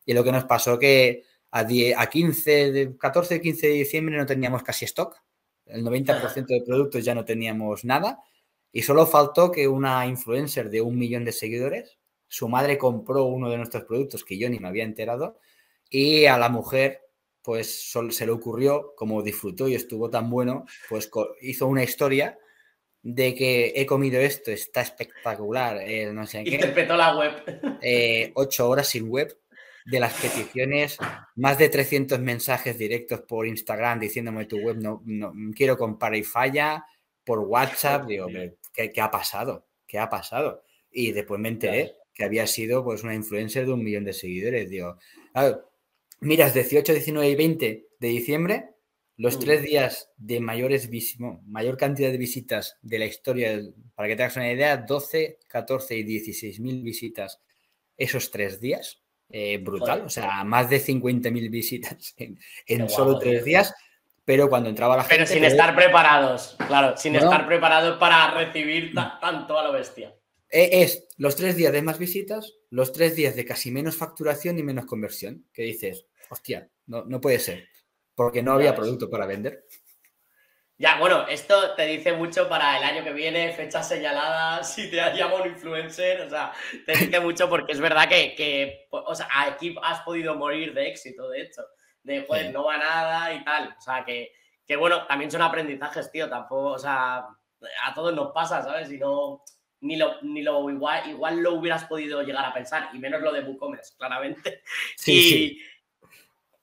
Y 0.06 0.14
lo 0.14 0.24
que 0.24 0.32
nos 0.32 0.46
pasó 0.46 0.80
que 0.80 1.24
a, 1.52 1.66
15, 1.66 2.72
de, 2.72 2.98
14, 2.98 3.42
15 3.42 3.68
de 3.68 3.74
diciembre 3.74 4.18
no 4.18 4.26
teníamos 4.26 4.64
casi 4.64 4.86
stock. 4.86 5.22
El 5.66 5.84
90% 5.84 6.48
de 6.48 6.64
productos 6.66 7.06
ya 7.06 7.14
no 7.14 7.26
teníamos 7.26 7.86
nada. 7.86 8.20
Y 8.72 8.84
solo 8.84 9.06
faltó 9.06 9.52
que 9.52 9.68
una 9.68 10.06
influencer 10.06 10.70
de 10.70 10.82
un 10.82 10.98
millón 10.98 11.26
de 11.26 11.32
seguidores 11.32 11.99
su 12.30 12.48
madre 12.48 12.78
compró 12.78 13.26
uno 13.26 13.50
de 13.50 13.58
nuestros 13.58 13.84
productos 13.84 14.24
que 14.24 14.38
yo 14.38 14.50
ni 14.50 14.60
me 14.60 14.70
había 14.70 14.86
enterado 14.86 15.40
y 15.90 16.26
a 16.28 16.38
la 16.38 16.48
mujer 16.48 17.02
pues 17.42 17.92
se 17.92 18.26
le 18.26 18.32
ocurrió, 18.32 18.94
como 18.96 19.24
disfrutó 19.24 19.68
y 19.68 19.76
estuvo 19.76 20.10
tan 20.10 20.30
bueno, 20.30 20.66
pues 20.88 21.10
hizo 21.42 21.68
una 21.68 21.84
historia 21.84 22.38
de 23.02 23.34
que 23.34 23.74
he 23.76 23.86
comido 23.86 24.20
esto, 24.20 24.52
está 24.52 24.82
espectacular, 24.82 25.78
eh, 25.82 26.14
no 26.14 26.28
sé 26.28 26.44
qué. 26.44 26.56
Interpretó 26.56 26.96
la 26.96 27.18
web. 27.18 27.80
Eh, 27.82 28.32
ocho 28.36 28.70
horas 28.70 28.88
sin 28.88 29.10
web, 29.10 29.36
de 29.86 30.00
las 30.00 30.14
peticiones, 30.14 30.98
más 31.36 31.58
de 31.58 31.70
300 31.70 32.20
mensajes 32.20 32.78
directos 32.78 33.22
por 33.22 33.48
Instagram 33.48 34.00
diciéndome 34.00 34.46
tu 34.46 34.58
web 34.58 34.78
no, 34.78 35.02
no 35.06 35.34
quiero 35.56 35.78
comprar 35.78 36.16
y 36.16 36.24
falla, 36.24 36.86
por 37.24 37.40
WhatsApp, 37.40 38.06
digo, 38.06 38.28
¿qué, 38.74 38.92
¿qué, 38.92 39.02
ha 39.02 39.10
pasado? 39.10 39.68
¿Qué 39.88 39.98
ha 39.98 40.10
pasado? 40.10 40.64
Y 40.92 41.12
después 41.12 41.40
me 41.40 41.50
enteré 41.50 41.96
que 42.20 42.26
había 42.26 42.48
sido 42.48 42.84
pues 42.84 43.02
una 43.04 43.16
influencer 43.16 43.66
de 43.66 43.72
un 43.72 43.82
millón 43.82 44.04
de 44.04 44.12
seguidores. 44.12 44.70
Digo, 44.70 44.98
miras 46.20 46.54
18, 46.54 46.92
19 46.92 47.30
y 47.30 47.36
20 47.36 47.88
de 47.98 48.08
diciembre, 48.10 48.70
los 49.16 49.40
tres 49.40 49.64
días 49.64 50.12
de 50.18 50.42
mayores 50.42 50.90
mayor 51.46 51.78
cantidad 51.78 52.12
de 52.12 52.18
visitas 52.18 52.78
de 52.82 53.00
la 53.00 53.06
historia, 53.06 53.62
para 53.96 54.10
que 54.10 54.18
te 54.18 54.24
hagas 54.24 54.36
una 54.36 54.52
idea, 54.52 54.76
12, 54.76 55.40
14 55.48 55.96
y 55.96 56.04
16 56.04 56.60
mil 56.60 56.84
visitas 56.84 57.40
esos 57.98 58.32
tres 58.32 58.60
días. 58.60 59.02
Eh, 59.30 59.58
brutal, 59.58 60.02
o 60.02 60.10
sea, 60.10 60.44
más 60.44 60.70
de 60.70 60.80
50 60.80 61.30
mil 61.32 61.50
visitas 61.50 62.16
en, 62.68 62.90
solo 62.90 63.18
tres 63.18 63.46
días. 63.46 63.74
Pero 64.26 64.50
cuando 64.50 64.68
entraba 64.68 64.98
la 64.98 65.04
gente. 65.04 65.16
Pero 65.16 65.28
sin 65.28 65.46
estar 65.46 65.74
preparados, 65.74 66.58
claro, 66.68 66.98
sin 66.98 67.16
estar 67.16 67.48
preparados 67.48 67.98
para 67.98 68.32
recibir 68.32 68.94
tanto 68.94 69.58
a 69.58 69.64
lo 69.64 69.72
bestia. 69.72 70.14
Eh, 70.52 70.82
es 70.82 71.08
los 71.18 71.36
tres 71.36 71.56
días 71.56 71.72
de 71.72 71.82
más 71.82 72.00
visitas, 72.00 72.56
los 72.70 72.92
tres 72.92 73.16
días 73.16 73.36
de 73.36 73.46
casi 73.46 73.72
menos 73.72 73.96
facturación 73.96 74.58
y 74.58 74.64
menos 74.64 74.86
conversión. 74.86 75.46
Que 75.54 75.64
dices, 75.64 76.06
hostia, 76.30 76.70
no, 76.88 77.06
no 77.06 77.22
puede 77.22 77.40
ser, 77.40 77.68
porque 78.16 78.42
no 78.42 78.54
había 78.54 78.76
producto 78.76 79.10
para 79.10 79.26
vender. 79.26 79.66
Ya, 80.80 80.98
bueno, 80.98 81.28
esto 81.28 81.76
te 81.76 81.86
dice 81.88 82.14
mucho 82.14 82.48
para 82.48 82.78
el 82.78 82.84
año 82.86 83.04
que 83.04 83.12
viene, 83.12 83.52
fechas 83.52 83.86
señaladas, 83.86 84.74
si 84.74 84.90
te 84.90 84.96
llama 84.96 85.42
un 85.42 85.50
influencer, 85.50 86.22
o 86.22 86.30
sea, 86.30 86.54
te 86.86 86.94
dice 86.94 87.20
mucho 87.20 87.50
porque 87.50 87.74
es 87.74 87.82
verdad 87.82 88.08
que, 88.08 88.88
o 88.90 89.14
sea, 89.14 89.28
aquí 89.42 89.76
has 89.84 90.00
podido 90.04 90.36
morir 90.36 90.74
de 90.74 90.88
éxito, 90.88 91.28
de 91.30 91.42
hecho, 91.42 91.64
de, 92.04 92.22
pues 92.22 92.54
no 92.54 92.64
va 92.64 92.78
nada 92.78 93.34
y 93.34 93.44
tal, 93.44 93.76
o 93.78 93.82
sea, 93.82 94.06
que, 94.06 94.32
que 94.66 94.78
bueno, 94.78 95.06
también 95.06 95.30
son 95.30 95.42
aprendizajes, 95.42 96.10
tío, 96.12 96.30
tampoco, 96.30 96.72
o 96.72 96.80
sea, 96.80 97.28
a 97.84 97.94
todos 97.94 98.16
nos 98.16 98.32
pasa, 98.32 98.64
¿sabes? 98.64 98.90
Y 98.90 98.98
no, 99.00 99.44
ni 99.82 99.96
lo, 99.96 100.22
ni 100.22 100.42
lo 100.42 100.70
igual, 100.70 101.10
igual 101.10 101.40
lo 101.40 101.54
hubieras 101.54 101.86
podido 101.86 102.22
llegar 102.22 102.46
a 102.46 102.54
pensar, 102.54 102.90
y 102.94 103.00
menos 103.00 103.22
lo 103.22 103.32
de 103.32 103.42
WooCommerce, 103.42 103.96
claramente. 103.98 104.62
Sí, 104.96 105.62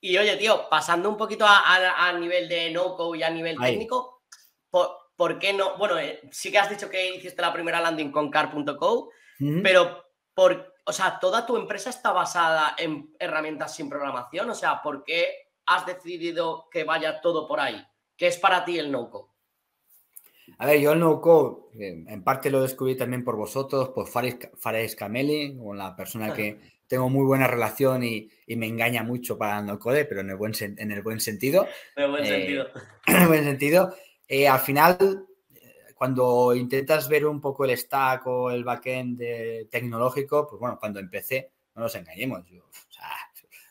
y, 0.00 0.18
oye, 0.18 0.36
tío, 0.36 0.68
pasando 0.68 1.08
un 1.08 1.16
poquito 1.16 1.44
a, 1.48 2.12
nivel 2.12 2.48
de 2.48 2.70
no-code 2.70 3.18
y 3.18 3.22
a 3.22 3.30
nivel 3.30 3.58
técnico, 3.58 4.22
¿por, 4.70 5.38
qué 5.38 5.52
no? 5.52 5.76
Bueno, 5.78 5.98
eh, 5.98 6.20
sí 6.30 6.52
que 6.52 6.58
has 6.58 6.70
dicho 6.70 6.88
que 6.88 7.16
hiciste 7.16 7.42
la 7.42 7.52
primera 7.52 7.80
landing 7.80 8.12
con 8.12 8.30
car.co, 8.30 9.10
pero 9.62 10.04
por, 10.34 10.74
o 10.84 10.92
sea, 10.92 11.18
toda 11.18 11.46
tu 11.46 11.56
empresa 11.56 11.90
está 11.90 12.12
basada 12.12 12.76
en 12.78 13.14
herramientas 13.18 13.74
sin 13.74 13.88
programación, 13.88 14.48
o 14.50 14.54
sea, 14.54 14.82
¿por 14.82 15.02
qué 15.02 15.50
has 15.64 15.86
decidido 15.86 16.68
que 16.70 16.84
vaya 16.84 17.20
todo 17.20 17.48
por 17.48 17.58
ahí? 17.58 17.84
¿Qué 18.16 18.28
es 18.28 18.38
para 18.38 18.64
ti 18.64 18.78
el 18.78 18.92
no-code? 18.92 19.35
A 20.58 20.66
ver, 20.66 20.80
yo 20.80 20.92
el 20.92 21.00
no-code, 21.00 21.68
eh, 21.78 22.04
en 22.06 22.22
parte 22.22 22.50
lo 22.50 22.62
descubrí 22.62 22.96
también 22.96 23.24
por 23.24 23.36
vosotros, 23.36 23.90
por 23.90 24.06
Fares, 24.08 24.96
Cameli, 24.96 25.56
con 25.56 25.76
la 25.76 25.94
persona 25.94 26.32
que 26.32 26.58
tengo 26.86 27.08
muy 27.08 27.24
buena 27.24 27.46
relación 27.46 28.04
y, 28.04 28.30
me 28.48 28.66
engaña 28.66 29.02
mucho 29.02 29.36
para 29.36 29.58
el 29.58 29.66
no-code, 29.66 30.04
pero 30.04 30.20
en 30.20 30.30
el 30.30 30.36
buen, 30.36 30.52
en 30.60 30.90
el 30.90 31.02
buen 31.02 31.20
sentido. 31.20 31.66
En 31.96 32.04
el 32.04 32.10
buen 32.10 32.24
eh, 32.24 32.28
sentido. 32.28 32.66
En 33.06 33.16
el 33.16 33.28
buen 33.28 33.44
sentido. 33.44 33.94
Eh, 34.28 34.48
al 34.48 34.60
final, 34.60 35.26
cuando 35.94 36.54
intentas 36.54 37.08
ver 37.08 37.26
un 37.26 37.40
poco 37.40 37.64
el 37.64 37.76
stack 37.76 38.26
o 38.26 38.50
el 38.50 38.64
backend 38.64 39.20
tecnológico, 39.70 40.46
pues 40.48 40.60
bueno, 40.60 40.78
cuando 40.78 41.00
empecé, 41.00 41.50
no 41.74 41.82
nos 41.82 41.94
engañemos, 41.94 42.44
yo, 42.48 42.62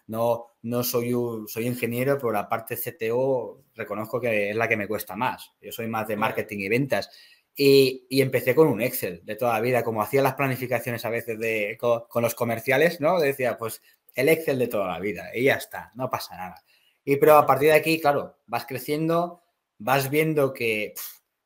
no, 0.07 0.57
no 0.61 0.83
soy, 0.83 1.13
un, 1.13 1.47
soy 1.47 1.67
ingeniero, 1.67 2.17
pero 2.17 2.31
la 2.31 2.47
parte 2.47 2.75
CTO 2.77 3.63
reconozco 3.73 4.19
que 4.19 4.49
es 4.49 4.55
la 4.55 4.67
que 4.67 4.77
me 4.77 4.87
cuesta 4.87 5.15
más. 5.15 5.51
Yo 5.61 5.71
soy 5.71 5.87
más 5.87 6.07
de 6.07 6.15
marketing 6.15 6.59
y 6.59 6.69
ventas. 6.69 7.09
Y, 7.57 8.07
empecé 8.21 8.53
con 8.53 8.67
un 8.67 8.81
Excel 8.81 9.21
de 9.23 9.35
toda 9.35 9.53
la 9.53 9.61
vida, 9.61 9.83
como 9.83 10.01
hacía 10.01 10.21
las 10.21 10.35
planificaciones 10.35 11.05
a 11.05 11.09
veces 11.09 11.39
de, 11.39 11.77
con, 11.79 12.21
los 12.21 12.35
comerciales, 12.35 12.99
¿no? 12.99 13.19
Decía, 13.19 13.57
pues 13.57 13.81
el 14.13 14.29
Excel 14.29 14.59
de 14.59 14.67
toda 14.67 14.87
la 14.87 14.99
vida 14.99 15.29
y 15.33 15.43
ya 15.45 15.55
está, 15.55 15.91
no 15.95 16.09
pasa 16.09 16.35
nada. 16.35 16.63
Y 17.05 17.15
pero 17.17 17.37
a 17.37 17.45
partir 17.45 17.69
de 17.69 17.75
aquí, 17.75 17.99
claro, 17.99 18.39
vas 18.45 18.65
creciendo, 18.65 19.43
vas 19.77 20.09
viendo 20.09 20.53
que 20.53 20.95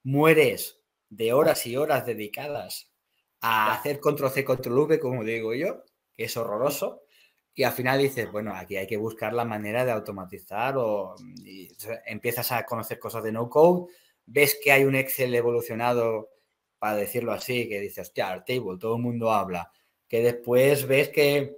mueres 0.03 0.79
de 1.09 1.33
horas 1.33 1.65
y 1.67 1.75
horas 1.77 2.05
dedicadas 2.05 2.91
a 3.41 3.73
hacer 3.73 3.99
control 3.99 4.31
C, 4.31 4.43
control 4.43 4.79
V, 4.79 4.99
como 4.99 5.23
digo 5.23 5.53
yo, 5.53 5.83
que 6.15 6.25
es 6.25 6.37
horroroso. 6.37 7.03
Y 7.53 7.63
al 7.63 7.73
final 7.73 7.99
dices, 7.99 8.31
bueno, 8.31 8.53
aquí 8.55 8.77
hay 8.77 8.87
que 8.87 8.97
buscar 8.97 9.33
la 9.33 9.45
manera 9.45 9.83
de 9.83 9.91
automatizar 9.91 10.75
o 10.77 11.15
empiezas 12.05 12.51
a 12.51 12.63
conocer 12.65 12.99
cosas 12.99 13.23
de 13.23 13.31
no 13.31 13.49
code, 13.49 13.91
ves 14.25 14.57
que 14.63 14.71
hay 14.71 14.85
un 14.85 14.95
Excel 14.95 15.33
evolucionado, 15.35 16.29
para 16.77 16.95
decirlo 16.95 17.33
así, 17.33 17.67
que 17.67 17.81
dices, 17.81 18.07
hostia, 18.07 18.31
Airtable, 18.31 18.77
todo 18.79 18.95
el 18.95 19.01
mundo 19.01 19.31
habla, 19.31 19.71
que 20.07 20.23
después 20.23 20.87
ves 20.87 21.09
que 21.09 21.57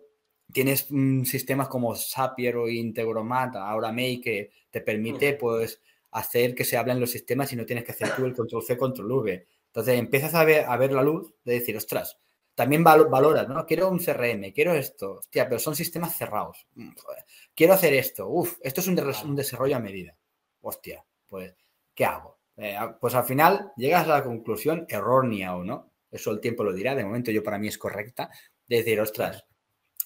tienes 0.52 0.88
sistemas 1.26 1.68
como 1.68 1.96
Zapier 1.96 2.58
o 2.58 2.68
Integromat, 2.68 3.56
ahora 3.56 3.92
Make, 3.92 4.22
que 4.22 4.52
te 4.70 4.82
permite 4.82 5.34
pues 5.34 5.82
hacer 6.12 6.56
que 6.56 6.66
se 6.66 6.76
hablen 6.76 7.00
los 7.00 7.12
sistemas 7.12 7.54
y 7.54 7.56
no 7.56 7.66
tienes 7.66 7.86
que 7.86 7.92
hacer 7.92 8.16
tú 8.16 8.26
el 8.26 8.34
control 8.34 8.64
C, 8.64 8.78
control 8.78 9.12
V. 9.12 9.48
Entonces 9.68 9.98
empiezas 9.98 10.34
a 10.34 10.44
ver, 10.44 10.66
a 10.66 10.76
ver 10.76 10.92
la 10.92 11.04
luz 11.04 11.34
de 11.46 11.54
decir, 11.54 11.78
ostras, 11.78 12.20
también 12.56 12.84
valoras, 12.84 13.48
¿no? 13.48 13.66
Quiero 13.66 13.90
un 13.90 14.00
CRM, 14.00 14.52
quiero 14.54 14.74
esto, 14.74 15.20
hostia, 15.20 15.48
pero 15.48 15.60
son 15.60 15.76
sistemas 15.76 16.18
cerrados. 16.18 16.68
Mm, 16.76 16.92
quiero 17.56 17.74
hacer 17.74 17.94
esto, 17.94 18.28
uf, 18.28 18.58
esto 18.62 18.82
es 18.82 18.88
un, 18.88 19.36
desarrollo 19.36 19.76
a 19.76 19.80
medida. 19.80 20.16
Hostia, 20.62 21.04
pues, 21.28 21.56
¿qué 21.96 22.06
hago? 22.06 22.40
Eh, 22.58 22.78
pues 23.00 23.16
al 23.16 23.24
final 23.24 23.72
llegas 23.78 24.06
a 24.06 24.18
la 24.18 24.24
conclusión 24.24 24.86
errónea 24.90 25.56
o 25.56 25.64
no, 25.64 25.92
eso 26.12 26.32
el 26.32 26.42
tiempo 26.42 26.64
lo 26.64 26.74
dirá, 26.74 26.94
de 26.94 27.06
momento 27.06 27.32
yo 27.32 27.42
para 27.44 27.58
mí 27.58 27.68
es 27.68 27.78
correcta, 27.78 28.30
de 28.68 28.78
decir, 28.78 29.00
ostras, 29.00 29.46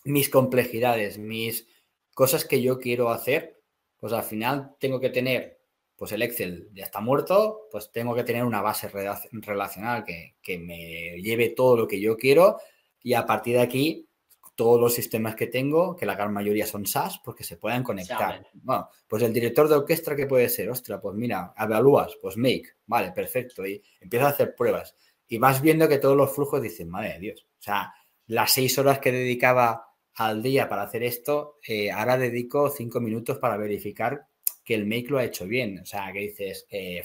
mis 0.04 0.30
complejidades, 0.30 1.18
mis 1.18 1.68
cosas 2.14 2.46
que 2.46 2.62
yo 2.62 2.80
quiero 2.80 3.10
hacer, 3.10 3.62
pues 3.98 4.14
al 4.14 4.24
final 4.24 4.76
tengo 4.80 5.00
que 5.00 5.10
tener 5.10 5.55
pues 5.96 6.12
el 6.12 6.22
Excel 6.22 6.70
ya 6.74 6.84
está 6.84 7.00
muerto, 7.00 7.68
pues 7.72 7.92
tengo 7.92 8.14
que 8.14 8.24
tener 8.24 8.44
una 8.44 8.62
base 8.62 8.90
relacional 9.32 10.04
que, 10.04 10.58
me 10.60 11.22
lleve 11.22 11.50
todo 11.50 11.78
lo 11.78 11.88
que 11.88 12.00
yo 12.00 12.18
quiero 12.18 12.58
y 13.02 13.14
a 13.14 13.26
partir 13.26 13.56
de 13.56 13.62
aquí 13.62 14.08
todos 14.56 14.80
los 14.80 14.94
sistemas 14.94 15.36
que 15.36 15.48
tengo, 15.48 15.96
que 15.96 16.06
la 16.06 16.16
gran 16.16 16.34
mayoría 16.34 16.66
son 16.66 16.86
SaaS, 16.86 17.20
porque 17.24 17.44
se 17.44 17.58
puedan 17.58 17.84
conectar. 17.84 18.48
Bueno, 18.54 18.90
pues 19.08 19.22
el 19.24 19.34
director 19.34 19.68
de 19.68 19.76
orquesta, 19.76 20.16
¿qué 20.16 20.28
puede 20.28 20.48
ser? 20.48 20.70
Ostras, 20.70 21.00
pues 21.02 21.16
mira, 21.16 21.54
evalúas, 21.58 22.18
pues 22.22 22.38
make, 22.38 22.76
vale, 22.86 23.12
perfecto, 23.12 23.66
y 23.66 23.84
empiezas 24.00 24.30
a 24.30 24.32
hacer 24.32 24.56
pruebas. 24.56 24.96
Y 25.28 25.40
vas 25.40 25.62
viendo 25.62 25.90
que 25.90 25.98
todos 25.98 26.16
los 26.16 26.34
flujos 26.34 26.62
dicen, 26.62 26.90
madre 26.90 27.14
de 27.14 27.20
Dios, 27.20 27.48
o 27.60 27.62
sea, 27.62 27.94
las 28.28 28.54
seis 28.54 28.78
horas 28.78 29.00
que 29.00 29.12
dedicaba 29.12 29.90
al 30.14 30.42
día 30.42 30.70
para 30.70 30.84
hacer 30.84 31.04
esto, 31.04 31.58
eh, 31.68 31.92
ahora 31.92 32.18
dedico 32.18 32.70
cinco 32.70 33.02
minutos 33.02 33.38
para 33.38 33.58
verificar 33.58 34.28
que 34.66 34.74
el 34.74 34.86
Make 34.86 35.08
lo 35.10 35.20
ha 35.20 35.24
hecho 35.24 35.46
bien. 35.48 35.80
O 35.80 35.86
sea, 35.86 36.12
que 36.12 36.20
dices, 36.20 36.66
eh, 36.70 37.04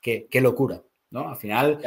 qué, 0.00 0.40
locura, 0.40 0.82
¿no? 1.10 1.28
Al 1.28 1.36
final 1.36 1.80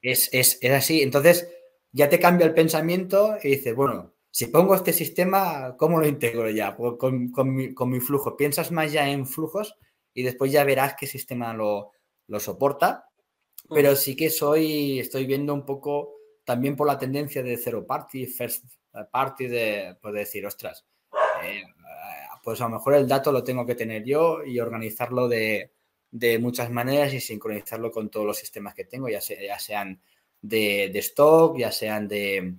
es, 0.00 0.30
es, 0.32 0.64
así. 0.70 1.02
Entonces, 1.02 1.48
ya 1.92 2.08
te 2.08 2.18
cambia 2.18 2.46
el 2.46 2.54
pensamiento 2.54 3.36
y 3.42 3.50
dices, 3.50 3.76
bueno, 3.76 4.14
si 4.30 4.46
pongo 4.46 4.74
este 4.74 4.94
sistema, 4.94 5.76
¿cómo 5.76 6.00
lo 6.00 6.06
integro 6.06 6.48
ya? 6.48 6.74
Pues 6.74 6.94
con, 6.98 7.54
mi, 7.54 8.00
flujo. 8.00 8.36
Piensas 8.36 8.72
más 8.72 8.90
ya 8.90 9.08
en 9.10 9.26
flujos 9.26 9.78
y 10.14 10.22
después 10.22 10.50
ya 10.50 10.64
verás 10.64 10.94
qué 10.98 11.06
sistema 11.06 11.52
lo, 11.52 11.92
soporta. 12.38 13.08
Pero 13.68 13.94
sí 13.94 14.16
que 14.16 14.30
soy, 14.30 14.98
estoy 14.98 15.26
viendo 15.26 15.54
un 15.54 15.64
poco 15.64 16.14
también 16.44 16.74
por 16.74 16.86
la 16.86 16.98
tendencia 16.98 17.42
de 17.42 17.56
zero 17.56 17.86
party, 17.86 18.26
first 18.26 18.64
party, 19.12 19.46
de, 19.46 19.96
pues 20.02 20.14
decir, 20.14 20.44
ostras, 20.44 20.84
eh, 21.44 21.62
pues 22.42 22.60
a 22.60 22.64
lo 22.64 22.70
mejor 22.70 22.94
el 22.94 23.06
dato 23.06 23.30
lo 23.30 23.44
tengo 23.44 23.64
que 23.64 23.76
tener 23.76 24.04
yo 24.04 24.42
y 24.44 24.58
organizarlo 24.58 25.28
de, 25.28 25.70
muchas 26.40 26.70
maneras 26.70 27.14
y 27.14 27.20
sincronizarlo 27.20 27.90
con 27.90 28.10
todos 28.10 28.26
los 28.26 28.36
sistemas 28.36 28.74
que 28.74 28.84
tengo, 28.84 29.08
ya, 29.08 29.20
ya 29.20 29.58
sean 29.58 30.02
de, 30.40 30.90
stock, 30.98 31.56
ya 31.56 31.70
sean 31.70 32.08
de, 32.08 32.56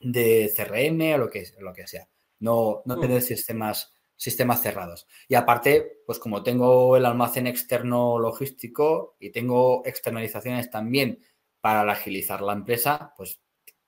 CRM 0.00 1.14
o 1.14 1.18
lo 1.18 1.30
que, 1.30 1.46
lo 1.60 1.72
que 1.72 1.86
sea. 1.86 2.08
No, 2.40 2.82
no 2.84 2.96
mm. 2.96 3.00
tener 3.00 3.22
sistemas, 3.22 3.94
sistemas 4.16 4.60
cerrados. 4.60 5.06
Y 5.28 5.36
aparte, 5.36 6.02
pues 6.04 6.18
como 6.18 6.42
tengo 6.42 6.96
el 6.96 7.06
almacén 7.06 7.46
externo 7.46 8.18
logístico 8.18 9.16
y 9.20 9.30
tengo 9.30 9.82
externalizaciones 9.86 10.68
también 10.68 11.20
para 11.60 11.90
agilizar 11.90 12.42
la 12.42 12.54
empresa, 12.54 13.14
pues 13.16 13.40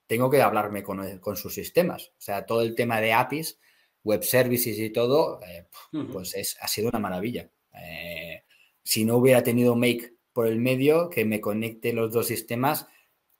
tengo 0.07 0.31
que 0.31 0.41
hablarme 0.41 0.85
con, 0.85 1.19
con 1.19 1.37
sus 1.37 1.55
sistemas. 1.55 2.13
O 2.17 2.21
sea, 2.21 2.47
todo 2.47 2.63
el 2.63 2.77
tema 2.77 3.01
de 3.01 3.13
APIs 3.13 3.59
web 4.05 4.23
services 4.23 4.79
y 4.79 4.91
todo, 4.91 5.41
eh, 5.43 5.67
pues 6.13 6.35
es, 6.35 6.57
ha 6.61 6.69
sido 6.69 6.91
una 6.91 6.99
maravilla. 6.99 7.49
Eh, 7.75 8.45
si 8.83 9.05
no 9.05 9.17
hubiera 9.17 9.43
tenido 9.43 9.75
Make 9.75 10.13
por 10.33 10.47
el 10.47 10.61
medio 10.61 11.09
que 11.09 11.25
me 11.25 11.41
conecte 11.41 11.93
los 11.93 12.13
dos 12.13 12.27
sistemas, 12.27 12.87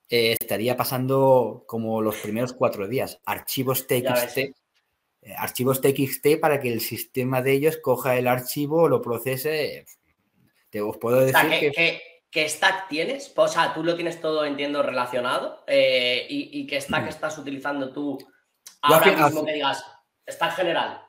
eh, 0.09 0.35
estaría 0.39 0.75
pasando 0.75 1.63
como 1.67 2.01
los 2.01 2.15
primeros 2.17 2.53
cuatro 2.53 2.87
días. 2.87 3.21
Archivos 3.25 3.85
TXT, 3.87 4.55
archivos 5.37 5.81
TXT 5.81 6.39
para 6.41 6.59
que 6.59 6.73
el 6.73 6.81
sistema 6.81 7.41
de 7.41 7.53
ellos 7.53 7.77
coja 7.77 8.17
el 8.17 8.27
archivo, 8.27 8.89
lo 8.89 9.01
procese. 9.01 9.85
Te 10.69 10.81
os 10.81 10.97
puedo 10.97 11.21
decir 11.21 11.73
que, 11.73 12.01
¿Qué 12.31 12.49
stack 12.49 12.89
tienes? 12.89 13.31
O 13.33 13.47
sea, 13.47 13.73
tú 13.73 13.81
lo 13.81 13.95
tienes 13.95 14.19
todo, 14.19 14.43
entiendo, 14.43 14.83
relacionado. 14.83 15.63
y, 15.67 16.67
qué 16.67 16.81
stack 16.81 17.05
mm. 17.05 17.09
estás 17.09 17.37
utilizando 17.37 17.93
tú 17.93 18.17
ahora 18.81 19.27
mismo 19.27 19.45
que 19.45 19.53
digas, 19.53 19.83
Está 20.25 20.47
en 20.47 20.51
general. 20.51 21.01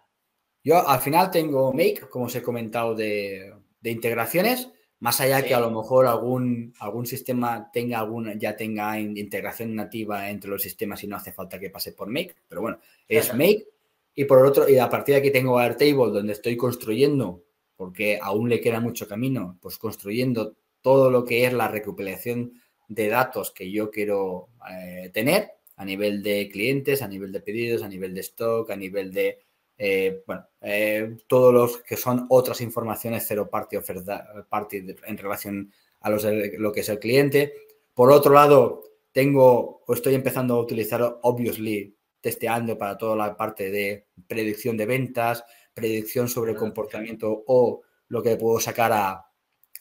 Yo 0.63 0.87
al 0.87 1.01
final 1.01 1.31
tengo 1.31 1.73
Make, 1.73 2.09
como 2.11 2.27
os 2.27 2.35
he 2.35 2.43
comentado, 2.43 2.95
de, 2.95 3.55
integraciones, 3.85 4.69
más 4.99 5.21
allá 5.21 5.43
que 5.43 5.55
a 5.55 5.61
lo 5.61 5.71
mejor 5.71 6.07
algún, 6.07 6.75
algún 6.81 7.07
sistema 7.07 7.71
tenga 7.73 8.01
alguna, 8.01 8.35
ya 8.35 8.57
tenga 8.57 8.99
integración 8.99 9.77
nativa 9.77 10.29
entre 10.29 10.51
los 10.51 10.61
sistemas 10.61 11.05
y 11.05 11.07
no 11.07 11.17
hace 11.17 11.33
falta 11.33 11.61
que 11.61 11.71
pase 11.71 11.93
por 11.93 12.09
Make, 12.09 12.35
pero 12.49 12.63
bueno, 12.63 12.81
es 13.07 13.33
Make. 13.33 13.69
Y 14.15 14.25
por 14.25 14.45
otro, 14.45 14.69
y 14.69 14.79
a 14.79 14.89
partir 14.89 15.15
de 15.15 15.21
aquí 15.21 15.31
tengo 15.31 15.61
Airtable, 15.61 16.11
donde 16.11 16.33
estoy 16.33 16.57
construyendo, 16.57 17.45
porque 17.77 18.19
aún 18.21 18.49
le 18.49 18.61
queda 18.61 18.81
mucho 18.81 19.07
camino, 19.07 19.59
pues 19.61 19.79
construyendo 19.79 20.57
todo 20.81 21.11
lo 21.11 21.25
que 21.25 21.45
es 21.45 21.53
la 21.53 21.69
recuperación 21.69 22.61
de 22.89 23.09
datos 23.09 23.53
que 23.53 23.71
yo 23.71 23.91
quiero 23.91 24.49
eh, 24.71 25.11
tener 25.13 25.56
a 25.77 25.85
nivel 25.85 26.23
de 26.23 26.49
clientes, 26.51 27.03
a 27.03 27.09
nivel 27.09 27.33
de 27.33 27.41
pedidos, 27.41 27.83
a 27.83 27.89
nivel 27.89 28.15
de 28.15 28.21
stock, 28.21 28.71
a 28.71 28.77
nivel 28.77 29.13
de, 29.13 29.39
eh, 29.79 30.23
bueno, 30.27 30.47
eh, 30.61 31.17
todos 31.27 31.53
los 31.53 31.79
que 31.79 31.97
son 31.97 32.27
otras 32.31 32.61
informaciones 32.61 33.25
cero 33.27 33.49
party, 33.51 33.77
oferta, 33.77 34.47
party 34.49 34.87
en 35.07 35.19
relación 35.19 35.73
a 36.01 36.11
los, 36.11 36.25
lo 36.59 36.73
que 36.73 36.81
es 36.81 36.89
el 36.89 36.99
cliente. 36.99 37.53
Por 37.95 38.11
otro 38.11 38.33
lado, 38.33 38.83
tengo 39.13 39.83
o 39.87 39.95
estoy 39.95 40.15
empezando 40.15 40.55
a 40.55 40.61
utilizar 40.61 41.19
Obviously 41.23 41.95
testeando 42.21 42.77
para 42.77 42.99
toda 42.99 43.15
la 43.15 43.37
parte 43.37 43.71
de 43.71 44.07
predicción 44.27 44.77
de 44.77 44.87
ventas, 44.87 45.45
predicción 45.73 46.29
sobre 46.29 46.55
comportamiento 46.55 47.45
o 47.47 47.83
lo 48.09 48.23
que 48.23 48.37
puedo 48.37 48.59
sacar 48.61 48.93
a, 48.93 49.27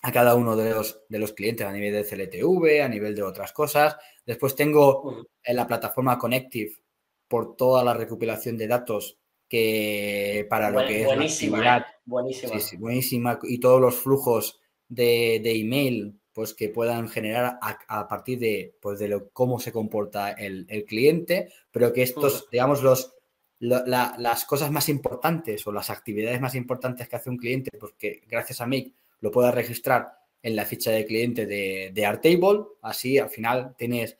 a 0.05 0.11
cada 0.11 0.35
uno 0.35 0.55
de 0.55 0.69
los, 0.69 1.01
de 1.09 1.17
los 1.17 1.33
clientes 1.33 1.65
a 1.65 1.71
nivel 1.71 1.91
de 1.91 2.03
CLTV, 2.03 2.83
a 2.83 2.87
nivel 2.87 3.15
de 3.15 3.23
otras 3.23 3.51
cosas. 3.51 3.97
Después 4.23 4.55
tengo 4.55 5.25
en 5.43 5.55
la 5.55 5.65
plataforma 5.65 6.19
Connective 6.19 6.75
por 7.27 7.55
toda 7.55 7.83
la 7.83 7.95
recopilación 7.95 8.55
de 8.55 8.67
datos 8.67 9.17
que 9.49 10.45
para 10.47 10.69
lo 10.69 10.85
que 10.85 11.01
es 11.01 11.07
buenísima, 11.07 11.57
la 11.57 11.75
actividad. 11.75 12.01
Buenísima. 12.05 12.59
Sí, 12.59 12.77
buenísima. 12.77 13.39
Y 13.41 13.59
todos 13.59 13.81
los 13.81 13.95
flujos 13.95 14.61
de, 14.87 15.41
email 15.43 16.19
pues 16.33 16.53
que 16.53 16.69
puedan 16.69 17.07
generar 17.07 17.57
a, 17.59 18.07
partir 18.07 18.37
de, 18.37 18.75
pues, 18.79 18.99
de 18.99 19.07
lo, 19.07 19.31
cómo 19.31 19.59
se 19.59 19.71
comporta 19.71 20.33
el, 20.33 20.67
cliente, 20.87 21.51
pero 21.71 21.91
que 21.91 22.03
estos, 22.03 22.47
digamos, 22.51 22.83
los, 22.83 23.15
las 23.59 24.45
cosas 24.45 24.69
más 24.69 24.87
importantes 24.89 25.65
o 25.65 25.71
las 25.71 25.89
actividades 25.89 26.39
más 26.41 26.53
importantes 26.53 27.09
que 27.09 27.15
hace 27.15 27.31
un 27.31 27.37
cliente, 27.37 27.71
pues 27.79 27.93
que 27.97 28.21
gracias 28.27 28.61
a 28.61 28.67
mí 28.67 28.93
lo 29.25 29.31
pueda 29.31 29.49
registrar 29.49 30.19
en 30.43 30.55
la 30.55 30.65
ficha 30.65 30.91
de 30.91 31.03
cliente 31.03 31.47
de, 31.47 31.89
de 31.91 32.05
Artable. 32.05 32.65
Así 32.83 33.17
al 33.17 33.31
final 33.31 33.73
tienes, 33.75 34.15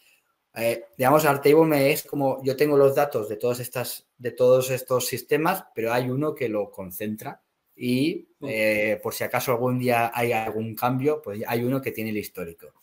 eh, 0.55 0.85
digamos, 0.97 1.25
Artable 1.25 1.65
me 1.65 1.91
es 1.91 2.01
como 2.01 2.43
yo 2.43 2.55
tengo 2.55 2.75
los 2.75 2.95
datos 2.95 3.29
de, 3.29 3.35
todas 3.37 3.59
estas, 3.59 4.07
de 4.17 4.31
todos 4.31 4.71
estos 4.71 5.05
sistemas, 5.05 5.65
pero 5.75 5.93
hay 5.93 6.09
uno 6.09 6.33
que 6.33 6.49
lo 6.49 6.71
concentra 6.71 7.43
y 7.75 8.29
eh, 8.41 8.99
por 9.03 9.13
si 9.13 9.23
acaso 9.23 9.51
algún 9.51 9.77
día 9.77 10.11
hay 10.11 10.31
algún 10.31 10.73
cambio, 10.73 11.21
pues 11.21 11.43
hay 11.45 11.63
uno 11.63 11.79
que 11.79 11.91
tiene 11.91 12.09
el 12.09 12.17
histórico. 12.17 12.73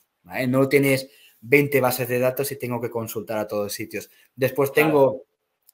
No 0.46 0.68
tienes 0.68 1.10
20 1.40 1.80
bases 1.80 2.06
de 2.06 2.20
datos 2.20 2.52
y 2.52 2.56
tengo 2.56 2.80
que 2.80 2.90
consultar 2.90 3.38
a 3.38 3.48
todos 3.48 3.72
sitios. 3.72 4.08
Después 4.36 4.70
tengo, 4.70 5.24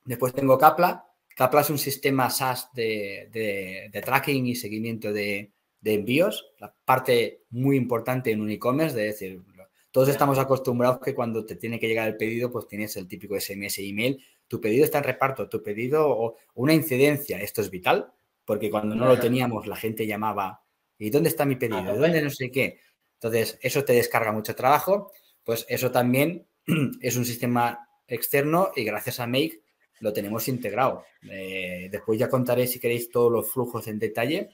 después 0.02 0.32
tengo 0.32 0.56
Capla. 0.56 1.04
Capla 1.36 1.60
es 1.60 1.68
un 1.68 1.78
sistema 1.78 2.30
SaaS 2.30 2.70
de, 2.72 3.90
tracking 4.02 4.46
y 4.46 4.56
seguimiento 4.56 5.12
de, 5.12 5.52
envíos, 5.84 6.52
la 6.58 6.74
parte 6.84 7.42
muy 7.50 7.76
importante 7.76 8.30
en 8.30 8.40
un 8.40 8.50
e-commerce, 8.50 8.96
de 8.96 9.04
decir, 9.04 9.42
todos 9.90 10.08
estamos 10.08 10.38
acostumbrados 10.38 11.00
que 11.00 11.14
cuando 11.14 11.44
te 11.44 11.56
tiene 11.56 11.78
que 11.78 11.88
llegar 11.88 12.08
el 12.08 12.16
pedido, 12.16 12.50
pues 12.50 12.66
tienes 12.66 12.96
el 12.96 13.08
típico 13.08 13.38
SMS 13.38 13.78
email, 13.78 14.22
tu 14.46 14.60
pedido 14.60 14.84
está 14.84 14.98
en 14.98 15.04
reparto, 15.04 15.48
tu 15.48 15.62
pedido 15.62 16.08
o 16.08 16.36
una 16.54 16.74
incidencia, 16.74 17.40
esto 17.40 17.60
es 17.60 17.70
vital, 17.70 18.12
porque 18.44 18.70
cuando 18.70 18.94
no 18.94 19.06
lo 19.06 19.18
teníamos 19.18 19.66
la 19.66 19.76
gente 19.76 20.06
llamaba, 20.06 20.62
¿y 20.98 21.10
dónde 21.10 21.28
está 21.28 21.44
mi 21.44 21.56
pedido? 21.56 21.96
¿Dónde 21.96 22.22
no 22.22 22.30
sé 22.30 22.50
qué? 22.50 22.80
Entonces, 23.14 23.58
eso 23.62 23.84
te 23.84 23.92
descarga 23.92 24.32
mucho 24.32 24.54
trabajo, 24.54 25.12
pues 25.44 25.66
eso 25.68 25.90
también 25.90 26.46
es 27.00 27.16
un 27.16 27.24
sistema 27.24 27.88
externo 28.06 28.70
y 28.74 28.84
gracias 28.84 29.20
a 29.20 29.26
Make 29.26 29.62
lo 30.00 30.12
tenemos 30.12 30.46
integrado. 30.48 31.04
Eh, 31.28 31.88
después 31.90 32.18
ya 32.18 32.28
contaré 32.28 32.66
si 32.66 32.78
queréis 32.78 33.10
todos 33.10 33.32
los 33.32 33.50
flujos 33.50 33.88
en 33.88 33.98
detalle, 33.98 34.50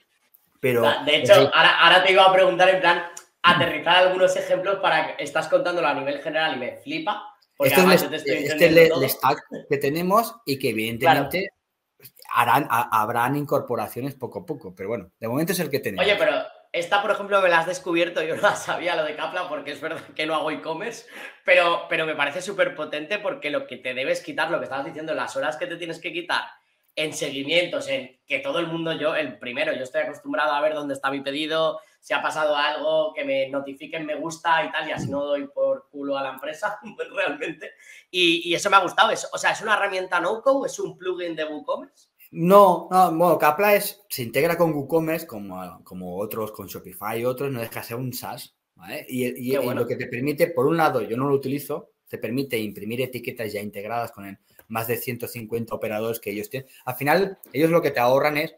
pero... 0.64 0.82
De 1.04 1.16
hecho, 1.16 1.50
ahora, 1.52 2.02
te 2.02 2.12
iba 2.12 2.24
a 2.24 2.32
preguntar 2.32 2.70
en 2.70 2.80
plan, 2.80 3.04
aterrizar 3.42 3.96
algunos 3.96 4.34
ejemplos 4.34 4.78
para 4.80 5.14
que 5.14 5.22
estás 5.22 5.46
contándolo 5.48 5.86
a 5.86 5.92
nivel 5.92 6.22
general 6.22 6.56
y 6.56 6.58
me 6.58 6.76
flipa. 6.78 7.36
Este 7.58 7.82
es, 7.82 8.02
este 8.02 8.66
el, 8.66 9.10
stack 9.10 9.42
que 9.68 9.76
tenemos 9.76 10.34
y 10.46 10.58
que 10.58 10.70
evidentemente 10.70 11.50
harán, 12.32 12.66
habrán 12.70 13.36
incorporaciones 13.36 14.14
poco 14.14 14.38
a 14.38 14.46
poco, 14.46 14.74
pero 14.74 14.88
bueno, 14.88 15.10
de 15.20 15.28
momento 15.28 15.52
es 15.52 15.60
el 15.60 15.68
que 15.68 15.80
tenemos. 15.80 16.02
Oye, 16.02 16.16
pero 16.16 16.32
esta, 16.72 17.02
por 17.02 17.10
ejemplo, 17.10 17.42
me 17.42 17.50
la 17.50 17.58
has 17.58 17.66
descubierto, 17.66 18.22
yo 18.22 18.34
no 18.36 18.42
la 18.42 18.56
sabía 18.56 18.96
lo 18.96 19.04
de 19.04 19.16
Capla 19.16 19.50
porque 19.50 19.72
es 19.72 19.82
verdad 19.82 20.00
que 20.16 20.24
no 20.24 20.34
hago 20.34 20.50
e-commerce, 20.50 21.04
pero, 21.44 21.82
pero 21.90 22.06
me 22.06 22.16
parece 22.16 22.40
súper 22.40 22.74
potente 22.74 23.18
porque 23.18 23.50
lo 23.50 23.66
que 23.66 23.76
te 23.76 23.92
debes 23.92 24.22
quitar, 24.22 24.50
lo 24.50 24.58
que 24.58 24.64
estabas 24.64 24.86
diciendo, 24.86 25.12
las 25.12 25.36
horas 25.36 25.58
que 25.58 25.66
te 25.66 25.76
tienes 25.76 26.00
que 26.00 26.10
quitar 26.10 26.44
en 26.96 27.12
seguimientos, 27.12 27.88
en 27.88 28.18
que 28.26 28.38
todo 28.38 28.58
el 28.58 28.68
mundo, 28.68 28.92
yo, 28.92 29.14
el 29.14 29.38
primero, 29.38 29.74
yo 29.74 29.82
estoy 29.82 30.02
acostumbrado 30.02 30.52
a 30.52 30.60
ver 30.60 30.74
dónde 30.74 30.94
está 30.94 31.10
mi 31.10 31.20
pedido, 31.20 31.80
si 32.00 32.12
ha 32.12 32.22
pasado 32.22 32.54
algo, 32.54 33.14
que 33.14 33.24
me 33.24 33.48
notifiquen 33.48 34.04
me 34.04 34.14
gusta 34.14 34.64
y 34.64 34.70
tal, 34.70 34.88
y 34.88 34.92
así 34.92 35.10
no 35.10 35.24
doy 35.24 35.48
por 35.48 35.88
culo 35.90 36.18
a 36.18 36.22
la 36.22 36.34
empresa, 36.34 36.78
pues, 36.96 37.08
realmente. 37.10 37.70
Y, 38.10 38.48
y, 38.50 38.54
eso 38.54 38.70
me 38.70 38.76
ha 38.76 38.80
gustado. 38.80 39.10
o 39.32 39.38
sea, 39.38 39.52
¿es 39.52 39.62
una 39.62 39.74
herramienta 39.74 40.20
no-code? 40.20 40.68
¿Es 40.68 40.78
un 40.78 40.96
plugin 40.96 41.34
de 41.34 41.44
WooCommerce? 41.44 42.08
No, 42.30 42.88
no, 42.90 43.12
bueno, 43.12 43.38
Capla 43.38 43.74
es, 43.74 44.04
se 44.08 44.22
integra 44.22 44.58
con 44.58 44.72
WooCommerce 44.74 45.26
como, 45.26 45.82
como 45.84 46.18
otros, 46.18 46.52
con 46.52 46.66
Shopify 46.66 47.20
y 47.20 47.24
otros, 47.24 47.50
no 47.50 47.60
deja 47.60 47.80
de 47.80 47.86
ser 47.86 47.96
un 47.96 48.12
SaaS, 48.12 48.54
¿vale? 48.74 49.06
Y, 49.08 49.56
lo 49.56 49.86
que 49.86 49.96
te 49.96 50.06
permite, 50.06 50.48
por 50.48 50.66
un 50.66 50.76
lado, 50.76 51.00
yo 51.00 51.16
no 51.16 51.28
lo 51.28 51.34
utilizo, 51.36 51.92
te 52.08 52.18
permite 52.18 52.58
imprimir 52.58 53.00
etiquetas 53.02 53.52
ya 53.52 53.60
integradas 53.60 54.12
con 54.12 54.26
el, 54.26 54.38
más 54.68 54.86
de 54.88 54.96
150 54.96 55.74
operadores 55.74 56.20
que 56.20 56.30
ellos 56.30 56.50
tienen. 56.50 56.68
Al 56.84 56.94
final, 56.94 57.38
ellos 57.52 57.70
lo 57.70 57.82
que 57.82 57.90
te 57.90 58.00
ahorran 58.00 58.36
es, 58.36 58.54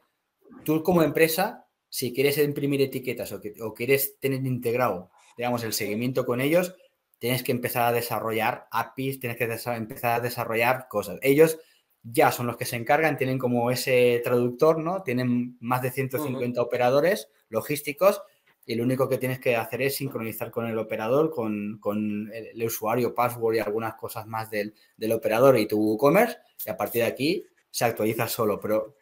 tú 0.65 0.83
como 0.83 1.03
empresa, 1.03 1.67
si 1.89 2.13
quieres 2.13 2.39
imprimir 2.39 2.83
etiquetas 2.83 3.33
o, 3.33 3.41
que, 3.41 3.55
o 3.61 3.75
quieres 3.75 4.19
tener 4.19 4.45
integrado, 4.45 5.11
digamos, 5.37 5.65
el 5.65 5.73
seguimiento 5.73 6.25
con 6.25 6.41
ellos, 6.41 6.75
tienes 7.19 7.43
que 7.43 7.53
empezar 7.53 7.85
a 7.85 7.93
desarrollar 7.93 8.67
APIs, 8.71 9.21
tienes 9.21 9.39
que 9.39 9.45
empezar 9.45 10.13
a 10.13 10.21
desarrollar 10.21 10.89
cosas. 10.89 11.19
Ellos 11.23 11.59
ya 12.03 12.31
son 12.31 12.47
los 12.47 12.57
que 12.57 12.65
se 12.65 12.77
encargan, 12.77 13.17
tienen 13.17 13.39
como 13.39 13.71
ese 13.71 14.21
traductor, 14.23 14.79
¿no? 14.79 15.03
Tienen 15.03 15.57
más 15.61 15.83
de 15.83 15.91
150 15.91 16.61
operadores 16.63 17.29
logísticos 17.49 18.23
y 18.67 18.75
lo 18.75 18.83
único 18.83 19.09
que 19.09 19.19
tienes 19.19 19.39
que 19.39 19.57
hacer 19.57 19.83
es 19.83 19.97
sincronizar 19.97 20.51
con 20.51 20.67
el 20.67 20.77
operador, 20.79 21.31
con, 21.31 22.31
el, 22.33 22.63
usuario, 22.65 23.15
password 23.15 23.55
y 23.55 23.59
algunas 23.61 23.95
cosas 23.95 24.27
más 24.27 24.51
del, 24.51 24.75
operador 25.13 25.57
y 25.59 25.67
tu 25.67 25.79
WooCommerce 25.79 26.39
y 26.67 26.71
a 26.71 26.77
partir 26.77 27.03
de 27.03 27.09
aquí 27.09 27.47
se 27.71 27.85
actualiza 27.85 28.27
solo, 28.27 28.59
pero 28.61 28.97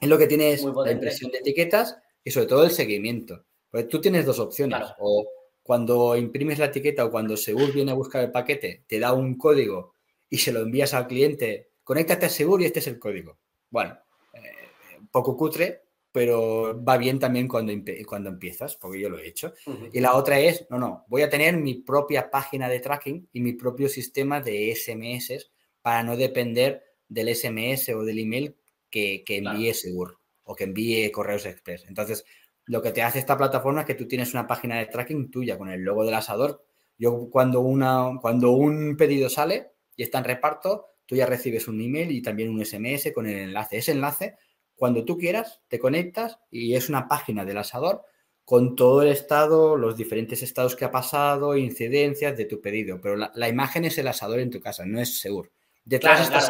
es 0.00 0.08
lo 0.08 0.18
que 0.18 0.26
tienes 0.26 0.64
la 0.64 0.92
impresión 0.92 1.30
de 1.30 1.38
etiquetas 1.38 1.98
y 2.24 2.30
sobre 2.30 2.46
todo 2.46 2.64
el 2.64 2.70
seguimiento. 2.70 3.44
Porque 3.70 3.86
tú 3.86 4.00
tienes 4.00 4.26
dos 4.26 4.38
opciones, 4.38 4.82
o 4.98 5.26
cuando 5.62 6.16
imprimes 6.16 6.58
la 6.58 6.66
etiqueta 6.66 7.04
o 7.04 7.10
cuando 7.10 7.36
Segur 7.36 7.72
viene 7.72 7.92
a 7.92 7.94
buscar 7.94 8.24
el 8.24 8.32
paquete, 8.32 8.84
te 8.86 8.98
da 8.98 9.12
un 9.12 9.36
código 9.36 9.94
y 10.28 10.38
se 10.38 10.52
lo 10.52 10.60
envías 10.60 10.94
al 10.94 11.06
cliente 11.06 11.72
conéctate 11.84 12.26
a 12.26 12.28
Seguro 12.28 12.62
y 12.62 12.66
este 12.66 12.78
es 12.78 12.86
el 12.86 12.98
código. 12.98 13.38
Bueno, 13.70 13.98
eh, 14.32 15.00
poco 15.10 15.36
cutre, 15.36 15.81
pero 16.12 16.82
va 16.84 16.98
bien 16.98 17.18
también 17.18 17.48
cuando, 17.48 17.72
cuando 18.06 18.28
empiezas, 18.28 18.76
porque 18.76 19.00
yo 19.00 19.08
lo 19.08 19.18
he 19.18 19.26
hecho. 19.26 19.54
Y 19.92 20.00
la 20.00 20.14
otra 20.14 20.38
es, 20.38 20.66
no, 20.68 20.78
no, 20.78 21.04
voy 21.08 21.22
a 21.22 21.30
tener 21.30 21.56
mi 21.56 21.74
propia 21.76 22.30
página 22.30 22.68
de 22.68 22.80
tracking 22.80 23.28
y 23.32 23.40
mi 23.40 23.54
propio 23.54 23.88
sistema 23.88 24.40
de 24.40 24.74
SMS 24.76 25.50
para 25.80 26.02
no 26.02 26.16
depender 26.16 26.84
del 27.08 27.34
SMS 27.34 27.88
o 27.90 28.04
del 28.04 28.18
email 28.18 28.56
que, 28.90 29.24
envíe 29.26 29.72
Seguro 29.72 30.20
o 30.44 30.54
que 30.54 30.64
envíe 30.64 31.10
Correos 31.10 31.46
Express. 31.46 31.86
Entonces, 31.88 32.24
lo 32.66 32.82
que 32.82 32.92
te 32.92 33.02
hace 33.02 33.18
esta 33.18 33.38
plataforma 33.38 33.80
es 33.80 33.86
que 33.86 33.94
tú 33.94 34.06
tienes 34.06 34.34
una 34.34 34.46
página 34.46 34.78
de 34.78 34.86
tracking 34.86 35.30
tuya 35.30 35.56
con 35.56 35.70
el 35.70 35.80
logo 35.80 36.04
del 36.04 36.14
asador. 36.14 36.64
Yo 36.98 37.28
cuando, 37.30 37.60
una, 37.60 38.18
cuando 38.20 38.50
un 38.52 38.96
pedido 38.96 39.30
sale 39.30 39.72
y 39.96 40.02
está 40.02 40.18
en 40.18 40.24
reparto, 40.24 40.86
tú 41.06 41.16
ya 41.16 41.26
recibes 41.26 41.68
un 41.68 41.80
email 41.80 42.10
y 42.12 42.22
también 42.22 42.50
un 42.50 42.64
SMS 42.64 43.12
con 43.14 43.26
el 43.26 43.36
enlace. 43.36 43.78
Ese 43.78 43.92
enlace, 43.92 44.36
cuando 44.82 45.04
tú 45.04 45.16
quieras, 45.16 45.60
te 45.68 45.78
conectas 45.78 46.40
y 46.50 46.74
es 46.74 46.88
una 46.88 47.06
página 47.06 47.44
del 47.44 47.56
asador 47.56 48.04
con 48.44 48.74
todo 48.74 49.02
el 49.02 49.10
estado, 49.10 49.76
los 49.76 49.96
diferentes 49.96 50.42
estados 50.42 50.74
que 50.74 50.84
ha 50.84 50.90
pasado, 50.90 51.56
incidencias 51.56 52.36
de 52.36 52.46
tu 52.46 52.60
pedido. 52.60 53.00
Pero 53.00 53.14
la, 53.14 53.48
imagen 53.48 53.84
es 53.84 53.96
el 53.98 54.08
asador 54.08 54.40
en 54.40 54.50
tu 54.50 54.60
casa, 54.60 54.84
no 54.84 55.00
es 55.00 55.20
seguro. 55.20 55.52
Detrás 55.84 56.22
está 56.22 56.40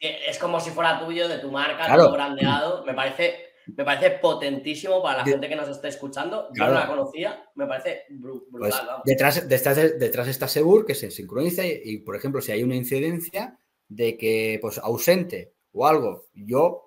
es 0.00 0.38
como 0.38 0.60
si 0.60 0.70
fuera 0.70 1.00
tuyo, 1.04 1.26
de 1.26 1.38
tu 1.38 1.50
marca, 1.50 1.92
todo 1.96 2.12
brandeado. 2.12 2.84
Me 2.84 2.94
parece, 2.94 3.54
me 3.66 3.84
parece 3.84 4.18
potentísimo 4.18 5.02
para 5.02 5.18
la 5.18 5.24
gente 5.24 5.48
que 5.48 5.56
nos 5.56 5.68
esté 5.68 5.88
escuchando. 5.88 6.50
Yo 6.54 6.66
no 6.66 6.74
la 6.74 6.86
conocía, 6.86 7.44
me 7.56 7.66
parece 7.66 8.04
brutal. 8.08 8.46
Pues 8.56 8.82
detrás, 9.04 9.48
detrás, 9.48 9.98
detrás, 9.98 10.28
está 10.28 10.46
Segur, 10.46 10.86
que 10.86 10.94
se 10.94 11.10
sincroniza 11.10 11.66
y, 11.66 11.98
por 11.98 12.14
ejemplo, 12.14 12.40
si 12.40 12.52
hay 12.52 12.62
una 12.62 12.76
incidencia, 12.76 13.58
de 13.88 14.16
que 14.16 14.60
pues 14.62 14.78
ausente 14.78 15.54
o 15.72 15.88
algo, 15.88 16.26
yo 16.34 16.83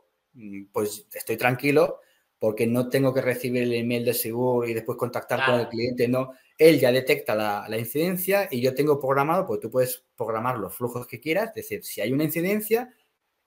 pues 0.71 1.07
estoy 1.13 1.37
tranquilo 1.37 2.01
porque 2.39 2.67
no 2.67 2.87
tengo 2.89 3.13
que 3.13 3.21
recibir 3.21 3.63
el 3.63 3.73
email 3.73 4.05
de 4.05 4.13
seguro 4.13 4.67
y 4.67 4.73
después 4.73 4.97
contactar 4.97 5.43
con 5.45 5.59
el 5.59 5.67
cliente, 5.67 6.07
no, 6.07 6.33
él 6.57 6.79
ya 6.79 6.91
detecta 6.91 7.35
la, 7.35 7.77
incidencia 7.77 8.47
y 8.51 8.61
yo 8.61 8.75
tengo 8.75 8.99
programado, 8.99 9.45
porque 9.45 9.61
tú 9.61 9.71
puedes 9.71 10.03
programar 10.15 10.57
los 10.57 10.75
flujos 10.75 11.07
que 11.07 11.19
quieras, 11.19 11.49
es 11.49 11.55
decir, 11.55 11.83
si 11.83 12.01
hay 12.01 12.11
una 12.11 12.23
incidencia, 12.23 12.93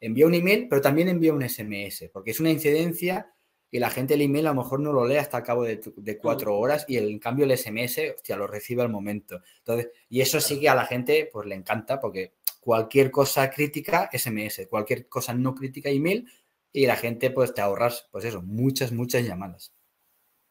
envía 0.01 0.27
un 0.27 0.35
email, 0.35 0.67
pero 0.69 0.81
también 0.81 1.09
envía 1.09 1.33
un 1.33 1.49
SMS, 1.49 2.11
porque 2.13 2.33
es 2.33 2.41
una 2.41 2.51
incidencia 2.51 3.33
y 3.71 3.79
la 3.79 3.91
gente 3.91 4.15
el 4.15 4.23
email 4.23 4.49
a 4.49 4.51
lo 4.51 4.63
mejor 4.63 4.81
no 4.81 4.93
lo 4.93 5.07
lee 5.07 5.17
hasta 5.17 5.39
el 5.39 5.45
cabo 5.45 5.63
de, 5.63 6.19
cuatro 6.21 6.59
horas 6.59 6.85
y 6.89 6.97
en 6.97 7.19
cambio 7.21 7.45
el 7.45 7.57
SMS, 7.57 8.01
hostia, 8.17 8.37
lo 8.37 8.49
recibe 8.49 8.83
al 8.83 8.89
momento. 8.89 9.41
Entonces, 9.59 9.91
y 10.09 10.21
eso 10.21 10.41
sí 10.41 10.59
que 10.59 10.69
a 10.69 10.75
la 10.75 10.87
gente 10.87 11.31
pues 11.33 11.47
le 11.47 11.55
encanta 11.55 12.01
porque 12.01 12.33
cualquier 12.61 13.13
cosa 13.13 13.49
crítica, 13.49 14.11
SMS, 14.13 14.67
cualquier 14.69 15.09
cosa 15.09 15.33
no 15.35 15.55
crítica, 15.55 15.89
email, 15.89 16.27
y 16.73 16.87
la 16.87 16.97
gente 16.97 17.31
pues 17.31 17.55
te 17.55 17.61
ahorras, 17.61 18.09
pues 18.11 18.25
eso, 18.25 18.43
muchas, 18.43 18.93
muchas 18.93 19.25
llamadas. 19.25 19.75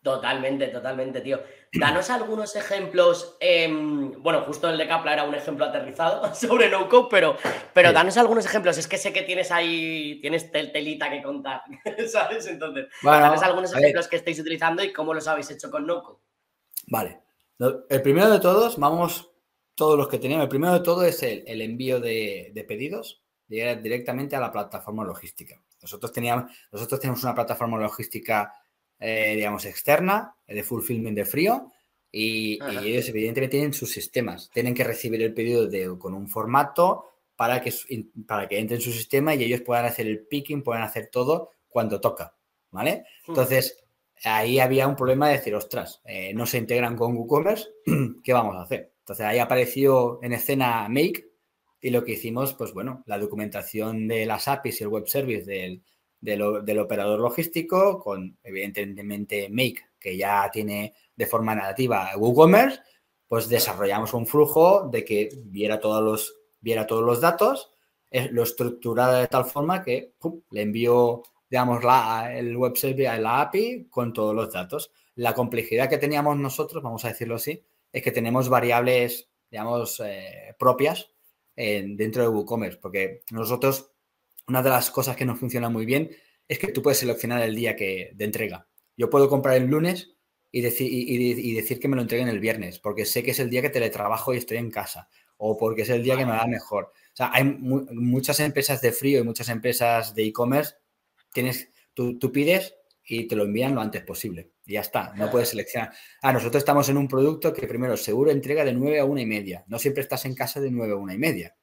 Totalmente, 0.01 0.67
totalmente, 0.67 1.19
tío. 1.19 1.41
Danos 1.73 2.09
algunos 2.09 2.55
ejemplos. 2.55 3.37
bueno, 3.41 4.41
justo 4.41 4.69
el 4.69 4.77
de 4.77 4.87
Capla 4.87 5.13
era 5.13 5.23
un 5.25 5.35
ejemplo 5.35 5.65
aterrizado 5.65 6.33
sobre 6.35 6.69
no 6.69 6.87
code, 6.87 7.07
pero, 7.11 7.37
pero 7.73 7.91
danos 7.91 8.17
algunos 8.17 8.45
ejemplos. 8.45 8.77
Es 8.77 8.87
que 8.87 8.97
sé 8.97 9.11
que 9.11 9.23
tienes 9.23 9.51
ahí, 9.51 10.19
tienes 10.21 10.51
telita 10.51 11.09
que 11.09 11.21
contar, 11.21 11.61
¿sabes? 12.07 12.47
Entonces, 12.47 12.87
danos 13.03 13.43
algunos 13.43 13.75
ejemplos 13.75 14.07
que 14.07 14.15
estáis 14.15 14.39
utilizando 14.39 14.83
y 14.83 14.93
cómo 14.93 15.13
los 15.13 15.27
habéis 15.27 15.51
hecho 15.51 15.69
con 15.69 15.85
no 15.85 16.01
code. 16.01 16.19
Vale. 16.87 17.19
El 17.89 18.01
primero 18.01 18.29
de 18.29 18.39
todos, 18.39 18.77
vamos 18.77 19.29
todos 19.75 19.97
los 19.97 20.07
que 20.07 20.17
teníamos. 20.17 20.43
El 20.43 20.49
primero 20.49 20.73
de 20.73 20.79
todo 20.79 21.03
es 21.03 21.21
el, 21.23 21.61
envío 21.61 21.99
de, 21.99 22.65
pedidos 22.67 23.21
directamente 23.47 24.35
a 24.37 24.39
la 24.39 24.51
plataforma 24.51 25.03
logística. 25.03 25.61
Nosotros 25.81 26.11
teníamos, 26.11 26.51
nosotros 26.71 26.99
tenemos 26.99 27.23
una 27.23 27.35
plataforma 27.35 27.77
logística, 27.77 28.53
eh, 28.99 29.33
digamos, 29.35 29.65
externa, 29.65 30.35
de 30.47 30.63
fulfillment 30.63 31.15
de 31.15 31.25
frío, 31.25 31.71
y, 32.11 32.59
ellos 32.63 33.07
evidentemente 33.09 33.57
tienen 33.57 33.73
sus 33.73 33.91
sistemas. 33.91 34.49
Tienen 34.51 34.73
que 34.73 34.83
recibir 34.83 35.21
el 35.21 35.33
pedido 35.33 35.67
de, 35.67 35.95
con 35.97 36.13
un 36.13 36.27
formato 36.27 37.05
para 37.35 37.61
que, 37.61 37.73
para 38.27 38.47
que 38.47 38.59
entre 38.59 38.77
en 38.77 38.81
su 38.81 38.91
sistema 38.91 39.35
y 39.35 39.43
ellos 39.43 39.61
puedan 39.61 39.85
hacer 39.85 40.07
el 40.07 40.25
picking, 40.25 40.63
puedan 40.63 40.83
hacer 40.83 41.09
todo 41.11 41.51
cuando 41.67 42.01
toca, 42.01 42.35
¿vale? 42.71 43.05
Hmm. 43.25 43.31
Entonces, 43.31 43.83
ahí 44.23 44.59
había 44.59 44.87
un 44.87 44.95
problema 44.95 45.27
de 45.27 45.37
decir, 45.37 45.55
ostras, 45.55 46.01
eh, 46.05 46.33
no 46.33 46.45
se 46.45 46.57
integran 46.57 46.95
con 46.95 47.15
WooCommerce, 47.15 47.69
¿qué 48.23 48.33
vamos 48.33 48.55
a 48.55 48.63
hacer? 48.63 48.91
Entonces 48.99 49.25
ahí 49.25 49.39
apareció 49.39 50.19
en 50.21 50.33
escena 50.33 50.87
Make 50.87 51.28
y 51.81 51.89
lo 51.91 52.03
que 52.03 52.13
hicimos, 52.13 52.53
pues 52.53 52.73
bueno, 52.73 53.03
la 53.05 53.17
documentación 53.17 54.07
de 54.07 54.25
las 54.25 54.47
APIs 54.47 54.81
y 54.81 54.83
el 54.83 54.89
web 54.89 55.07
service 55.07 55.45
del, 55.45 55.81
del, 56.19 56.79
operador 56.79 57.19
logístico, 57.19 57.99
con 57.99 58.37
evidentemente 58.43 59.49
Make, 59.49 59.85
que 59.99 60.17
ya 60.17 60.49
tiene 60.51 60.93
de 61.15 61.25
forma 61.25 61.55
nativa 61.55 62.11
WooCommerce, 62.17 62.79
pues 63.27 63.47
desarrollamos 63.47 64.13
un 64.13 64.25
flujo 64.25 64.89
de 64.91 65.05
que 65.05 65.29
viera 65.45 65.79
todos 65.79 66.03
los, 66.03 66.35
viera 66.59 66.85
todos 66.85 67.03
los 67.03 67.21
datos, 67.21 67.71
eh, 68.11 68.27
lo 68.31 68.43
estructurara 68.43 69.19
de 69.19 69.27
tal 69.27 69.45
forma 69.45 69.83
que 69.83 70.15
le 70.49 70.61
envió, 70.61 71.23
digamos, 71.49 71.83
la, 71.83 72.35
el 72.35 72.57
web 72.57 72.75
service 72.75 73.07
a 73.07 73.19
la 73.19 73.41
API 73.41 73.87
con 73.89 74.13
todos 74.13 74.35
los 74.35 74.51
datos. 74.51 74.91
La 75.15 75.33
complejidad 75.33 75.89
que 75.89 75.97
teníamos 75.97 76.37
nosotros, 76.37 76.81
vamos 76.81 77.05
a 77.05 77.09
decirlo 77.09 77.35
así, 77.35 77.63
es 77.91 78.03
que 78.03 78.11
tenemos 78.11 78.49
variables, 78.49 79.29
digamos, 79.49 80.01
eh, 80.03 80.55
propias 80.57 81.11
dentro 81.59 82.23
de 82.23 82.29
WooCommerce, 82.29 82.79
porque 82.81 83.23
nosotros 83.31 83.91
una 84.47 84.63
de 84.63 84.69
las 84.69 84.89
cosas 84.91 85.15
que 85.15 85.25
nos 85.25 85.39
funciona 85.39 85.69
muy 85.69 85.85
bien 85.85 86.09
es 86.47 86.57
que 86.57 86.71
tú 86.71 86.81
puedes 86.81 86.97
seleccionar 86.97 87.41
el 87.43 87.55
día 87.55 87.75
que, 87.75 88.11
de 88.15 88.25
entrega. 88.25 88.67
Yo 88.97 89.09
puedo 89.09 89.29
comprar 89.29 89.55
el 89.55 89.67
lunes 89.67 90.15
y, 90.51 90.65
y, 90.65 91.53
decir 91.53 91.79
que 91.79 91.87
me 91.87 91.95
lo 91.95 92.01
entreguen 92.01 92.27
el 92.27 92.39
viernes, 92.39 92.79
porque 92.79 93.05
sé 93.05 93.23
que 93.23 93.31
es 93.31 93.39
el 93.39 93.49
día 93.49 93.61
que 93.61 93.69
teletrabajo 93.69 94.33
y 94.33 94.37
estoy 94.37 94.57
en 94.57 94.71
casa, 94.71 95.07
o 95.37 95.55
porque 95.55 95.83
es 95.83 95.89
el 95.89 96.01
día 96.01 96.17
que 96.17 96.25
me 96.25 96.31
va 96.31 96.47
mejor. 96.47 96.85
O 96.85 97.15
sea, 97.15 97.29
hay 97.31 97.43
muchas 97.43 98.39
empresas 98.39 98.81
de 98.81 98.91
frío 98.91 99.19
y 99.19 99.23
muchas 99.23 99.49
empresas 99.49 100.15
de 100.15 100.25
e-commerce, 100.25 100.75
tienes, 101.31 101.69
tú, 101.93 102.17
tú, 102.17 102.31
pides 102.31 102.73
y 103.03 103.27
te 103.27 103.35
lo 103.35 103.43
envían 103.43 103.75
lo 103.75 103.81
antes 103.81 104.01
posible. 104.03 104.51
Ya 104.69 104.81
está, 104.81 105.13
no 105.15 105.31
puedes 105.31 105.49
seleccionar. 105.49 105.91
Ah, 106.21 106.31
nosotros 106.31 106.61
estamos 106.61 106.87
en 106.89 106.97
un 106.97 107.07
producto 107.07 107.51
que 107.51 107.67
primero 107.67 107.97
seguro 107.97 108.29
entrega 108.29 108.63
de 108.63 108.71
9 108.71 108.99
a 108.99 109.05
1 109.05 109.19
y 109.19 109.25
media. 109.25 109.63
No 109.67 109.79
siempre 109.79 110.03
estás 110.03 110.25
en 110.25 110.35
casa 110.35 110.61
de 110.61 110.69
9 110.69 110.93
a 110.93 110.95
1 110.95 111.13
y 111.13 111.17
media. 111.17 111.55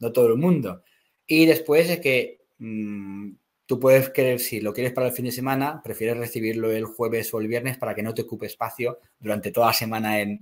No 0.00 0.10
todo 0.10 0.26
el 0.26 0.38
mundo. 0.38 0.82
Y 1.24 1.46
después 1.46 1.88
es 1.88 2.00
que 2.00 2.40
mm, 2.58 3.30
tú 3.64 3.78
puedes 3.78 4.10
querer, 4.10 4.40
si 4.40 4.60
lo 4.60 4.72
quieres 4.72 4.92
para 4.92 5.06
el 5.06 5.12
fin 5.12 5.26
de 5.26 5.30
semana, 5.30 5.80
prefieres 5.84 6.16
recibirlo 6.16 6.72
el 6.72 6.84
jueves 6.84 7.32
o 7.32 7.40
el 7.40 7.46
viernes 7.46 7.78
para 7.78 7.94
que 7.94 8.02
no 8.02 8.12
te 8.12 8.22
ocupe 8.22 8.46
espacio 8.46 8.98
durante 9.20 9.52
toda 9.52 9.68
la 9.68 9.72
semana 9.72 10.20
en, 10.20 10.40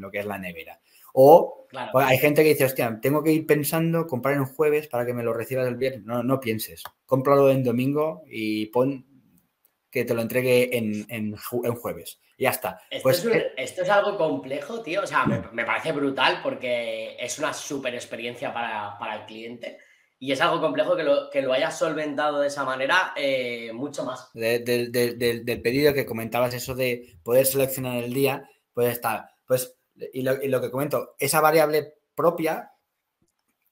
lo 0.00 0.10
que 0.10 0.20
es 0.20 0.26
la 0.26 0.38
nevera. 0.38 0.80
O 1.12 1.66
pues, 1.92 2.06
hay 2.06 2.16
gente 2.16 2.42
que 2.42 2.50
dice, 2.50 2.64
hostia, 2.64 2.98
tengo 3.02 3.22
que 3.22 3.32
ir 3.32 3.44
pensando 3.44 4.06
comprar 4.06 4.36
en 4.36 4.46
jueves 4.46 4.88
para 4.88 5.04
que 5.04 5.12
me 5.12 5.22
lo 5.22 5.34
recibas 5.34 5.68
el 5.68 5.76
viernes. 5.76 6.04
No, 6.04 6.22
no 6.22 6.40
pienses. 6.40 6.82
Cómpralo 7.04 7.50
en 7.50 7.62
domingo 7.62 8.22
y 8.26 8.66
pon 8.66 9.04
que 9.90 10.04
te 10.04 10.14
lo 10.14 10.22
entregue 10.22 10.76
en, 10.76 11.36
jueves. 11.36 12.20
Y 12.36 12.44
ya 12.44 12.50
está. 12.50 12.80
Esto, 12.90 13.02
pues, 13.02 13.24
es 13.24 13.46
esto, 13.56 13.82
es 13.82 13.88
algo 13.88 14.16
complejo, 14.16 14.82
tío. 14.82 15.02
O 15.02 15.06
sea, 15.06 15.24
me, 15.26 15.64
parece 15.64 15.92
brutal 15.92 16.40
porque 16.42 17.16
es 17.18 17.38
una 17.38 17.52
súper 17.52 17.94
experiencia 17.94 18.52
para, 18.52 19.14
el 19.14 19.26
cliente. 19.26 19.78
Y 20.20 20.32
es 20.32 20.40
algo 20.40 20.60
complejo 20.60 20.96
que 20.96 21.04
lo, 21.04 21.30
que 21.30 21.42
lo 21.42 21.52
hayas 21.52 21.78
solventado 21.78 22.40
de 22.40 22.48
esa 22.48 22.64
manera, 22.64 23.12
eh, 23.16 23.72
mucho 23.72 24.04
más. 24.04 24.30
del 24.34 25.60
pedido 25.62 25.94
que 25.94 26.06
comentabas, 26.06 26.54
eso 26.54 26.74
de 26.74 27.18
poder 27.22 27.46
seleccionar 27.46 28.02
el 28.02 28.12
día, 28.12 28.48
puede 28.72 28.90
estar. 28.90 29.30
Pues, 29.46 29.78
y 30.12 30.22
lo, 30.22 30.42
y 30.42 30.48
lo 30.48 30.60
que 30.60 30.70
comento, 30.70 31.14
esa 31.18 31.40
variable 31.40 31.94
propia, 32.14 32.72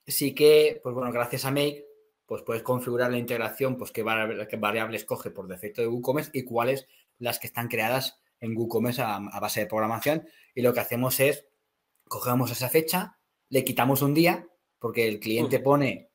sí 0.06 0.34
que, 0.34 0.80
pues 0.82 0.94
bueno, 0.94 1.12
gracias 1.12 1.44
a 1.44 1.50
Make, 1.50 1.85
pues 2.26 2.42
puedes 2.42 2.62
configurar 2.62 3.10
la 3.10 3.18
integración, 3.18 3.76
pues 3.76 3.92
qué, 3.92 4.02
variables 4.02 5.04
coge 5.04 5.30
por 5.30 5.46
defecto 5.46 5.80
de 5.80 5.88
WooCommerce 5.88 6.30
y 6.34 6.42
cuáles 6.42 6.86
las 7.18 7.38
que 7.38 7.46
están 7.46 7.68
creadas 7.68 8.20
en 8.40 8.56
WooCommerce 8.56 9.02
a, 9.02 9.18
base 9.40 9.60
de 9.60 9.66
programación. 9.66 10.26
Y 10.54 10.62
lo 10.62 10.74
que 10.74 10.80
hacemos 10.80 11.20
es, 11.20 11.46
cogemos 12.08 12.50
esa 12.50 12.68
fecha, 12.68 13.18
le 13.48 13.64
quitamos 13.64 14.02
un 14.02 14.14
día, 14.14 14.48
porque 14.78 15.08
el 15.08 15.20
cliente 15.20 15.60
pone 15.60 16.10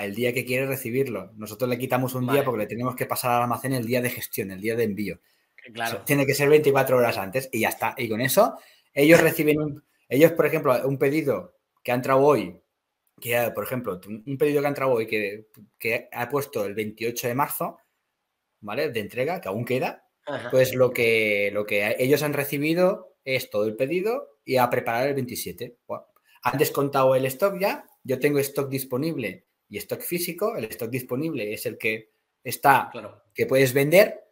el 0.00 0.14
día 0.14 0.32
que 0.32 0.44
quiere 0.44 0.66
recibirlo. 0.66 1.32
Nosotros 1.36 1.68
le 1.68 1.78
quitamos 1.78 2.14
un 2.14 2.28
día 2.30 2.44
porque 2.44 2.60
le 2.60 2.66
tenemos 2.66 2.94
que 2.94 3.06
pasar 3.06 3.32
al 3.32 3.42
almacén 3.42 3.72
el 3.72 3.86
día 3.86 4.00
de 4.00 4.10
gestión, 4.10 4.50
el 4.50 4.60
día 4.60 4.76
de 4.76 4.84
envío. 4.84 5.20
Claro. 5.74 6.02
tiene 6.02 6.24
que 6.24 6.34
ser 6.34 6.48
24 6.48 6.96
horas 6.96 7.18
antes 7.18 7.50
y 7.52 7.60
ya 7.60 7.68
está. 7.68 7.94
Y 7.98 8.08
con 8.08 8.22
eso, 8.22 8.58
ellos 8.94 9.20
reciben 9.20 9.82
ellos, 10.08 10.32
por 10.32 10.46
ejemplo, 10.46 10.74
un 10.86 10.98
pedido 10.98 11.54
que 11.82 11.92
ha 11.92 11.94
entrado 11.94 12.20
hoy 12.20 12.60
que, 13.20 13.50
por 13.54 13.64
ejemplo, 13.64 14.00
un 14.06 14.38
pedido 14.38 14.60
que 14.60 14.66
ha 14.66 14.70
entrado 14.70 14.92
hoy 14.92 15.06
que, 15.06 15.48
que 15.78 16.08
ha 16.12 16.28
puesto 16.28 16.64
el 16.64 16.74
28 16.74 17.28
de 17.28 17.34
marzo, 17.34 17.78
¿vale? 18.60 18.90
De 18.90 19.00
entrega, 19.00 19.40
que 19.40 19.48
aún 19.48 19.64
queda, 19.64 20.04
pues 20.50 20.74
lo 20.74 20.92
que, 20.92 21.50
lo 21.52 21.64
que 21.64 21.96
ellos 21.98 22.22
han 22.22 22.32
recibido 22.32 23.16
es 23.24 23.50
todo 23.50 23.64
el 23.64 23.76
pedido 23.76 24.38
y 24.44 24.56
a 24.56 24.68
preparar 24.70 25.08
el 25.08 25.14
27. 25.14 25.76
han 26.42 26.58
descontado 26.58 27.14
el 27.14 27.26
stock 27.26 27.58
ya, 27.58 27.86
yo 28.02 28.18
tengo 28.18 28.38
stock 28.38 28.68
disponible 28.68 29.46
y 29.68 29.78
stock 29.78 30.00
físico, 30.00 30.56
el 30.56 30.64
stock 30.64 30.90
disponible 30.90 31.52
es 31.52 31.66
el 31.66 31.76
que 31.76 32.12
está, 32.42 32.90
que 33.34 33.46
puedes 33.46 33.72
vender 33.72 34.27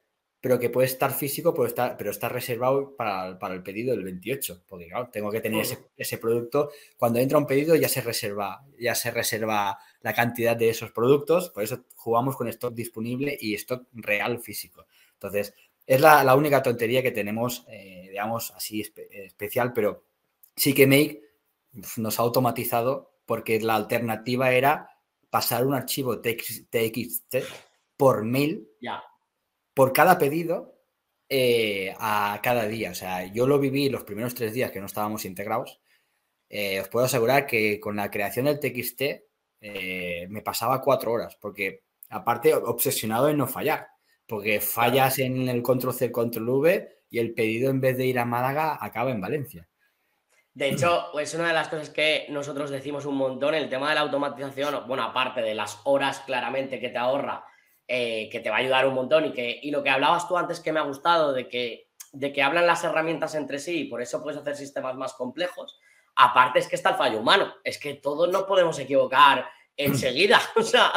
pero 0.46 0.60
que 0.60 0.70
puede 0.70 0.86
estar 0.86 1.12
físico, 1.12 1.52
pero 1.52 1.66
está, 1.66 1.96
pero 1.96 2.12
está 2.12 2.28
reservado 2.28 2.94
para, 2.94 3.36
el 3.52 3.64
pedido 3.64 3.90
del 3.96 4.04
28, 4.04 4.62
porque 4.68 4.86
claro, 4.86 5.08
tengo 5.12 5.28
que 5.28 5.40
tener 5.40 5.66
ese, 5.96 6.18
producto. 6.18 6.70
Cuando 6.96 7.18
entra 7.18 7.36
un 7.36 7.48
pedido 7.48 7.74
ya 7.74 7.88
se 7.88 8.00
reserva, 8.00 8.64
ya 8.78 8.94
se 8.94 9.10
reserva 9.10 9.76
la 10.02 10.14
cantidad 10.14 10.56
de 10.56 10.68
esos 10.68 10.92
productos, 10.92 11.50
por 11.50 11.64
eso 11.64 11.86
jugamos 11.96 12.36
con 12.36 12.46
stock 12.46 12.72
disponible 12.72 13.36
y 13.40 13.54
stock 13.54 13.88
real 13.92 14.38
físico. 14.38 14.86
Entonces, 15.14 15.52
es 15.84 16.00
la, 16.00 16.32
única 16.36 16.62
tontería 16.62 17.02
que 17.02 17.10
tenemos, 17.10 17.64
eh, 17.66 18.06
digamos, 18.10 18.52
así 18.52 18.80
especial, 18.80 19.72
pero 19.72 20.04
sí 20.54 20.74
que 20.74 20.86
Make 20.86 21.22
nos 21.96 22.20
ha 22.20 22.22
automatizado 22.22 23.16
porque 23.26 23.60
la 23.60 23.74
alternativa 23.74 24.52
era 24.52 24.90
pasar 25.28 25.66
un 25.66 25.74
archivo 25.74 26.20
TXT 26.20 27.34
por 27.96 28.24
mail 28.24 28.68
ya 28.80 29.02
por 29.76 29.92
cada 29.92 30.16
pedido 30.16 30.80
eh, 31.28 31.94
a 31.98 32.40
cada 32.42 32.66
día. 32.66 32.92
O 32.92 32.94
sea, 32.94 33.26
yo 33.26 33.46
lo 33.46 33.58
viví 33.58 33.90
los 33.90 34.04
primeros 34.04 34.34
tres 34.34 34.54
días 34.54 34.70
que 34.70 34.80
no 34.80 34.86
estábamos 34.86 35.26
integrados. 35.26 35.82
Eh, 36.48 36.80
os 36.80 36.88
puedo 36.88 37.04
asegurar 37.04 37.46
que 37.46 37.78
con 37.78 37.94
la 37.94 38.10
creación 38.10 38.46
del 38.46 38.58
TXT 38.58 39.02
eh, 39.60 40.26
me 40.30 40.40
pasaba 40.40 40.80
cuatro 40.80 41.12
horas, 41.12 41.36
porque 41.38 41.82
aparte 42.08 42.54
obsesionado 42.54 43.28
en 43.28 43.36
no 43.36 43.46
fallar, 43.46 43.88
porque 44.26 44.60
fallas 44.60 45.18
en 45.18 45.46
el 45.46 45.62
control 45.62 45.92
C, 45.92 46.10
control 46.10 46.48
V 46.48 47.02
y 47.10 47.18
el 47.18 47.34
pedido 47.34 47.68
en 47.68 47.82
vez 47.82 47.98
de 47.98 48.06
ir 48.06 48.18
a 48.18 48.24
Málaga 48.24 48.78
acaba 48.80 49.10
en 49.10 49.20
Valencia. 49.20 49.68
De 50.54 50.70
hecho, 50.70 51.18
es 51.18 51.34
una 51.34 51.48
de 51.48 51.52
las 51.52 51.68
cosas 51.68 51.90
que 51.90 52.24
nosotros 52.30 52.70
decimos 52.70 53.04
un 53.04 53.16
montón, 53.16 53.54
el 53.54 53.68
tema 53.68 53.90
de 53.90 53.96
la 53.96 54.00
automatización, 54.00 54.88
bueno, 54.88 55.02
aparte 55.02 55.42
de 55.42 55.54
las 55.54 55.80
horas 55.84 56.20
claramente 56.20 56.80
que 56.80 56.88
te 56.88 56.96
ahorra 56.96 57.44
eh, 57.88 58.28
que 58.30 58.40
te 58.40 58.50
va 58.50 58.56
a 58.56 58.60
ayudar 58.60 58.86
un 58.86 58.94
montón 58.94 59.26
y, 59.26 59.32
que, 59.32 59.60
y 59.62 59.70
lo 59.70 59.82
que 59.82 59.90
hablabas 59.90 60.26
tú 60.26 60.36
antes 60.36 60.60
que 60.60 60.72
me 60.72 60.80
ha 60.80 60.84
gustado 60.84 61.32
de 61.32 61.48
que, 61.48 61.88
de 62.12 62.32
que 62.32 62.42
hablan 62.42 62.66
las 62.66 62.82
herramientas 62.84 63.34
entre 63.34 63.58
sí 63.58 63.82
y 63.82 63.84
por 63.84 64.02
eso 64.02 64.22
puedes 64.22 64.40
hacer 64.40 64.56
sistemas 64.56 64.96
más 64.96 65.14
complejos, 65.14 65.78
aparte 66.16 66.58
es 66.58 66.68
que 66.68 66.76
está 66.76 66.90
el 66.90 66.96
fallo 66.96 67.20
humano, 67.20 67.54
es 67.62 67.78
que 67.78 67.94
todos 67.94 68.28
no 68.28 68.46
podemos 68.46 68.78
equivocar 68.78 69.48
enseguida, 69.76 70.40
o 70.56 70.62
sea, 70.62 70.90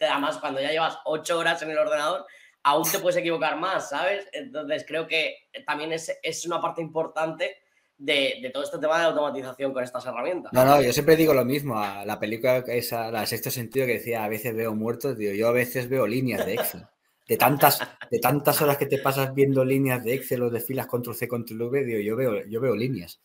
además 0.00 0.38
cuando 0.38 0.60
ya 0.60 0.70
llevas 0.70 0.98
ocho 1.04 1.38
horas 1.38 1.62
en 1.62 1.70
el 1.70 1.78
ordenador, 1.78 2.26
aún 2.62 2.90
te 2.90 2.98
puedes 2.98 3.16
equivocar 3.16 3.56
más, 3.56 3.90
¿sabes? 3.90 4.28
Entonces 4.32 4.84
creo 4.86 5.06
que 5.06 5.48
también 5.66 5.92
es, 5.92 6.16
es 6.22 6.44
una 6.46 6.60
parte 6.60 6.80
importante 6.80 7.62
de, 7.98 8.50
todo 8.52 8.62
este 8.62 8.78
tema 8.78 8.98
de 8.98 9.06
automatización 9.06 9.72
con 9.72 9.82
estas 9.82 10.04
herramientas. 10.06 10.52
No, 10.52 10.64
no, 10.64 10.82
yo 10.82 10.92
siempre 10.92 11.16
digo 11.16 11.32
lo 11.32 11.44
mismo. 11.44 11.78
A 11.78 12.04
la 12.04 12.18
película 12.18 12.58
esa, 12.66 13.10
la 13.10 13.26
sexto 13.26 13.50
sentido 13.50 13.86
que 13.86 13.94
decía 13.94 14.24
a 14.24 14.28
veces 14.28 14.54
veo 14.54 14.74
muertos, 14.74 15.16
digo, 15.16 15.32
yo 15.32 15.48
a 15.48 15.52
veces 15.52 15.88
veo 15.88 16.06
líneas 16.06 16.44
de 16.44 16.54
Excel. 16.54 16.86
De 17.26 17.36
tantas, 17.36 17.80
de 18.08 18.20
tantas 18.20 18.62
horas 18.62 18.76
que 18.76 18.86
te 18.86 18.98
pasas 18.98 19.34
viendo 19.34 19.64
líneas 19.64 20.04
de 20.04 20.14
Excel 20.14 20.42
o 20.42 20.50
de 20.50 20.60
filas 20.60 20.86
control 20.86 21.16
C, 21.16 21.26
control 21.26 21.62
V, 21.62 21.84
digo, 21.84 22.00
yo 22.00 22.16
veo, 22.16 22.46
yo 22.46 22.60
veo 22.60 22.76
líneas. 22.76 23.20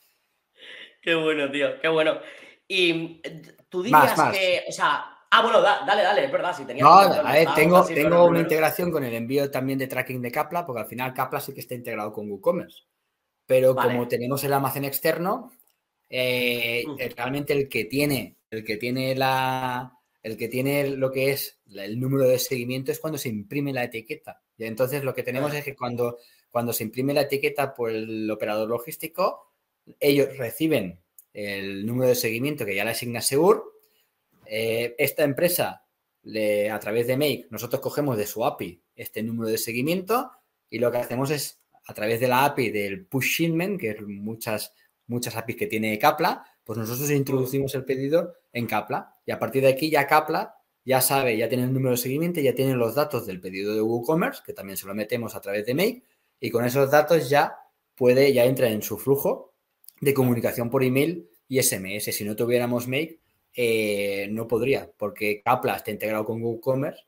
Qué 1.02 1.14
bueno, 1.16 1.52
tío, 1.52 1.80
qué 1.80 1.88
bueno. 1.88 2.20
Y 2.68 3.22
tú 3.70 3.84
dirías 3.84 4.14
que, 4.32 4.64
o 4.68 4.72
sea, 4.72 5.06
ah, 5.30 5.42
bueno, 5.44 5.62
dale, 5.62 6.02
dale, 6.02 6.26
es 6.26 6.32
verdad, 6.32 6.56
si 6.56 6.66
tenía. 6.66 6.84
No, 6.84 6.92
a 6.92 7.32
ver, 7.32 7.50
tengo, 7.54 7.86
tengo 7.86 8.26
una 8.26 8.40
integración 8.40 8.92
con 8.92 9.04
el 9.04 9.14
envío 9.14 9.52
también 9.52 9.78
de 9.78 9.88
tracking 9.88 10.22
de 10.22 10.32
Capla, 10.32 10.66
porque 10.66 10.82
al 10.82 10.88
final 10.88 11.14
Capla 11.14 11.40
sí 11.40 11.54
que 11.54 11.60
está 11.60 11.76
integrado 11.76 12.12
con 12.12 12.32
WooCommerce 12.32 12.91
pero 13.52 13.76
como 13.76 14.08
tenemos 14.08 14.42
el 14.46 14.54
almacén 14.54 14.86
externo, 14.86 15.52
eh, 16.10 16.86
realmente 17.18 17.52
el 17.52 17.68
que 17.68 17.84
tiene, 17.84 18.38
el 18.50 18.64
que 18.64 18.78
tiene 18.78 19.14
la, 19.14 20.00
el 20.24 20.38
que 20.38 20.48
tiene 20.48 20.92
lo 20.92 21.12
que 21.12 21.32
es 21.32 21.60
el 21.70 22.00
número 22.00 22.30
de 22.30 22.40
seguimiento 22.40 22.94
es 22.94 23.00
cuando 23.02 23.18
se 23.18 23.28
imprime 23.28 23.74
la 23.74 23.84
etiqueta. 23.84 24.42
Y 24.58 24.64
entonces 24.64 25.04
lo 25.04 25.14
que 25.14 25.24
tenemos 25.24 25.54
es 25.54 25.66
que 25.66 25.76
cuando, 25.76 26.20
cuando 26.50 26.72
se 26.72 26.86
imprime 26.86 27.14
la 27.14 27.24
etiqueta 27.24 27.74
por 27.74 27.92
el 27.92 28.32
operador 28.32 28.70
logístico, 28.70 29.52
ellos 30.00 30.38
reciben 30.38 31.02
el 31.34 31.86
número 31.86 32.08
de 32.08 32.16
seguimiento 32.16 32.66
que 32.66 32.76
ya 32.76 32.86
le 32.86 32.92
asigna 32.92 33.20
Segur. 33.20 33.70
Eh, 34.46 34.96
esta 34.98 35.26
empresa, 35.26 35.86
le, 36.24 36.72
a 36.72 36.80
través 36.80 37.06
de 37.06 37.18
Make, 37.18 37.48
nosotros 37.50 37.82
cogemos 37.82 38.16
de 38.16 38.28
su 38.28 38.46
API 38.46 38.82
este 38.96 39.22
número 39.22 39.50
de 39.50 39.58
seguimiento 39.58 40.32
y 40.70 40.80
lo 40.80 40.90
que 40.90 41.00
hacemos 41.00 41.32
es 41.32 41.61
a 41.92 41.94
través 41.94 42.22
de 42.22 42.30
la 42.30 42.46
API 42.46 42.72
del 42.72 43.06
push 43.06 43.26
shipment, 43.26 43.80
que 43.80 43.92
es 43.92 44.02
muchas, 44.02 44.74
muchas 45.08 45.36
APIs 45.36 45.58
que 45.58 45.68
tiene 45.68 46.00
Capla, 46.00 46.46
pues 46.64 46.80
nosotros 46.80 47.12
introducimos 47.12 47.76
el 47.76 47.84
pedido 47.84 48.34
en 48.54 48.66
Capla 48.66 49.14
y 49.26 49.32
a 49.32 49.38
partir 49.38 49.62
de 49.64 49.68
aquí 49.68 49.90
ya 49.90 50.08
Capla 50.08 50.56
ya 50.86 51.02
sabe, 51.02 51.38
ya 51.38 51.50
tiene 51.50 51.66
el 51.66 51.74
número 51.74 51.92
de 51.92 51.98
seguimiento, 51.98 52.40
ya 52.40 52.56
tiene 52.56 52.76
los 52.76 52.96
datos 52.96 53.28
del 53.28 53.42
pedido 53.42 53.76
de 53.76 53.82
WooCommerce, 53.82 54.42
que 54.44 54.54
también 54.54 54.78
se 54.78 54.88
lo 54.88 54.96
metemos 54.96 55.36
a 55.36 55.42
través 55.42 55.66
de 55.66 55.76
Make, 55.76 56.04
y 56.40 56.50
con 56.50 56.66
esos 56.66 56.90
datos 56.90 57.30
ya 57.30 57.58
puede, 57.94 58.34
ya 58.34 58.46
entra 58.46 58.70
en 58.70 58.82
su 58.82 58.98
flujo 58.98 59.54
de 60.00 60.14
comunicación 60.14 60.70
por 60.70 60.84
email 60.84 61.30
y 61.48 61.62
SMS. 61.62 62.06
Si 62.16 62.24
no 62.24 62.36
tuviéramos 62.36 62.88
Make, 62.88 63.20
eh, 63.54 64.28
no 64.32 64.48
podría, 64.48 64.90
porque 64.98 65.42
Capla 65.44 65.76
está 65.76 65.92
integrado 65.92 66.24
con 66.24 66.42
WooCommerce, 66.42 67.04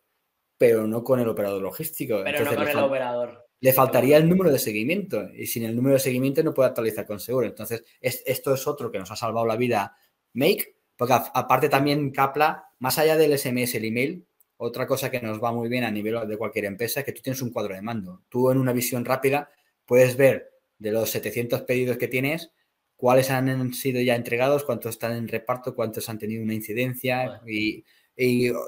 pero 0.58 0.86
no 0.86 1.04
con 1.04 1.22
el 1.22 1.30
operador 1.30 1.62
logístico. 1.62 2.22
Pero 2.24 2.44
no 2.44 2.54
con 2.54 2.68
el 2.68 2.78
operador. 2.78 3.43
Le 3.64 3.72
faltaría 3.72 4.18
el 4.18 4.28
número 4.28 4.52
de 4.52 4.60
seguimiento 4.60 5.30
y 5.34 5.46
sin 5.46 5.64
el 5.64 5.74
número 5.74 5.94
de 5.94 6.02
seguimiento 6.02 6.44
no 6.44 6.54
puede 6.54 6.68
actualizar 6.68 7.06
con 7.06 7.22
seguro. 7.22 7.48
Entonces, 7.48 7.82
esto 8.02 8.54
es 8.54 8.68
otro 8.68 8.92
que 8.92 9.00
nos 9.00 9.10
ha 9.10 9.16
salvado 9.16 9.46
la 9.46 9.56
vida 9.56 9.96
Make, 10.34 10.76
porque 10.98 11.14
aparte 11.14 11.70
también 11.70 12.12
Capla, 12.12 12.66
más 12.80 13.00
allá 13.00 13.16
del 13.16 13.38
SMS, 13.38 13.76
el 13.76 13.86
email, 13.86 14.26
otra 14.58 14.86
cosa 14.86 15.10
que 15.10 15.22
nos 15.22 15.42
va 15.42 15.54
muy 15.54 15.70
bien 15.70 15.86
a 15.86 15.92
nivel 15.92 16.28
de 16.28 16.36
cualquier 16.36 16.66
empresa 16.66 17.00
es 17.00 17.06
que 17.06 17.14
tú 17.14 17.22
tienes 17.22 17.42
un 17.42 17.52
cuadro 17.52 17.74
de 17.74 17.82
mando. 17.82 18.24
Tú 18.28 18.52
en 18.52 18.58
una 18.58 18.74
visión 18.74 19.06
rápida 19.06 19.50
puedes 19.86 20.18
ver 20.18 20.52
de 20.78 20.92
los 20.92 21.10
700 21.12 21.62
pedidos 21.62 21.96
que 21.96 22.10
tienes, 22.10 22.52
cuáles 22.98 23.32
han 23.32 23.74
sido 23.74 24.02
ya 24.02 24.16
entregados, 24.16 24.66
cuántos 24.66 24.96
están 24.96 25.14
en 25.14 25.30
reparto, 25.30 25.74
cuántos 25.74 26.10
han 26.10 26.20
tenido 26.20 26.44
una 26.44 26.54
incidencia. 26.54 27.42
Y, 27.48 27.86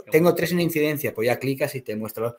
tengo 0.10 0.34
tres 0.34 0.54
en 0.54 0.62
incidencia, 0.62 1.14
pues 1.14 1.26
ya 1.26 1.38
clicas 1.38 1.76
y 1.76 1.82
te 1.82 1.98
muestro 1.98 2.38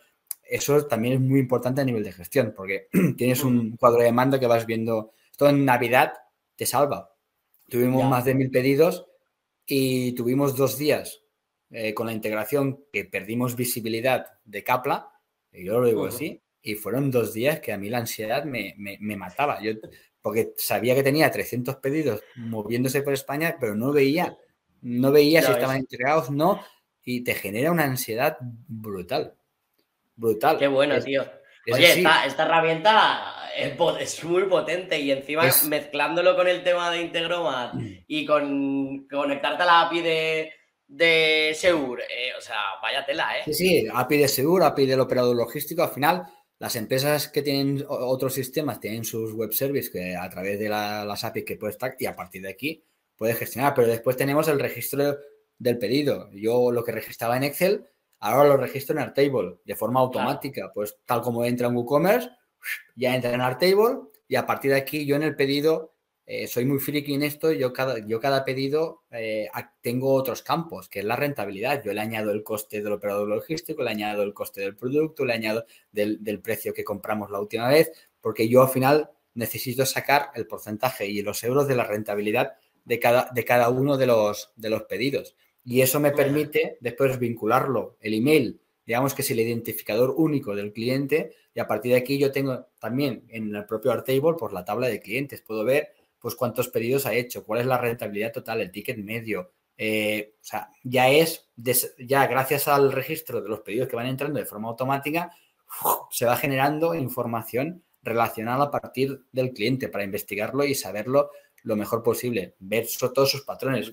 eso 0.49 0.86
también 0.86 1.14
es 1.14 1.20
muy 1.20 1.40
importante 1.40 1.80
a 1.80 1.84
nivel 1.84 2.05
de 2.05 2.12
gestión, 2.12 2.53
porque 2.57 2.88
tienes 3.16 3.42
un 3.44 3.76
cuadro 3.76 4.03
de 4.03 4.12
mando 4.12 4.38
que 4.38 4.47
vas 4.47 4.66
viendo. 4.66 5.12
Esto 5.30 5.49
en 5.49 5.64
Navidad 5.64 6.14
te 6.55 6.66
salva. 6.66 7.12
Tuvimos 7.68 8.05
más 8.09 8.24
de 8.24 8.34
mil 8.34 8.51
pedidos 8.51 9.07
y 9.66 10.12
tuvimos 10.12 10.57
dos 10.57 10.78
días 10.78 11.22
eh, 11.70 11.92
con 11.92 12.07
la 12.07 12.12
integración 12.12 12.84
que 12.92 13.05
perdimos 13.05 13.57
visibilidad 13.57 14.26
de 14.44 14.62
Capla, 14.62 15.11
y 15.53 15.64
yo 15.64 15.80
lo 15.80 15.86
digo 15.86 16.07
así, 16.07 16.40
y 16.62 16.74
fueron 16.74 17.11
dos 17.11 17.34
días 17.34 17.61
que 17.61 17.72
a 17.72 17.78
mí 17.78 17.88
la 17.88 17.99
ansiedad 17.99 18.44
me, 18.44 18.76
mataba. 19.16 19.61
Yo, 19.61 19.72
porque 20.22 20.55
sabía 20.57 20.94
que 20.94 21.03
tenía 21.03 21.30
300 21.30 21.76
pedidos 21.76 22.22
moviéndose 22.36 23.03
por 23.03 23.14
España, 23.14 23.57
pero 23.59 23.74
no 23.74 23.92
veía, 23.92 24.36
no 24.82 25.11
veía 25.11 25.42
si 25.42 25.51
estaban 25.51 25.78
entregados, 25.78 26.30
no, 26.30 26.61
y 27.05 27.22
te 27.22 27.34
genera 27.34 27.72
una 27.72 27.84
ansiedad 27.84 28.36
brutal 28.40 29.36
brutal. 30.16 30.58
Qué 30.58 30.66
bueno, 30.66 30.98
tío. 31.00 31.24
Oye, 31.72 32.00
esta, 32.26 32.44
herramienta 32.44 33.50
es, 33.56 34.24
muy 34.24 34.44
potente 34.44 34.98
y 34.98 35.10
encima 35.10 35.44
mezclándolo 35.68 36.36
con 36.36 36.48
el 36.48 36.62
tema 36.62 36.90
de 36.90 37.02
Integromat 37.02 37.74
mm. 37.74 37.86
y 38.06 38.24
con 38.24 39.06
conectarte 39.08 39.62
a 39.62 39.66
la 39.66 39.80
API 39.82 40.00
de, 40.00 40.52
de 40.86 41.56
Seur, 41.56 42.00
eh, 42.00 42.30
o 42.38 42.40
sea, 42.40 42.56
vaya 42.80 43.04
tela, 43.04 43.38
¿eh? 43.38 43.42
Sí, 43.46 43.54
sí, 43.54 43.86
API 43.92 44.18
de 44.18 44.28
Seur, 44.28 44.62
API 44.62 44.86
del 44.86 45.00
operador 45.00 45.34
logístico, 45.34 45.82
al 45.82 45.90
final 45.90 46.22
las 46.58 46.76
empresas 46.76 47.28
que 47.28 47.42
tienen 47.42 47.84
otros 47.88 48.32
sistemas 48.32 48.80
tienen 48.80 49.04
sus 49.04 49.32
web 49.34 49.52
services 49.52 49.90
que 49.90 50.16
a 50.16 50.28
través 50.30 50.58
de 50.58 50.68
las 50.68 51.24
APIs 51.24 51.44
que 51.44 51.56
puedes 51.56 51.74
estar 51.74 51.96
y 51.98 52.06
a 52.06 52.16
partir 52.16 52.42
de 52.42 52.50
aquí 52.50 52.82
puedes 53.16 53.38
gestionar, 53.38 53.74
pero 53.74 53.88
después 53.88 54.16
tenemos 54.16 54.48
el 54.48 54.60
registro 54.60 55.18
del 55.58 55.78
pedido. 55.78 56.30
Yo 56.32 56.70
lo 56.70 56.84
que 56.84 56.92
registraba 56.92 57.36
en 57.36 57.44
Excel 57.44 57.86
Ahora 58.26 58.48
lo 58.48 58.56
registro 58.56 58.94
en 58.94 59.02
Airtable 59.02 59.58
de 59.64 59.76
forma 59.76 60.00
automática, 60.00 60.72
pues 60.74 60.96
tal 61.04 61.20
como 61.20 61.44
entra 61.44 61.68
en 61.68 61.76
WooCommerce, 61.76 62.30
ya 62.96 63.14
entra 63.14 63.32
en 63.32 63.40
Airtable 63.40 64.00
y 64.26 64.34
a 64.34 64.44
partir 64.44 64.72
de 64.72 64.78
aquí 64.78 65.06
yo 65.06 65.16
en 65.16 65.22
el 65.22 65.36
pedido 65.36 65.92
eh, 66.28 66.48
soy 66.48 66.64
muy 66.64 66.80
friki 66.80 67.14
en 67.14 67.22
esto, 67.22 67.52
yo 67.52 67.72
cada, 67.72 68.04
yo 68.04 68.18
cada 68.18 68.44
pedido 68.44 69.04
eh, 69.12 69.48
tengo 69.80 70.12
otros 70.12 70.42
campos, 70.42 70.88
que 70.88 70.98
es 70.98 71.04
la 71.04 71.14
rentabilidad. 71.14 71.84
Yo 71.84 71.92
le 71.92 72.00
añado 72.00 72.32
el 72.32 72.42
coste 72.42 72.82
del 72.82 72.94
operador 72.94 73.28
logístico, 73.28 73.84
le 73.84 73.90
añado 73.90 74.24
el 74.24 74.34
coste 74.34 74.60
del 74.60 74.74
producto, 74.74 75.24
le 75.24 75.34
añado 75.34 75.64
del, 75.92 76.40
precio 76.42 76.74
que 76.74 76.82
compramos 76.82 77.30
la 77.30 77.40
última 77.40 77.68
vez, 77.68 77.92
porque 78.20 78.48
yo 78.48 78.62
al 78.62 78.70
final 78.70 79.08
necesito 79.34 79.86
sacar 79.86 80.30
el 80.34 80.48
porcentaje 80.48 81.06
y 81.06 81.22
los 81.22 81.44
euros 81.44 81.68
de 81.68 81.76
la 81.76 81.84
rentabilidad 81.84 82.54
de 82.84 82.98
cada, 82.98 83.30
de 83.32 83.44
cada 83.44 83.68
uno 83.68 83.96
de 83.96 84.06
los, 84.06 84.52
de 84.56 84.70
los 84.70 84.82
pedidos. 84.82 85.36
Y 85.66 85.80
eso 85.80 85.98
me 85.98 86.12
permite 86.12 86.78
después 86.80 87.18
vincularlo, 87.18 87.96
el 88.00 88.14
email, 88.14 88.60
digamos 88.86 89.14
que 89.14 89.22
es 89.22 89.30
el 89.32 89.40
identificador 89.40 90.14
único 90.16 90.54
del 90.54 90.72
cliente 90.72 91.34
y 91.52 91.58
a 91.58 91.66
partir 91.66 91.92
de 91.92 91.98
aquí 91.98 92.18
yo 92.18 92.30
tengo 92.30 92.68
también 92.78 93.24
en 93.28 93.52
el 93.52 93.66
propio 93.66 93.90
Artable 93.90 94.20
por 94.20 94.36
pues, 94.36 94.52
la 94.52 94.64
tabla 94.64 94.86
de 94.86 95.00
clientes, 95.00 95.42
puedo 95.42 95.64
ver 95.64 95.92
pues 96.20 96.36
cuántos 96.36 96.68
pedidos 96.68 97.04
ha 97.04 97.14
hecho, 97.14 97.44
cuál 97.44 97.60
es 97.60 97.66
la 97.66 97.78
rentabilidad 97.78 98.32
total, 98.32 98.60
el 98.60 98.70
ticket 98.70 98.96
medio. 98.98 99.50
Eh, 99.76 100.34
o 100.40 100.44
sea, 100.44 100.70
ya 100.84 101.10
es, 101.10 101.48
ya 101.98 102.26
gracias 102.28 102.68
al 102.68 102.92
registro 102.92 103.40
de 103.40 103.48
los 103.48 103.60
pedidos 103.60 103.88
que 103.88 103.96
van 103.96 104.06
entrando 104.06 104.38
de 104.38 104.46
forma 104.46 104.68
automática, 104.68 105.32
se 106.10 106.26
va 106.26 106.36
generando 106.36 106.94
información 106.94 107.82
relacionada 108.02 108.66
a 108.66 108.70
partir 108.70 109.24
del 109.32 109.52
cliente 109.52 109.88
para 109.88 110.04
investigarlo 110.04 110.64
y 110.64 110.76
saberlo 110.76 111.30
lo 111.64 111.74
mejor 111.74 112.04
posible, 112.04 112.54
ver 112.60 112.86
todos 113.12 113.30
sus 113.30 113.42
patrones. 113.42 113.92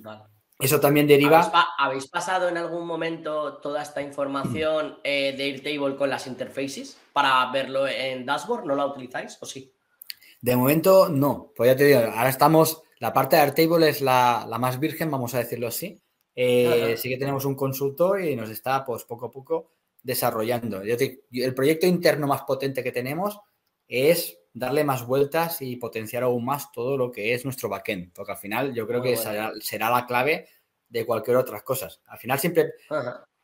Eso 0.59 0.79
también 0.79 1.07
deriva. 1.07 1.51
¿Habéis, 1.77 2.07
pasado 2.07 2.47
en 2.47 2.57
algún 2.57 2.85
momento 2.85 3.57
toda 3.57 3.81
esta 3.81 4.01
información 4.01 4.99
eh, 5.03 5.33
de 5.35 5.43
Airtable 5.43 5.95
con 5.95 6.09
las 6.09 6.27
interfaces 6.27 6.97
para 7.11 7.51
verlo 7.51 7.87
en 7.87 8.25
dashboard? 8.25 8.65
¿No 8.65 8.75
la 8.75 8.85
utilizáis 8.85 9.37
o 9.41 9.45
sí? 9.45 9.73
De 10.41 10.55
momento 10.55 11.09
no. 11.09 11.51
Pues 11.55 11.71
ya 11.71 11.75
te 11.75 11.85
digo, 11.85 11.99
ahora 11.99 12.29
estamos. 12.29 12.81
La 12.99 13.11
parte 13.11 13.35
de 13.35 13.41
Airtable 13.41 13.89
es 13.89 14.01
la, 14.01 14.47
más 14.59 14.79
virgen, 14.79 15.11
vamos 15.11 15.33
a 15.33 15.39
decirlo 15.39 15.67
así. 15.67 15.99
Eh, 16.35 16.95
sí 16.97 17.09
que 17.09 17.17
tenemos 17.17 17.45
un 17.45 17.55
consultor 17.55 18.23
y 18.23 18.35
nos 18.35 18.49
está 18.49 18.83
pues 18.85 19.03
poco 19.03 19.27
a 19.27 19.31
poco 19.31 19.71
desarrollando. 20.01 20.81
el 20.81 21.53
proyecto 21.55 21.87
interno 21.87 22.27
más 22.27 22.43
potente 22.43 22.83
que 22.83 22.91
tenemos 22.91 23.39
es 23.87 24.37
darle 24.53 24.83
más 24.83 25.05
vueltas 25.05 25.61
y 25.61 25.75
potenciar 25.75 26.23
aún 26.23 26.45
más 26.45 26.71
todo 26.71 26.95
lo 26.95 27.11
que 27.11 27.33
es 27.33 27.43
nuestro 27.43 27.69
backend, 27.69 28.13
porque 28.13 28.33
al 28.33 28.37
final 28.37 28.73
yo 28.73 28.87
creo 28.87 29.01
que 29.01 29.17
será, 29.17 29.89
la 29.89 30.05
clave 30.05 30.47
de 30.87 31.05
cualquier 31.05 31.37
otras 31.37 31.63
cosas. 31.63 32.01
Al 32.07 32.19
final 32.19 32.39
siempre, 32.39 32.73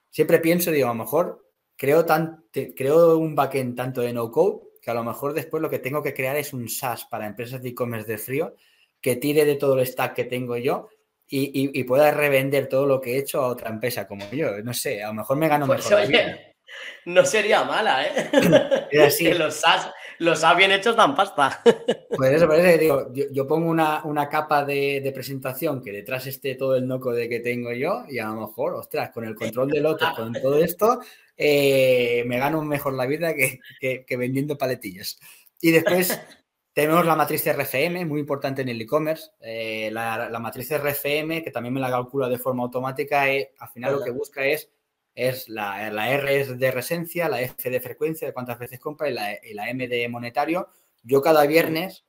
siempre 0.09 0.39
pienso, 0.39 0.71
digo, 0.71 0.87
a 0.87 0.93
lo 0.93 1.03
mejor 1.03 1.49
creo, 1.75 2.05
tan, 2.05 2.45
creo 2.51 3.17
un 3.17 3.35
backend 3.35 3.75
tanto 3.75 4.01
de 4.01 4.13
no 4.13 4.29
code 4.29 4.69
que 4.81 4.91
a 4.91 4.93
lo 4.93 5.03
mejor 5.03 5.33
después 5.33 5.61
lo 5.61 5.69
que 5.69 5.79
tengo 5.79 6.01
que 6.01 6.13
crear 6.13 6.35
es 6.37 6.53
un 6.53 6.69
SaaS 6.69 7.05
para 7.05 7.25
empresas 7.25 7.61
de 7.61 7.69
e-commerce 7.69 8.09
de 8.09 8.17
frío 8.17 8.55
que 9.01 9.15
tire 9.15 9.45
de 9.45 9.55
todo 9.55 9.77
el 9.77 9.85
stack 9.85 10.13
que 10.13 10.25
tengo 10.25 10.57
yo 10.57 10.89
y, 11.31 11.83
pueda 11.83 12.11
revender 12.11 12.67
todo 12.67 12.87
lo 12.87 12.99
que 12.99 13.13
he 13.13 13.19
hecho 13.19 13.41
a 13.41 13.47
otra 13.47 13.69
empresa 13.69 14.07
como 14.07 14.29
yo. 14.31 14.61
No 14.63 14.73
sé, 14.73 15.03
a 15.03 15.09
lo 15.09 15.13
mejor 15.13 15.37
me 15.37 15.47
gano 15.47 15.67
pues 15.67 15.89
mejor. 15.89 16.09
no 17.05 17.25
sería 17.25 17.63
mala, 17.63 18.07
¿eh? 18.07 18.29
que 18.91 19.35
los 19.35 19.55
SaaS, 19.55 19.91
los 20.19 20.43
ha 20.43 20.53
bien 20.53 20.71
hechos 20.71 20.95
dan 20.95 21.15
pasta. 21.15 21.61
Pues 22.19 22.33
eso, 22.33 22.47
por 22.47 22.55
eso 22.55 22.77
digo, 22.77 23.13
yo, 23.13 23.47
pongo 23.47 23.69
una, 23.69 24.29
capa 24.29 24.65
de, 24.65 25.09
presentación 25.13 25.81
que 25.81 25.93
detrás 25.93 26.27
esté 26.27 26.55
todo 26.55 26.75
el 26.75 26.85
noco 26.85 27.13
de 27.13 27.29
que 27.29 27.39
tengo 27.39 27.71
yo 27.71 28.03
y 28.09 28.19
a 28.19 28.27
lo 28.27 28.41
mejor, 28.41 28.73
ostras, 28.73 29.11
con 29.11 29.23
el 29.23 29.35
control 29.35 29.69
del 29.69 29.85
otro, 29.85 30.07
con 30.17 30.33
todo 30.33 30.57
esto, 30.61 30.99
eh, 31.37 32.23
me 32.27 32.39
gano 32.39 32.61
mejor 32.61 32.93
la 32.93 33.05
vida 33.05 33.33
que, 33.33 34.17
vendiendo 34.17 34.57
paletillas. 34.57 35.17
Y 35.61 35.71
después 35.71 36.19
tenemos 36.73 37.05
la 37.05 37.15
matriz 37.15 37.45
RFM, 37.45 38.03
muy 38.05 38.19
importante 38.19 38.63
en 38.63 38.69
el 38.69 38.81
e-commerce. 38.81 39.31
Eh, 39.39 39.89
la, 39.93 40.37
matriz 40.41 40.69
RFM, 40.77 41.41
que 41.41 41.51
también 41.51 41.73
me 41.73 41.79
la 41.79 41.89
calcula 41.89 42.27
de 42.27 42.37
forma 42.37 42.63
automática, 42.63 43.31
eh, 43.31 43.53
al 43.59 43.69
final 43.69 43.93
lo 43.93 44.03
que 44.03 44.11
busca 44.11 44.45
es 44.45 44.69
es 45.27 45.49
la, 45.49 45.89
R 46.13 46.39
es 46.39 46.57
de 46.57 46.71
resencia, 46.71 47.27
la 47.27 47.41
F 47.41 47.69
de 47.69 47.81
frecuencia, 47.81 48.27
de 48.27 48.33
cuántas 48.33 48.57
veces 48.57 48.79
compra 48.79 49.09
y 49.09 49.13
la, 49.53 49.69
M 49.69 49.87
de 49.87 50.07
monetario. 50.07 50.69
Yo 51.03 51.21
cada 51.21 51.45
viernes 51.45 52.05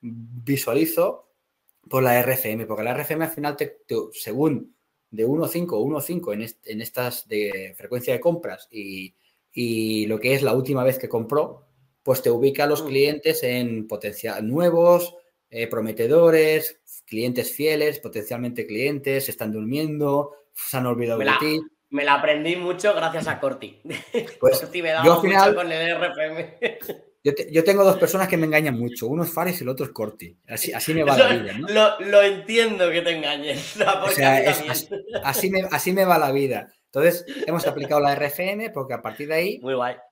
visualizo 0.00 1.28
por 1.88 2.02
la 2.02 2.22
RFM, 2.22 2.66
porque 2.66 2.84
la 2.84 2.94
RFM 2.94 3.24
al 3.24 3.30
final, 3.30 3.56
te, 3.56 3.78
según 4.12 4.74
de 5.10 5.26
1.5 5.26 5.68
o 5.72 5.84
1.5 5.84 6.34
en, 6.34 6.46
en 6.64 6.82
estas 6.82 7.26
de 7.26 7.74
frecuencia 7.76 8.12
de 8.12 8.20
compras 8.20 8.68
y, 8.70 9.14
lo 10.06 10.20
que 10.20 10.34
es 10.34 10.42
la 10.42 10.54
última 10.54 10.84
vez 10.84 10.98
que 10.98 11.08
compró, 11.08 11.66
pues 12.02 12.22
te 12.22 12.30
ubica 12.30 12.64
a 12.64 12.66
los 12.66 12.84
mm. 12.84 12.86
clientes 12.86 13.42
en 13.42 13.88
potencial 13.88 14.46
nuevos, 14.46 15.16
eh, 15.48 15.66
prometedores, 15.66 16.80
clientes 17.04 17.52
fieles, 17.52 17.98
potencialmente 17.98 18.66
clientes, 18.66 19.28
están 19.28 19.50
durmiendo, 19.50 20.32
se 20.54 20.76
han 20.76 20.86
olvidado 20.86 21.18
de 21.18 21.30
ti. 21.40 21.60
Me 21.90 22.04
la 22.04 22.14
aprendí 22.14 22.56
mucho 22.56 22.94
gracias 22.94 23.28
a 23.28 23.38
Corti. 23.40 23.80
Pues 24.40 24.60
Corti 24.60 24.82
me 24.82 24.90
daba 24.90 25.22
mucho 25.22 25.54
con 25.54 25.70
el 25.70 25.96
RFM. 25.96 26.58
Yo, 27.22 27.64
tengo 27.64 27.84
dos 27.84 27.98
personas 27.98 28.28
que 28.28 28.38
me 28.38 28.46
engañan 28.46 28.78
mucho. 28.78 29.06
Uno 29.06 29.24
es 29.24 29.30
Fares 29.30 29.60
y 29.60 29.64
el 29.64 29.68
otro 29.68 29.84
es 29.84 29.92
Corti. 29.92 30.34
Así, 30.48 30.72
así 30.72 30.94
me 30.94 31.04
va 31.04 31.18
la 31.18 31.34
vida. 31.34 31.58
¿no? 31.58 32.00
Lo, 32.00 32.22
entiendo 32.22 32.90
que 32.90 33.02
te 33.02 33.10
engañes. 33.10 33.76
así, 35.22 35.50
me, 35.50 35.60
así 35.70 35.92
me 35.92 36.06
va 36.06 36.18
la 36.18 36.32
vida. 36.32 36.72
Entonces, 36.86 37.26
hemos 37.46 37.66
aplicado 37.66 38.00
la 38.00 38.14
RFM 38.14 38.70
porque 38.70 38.94
a 38.94 39.02
partir 39.02 39.28
de 39.28 39.34
ahí 39.34 39.60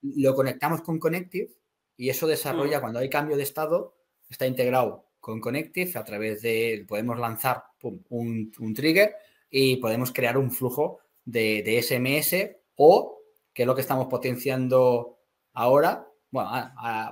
lo 0.01 0.35
conectamos 0.35 0.81
con 0.81 0.99
Connective 0.99 1.49
y 1.97 2.09
eso 2.09 2.27
desarrolla, 2.27 2.79
cuando 2.79 2.99
hay 2.99 3.09
cambio 3.09 3.35
de 3.35 3.43
estado, 3.43 3.95
está 4.29 4.45
integrado 4.45 5.09
con 5.19 5.41
Connective 5.41 5.99
a 5.99 6.03
través 6.05 6.41
de, 6.41 6.85
podemos 6.87 7.19
lanzar 7.19 7.63
un, 8.09 8.51
trigger 8.73 9.15
y 9.49 9.75
podemos 9.77 10.13
crear 10.13 10.37
un 10.37 10.51
flujo 10.51 10.99
de, 11.31 11.63
de, 11.63 11.81
SMS 11.81 12.57
o, 12.75 13.19
que 13.53 13.63
es 13.63 13.67
lo 13.67 13.75
que 13.75 13.81
estamos 13.81 14.07
potenciando 14.07 15.19
ahora, 15.53 16.07
bueno, 16.31 16.49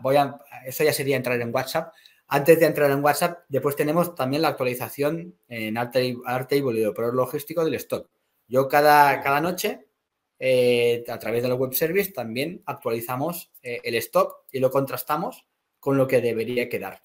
voy 0.02 0.16
a, 0.16 0.40
eso 0.66 0.84
ya 0.84 0.94
sería 0.94 1.18
entrar 1.18 1.40
en 1.42 1.54
WhatsApp. 1.54 1.94
Antes 2.28 2.60
de 2.60 2.66
entrar 2.66 2.92
en 2.92 3.04
WhatsApp, 3.04 3.40
después 3.48 3.76
tenemos 3.76 4.14
también 4.14 4.42
la 4.42 4.50
actualización 4.50 5.38
en 5.48 5.78
arte 5.78 6.06
y, 6.06 6.10
y 6.12 6.92
pero 6.96 7.12
logístico 7.12 7.64
del 7.64 7.76
stock. 7.76 8.10
Yo 8.48 8.68
cada, 8.68 9.22
cada 9.22 9.42
noche, 9.42 9.88
eh, 10.40 11.04
a 11.08 11.20
través 11.20 11.44
de 11.44 11.50
la 11.50 11.56
web 11.56 11.74
service, 11.74 12.12
también 12.12 12.62
actualizamos 12.66 13.52
eh, 13.62 13.82
el 13.84 13.96
stock 13.96 14.46
y 14.52 14.60
lo 14.60 14.72
contrastamos 14.72 15.48
con 15.80 15.98
lo 15.98 16.08
que 16.08 16.22
debería 16.22 16.70
quedar. 16.70 17.02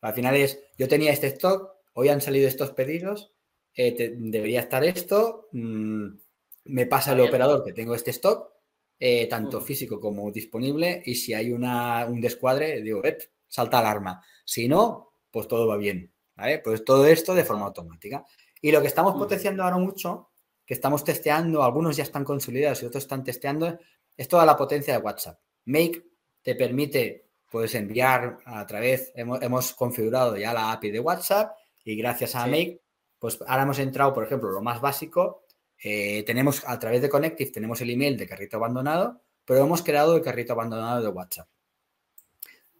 Al 0.00 0.14
final 0.14 0.36
es, 0.36 0.60
yo 0.76 0.88
tenía 0.88 1.12
este 1.12 1.28
stock, 1.28 1.72
hoy 1.92 2.08
han 2.08 2.20
salido 2.20 2.48
estos 2.48 2.72
pedidos, 2.72 3.32
eh, 3.74 4.14
debería 4.16 4.60
estar 4.60 4.84
esto, 4.84 5.48
mm, 5.52 6.06
me 6.64 6.86
pasa 6.86 7.12
el 7.12 7.20
operador 7.20 7.64
que 7.64 7.72
tengo 7.72 7.94
este 7.94 8.10
stock, 8.10 8.52
tanto 9.30 9.60
físico 9.60 10.00
como 10.00 10.30
disponible, 10.32 11.02
y 11.06 11.14
si 11.14 11.32
hay 11.32 11.52
una, 11.52 12.04
un 12.06 12.20
descuadre, 12.20 12.82
digo, 12.82 13.00
salta 13.46 13.78
alarma. 13.78 14.22
Si 14.44 14.68
no, 14.68 15.12
pues 15.30 15.46
todo 15.46 15.68
va 15.68 15.76
bien. 15.76 16.12
Pues 16.62 16.84
todo 16.84 17.06
esto 17.06 17.34
de 17.34 17.44
forma 17.44 17.66
automática. 17.66 18.24
Y 18.60 18.70
lo 18.70 18.80
que 18.80 18.88
estamos 18.88 19.14
potenciando 19.14 19.62
ahora 19.62 19.78
mucho, 19.78 20.30
que 20.64 20.74
estamos 20.74 21.02
testeando, 21.02 21.62
algunos 21.62 21.96
ya 21.96 22.04
están 22.04 22.24
consolidados 22.24 22.82
y 22.82 22.86
otros 22.86 23.04
están 23.04 23.24
testeando, 23.24 23.78
es 24.16 24.28
toda 24.28 24.44
la 24.44 24.56
potencia 24.56 24.94
de 24.94 25.02
WhatsApp. 25.02 25.40
Make 25.64 26.04
te 26.42 26.54
permite, 26.54 27.30
puedes 27.50 27.74
enviar 27.74 28.38
a 28.44 28.66
través, 28.66 29.12
hemos, 29.14 29.74
configurado 29.74 30.36
ya 30.36 30.52
la 30.52 30.72
API 30.72 30.90
de 30.90 31.00
WhatsApp 31.00 31.56
y 31.84 31.96
gracias 31.96 32.34
a 32.34 32.46
Make, 32.46 32.80
pues 33.18 33.38
ahora 33.46 33.62
hemos 33.62 33.78
entrado, 33.78 34.14
por 34.14 34.24
ejemplo, 34.24 34.50
lo 34.50 34.62
más 34.62 34.80
básico, 34.80 35.44
eh, 35.82 36.22
tenemos 36.24 36.62
a 36.66 36.78
través 36.78 37.02
de 37.02 37.08
Connective, 37.08 37.50
tenemos 37.50 37.80
el 37.80 37.90
email 37.90 38.16
de 38.16 38.26
carrito 38.26 38.56
abandonado, 38.56 39.22
pero 39.44 39.64
hemos 39.64 39.82
creado 39.82 40.16
el 40.16 40.22
carrito 40.22 40.52
abandonado 40.52 41.02
de 41.02 41.08
WhatsApp. 41.08 41.48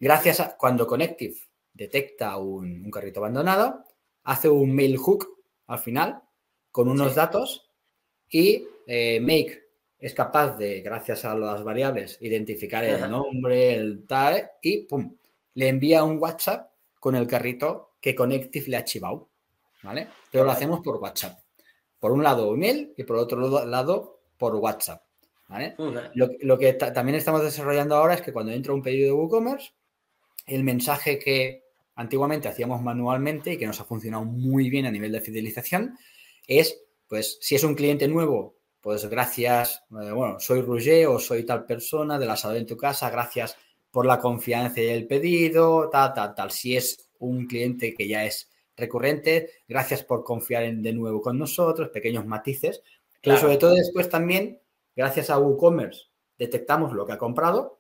Gracias 0.01 0.41
a 0.41 0.57
cuando 0.57 0.87
Connective 0.87 1.37
detecta 1.73 2.37
un 2.37 2.91
carrito 2.91 3.21
abandonado, 3.21 3.85
hace 4.25 4.49
un 4.49 4.75
mail 4.75 4.97
hook 4.97 5.29
al 5.67 5.79
final 5.79 6.23
con 6.71 6.89
unos 6.89 7.15
datos 7.15 7.71
y 8.29 8.67
eh, 8.87 9.21
Make 9.21 9.69
es 9.99 10.15
capaz 10.15 10.57
de, 10.57 10.81
gracias 10.81 11.25
a 11.25 11.35
las 11.35 11.65
variables, 11.65 12.19
identificar 12.21 12.85
el 12.85 13.11
nombre, 13.11 13.75
el 13.75 14.07
tal 14.07 14.49
y 14.63 14.85
pum, 14.85 15.17
le 15.55 15.69
envía 15.69 16.05
un 16.05 16.19
WhatsApp 16.19 16.71
con 17.01 17.17
el 17.17 17.27
carrito 17.27 17.97
que 18.01 18.15
Connective 18.15 18.69
le 18.69 18.77
ha 18.77 18.85
chivado. 18.85 19.28
¿Vale? 19.83 20.09
Pero 20.31 20.45
lo 20.45 20.51
hacemos 20.51 20.81
por 20.81 20.97
WhatsApp. 20.97 21.39
Por 21.99 22.13
un 22.13 22.23
lado 22.23 22.55
email 22.55 22.95
y 22.97 23.05
por 23.05 23.17
otro 23.17 23.65
lado 23.65 24.21
por 24.37 24.55
WhatsApp. 24.57 25.03
¿vale? 25.49 25.75
Lo, 26.15 26.59
que 26.59 26.75
también 26.75 27.17
estamos 27.17 27.43
desarrollando 27.43 27.97
ahora 27.97 28.15
es 28.15 28.23
que 28.23 28.33
cuando 28.33 28.53
entra 28.53 28.75
un 28.75 28.83
pedido 28.83 29.07
de 29.07 29.13
WooCommerce, 29.13 29.73
el 30.47 30.65
mensaje 30.65 31.19
que 31.19 31.65
antiguamente 31.97 32.49
hacíamos 32.49 32.83
manualmente 32.83 33.53
y 33.53 33.59
que 33.59 33.67
nos 33.67 33.81
ha 33.81 33.85
funcionado 33.85 34.25
muy 34.25 34.71
bien 34.71 34.87
a 34.87 34.91
nivel 34.91 35.13
de 35.13 35.21
fidelización, 35.21 35.99
es, 36.47 36.81
pues, 37.09 37.39
si 37.41 37.55
es 37.55 37.65
un 37.65 37.75
cliente 37.75 38.07
nuevo, 38.09 38.57
pues 38.81 39.05
gracias, 39.07 39.83
eh, 39.91 40.13
bueno, 40.13 40.39
soy 40.39 40.63
Roger 40.63 41.09
o 41.09 41.19
soy 41.19 41.45
tal 41.45 41.67
persona 41.67 42.19
del 42.19 42.31
asado 42.31 42.55
en 42.55 42.67
tu 42.67 42.77
casa, 42.77 43.11
gracias 43.11 43.57
por 43.91 44.07
la 44.07 44.21
confianza 44.21 44.81
y 44.81 44.87
el 44.87 45.07
pedido, 45.07 45.91
tal, 45.91 46.15
tal, 46.15 46.35
tal. 46.35 46.51
Si 46.51 46.77
es 46.77 47.11
un 47.19 47.47
cliente 47.47 47.95
que 47.95 48.07
ya 48.07 48.25
es 48.25 48.51
recurrente, 48.79 49.51
gracias 49.69 50.03
por 50.03 50.25
confiar 50.25 50.63
en, 50.63 50.83
de 50.83 50.93
nuevo 50.93 51.21
con 51.21 51.39
nosotros, 51.39 51.91
pequeños 51.91 52.25
matices. 52.25 52.83
Pero 53.21 53.37
sobre 53.37 53.57
todo 53.57 53.75
después 53.75 54.09
también, 54.09 54.61
gracias 54.95 55.29
a 55.29 55.39
WooCommerce, 55.39 56.07
detectamos 56.39 56.93
lo 56.93 57.05
que 57.05 57.13
ha 57.13 57.19
comprado 57.19 57.79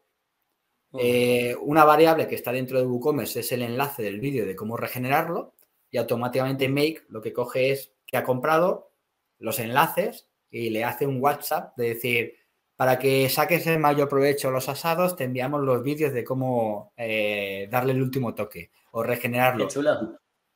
eh, 0.95 1.55
una 1.61 1.85
variable 1.85 2.27
que 2.27 2.35
está 2.35 2.51
dentro 2.51 2.79
de 2.79 2.87
WooCommerce 2.87 3.41
es 3.41 3.53
el 3.53 3.63
enlace 3.63 4.03
del 4.03 4.21
vídeo 4.21 4.47
de 4.47 4.57
cómo 4.57 4.77
regenerarlo 4.77 5.55
y 5.91 5.99
automáticamente 5.99 6.69
Make 6.69 7.05
lo 7.09 7.21
que 7.21 7.33
coge 7.33 7.73
es 7.73 7.93
que 8.07 8.17
ha 8.17 8.25
comprado 8.25 8.93
los 9.39 9.59
enlaces 9.59 10.29
y 10.51 10.71
le 10.71 10.85
hace 10.85 11.07
un 11.07 11.23
WhatsApp 11.23 11.77
de 11.77 11.89
decir, 11.89 12.35
para 12.75 12.99
que 12.99 13.29
saques 13.29 13.67
el 13.67 13.79
mayor 13.79 14.09
provecho 14.09 14.49
a 14.49 14.51
los 14.51 14.69
asados, 14.69 15.15
te 15.15 15.25
enviamos 15.25 15.61
los 15.61 15.83
vídeos 15.83 16.13
de 16.13 16.25
cómo 16.25 16.93
eh, 16.97 17.69
darle 17.71 17.93
el 17.93 18.03
último 18.03 18.35
toque 18.35 18.71
o 18.93 19.03
regenerarlo. 19.03 19.69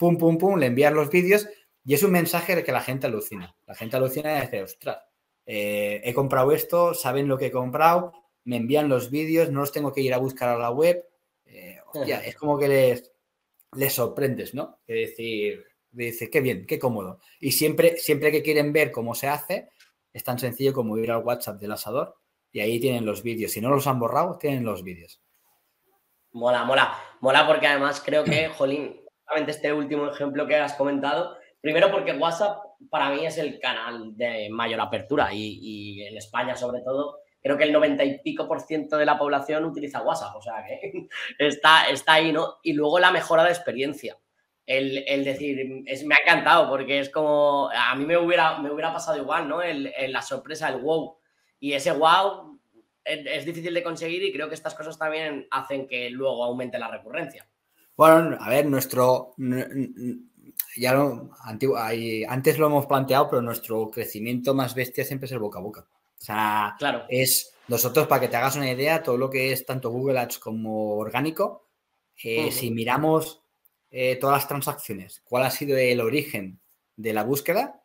Pum, 0.03 0.19
pum, 0.19 0.37
pum, 0.37 0.59
le 0.59 0.67
envían 0.67 0.97
los 0.97 1.11
vídeos 1.11 1.49
y 1.85 1.95
es 1.95 2.03
un 2.03 2.11
mensaje 2.11 2.57
de 2.57 2.65
que 2.65 2.73
la 2.73 2.81
gente 2.81 3.07
alucina. 3.07 3.55
La 3.69 3.77
gente 3.77 3.97
alucina 3.97 4.37
y 4.37 4.41
dice, 4.41 4.65
ostras, 4.65 4.99
eh, 5.47 6.01
he 6.03 6.13
comprado 6.13 6.51
esto, 6.51 6.93
saben 6.93 7.29
lo 7.29 7.39
que 7.39 7.47
he 7.47 7.51
comprado, 7.53 8.13
me 8.43 8.57
envían 8.57 8.89
los 8.89 9.13
vídeos, 9.13 9.51
no 9.51 9.61
los 9.61 9.71
tengo 9.71 9.93
que 9.93 10.01
ir 10.01 10.13
a 10.13 10.19
buscar 10.19 10.49
a 10.49 10.59
la 10.59 10.73
web. 10.73 11.07
Eh, 11.47 11.79
es 12.25 12.35
como 12.35 12.59
que 12.59 12.67
les, 12.67 13.13
les 13.77 13.93
sorprendes, 13.93 14.55
¿no? 14.55 14.81
Es 14.89 15.11
decir, 15.11 15.65
dice, 15.93 16.29
qué 16.29 16.41
bien, 16.41 16.67
qué 16.67 16.81
cómodo. 16.81 17.21
Y 17.39 17.53
siempre, 17.53 17.97
siempre 17.97 18.33
que 18.33 18.43
quieren 18.43 18.73
ver 18.73 18.91
cómo 18.91 19.15
se 19.15 19.29
hace, 19.29 19.69
es 20.13 20.25
tan 20.25 20.41
sencillo 20.41 20.73
como 20.73 20.99
ir 20.99 21.13
al 21.13 21.23
WhatsApp 21.23 21.61
del 21.61 21.71
asador 21.71 22.17
y 22.51 22.59
ahí 22.59 22.81
tienen 22.81 23.07
los 23.07 23.23
vídeos. 23.23 23.53
Si 23.53 23.61
no 23.61 23.71
los 23.71 23.87
han 23.87 24.01
borrado, 24.01 24.37
tienen 24.37 24.65
los 24.65 24.83
vídeos. 24.83 25.23
Mola, 26.33 26.65
mola. 26.65 26.93
Mola 27.21 27.47
porque 27.47 27.69
además 27.69 28.03
creo 28.05 28.25
que, 28.25 28.49
Jolín, 28.49 29.02
este 29.37 29.73
último 29.73 30.09
ejemplo 30.09 30.47
que 30.47 30.57
has 30.57 30.75
comentado, 30.75 31.37
primero 31.61 31.91
porque 31.91 32.13
WhatsApp 32.13 32.59
para 32.91 33.11
mí 33.11 33.27
es 33.27 33.39
el 33.39 33.59
canal 33.59 34.17
de 34.17 34.49
mayor 34.51 34.81
apertura 34.81 35.33
y, 35.33 35.59
y 35.61 36.07
en 36.07 36.17
España 36.17 36.57
sobre 36.57 36.81
todo 36.83 37.23
creo 37.43 37.59
que 37.59 37.65
el 37.65 37.73
90 37.73 38.05
y 38.05 38.19
pico 38.21 38.47
por 38.47 38.61
ciento 38.61 38.97
de 38.97 39.05
la 39.05 39.19
población 39.19 39.65
utiliza 39.65 40.03
WhatsApp, 40.03 40.37
o 40.37 40.43
sea 40.43 40.65
que 40.67 41.09
está, 41.39 41.89
está 41.89 42.15
ahí, 42.15 42.33
¿no? 42.33 42.59
Y 42.63 42.73
luego 42.73 42.99
la 42.99 43.11
mejora 43.11 43.45
de 43.45 43.51
experiencia. 43.51 44.17
El, 44.65 45.25
decir, 45.25 45.83
es, 45.87 46.05
me 46.05 46.15
ha 46.15 46.19
encantado 46.19 46.71
porque 46.71 47.01
es 47.01 47.11
como, 47.11 47.69
a 47.75 47.95
mí 47.97 48.07
me 48.07 48.17
hubiera, 48.17 48.59
me 48.59 48.71
hubiera 48.71 48.93
pasado 48.93 49.19
igual, 49.19 49.49
¿no? 49.49 49.61
El, 49.61 49.93
la 50.09 50.23
sorpresa, 50.23 50.69
el 50.69 50.81
wow. 50.81 51.19
Y 51.59 51.73
ese 51.73 51.91
wow 51.91 52.59
es, 53.05 53.45
difícil 53.45 53.75
de 53.75 53.83
conseguir 53.83 54.23
y 54.23 54.33
creo 54.33 54.49
que 54.49 54.55
estas 54.55 54.75
cosas 54.75 54.97
también 54.97 55.47
hacen 55.51 55.89
que 55.89 56.09
luego 56.11 56.45
aumente 56.45 56.79
la 56.79 56.89
recurrencia. 56.89 57.47
Bueno, 57.97 58.37
a 58.41 58.49
ver, 58.49 58.67
nuestro, 58.67 59.35
ya 60.77 60.95
lo, 60.95 61.31
antiguo, 61.45 61.79
antes 62.29 62.59
lo 62.59 62.67
hemos 62.67 62.87
planteado, 62.87 63.29
pero 63.29 63.43
nuestro 63.43 63.91
crecimiento 63.91 64.55
más 64.55 64.75
bestia 64.75 65.05
siempre 65.05 65.27
es 65.27 65.33
el 65.33 65.39
boca 65.39 65.59
a 65.59 65.63
boca. 65.63 65.81
O 65.81 66.25
sea, 66.25 66.75
claro. 66.79 67.05
es 67.09 67.53
nosotros, 67.69 68.07
para 68.07 68.21
que 68.21 68.29
te 68.29 68.37
hagas 68.37 68.57
una 68.57 68.71
idea, 68.71 69.03
todo 69.03 69.17
lo 69.17 69.31
que 69.31 69.53
es 69.53 69.65
tanto 69.67 69.91
Google 69.91 70.19
Ads 70.19 70.39
como 70.39 70.97
orgánico, 70.97 71.69
eh, 72.23 72.51
si 72.53 72.71
miramos 72.71 73.43
eh, 73.91 74.17
todas 74.17 74.37
las 74.39 74.49
transacciones, 74.49 75.21
cuál 75.25 75.45
ha 75.45 75.51
sido 75.51 75.77
el 75.77 76.01
origen 76.01 76.61
de 76.97 77.13
la 77.13 77.25
búsqueda, 77.25 77.83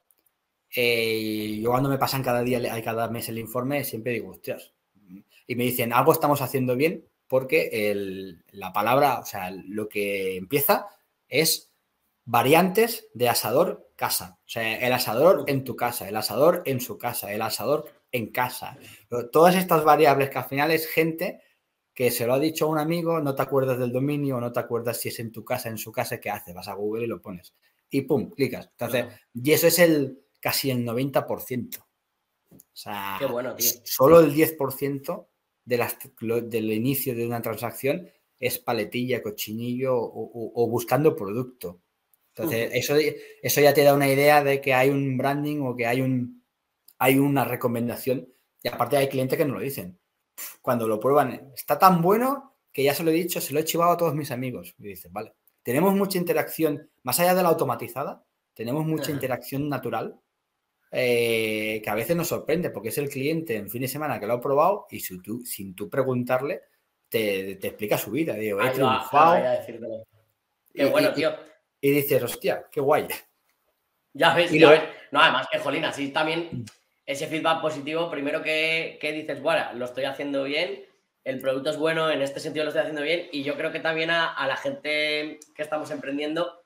eh, 0.75 1.59
yo 1.61 1.69
cuando 1.69 1.89
me 1.89 1.97
pasan 1.97 2.23
cada 2.23 2.41
día, 2.41 2.81
cada 2.83 3.09
mes 3.09 3.29
el 3.29 3.39
informe, 3.39 3.83
siempre 3.83 4.13
digo, 4.13 4.31
hostias, 4.31 4.73
y 5.47 5.55
me 5.55 5.63
dicen, 5.63 5.93
algo 5.93 6.11
estamos 6.11 6.41
haciendo 6.41 6.75
bien 6.75 7.05
porque 7.27 8.37
la 8.51 8.73
palabra, 8.73 9.19
o 9.19 9.25
sea, 9.25 9.51
lo 9.51 9.87
que 9.89 10.37
empieza 10.37 10.87
es 11.27 11.73
variantes 12.25 13.07
de 13.13 13.29
asador 13.29 13.89
casa. 13.95 14.39
O 14.45 14.49
sea, 14.49 14.79
el 14.79 14.93
asador 14.93 15.45
en 15.47 15.63
tu 15.63 15.75
casa, 15.75 16.07
el 16.07 16.15
asador 16.15 16.61
en 16.65 16.79
su 16.79 16.97
casa, 16.97 17.31
el 17.33 17.41
asador 17.41 17.91
en 18.11 18.27
casa. 18.31 18.77
Todas 19.31 19.55
estas 19.55 19.83
variables 19.83 20.29
que 20.29 20.37
al 20.37 20.45
final 20.45 20.71
es 20.71 20.87
gente 20.87 21.41
que 21.93 22.11
se 22.11 22.27
lo 22.27 22.35
ha 22.35 22.39
dicho 22.39 22.65
a 22.65 22.69
un 22.69 22.77
amigo, 22.77 23.19
no 23.21 23.33
te 23.33 23.41
acuerdas 23.41 23.79
del 23.79 23.91
dominio, 23.91 24.39
no 24.39 24.51
te 24.51 24.59
acuerdas 24.59 24.99
si 24.99 25.09
es 25.09 25.19
en 25.19 25.31
tu 25.31 25.43
casa, 25.43 25.69
en 25.69 25.79
su 25.79 25.91
casa, 25.91 26.19
¿qué 26.19 26.29
hace? 26.29 26.53
Vas 26.53 26.67
a 26.67 26.75
Google 26.75 27.05
y 27.05 27.07
lo 27.07 27.19
pones. 27.19 27.55
Y 27.89 28.01
pum, 28.01 28.29
clicas. 28.29 28.69
Entonces, 28.71 29.07
y 29.33 29.51
eso 29.51 29.65
es 29.67 29.79
el 29.79 30.21
casi 30.39 30.69
el 30.69 30.85
90%. 30.85 31.79
O 31.79 32.57
sea, 32.71 33.19
solo 33.83 34.19
el 34.19 34.33
10% 34.33 35.27
de 35.67 35.77
las, 35.77 35.97
del 36.45 36.71
inicio 36.71 37.13
de 37.13 37.27
una 37.27 37.41
transacción 37.41 38.09
es 38.39 38.57
paletilla, 38.57 39.21
cochinillo 39.21 39.95
o, 39.97 40.67
buscando 40.69 41.13
producto. 41.13 41.81
Entonces, 42.33 42.69
eso, 42.73 42.95
eso 43.41 43.61
ya 43.61 43.73
te 43.73 43.83
da 43.83 43.93
una 43.93 44.09
idea 44.09 44.43
de 44.43 44.61
que 44.61 44.73
hay 44.73 44.89
un 44.89 45.17
branding 45.17 45.59
o 45.61 45.75
que 45.75 45.85
hay 45.85 46.01
un, 46.01 46.45
hay 46.99 47.17
una 47.17 47.43
recomendación 47.43 48.29
y 48.63 48.69
aparte 48.69 48.95
hay 48.95 49.09
clientes 49.09 49.37
que 49.37 49.43
no 49.43 49.55
lo 49.55 49.59
dicen. 49.59 49.99
Cuando 50.61 50.87
lo 50.87 51.01
prueban, 51.01 51.51
está 51.53 51.77
tan 51.77 52.01
bueno 52.01 52.55
que 52.71 52.83
ya 52.83 52.93
se 52.93 53.03
lo 53.03 53.11
he 53.11 53.15
dicho, 53.15 53.41
se 53.41 53.53
lo 53.53 53.59
he 53.59 53.65
chivado 53.65 53.91
a 53.91 53.97
todos 53.97 54.15
mis 54.15 54.31
amigos. 54.31 54.73
Y 54.77 54.83
dicen, 54.83 55.11
vale, 55.11 55.33
tenemos 55.63 55.93
mucha 55.95 56.17
interacción, 56.17 56.89
más 57.03 57.19
allá 57.19 57.35
de 57.35 57.43
la 57.43 57.49
automatizada, 57.49 58.23
tenemos 58.53 58.85
mucha 58.85 59.11
interacción 59.11 59.67
natural 59.67 60.17
eh, 60.91 61.81
que 61.83 61.89
a 61.89 61.95
veces 61.95 62.15
nos 62.15 62.29
sorprende 62.29 62.69
porque 62.69 62.89
es 62.89 62.97
el 62.97 63.09
cliente 63.09 63.55
en 63.55 63.69
fin 63.69 63.81
de 63.81 63.87
semana 63.87 64.19
que 64.19 64.27
lo 64.27 64.33
ha 64.33 64.41
probado 64.41 64.87
y 64.89 64.99
sin 64.99 65.21
tú, 65.21 65.43
sin 65.45 65.75
tú 65.75 65.89
preguntarle 65.89 66.61
te, 67.09 67.51
explica 67.51 67.97
su 67.97 68.11
vida. 68.11 68.33
Digo, 68.33 68.61
he 68.61 68.71
Qué 70.73 70.85
bueno, 70.85 71.13
tío. 71.13 71.35
Y, 71.81 71.91
dices, 71.91 72.21
hostia, 72.21 72.65
qué 72.71 72.81
guay. 72.81 73.07
Ya 74.13 74.33
ves, 74.33 74.51
ya 74.51 74.69
ves. 74.69 74.83
No, 75.11 75.21
además 75.21 75.47
que, 75.51 75.59
jolín, 75.59 75.85
así 75.85 76.09
también 76.09 76.65
ese 77.05 77.27
feedback 77.27 77.61
positivo, 77.61 78.09
primero 78.09 78.41
que, 78.41 78.97
que 78.99 79.11
dices, 79.11 79.41
bueno, 79.41 79.65
lo 79.73 79.85
estoy 79.85 80.03
haciendo 80.03 80.43
bien, 80.43 80.85
el 81.23 81.39
producto 81.39 81.69
es 81.69 81.77
bueno, 81.77 82.11
en 82.11 82.21
este 82.21 82.39
sentido 82.39 82.65
lo 82.65 82.69
estoy 82.69 82.81
haciendo 82.81 83.01
bien, 83.01 83.27
y 83.31 83.43
yo 83.43 83.55
creo 83.55 83.71
que 83.71 83.79
también 83.79 84.09
a, 84.09 84.33
a 84.33 84.47
la 84.47 84.57
gente 84.57 85.39
que 85.55 85.61
estamos 85.61 85.89
emprendiendo 85.91 86.63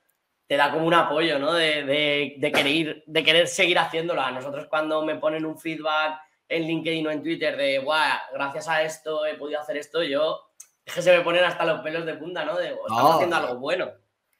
te 0.47 0.57
da 0.57 0.71
como 0.71 0.85
un 0.85 0.93
apoyo, 0.93 1.39
¿no? 1.39 1.53
De, 1.53 1.83
de, 1.83 2.35
de, 2.37 2.51
querer, 2.51 3.03
de 3.05 3.23
querer 3.23 3.47
seguir 3.47 3.79
haciéndolo. 3.79 4.21
A 4.21 4.31
nosotros 4.31 4.67
cuando 4.69 5.05
me 5.05 5.15
ponen 5.15 5.45
un 5.45 5.57
feedback 5.57 6.19
en 6.49 6.63
LinkedIn 6.63 7.07
o 7.07 7.11
en 7.11 7.23
Twitter 7.23 7.55
de, 7.55 7.79
guau, 7.79 8.17
gracias 8.33 8.67
a 8.67 8.83
esto 8.83 9.25
he 9.25 9.35
podido 9.35 9.61
hacer 9.61 9.77
esto, 9.77 10.03
yo 10.03 10.51
es 10.85 10.93
que 10.93 11.01
se 11.01 11.15
me 11.15 11.23
ponen 11.23 11.43
hasta 11.43 11.65
los 11.65 11.81
pelos 11.81 12.05
de 12.05 12.15
punta, 12.15 12.43
¿no? 12.43 12.57
De, 12.57 12.69
estamos 12.69 13.15
haciendo 13.15 13.35
algo 13.35 13.59
bueno. 13.59 13.91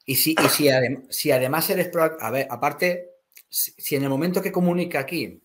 Y 0.06 0.16
si, 0.16 0.32
y 0.32 0.50
si, 0.50 0.70
si 1.10 1.32
además 1.32 1.70
eres 1.70 1.92
A 2.20 2.32
ver, 2.32 2.48
aparte, 2.50 3.12
si, 3.48 3.96
en 3.96 4.04
el 4.04 4.10
momento 4.10 4.42
que 4.42 4.52
comunica 4.52 5.00
aquí 5.00 5.42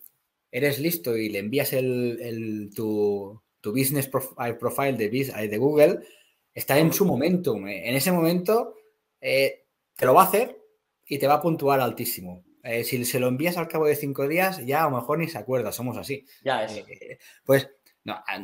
eres 0.51 0.79
listo 0.79 1.17
y 1.17 1.29
le 1.29 1.41
envías 1.41 1.73
el, 1.73 2.19
el 2.21 2.71
tu, 2.75 3.41
tu, 3.61 3.73
business 3.73 4.09
profile, 4.09 4.95
de, 4.95 5.49
de, 5.49 5.59
Google, 5.59 6.01
está 6.55 6.79
en 6.79 6.93
su 6.93 7.05
momento. 7.05 7.57
En 7.57 7.95
ese 7.95 8.11
momento 8.11 8.75
eh, 9.21 9.66
te 9.97 10.07
lo 10.07 10.15
va 10.15 10.23
a 10.23 10.27
hacer 10.27 10.61
y 11.07 11.19
te 11.19 11.27
va 11.27 11.35
a 11.35 11.41
puntuar 11.41 11.81
altísimo. 11.81 12.45
Eh, 12.63 12.85
si 12.85 13.05
se 13.05 13.21
lo 13.21 13.29
envías 13.29 13.57
al 13.57 13.69
cabo 13.69 13.87
de 13.87 13.95
cinco 13.95 14.27
días, 14.27 14.65
ya 14.67 14.85
a 14.85 14.91
lo 14.91 14.97
mejor 14.97 15.19
ni 15.19 15.29
se 15.29 15.39
acuerda, 15.39 15.73
somos 15.73 15.97
así. 15.97 16.25
Ya 16.45 16.65
es. 16.65 16.77
Eh, 16.77 17.19
pues 17.45 17.71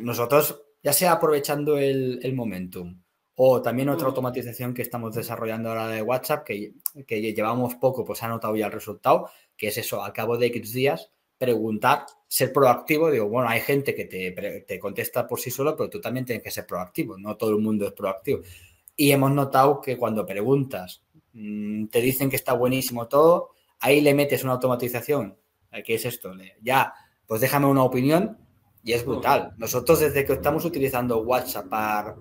nosotros, 0.01 0.63
ya 0.83 0.93
sea 0.93 1.13
aprovechando 1.13 1.79
el, 1.79 2.33
momentum 2.35 3.01
o 3.35 3.63
también 3.63 3.89
otra 3.89 4.09
automatización 4.09 4.75
que 4.75 4.83
estamos 4.83 5.15
desarrollando 5.15 5.71
ahora 5.71 5.89
de 5.89 6.03
WhatsApp, 6.03 6.45
que, 6.45 6.75
que 7.07 7.21
llevamos 7.21 7.75
poco, 7.77 8.05
pues 8.05 8.23
ha 8.23 8.29
notado 8.29 8.55
ya 8.57 8.67
el 8.67 8.73
resultado, 8.73 9.29
que 9.57 9.69
es 9.69 9.79
eso, 9.79 10.05
al 10.05 10.13
cabo 10.13 10.37
de 10.37 10.47
X 10.47 10.73
días, 10.73 11.11
preguntar, 11.39 12.07
ser 12.29 12.53
proactivo. 12.53 13.11
Digo, 13.11 13.29
bueno, 13.29 13.49
hay 13.49 13.61
gente 13.61 13.95
que 13.95 14.05
te, 14.05 14.65
te 14.67 14.79
contesta 14.79 15.27
por 15.27 15.41
sí 15.41 15.51
solo, 15.51 15.77
pero 15.77 15.91
tú 15.91 16.01
también 16.01 16.27
tienes 16.27 16.45
que 16.45 16.51
ser 16.51 16.67
proactivo, 16.67 17.19
no 17.19 17.37
todo 17.37 17.51
el 17.51 17.59
mundo 17.59 17.87
es 17.87 17.93
proactivo. 17.93 18.43
Y 18.95 19.11
hemos 19.11 19.33
notado 19.33 19.81
que 19.81 19.97
cuando 19.97 20.25
preguntas 20.27 21.03
te 21.33 22.01
dicen 22.01 22.29
que 22.29 22.37
está 22.37 22.53
buenísimo 22.53 23.09
todo, 23.09 23.51
ahí 23.81 24.01
le 24.01 24.15
metes 24.15 24.45
una 24.45 24.55
automatización, 24.55 25.39
eh, 25.71 25.83
¿qué 25.83 25.95
es 25.95 26.05
esto? 26.05 26.33
Ya, 26.61 26.93
pues 27.27 27.41
déjame 27.41 27.67
una 27.67 27.83
opinión 27.83 28.39
y 28.83 28.93
es 28.93 29.05
brutal. 29.05 29.55
Nosotros 29.57 30.01
desde 30.01 30.25
que 30.25 30.35
estamos 30.35 30.65
utilizando 30.65 31.23
WhatsApp 31.23 31.69
para, 31.69 32.17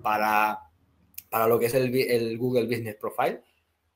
para, 1.30 1.46
lo 1.46 1.58
que 1.58 1.66
es 1.66 1.74
el, 1.74 2.38
Google 2.38 2.66
Business 2.66 2.96
Profile, 2.96 3.42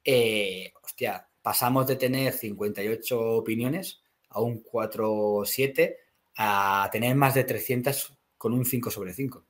eh, 0.04 0.72
hostia, 0.82 1.28
pasamos 1.42 1.86
de 1.86 1.96
tener 1.96 2.32
58 2.32 3.20
opiniones 3.20 4.02
a 4.30 4.40
un 4.40 4.62
4-7 4.62 5.96
a 6.38 6.88
tener 6.92 7.14
más 7.16 7.34
de 7.34 7.44
300 7.44 8.18
con 8.36 8.52
un 8.52 8.64
5 8.64 8.90
sobre 8.90 9.14
5. 9.14 9.44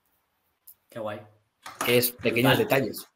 Qué 0.88 0.98
guay. 1.00 1.20
Que 1.84 1.98
es 1.98 2.12
pequeños 2.12 2.58
detalles. 2.58 3.08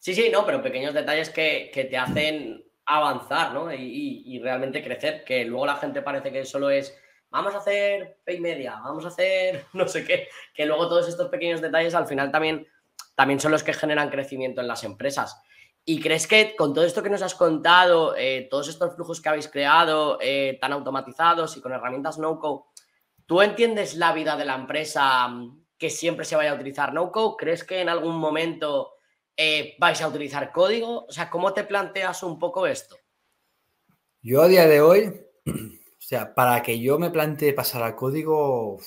Sí, 0.00 0.14
sí, 0.14 0.30
no, 0.32 0.46
pero 0.46 0.62
pequeños 0.62 0.94
detalles 0.94 1.28
que, 1.28 1.70
te 1.74 1.96
hacen 1.98 2.64
avanzar, 2.86 3.52
¿no? 3.52 3.70
Y, 3.70 4.40
realmente 4.42 4.82
crecer, 4.82 5.24
que 5.24 5.44
luego 5.44 5.66
la 5.66 5.76
gente 5.76 6.00
parece 6.00 6.32
que 6.32 6.46
solo 6.46 6.70
es, 6.70 6.98
vamos 7.28 7.54
a 7.54 7.58
hacer 7.58 8.18
pay 8.24 8.40
media, 8.40 8.80
vamos 8.82 9.04
a 9.04 9.08
hacer 9.08 9.66
no 9.74 9.86
sé 9.86 10.06
qué, 10.06 10.28
que 10.54 10.64
luego 10.64 10.88
todos 10.88 11.06
estos 11.06 11.28
pequeños 11.28 11.60
detalles 11.60 11.94
al 11.94 12.06
final 12.06 12.32
también, 12.32 12.66
también 13.14 13.40
son 13.40 13.52
los 13.52 13.62
que 13.62 13.74
generan 13.74 14.08
crecimiento 14.08 14.62
en 14.62 14.68
las 14.68 14.84
empresas. 14.84 15.42
¿Y 15.84 16.00
crees 16.00 16.26
que 16.26 16.56
con 16.56 16.72
todo 16.72 16.84
esto 16.86 17.02
que 17.02 17.10
nos 17.10 17.20
has 17.20 17.34
contado, 17.34 18.16
eh, 18.16 18.48
todos 18.50 18.68
estos 18.68 18.94
flujos 18.94 19.20
que 19.20 19.28
habéis 19.28 19.48
creado, 19.48 20.18
eh, 20.22 20.56
tan 20.62 20.72
automatizados 20.72 21.58
y 21.58 21.60
con 21.60 21.72
herramientas 21.72 22.18
no-code, 22.18 22.64
¿tú 23.26 23.42
entiendes 23.42 23.96
la 23.96 24.14
vida 24.14 24.38
de 24.38 24.46
la 24.46 24.54
empresa 24.54 25.28
mm, 25.28 25.66
que 25.76 25.90
siempre 25.90 26.24
se 26.24 26.36
vaya 26.36 26.52
a 26.52 26.54
utilizar 26.54 26.94
no-code? 26.94 27.36
¿Crees 27.36 27.64
que 27.64 27.82
en 27.82 27.90
algún 27.90 28.16
momento 28.16 28.94
eh, 29.42 29.74
vais 29.78 29.98
a 30.02 30.08
utilizar 30.08 30.52
código? 30.52 31.06
O 31.06 31.12
sea, 31.12 31.30
¿cómo 31.30 31.54
te 31.54 31.64
planteas 31.64 32.22
un 32.22 32.38
poco 32.38 32.66
esto? 32.66 32.98
Yo 34.20 34.42
a 34.42 34.48
día 34.48 34.68
de 34.68 34.82
hoy, 34.82 35.18
o 35.46 35.50
sea, 35.98 36.34
para 36.34 36.62
que 36.62 36.78
yo 36.78 36.98
me 36.98 37.08
plantee 37.08 37.54
pasar 37.54 37.82
al 37.82 37.96
código, 37.96 38.78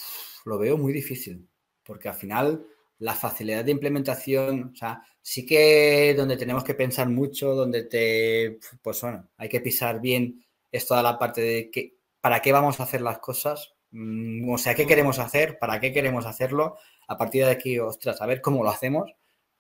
lo 0.46 0.60
veo 0.60 0.78
muy 0.78 0.94
difícil, 0.94 1.50
porque 1.82 2.08
al 2.08 2.14
final 2.14 2.68
la 3.00 3.16
facilidad 3.16 3.66
de 3.66 3.72
implementación, 3.72 4.72
o 4.74 4.76
sea, 4.76 5.02
sí 5.24 5.44
que 5.44 6.14
donde 6.16 6.38
tenemos 6.38 6.64
que 6.64 6.76
pensar 6.76 7.10
mucho, 7.10 7.56
donde 7.56 7.86
te, 7.86 8.60
pues 8.84 9.02
bueno, 9.02 9.28
hay 9.38 9.50
que 9.50 9.60
pisar 9.60 10.00
bien, 10.02 10.46
es 10.72 10.86
toda 10.86 11.02
la 11.02 11.18
parte 11.18 11.42
de 11.42 11.72
que, 11.72 11.98
para 12.22 12.44
qué 12.44 12.52
vamos 12.52 12.80
a 12.80 12.84
hacer 12.84 13.02
las 13.02 13.18
cosas, 13.18 13.74
mm, 13.90 14.48
o 14.52 14.60
sea, 14.60 14.76
qué 14.76 14.86
queremos 14.86 15.18
hacer, 15.18 15.58
para 15.58 15.80
qué 15.80 15.92
queremos 15.92 16.28
hacerlo, 16.28 16.78
a 17.08 17.18
partir 17.18 17.44
de 17.44 17.52
aquí, 17.52 17.80
ostras, 17.80 18.22
a 18.22 18.28
ver 18.28 18.40
cómo 18.40 18.64
lo 18.64 18.70
hacemos 18.70 19.16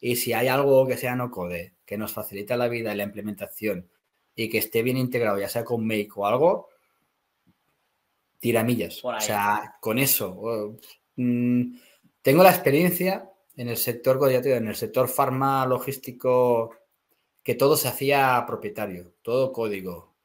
y 0.06 0.18
si 0.18 0.34
hay 0.34 0.49
algo 0.49 0.86
que 0.86 0.97
sea 0.97 1.16
no 1.16 1.32
code, 1.32 1.76
que 1.86 1.97
nos 1.97 2.12
facilita 2.12 2.58
la 2.58 2.68
vida 2.68 2.93
y 2.93 2.97
la 2.97 3.04
implementación 3.04 3.89
y 4.36 4.49
que 4.49 4.58
esté 4.58 4.84
bien 4.84 4.97
integrado, 4.97 5.39
ya 5.39 5.47
sea 5.47 5.64
con 5.64 5.88
Make 5.88 6.10
o 6.16 6.26
algo, 6.26 6.68
tiramillas. 8.38 8.99
O 9.06 9.22
sea, 9.22 9.78
con 9.80 9.97
eso. 9.99 10.76
Mm, 11.16 11.78
tengo 12.22 12.43
la 12.43 12.49
experiencia 12.49 13.32
en 13.56 13.70
el 13.70 13.78
sector, 13.78 14.20
en 14.30 14.68
el 14.68 14.76
sector 14.76 15.08
farma 15.08 15.66
logístico, 15.66 16.76
que 17.41 17.56
todo 17.56 17.78
se 17.78 17.88
hacía 17.88 18.43
propietario, 18.45 19.14
todo 19.22 19.54
código. 19.54 20.16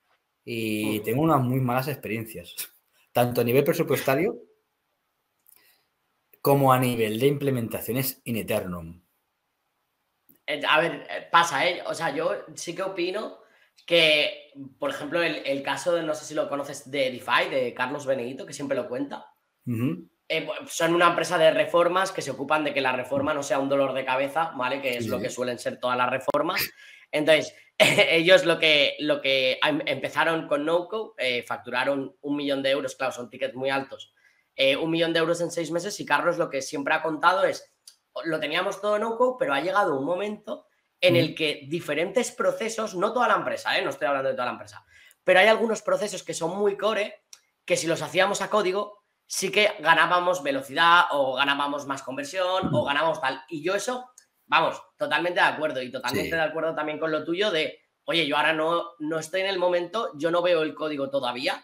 Y 0.44 0.98
tengo 1.00 1.22
unas 1.22 1.40
muy 1.40 1.60
malas 1.60 1.86
experiencias, 1.86 2.56
tanto 3.12 3.42
a 3.42 3.44
nivel 3.44 3.62
presupuestario 3.62 4.42
como 6.42 6.72
a 6.72 6.80
nivel 6.80 7.20
de 7.20 7.28
implementaciones 7.28 8.20
in 8.24 8.38
eternum. 8.38 9.02
Eh, 10.48 10.62
a 10.66 10.80
ver, 10.80 11.06
eh, 11.10 11.28
pasa, 11.30 11.68
¿eh? 11.68 11.82
O 11.86 11.94
sea, 11.94 12.14
yo 12.14 12.44
sí 12.54 12.74
que 12.74 12.82
opino 12.82 13.40
que, 13.86 14.50
por 14.78 14.90
ejemplo, 14.90 15.22
el, 15.22 15.62
caso, 15.62 15.94
de, 15.94 16.02
no 16.02 16.14
sé 16.14 16.24
si 16.24 16.34
lo 16.34 16.48
conoces, 16.48 16.90
de 16.90 17.10
DeFi, 17.10 17.50
de 17.50 17.74
Carlos 17.74 18.06
Benedito, 18.06 18.46
que 18.46 18.54
siempre 18.54 18.76
lo 18.76 18.88
cuenta. 18.88 19.26
Eh, 20.28 20.48
son 20.66 20.94
una 20.94 21.08
empresa 21.08 21.36
de 21.36 21.50
reformas 21.50 22.12
que 22.12 22.22
se 22.22 22.30
ocupan 22.30 22.64
de 22.64 22.72
que 22.72 22.80
la 22.80 22.92
reforma 22.92 23.34
no 23.34 23.42
sea 23.42 23.58
un 23.58 23.68
dolor 23.68 23.92
de 23.92 24.06
cabeza, 24.06 24.52
¿vale? 24.56 24.80
Que 24.80 24.96
es 24.96 25.06
lo 25.06 25.20
que 25.20 25.28
suelen 25.28 25.58
ser 25.58 25.78
todas 25.78 25.98
las 25.98 26.10
reformas. 26.10 26.62
Entonces, 27.12 27.54
ellos 27.78 28.46
lo 28.46 28.58
que, 28.58 28.96
lo 29.00 29.20
que 29.20 29.58
em, 29.62 29.80
empezaron 29.84 30.48
con 30.48 30.64
NoCo, 30.64 31.14
facturaron 31.46 32.16
un 32.22 32.36
millón 32.36 32.62
de 32.62 32.70
euros, 32.70 32.96
claro, 32.96 33.12
son 33.12 33.28
tickets 33.28 33.54
muy 33.54 33.68
altos, 33.68 34.14
un 34.80 34.90
millón 34.90 35.12
de 35.12 35.20
euros 35.20 35.40
en 35.42 35.50
seis 35.50 35.70
meses 35.70 36.00
y 36.00 36.06
Carlos 36.06 36.38
lo 36.38 36.50
que 36.50 36.62
siempre 36.62 36.94
ha 36.94 37.02
contado 37.02 37.44
es 37.44 37.70
lo 38.24 38.40
teníamos 38.40 38.80
todo 38.80 38.98
no 38.98 39.18
pero 39.38 39.54
ha 39.54 39.60
llegado 39.60 39.98
un 39.98 40.04
momento 40.04 40.66
en 41.00 41.16
el 41.16 41.34
que 41.34 41.66
diferentes 41.68 42.32
procesos, 42.32 42.94
no 42.94 43.12
toda 43.12 43.28
la 43.28 43.36
empresa, 43.36 43.78
¿eh? 43.78 43.82
no 43.82 43.90
estoy 43.90 44.08
hablando 44.08 44.30
de 44.30 44.34
toda 44.34 44.46
la 44.46 44.52
empresa, 44.52 44.84
pero 45.22 45.40
hay 45.40 45.46
algunos 45.46 45.82
procesos 45.82 46.22
que 46.22 46.34
son 46.34 46.56
muy 46.56 46.76
core, 46.76 47.22
que 47.64 47.76
si 47.76 47.86
los 47.86 48.02
hacíamos 48.02 48.40
a 48.40 48.50
código, 48.50 49.04
sí 49.26 49.52
que 49.52 49.72
ganábamos 49.80 50.42
velocidad 50.42 51.04
o 51.12 51.34
ganábamos 51.34 51.86
más 51.86 52.02
conversión 52.02 52.74
o 52.74 52.84
ganábamos 52.84 53.20
tal. 53.20 53.42
Y 53.48 53.62
yo 53.62 53.74
eso, 53.74 54.10
vamos, 54.46 54.82
totalmente 54.96 55.38
de 55.38 55.46
acuerdo 55.46 55.82
y 55.82 55.92
totalmente 55.92 56.34
de 56.34 56.42
acuerdo 56.42 56.74
también 56.74 56.98
con 56.98 57.12
lo 57.12 57.24
tuyo 57.24 57.50
de, 57.50 57.78
oye, 58.04 58.26
yo 58.26 58.36
ahora 58.36 58.54
no, 58.54 58.92
no 58.98 59.18
estoy 59.18 59.42
en 59.42 59.48
el 59.48 59.58
momento, 59.58 60.12
yo 60.16 60.30
no 60.30 60.42
veo 60.42 60.62
el 60.62 60.74
código 60.74 61.10
todavía 61.10 61.62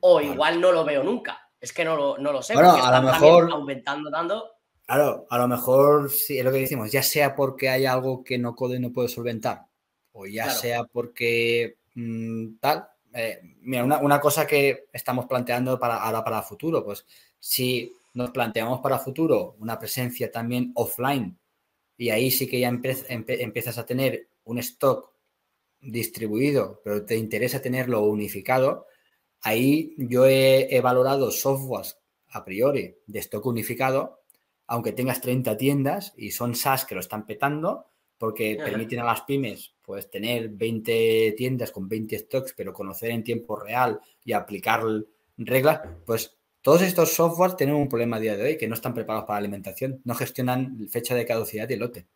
o 0.00 0.20
igual 0.20 0.60
no 0.60 0.72
lo 0.72 0.84
veo 0.84 1.02
nunca. 1.02 1.40
Es 1.58 1.72
que 1.72 1.84
no 1.84 1.96
lo, 1.96 2.18
no 2.18 2.30
lo 2.30 2.42
sé. 2.42 2.52
Bueno, 2.52 2.74
a 2.74 3.00
lo 3.00 3.10
mejor 3.10 3.50
aumentando 3.50 4.10
tanto. 4.10 4.53
Claro, 4.86 5.26
a 5.30 5.38
lo 5.38 5.48
mejor 5.48 6.10
sí, 6.10 6.38
es 6.38 6.44
lo 6.44 6.52
que 6.52 6.58
decimos, 6.58 6.92
ya 6.92 7.02
sea 7.02 7.34
porque 7.34 7.70
hay 7.70 7.86
algo 7.86 8.22
que 8.22 8.36
no 8.36 8.54
code 8.54 8.78
no 8.78 8.92
puede 8.92 9.08
solventar, 9.08 9.66
o 10.12 10.26
ya 10.26 10.50
sea 10.50 10.84
porque 10.84 11.78
mm, 11.94 12.56
tal. 12.60 12.88
Eh, 13.14 13.40
mira, 13.62 13.84
una, 13.84 14.20
cosa 14.20 14.46
que 14.46 14.86
estamos 14.92 15.26
planteando 15.26 15.78
para, 15.78 15.96
ahora 16.02 16.22
para 16.24 16.38
el 16.38 16.44
futuro, 16.44 16.84
pues 16.84 17.06
si 17.38 17.92
nos 18.12 18.30
planteamos 18.30 18.80
para 18.80 18.96
el 18.96 19.02
futuro 19.02 19.56
una 19.60 19.78
presencia 19.78 20.30
también 20.30 20.72
offline 20.74 21.38
y 21.96 22.10
ahí 22.10 22.30
sí 22.30 22.46
que 22.48 22.60
ya 22.60 22.68
empiezas 22.68 23.78
a 23.78 23.86
tener 23.86 24.28
un 24.44 24.58
stock 24.58 25.12
distribuido, 25.80 26.80
pero 26.84 27.04
te 27.04 27.16
interesa 27.16 27.62
tenerlo 27.62 28.02
unificado, 28.02 28.86
ahí 29.42 29.94
yo 29.96 30.26
he, 30.26 30.74
he 30.74 30.80
valorado 30.80 31.30
softwares 31.30 31.98
a 32.30 32.44
priori 32.44 32.96
de 33.06 33.18
stock 33.20 33.46
unificado 33.46 34.23
aunque 34.66 34.92
tengas 34.92 35.20
30 35.20 35.56
tiendas 35.56 36.12
y 36.16 36.30
son 36.30 36.54
SaaS 36.54 36.84
que 36.84 36.94
lo 36.94 37.00
están 37.00 37.26
petando, 37.26 37.86
porque 38.18 38.56
permiten 38.56 39.00
a 39.00 39.04
las 39.04 39.22
pymes 39.22 39.74
pues 39.82 40.10
tener 40.10 40.48
20 40.48 41.34
tiendas 41.36 41.70
con 41.70 41.88
20 41.88 42.18
stocks, 42.20 42.54
pero 42.56 42.72
conocer 42.72 43.10
en 43.10 43.22
tiempo 43.22 43.56
real 43.56 44.00
y 44.24 44.32
aplicar 44.32 44.82
reglas, 45.36 45.80
pues 46.06 46.36
Todos 46.62 46.80
estos 46.80 47.12
softwares 47.12 47.56
tienen 47.56 47.76
un 47.76 47.88
problema 47.88 48.16
a 48.16 48.20
día 48.20 48.36
de 48.36 48.42
hoy, 48.42 48.56
que 48.56 48.66
no 48.66 48.74
están 48.74 48.94
preparados 48.94 49.26
para 49.26 49.38
la 49.38 49.44
alimentación, 49.44 50.00
no 50.04 50.14
gestionan 50.14 50.88
fecha 50.88 51.14
de 51.14 51.26
caducidad 51.26 51.68
y 51.68 51.76
lote. 51.76 52.06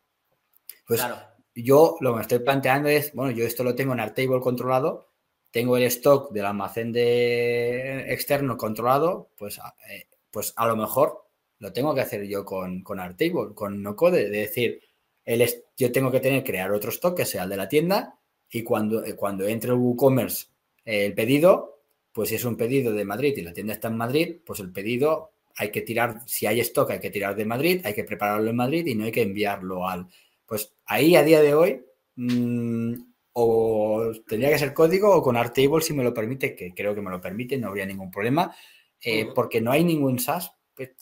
Pues 0.87 1.05
yo 1.53 1.97
lo 1.99 2.09
que 2.09 2.15
me 2.15 2.21
estoy 2.23 2.39
planteando 2.39 2.89
es, 2.89 3.13
bueno, 3.13 3.29
yo 3.29 3.45
esto 3.45 3.63
lo 3.63 3.75
tengo 3.75 3.93
en 3.93 3.99
Artable 3.99 4.39
controlado, 4.39 5.09
tengo 5.51 5.77
el 5.77 5.83
stock 5.83 6.31
del 6.31 6.45
almacén 6.45 6.91
de 6.91 8.11
externo 8.11 8.57
controlado, 8.57 9.29
pues, 9.37 9.59
eh, 9.87 10.07
pues 10.31 10.53
a 10.55 10.65
lo 10.65 10.75
mejor 10.75 11.28
lo 11.59 11.73
tengo 11.73 11.93
que 11.93 12.01
hacer 12.01 12.25
yo 12.25 12.45
con, 12.45 12.81
con 12.81 12.99
Artable, 12.99 13.53
con 13.53 13.83
no 13.83 13.95
code, 13.95 14.29
de 14.29 14.39
decir, 14.39 14.81
el, 15.25 15.47
yo 15.77 15.91
tengo 15.91 16.09
que 16.09 16.19
tener, 16.19 16.43
crear 16.43 16.71
otro 16.71 16.89
stock 16.89 17.15
que 17.15 17.25
sea 17.25 17.43
el 17.43 17.49
de 17.49 17.57
la 17.57 17.69
tienda 17.69 18.17
y 18.49 18.63
cuando, 18.63 19.03
eh, 19.03 19.15
cuando 19.15 19.47
entre 19.47 19.71
el 19.71 19.77
WooCommerce 19.77 20.47
eh, 20.85 21.05
el 21.05 21.13
pedido, 21.13 21.81
pues 22.11 22.29
si 22.29 22.35
es 22.35 22.45
un 22.45 22.55
pedido 22.55 22.93
de 22.93 23.05
Madrid 23.05 23.33
y 23.37 23.41
la 23.41 23.53
tienda 23.53 23.73
está 23.73 23.89
en 23.89 23.97
Madrid, 23.97 24.37
pues 24.45 24.59
el 24.59 24.71
pedido 24.71 25.31
hay 25.55 25.71
que 25.71 25.81
tirar, 25.81 26.21
si 26.25 26.45
hay 26.45 26.61
stock 26.61 26.91
hay 26.91 26.99
que 26.99 27.09
tirar 27.09 27.35
de 27.35 27.45
Madrid, 27.45 27.81
hay 27.83 27.93
que 27.93 28.05
prepararlo 28.05 28.49
en 28.49 28.55
Madrid 28.55 28.85
y 28.87 28.95
no 28.95 29.05
hay 29.05 29.11
que 29.11 29.21
enviarlo 29.21 29.87
al... 29.87 30.07
Pues 30.45 30.73
ahí 30.85 31.15
a 31.15 31.23
día 31.23 31.41
de 31.41 31.53
hoy 31.53 31.85
mmm, 32.15 32.93
o 33.33 34.11
tendría 34.27 34.49
que 34.49 34.59
ser 34.59 34.73
código 34.73 35.13
o 35.13 35.21
con 35.21 35.37
Artable 35.37 35.81
si 35.81 35.93
me 35.93 36.03
lo 36.03 36.13
permite, 36.13 36.55
que 36.55 36.73
creo 36.73 36.95
que 36.95 37.01
me 37.01 37.11
lo 37.11 37.21
permite, 37.21 37.57
no 37.57 37.67
habría 37.67 37.85
ningún 37.85 38.09
problema, 38.09 38.55
eh, 39.01 39.27
porque 39.35 39.61
no 39.61 39.71
hay 39.71 39.83
ningún 39.83 40.19
SaaS 40.19 40.51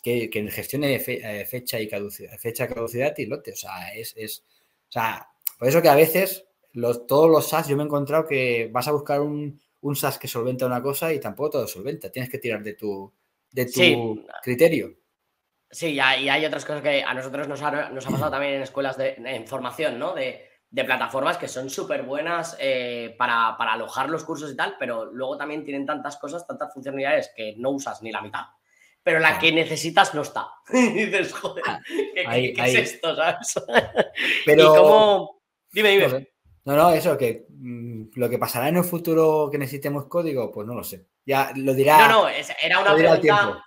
que, 0.02 0.30
que 0.30 0.52
gestione 0.52 0.96
eh, 0.96 1.46
fecha 1.46 1.80
y 1.80 1.88
caducidad, 1.88 2.38
fecha, 2.38 2.68
caducidad 2.68 3.14
y 3.18 3.26
lote. 3.26 3.52
O 3.54 3.56
sea, 3.56 3.94
es, 3.96 4.14
es, 4.18 4.44
o 4.90 4.92
sea, 4.92 5.28
por 5.58 5.68
eso 5.68 5.82
que 5.82 5.90
a 5.90 5.96
veces 5.96 6.46
los, 6.74 7.08
todos 7.08 7.30
los 7.30 7.48
SaaS 7.48 7.68
yo 7.68 7.78
me 7.78 7.84
he 7.84 7.86
encontrado 7.86 8.28
que 8.28 8.70
vas 8.72 8.88
a 8.88 8.92
buscar 8.92 9.22
un, 9.22 9.60
un 9.82 9.96
SaaS 9.96 10.18
que 10.18 10.28
solventa 10.28 10.66
una 10.66 10.82
cosa 10.82 11.14
y 11.14 11.20
tampoco 11.20 11.52
todo 11.52 11.68
solventa. 11.68 12.12
Tienes 12.12 12.30
que 12.30 12.40
tirar 12.40 12.64
de 12.64 12.74
tu, 12.74 13.12
de 13.52 13.66
tu 13.66 14.26
criterio. 14.44 14.96
Sí, 15.70 15.94
y 15.94 16.00
hay, 16.00 16.46
otras 16.46 16.66
cosas 16.66 16.82
que 16.82 17.04
a 17.04 17.14
nosotros 17.14 17.48
nos 17.48 17.62
ha, 17.62 17.90
nos 17.90 18.08
ha 18.08 18.10
pasado 18.10 18.32
también 18.32 18.54
en 18.54 18.62
escuelas 18.62 18.98
de 18.98 19.16
en 19.18 19.46
formación, 19.46 20.00
¿no? 20.00 20.14
De, 20.14 20.48
de 20.70 20.84
plataformas 20.84 21.38
que 21.38 21.48
son 21.48 21.70
súper 21.70 22.04
buenas 22.04 22.58
eh, 22.60 23.16
para, 23.18 23.56
alojar 23.56 24.10
los 24.10 24.24
cursos 24.24 24.52
y 24.52 24.56
tal, 24.56 24.76
pero 24.78 25.06
luego 25.06 25.38
también 25.38 25.64
tienen 25.64 25.86
tantas 25.86 26.18
cosas, 26.18 26.46
tantas 26.46 26.74
funcionalidades 26.74 27.32
que 27.36 27.56
no 27.58 27.72
usas 27.72 28.02
ni 28.02 28.12
la 28.12 28.22
mitad, 28.22 28.44
pero 29.08 29.22
la 29.22 29.40
que 29.40 29.54
necesitas 29.54 30.14
no 30.14 30.22
está. 30.22 30.50
y 30.74 31.06
dices, 31.06 31.32
joder, 31.32 31.64
ah, 31.66 31.80
¿qué, 31.88 32.54
es 32.58 32.76
esto? 32.76 33.16
¿sabes? 33.16 33.56
Pero... 34.46 35.40
Dime, 35.72 35.92
dime. 35.92 36.28
No, 36.66 36.76
no, 36.76 36.90
eso, 36.90 37.18
que 37.18 37.46
mm, 37.48 38.08
lo 38.16 38.30
que 38.30 38.38
pasará 38.38 38.68
en 38.68 38.76
un 38.76 38.84
futuro 38.84 39.48
que 39.50 39.58
necesitemos 39.58 40.08
código, 40.08 40.52
pues 40.52 40.68
no 40.68 40.76
lo 40.76 40.84
sé. 40.84 41.06
Ya 41.26 41.54
lo 41.56 41.74
dirá. 41.74 42.10
No, 42.10 42.24
no, 42.24 42.28
era 42.28 42.80
una 42.82 42.96
pregunta. 42.96 43.64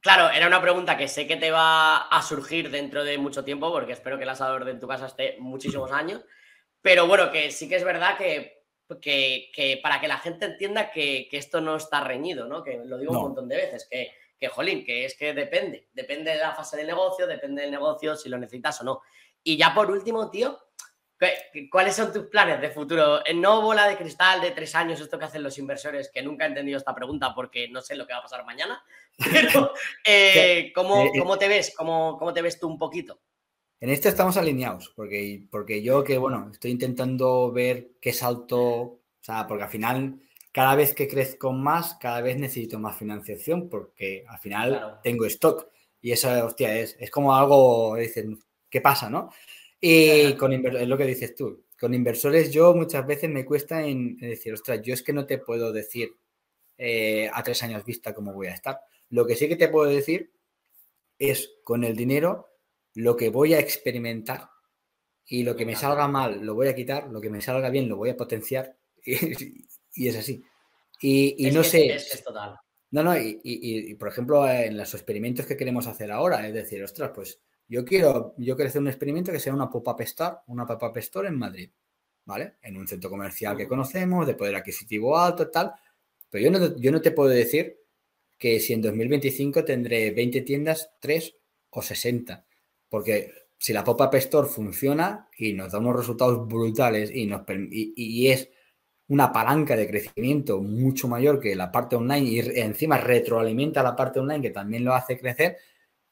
Claro, 0.00 0.28
era 0.28 0.46
una 0.48 0.60
pregunta 0.60 0.98
que 0.98 1.08
sé 1.08 1.26
que 1.26 1.36
te 1.36 1.50
va 1.50 2.02
a 2.08 2.20
surgir 2.20 2.70
dentro 2.70 3.04
de 3.04 3.16
mucho 3.16 3.42
tiempo, 3.42 3.72
porque 3.72 3.94
espero 3.94 4.18
que 4.18 4.24
el 4.24 4.28
asador 4.28 4.66
de 4.66 4.74
tu 4.74 4.86
casa 4.86 5.06
esté 5.06 5.38
muchísimos 5.40 5.92
años. 5.92 6.20
Pero 6.82 7.06
bueno, 7.06 7.32
que 7.32 7.50
sí 7.52 7.70
que 7.70 7.76
es 7.76 7.84
verdad 7.84 8.18
que, 8.18 8.64
que, 9.00 9.80
para 9.82 9.98
que 9.98 10.08
la 10.08 10.18
gente 10.18 10.44
entienda 10.44 10.90
que, 10.90 11.26
esto 11.32 11.62
no 11.62 11.74
está 11.76 12.04
reñido, 12.04 12.46
¿no? 12.46 12.62
Que 12.62 12.82
lo 12.84 12.98
digo 12.98 13.12
un 13.12 13.22
montón 13.22 13.48
de 13.48 13.56
veces, 13.56 13.88
que, 13.90 14.10
que, 14.44 14.54
jolín, 14.54 14.84
que 14.84 15.06
es 15.06 15.16
que 15.16 15.32
depende, 15.32 15.88
depende 15.92 16.32
de 16.32 16.38
la 16.38 16.54
fase 16.54 16.76
del 16.76 16.86
negocio, 16.86 17.26
depende 17.26 17.62
del 17.62 17.70
negocio, 17.70 18.14
si 18.14 18.28
lo 18.28 18.38
necesitas 18.38 18.80
o 18.82 18.84
no. 18.84 19.00
Y 19.42 19.56
ya 19.56 19.74
por 19.74 19.90
último, 19.90 20.30
tío, 20.30 20.58
¿cuáles 21.70 21.96
son 21.96 22.12
tus 22.12 22.26
planes 22.26 22.60
de 22.60 22.70
futuro? 22.70 23.20
No 23.34 23.62
bola 23.62 23.88
de 23.88 23.96
cristal 23.96 24.42
de 24.42 24.50
tres 24.50 24.74
años, 24.74 25.00
esto 25.00 25.18
que 25.18 25.24
hacen 25.24 25.42
los 25.42 25.56
inversores, 25.58 26.10
que 26.12 26.22
nunca 26.22 26.44
he 26.44 26.48
entendido 26.48 26.76
esta 26.76 26.94
pregunta 26.94 27.34
porque 27.34 27.68
no 27.68 27.80
sé 27.80 27.96
lo 27.96 28.06
que 28.06 28.12
va 28.12 28.18
a 28.18 28.22
pasar 28.22 28.44
mañana, 28.44 28.82
pero 29.32 29.72
eh, 30.04 30.70
¿cómo, 30.74 31.04
eh, 31.04 31.12
¿cómo, 31.18 31.38
te 31.38 31.48
ves? 31.48 31.72
¿Cómo, 31.74 32.18
¿Cómo 32.18 32.32
te 32.34 32.42
ves 32.42 32.58
tú 32.60 32.68
un 32.68 32.78
poquito? 32.78 33.20
En 33.80 33.90
esto 33.90 34.08
estamos 34.08 34.36
alineados, 34.36 34.92
porque, 34.94 35.46
porque 35.50 35.82
yo 35.82 36.04
que, 36.04 36.18
bueno, 36.18 36.50
estoy 36.52 36.70
intentando 36.70 37.50
ver 37.50 37.92
qué 38.00 38.12
salto, 38.12 38.60
o 38.60 39.00
sea, 39.20 39.46
porque 39.46 39.64
al 39.64 39.70
final, 39.70 40.20
cada 40.54 40.76
vez 40.76 40.94
que 40.94 41.08
crezco 41.08 41.52
más, 41.52 41.96
cada 41.96 42.20
vez 42.20 42.38
necesito 42.38 42.78
más 42.78 42.96
financiación, 42.96 43.68
porque 43.68 44.24
al 44.28 44.38
final 44.38 45.00
tengo 45.02 45.26
stock. 45.26 45.66
Y 46.00 46.12
eso, 46.12 46.30
hostia, 46.46 46.78
es, 46.78 46.96
es 47.00 47.10
como 47.10 47.34
algo, 47.34 47.96
dicen, 47.96 48.38
¿qué 48.70 48.80
pasa, 48.80 49.10
no? 49.10 49.30
Y 49.80 50.34
con 50.34 50.52
es 50.52 50.86
lo 50.86 50.96
que 50.96 51.06
dices 51.06 51.34
tú, 51.34 51.64
con 51.80 51.92
inversores 51.92 52.52
yo 52.52 52.72
muchas 52.72 53.04
veces 53.04 53.30
me 53.30 53.44
cuesta 53.44 53.84
en, 53.84 54.16
decir, 54.16 54.52
ostras, 54.52 54.80
yo 54.80 54.94
es 54.94 55.02
que 55.02 55.12
no 55.12 55.26
te 55.26 55.38
puedo 55.38 55.72
decir 55.72 56.14
eh, 56.78 57.28
a 57.32 57.42
tres 57.42 57.60
años 57.64 57.84
vista 57.84 58.14
cómo 58.14 58.32
voy 58.32 58.46
a 58.46 58.54
estar. 58.54 58.78
Lo 59.10 59.26
que 59.26 59.34
sí 59.34 59.48
que 59.48 59.56
te 59.56 59.68
puedo 59.68 59.90
decir 59.90 60.30
es 61.18 61.50
con 61.64 61.82
el 61.82 61.96
dinero 61.96 62.48
lo 62.94 63.16
que 63.16 63.28
voy 63.28 63.54
a 63.54 63.58
experimentar 63.58 64.50
y 65.26 65.42
lo 65.42 65.56
que 65.56 65.66
me 65.66 65.74
salga 65.74 66.06
mal 66.06 66.46
lo 66.46 66.54
voy 66.54 66.68
a 66.68 66.76
quitar, 66.76 67.08
lo 67.08 67.20
que 67.20 67.30
me 67.30 67.40
salga 67.40 67.70
bien 67.70 67.88
lo 67.88 67.96
voy 67.96 68.10
a 68.10 68.16
potenciar 68.16 68.76
y, 69.04 69.66
es 69.96 70.16
así. 70.16 70.42
Y, 71.00 71.50
no 71.52 71.62
sé... 71.62 71.94
Es, 71.94 72.22
total. 72.24 72.56
No, 72.90 73.02
no, 73.02 73.14
y, 73.16 73.94
por 73.98 74.08
ejemplo 74.08 74.48
en 74.48 74.76
los 74.76 74.94
experimentos 74.94 75.46
que 75.46 75.56
queremos 75.56 75.86
hacer 75.86 76.12
ahora, 76.12 76.46
es 76.46 76.54
decir, 76.54 76.82
ostras, 76.82 77.10
pues 77.14 77.40
yo 77.68 77.84
quiero, 77.84 78.34
yo 78.36 78.56
quiero 78.56 78.68
hacer 78.68 78.80
un 78.80 78.88
experimento 78.88 79.32
que 79.32 79.40
sea 79.40 79.54
una 79.54 79.70
pop-up 79.70 80.00
store, 80.02 80.36
una 80.46 80.66
pop-up 80.66 80.96
store 80.98 81.28
en 81.28 81.38
Madrid, 81.38 81.70
¿vale? 82.24 82.54
En 82.62 82.76
un 82.76 82.86
centro 82.86 83.10
comercial 83.10 83.56
que 83.56 83.66
conocemos, 83.66 84.26
de 84.26 84.34
poder 84.34 84.56
adquisitivo 84.56 85.18
alto, 85.18 85.50
tal. 85.50 85.72
Pero 86.30 86.44
yo 86.44 86.50
no, 86.50 86.76
yo 86.76 86.92
no 86.92 87.00
te 87.00 87.10
puedo 87.10 87.30
decir 87.30 87.78
que 88.38 88.60
si 88.60 88.72
en 88.72 88.82
2025 88.82 89.64
tendré 89.64 90.10
20 90.10 90.42
tiendas, 90.42 90.90
3 91.00 91.34
o 91.70 91.82
60. 91.82 92.44
Porque 92.88 93.32
si 93.58 93.72
la 93.72 93.82
Pop-Up 93.82 94.14
Store 94.16 94.48
funciona 94.48 95.28
y 95.38 95.52
nos 95.54 95.72
da 95.72 95.78
unos 95.78 95.96
resultados 95.96 96.46
brutales 96.46 97.10
y, 97.10 97.26
nos, 97.26 97.42
y, 97.48 98.28
es 98.28 98.50
una 99.08 99.32
palanca 99.32 99.76
de 99.76 99.88
crecimiento 99.88 100.60
mucho 100.60 101.08
mayor 101.08 101.38
que 101.38 101.54
la 101.54 101.70
parte 101.70 101.96
online 101.96 102.28
y 102.28 102.38
encima 102.60 102.98
retroalimenta 102.98 103.82
la 103.82 103.94
parte 103.94 104.20
online 104.20 104.42
que 104.42 104.50
también 104.50 104.84
lo 104.84 104.94
hace 104.94 105.18
crecer, 105.18 105.58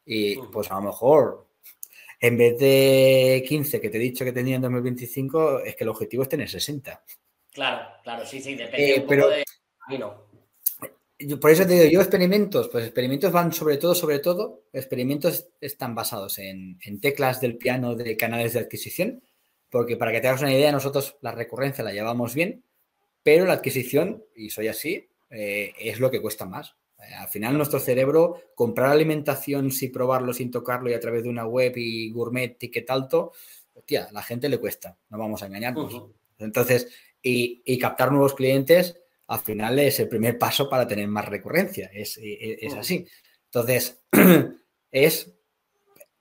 y 0.04 0.36
pues 0.36 0.70
a 0.70 0.74
lo 0.74 0.82
mejor 0.82 1.46
en 2.20 2.36
vez 2.36 2.58
de 2.58 3.44
15 3.46 3.80
que 3.80 3.90
te 3.90 3.96
he 3.96 4.00
dicho 4.00 4.24
que 4.24 4.32
tenía 4.32 4.56
en 4.56 4.62
2025, 4.62 5.60
es 5.60 5.74
que 5.74 5.84
el 5.84 5.90
objetivo 5.90 6.22
es 6.22 6.28
tener 6.28 6.48
60. 6.48 7.02
Claro, 7.52 7.88
claro, 8.02 8.24
sí, 8.24 8.40
sí, 8.40 8.54
depende 8.54 8.94
eh, 8.94 9.00
un 9.00 9.06
poco 9.06 9.28
de 9.28 9.44
por 11.40 11.50
eso 11.50 11.66
te 11.66 11.74
digo, 11.74 11.90
yo 11.90 12.00
experimentos, 12.00 12.68
pues 12.68 12.84
experimentos 12.84 13.32
van 13.32 13.52
sobre 13.52 13.76
todo, 13.76 13.94
sobre 13.94 14.18
todo, 14.18 14.64
experimentos 14.72 15.48
están 15.60 15.94
basados 15.94 16.38
en, 16.38 16.78
teclas 17.00 17.40
del 17.40 17.56
piano 17.56 17.94
de 17.94 18.16
canales 18.16 18.54
de 18.54 18.60
adquisición, 18.60 19.22
porque 19.70 19.96
para 19.96 20.12
que 20.12 20.20
te 20.20 20.28
hagas 20.28 20.42
una 20.42 20.52
idea, 20.52 20.72
nosotros 20.72 21.16
la 21.20 21.32
recurrencia 21.32 21.84
la 21.84 21.92
llevamos 21.92 22.34
bien, 22.34 22.64
pero 23.22 23.44
la 23.44 23.54
adquisición, 23.54 24.24
y 24.34 24.50
soy 24.50 24.68
así, 24.68 25.08
eh, 25.30 25.72
es 25.78 26.00
lo 26.00 26.10
que 26.10 26.20
cuesta 26.20 26.44
más. 26.44 26.76
Eh, 26.98 27.14
al 27.14 27.28
final 27.28 27.56
nuestro 27.56 27.78
cerebro, 27.78 28.52
comprar 28.54 28.90
alimentación 28.90 29.70
sin 29.70 29.92
probarlo, 29.92 30.32
sin 30.32 30.50
tocarlo 30.50 30.90
y 30.90 30.94
a 30.94 31.00
través 31.00 31.22
de 31.22 31.28
una 31.28 31.46
web 31.46 31.72
y 31.76 32.10
gourmet, 32.10 32.58
ticket 32.58 32.90
alto, 32.90 33.32
hostia, 33.74 34.04
a 34.04 34.12
la 34.12 34.22
gente 34.22 34.48
le 34.48 34.58
cuesta, 34.58 34.96
no 35.10 35.18
vamos 35.18 35.42
a 35.42 35.46
engañarnos. 35.46 36.04
Entonces, 36.38 36.88
y 37.22 37.78
captar 37.78 38.10
nuevos 38.10 38.34
clientes, 38.34 39.02
al 39.32 39.40
final 39.40 39.78
es 39.78 39.98
el 39.98 40.08
primer 40.08 40.36
paso 40.38 40.68
para 40.68 40.86
tener 40.86 41.08
más 41.08 41.26
recurrencia. 41.26 41.90
Es, 41.92 42.18
e, 42.18 42.58
e, 42.60 42.68
así. 42.78 43.06
Entonces, 43.46 44.04
es 44.90 45.32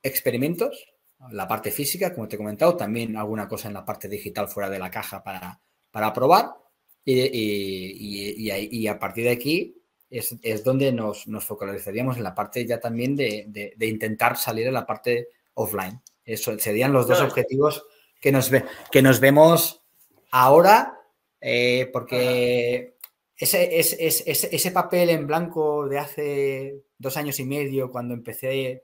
experimentos, 0.01 0.87
la 1.31 1.45
parte 1.45 1.71
física, 1.71 2.13
como 2.13 2.29
te 2.29 2.35
he 2.35 2.39
comentado, 2.39 2.77
también 2.77 3.17
alguna 3.17 3.49
cosa 3.49 3.67
en 3.67 3.73
la 3.73 3.83
parte 3.83 4.07
digital 4.07 4.47
fuera 4.47 4.69
de 4.69 4.79
la 4.79 4.89
caja 4.89 5.21
para, 5.23 5.59
para 5.91 6.13
probar. 6.13 6.51
Y, 7.03 8.87
a 8.87 8.99
partir 8.99 9.25
de 9.25 9.31
aquí 9.31 9.75
es, 10.09 10.63
donde 10.63 10.91
nos, 10.91 11.25
focalizaríamos 11.45 12.17
en 12.17 12.23
la 12.23 12.35
parte 12.35 12.65
ya 12.65 12.79
también 12.79 13.15
de, 13.15 13.73
intentar 13.79 14.37
salir 14.37 14.67
a 14.67 14.71
la 14.71 14.85
parte 14.85 15.29
offline. 15.55 16.01
Eso 16.23 16.57
serían 16.59 16.93
los 16.93 17.07
dos 17.07 17.21
objetivos 17.21 17.83
que 18.19 18.31
nos, 18.31 18.49
ve, 18.49 18.63
que 18.91 19.01
nos 19.01 19.19
vemos 19.19 19.81
ahora, 20.31 20.99
eh, 21.39 21.89
porque 21.91 22.95
ese, 23.35 23.79
ese, 23.79 24.71
papel 24.71 25.09
en 25.09 25.25
blanco 25.25 25.87
de 25.87 25.97
hace 25.97 26.83
dos 26.99 27.17
años 27.17 27.39
y 27.39 27.45
medio, 27.45 27.89
cuando 27.89 28.13
empecé, 28.13 28.83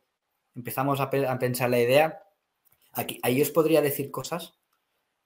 empezamos 0.56 1.00
a, 1.00 1.12
pensar 1.12 1.70
la 1.70 1.80
idea, 1.80 2.24
aquí, 2.94 3.20
ahí 3.22 3.40
os 3.40 3.52
podría 3.52 3.82
decir 3.82 4.10
cosas 4.10 4.58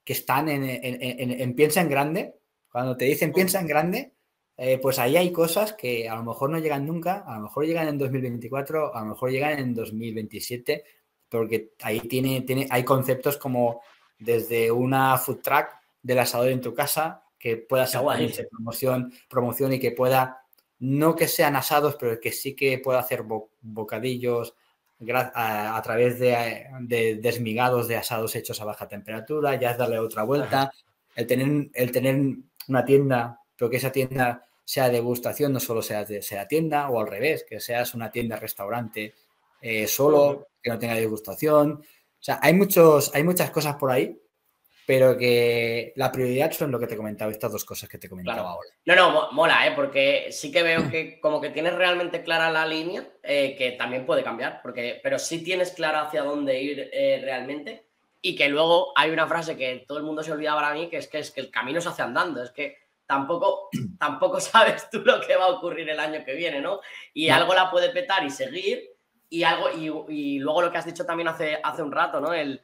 que 0.03 0.13
están 0.13 0.49
en, 0.49 1.55
piensa 1.55 1.79
en 1.79 1.89
grande. 1.89 2.35
Cuando 2.71 2.95
te 2.95 3.05
dicen 3.05 3.33
piensa 3.33 3.59
en 3.59 3.67
grande, 3.67 4.13
eh, 4.57 4.77
pues 4.79 4.99
ahí 4.99 5.17
hay 5.17 5.31
cosas 5.31 5.73
que 5.73 6.07
a 6.07 6.15
lo 6.15 6.23
mejor 6.23 6.49
no 6.49 6.59
llegan 6.59 6.85
nunca, 6.85 7.23
a 7.25 7.35
lo 7.35 7.43
mejor 7.43 7.65
llegan 7.65 7.87
en 7.87 7.97
2024, 7.97 8.95
a 8.95 8.99
lo 9.01 9.07
mejor 9.07 9.31
llegan 9.31 9.59
en 9.59 9.73
2027, 9.73 10.83
porque 11.29 11.71
ahí 11.81 11.99
tiene, 12.01 12.41
tiene, 12.41 12.67
hay 12.69 12.83
conceptos 12.83 13.37
como 13.37 13.81
desde 14.19 14.71
una 14.71 15.17
food 15.17 15.41
track 15.41 15.79
del 16.01 16.19
asador 16.19 16.49
en 16.49 16.61
tu 16.61 16.73
casa, 16.73 17.23
que 17.39 17.57
pueda 17.57 17.87
ser 17.87 18.01
promoción, 18.51 19.11
promoción 19.27 19.73
y 19.73 19.79
que 19.79 19.91
pueda 19.91 20.41
no 20.81 21.15
que 21.15 21.27
sean 21.27 21.55
asados, 21.55 21.95
pero 21.99 22.19
que 22.19 22.31
sí 22.31 22.55
que 22.55 22.79
pueda 22.79 22.99
hacer 22.99 23.23
bocadillos 23.61 24.55
a, 25.33 25.81
través 25.83 26.19
de, 26.19 27.17
desmigados 27.21 27.87
de 27.87 27.97
asados 27.97 28.35
hechos 28.35 28.61
a 28.61 28.65
baja 28.65 28.87
temperatura, 28.87 29.59
ya 29.59 29.71
es 29.71 29.77
darle 29.77 29.99
otra 29.99 30.23
vuelta, 30.23 30.71
el 31.15 31.27
tener, 31.27 31.69
el 31.73 31.91
tener 31.91 32.35
una 32.67 32.85
tienda, 32.85 33.39
pero 33.55 33.69
que 33.69 33.77
esa 33.77 33.91
tienda 33.91 34.45
sea 34.63 34.89
degustación, 34.89 35.53
no 35.53 35.59
solo 35.59 35.81
sea, 35.81 36.05
sea 36.05 36.47
tienda, 36.47 36.89
o 36.89 36.99
al 36.99 37.07
revés, 37.07 37.45
que 37.47 37.59
seas 37.59 37.93
una 37.93 38.11
tienda 38.11 38.37
restaurante 38.37 39.13
eh, 39.61 39.87
solo, 39.87 40.47
que 40.61 40.69
no 40.69 40.79
tenga 40.79 40.95
degustación. 40.95 41.73
O 41.73 42.23
sea, 42.23 42.39
hay, 42.41 42.53
muchos, 42.53 43.13
hay 43.13 43.23
muchas 43.23 43.51
cosas 43.51 43.75
por 43.75 43.91
ahí 43.91 44.21
pero 44.91 45.17
que 45.17 45.93
la 45.95 46.11
prioridad 46.11 46.51
son 46.51 46.69
lo 46.69 46.77
que 46.77 46.85
te 46.85 46.95
he 46.95 46.97
comentado, 46.97 47.31
estas 47.31 47.51
dos 47.51 47.63
cosas 47.63 47.87
que 47.87 47.97
te 47.97 48.07
he 48.07 48.09
comentado 48.09 48.45
ahora. 48.45 48.69
No, 48.83 48.95
no, 48.95 49.31
mola, 49.31 49.65
¿eh? 49.65 49.71
porque 49.73 50.27
sí 50.31 50.51
que 50.51 50.63
veo 50.63 50.89
que 50.89 51.19
como 51.21 51.39
que 51.39 51.49
tienes 51.49 51.75
realmente 51.75 52.23
clara 52.23 52.51
la 52.51 52.65
línea, 52.65 53.07
eh, 53.23 53.55
que 53.55 53.71
también 53.71 54.05
puede 54.05 54.21
cambiar, 54.21 54.59
porque, 54.61 54.99
pero 55.01 55.17
sí 55.17 55.45
tienes 55.45 55.71
clara 55.71 56.01
hacia 56.01 56.23
dónde 56.23 56.61
ir 56.61 56.89
eh, 56.91 57.21
realmente 57.23 57.85
y 58.21 58.35
que 58.35 58.49
luego 58.49 58.93
hay 58.95 59.11
una 59.11 59.27
frase 59.27 59.57
que 59.57 59.83
todo 59.87 59.97
el 59.97 60.03
mundo 60.03 60.23
se 60.23 60.31
olvida 60.31 60.53
para 60.53 60.73
mí, 60.73 60.89
que 60.89 60.97
es 60.97 61.07
que, 61.07 61.19
es 61.19 61.31
que 61.31 61.41
el 61.41 61.51
camino 61.51 61.81
se 61.81 61.89
hace 61.89 62.01
andando, 62.01 62.43
es 62.43 62.51
que 62.51 62.77
tampoco, 63.05 63.69
tampoco 63.99 64.39
sabes 64.39 64.89
tú 64.89 64.99
lo 64.99 65.19
que 65.21 65.35
va 65.35 65.45
a 65.45 65.51
ocurrir 65.51 65.89
el 65.89 65.99
año 65.99 66.23
que 66.23 66.35
viene, 66.35 66.61
¿no? 66.61 66.81
Y 67.13 67.29
algo 67.29 67.53
la 67.53 67.71
puede 67.71 67.89
petar 67.89 68.23
y 68.23 68.29
seguir, 68.29 68.89
y 69.29 69.43
algo, 69.43 69.69
y, 69.71 70.13
y, 70.13 70.39
luego 70.39 70.61
lo 70.61 70.71
que 70.71 70.77
has 70.77 70.85
dicho 70.85 71.05
también 71.05 71.29
hace, 71.29 71.59
hace 71.63 71.81
un 71.81 71.91
rato, 71.91 72.19
¿no? 72.19 72.33
El, 72.33 72.61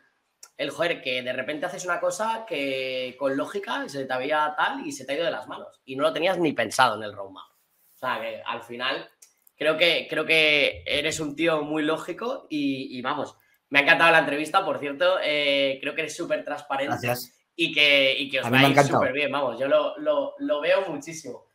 el 0.57 0.71
joder, 0.71 1.01
que 1.01 1.21
de 1.21 1.33
repente 1.33 1.65
haces 1.65 1.85
una 1.85 1.99
cosa 1.99 2.45
que 2.47 3.15
con 3.17 3.37
lógica 3.37 3.87
se 3.87 4.05
te 4.05 4.13
había 4.13 4.53
tal 4.57 4.85
y 4.85 4.91
se 4.91 5.05
te 5.05 5.13
ha 5.13 5.15
ido 5.15 5.25
de 5.25 5.31
las 5.31 5.47
manos 5.47 5.81
y 5.85 5.95
no 5.95 6.03
lo 6.03 6.13
tenías 6.13 6.39
ni 6.39 6.53
pensado 6.53 6.95
en 6.95 7.03
el 7.03 7.13
roadmap. 7.13 7.51
O 7.93 7.97
sea, 7.97 8.19
que 8.19 8.41
al 8.45 8.63
final 8.63 9.09
creo 9.55 9.77
que, 9.77 10.07
creo 10.09 10.25
que 10.25 10.83
eres 10.85 11.19
un 11.19 11.35
tío 11.35 11.61
muy 11.61 11.83
lógico 11.83 12.47
y, 12.49 13.01
vamos, 13.01 13.35
me 13.69 13.79
ha 13.79 13.81
encantado 13.83 14.11
la 14.11 14.19
entrevista, 14.19 14.63
por 14.63 14.79
cierto, 14.79 15.17
eh, 15.23 15.77
creo 15.81 15.93
que 15.95 16.01
eres 16.01 16.15
súper 16.15 16.43
transparente 16.45 17.07
Gracias. 17.07 17.33
y 17.55 17.73
que, 17.73 18.15
y 18.17 18.29
que 18.29 18.39
os 18.39 18.51
va 18.51 18.83
súper 18.83 19.13
bien, 19.13 19.31
vamos, 19.31 19.59
yo 19.59 19.67
lo, 19.67 19.95
lo 20.37 20.61
veo 20.61 20.87
muchísimo. 20.89 21.46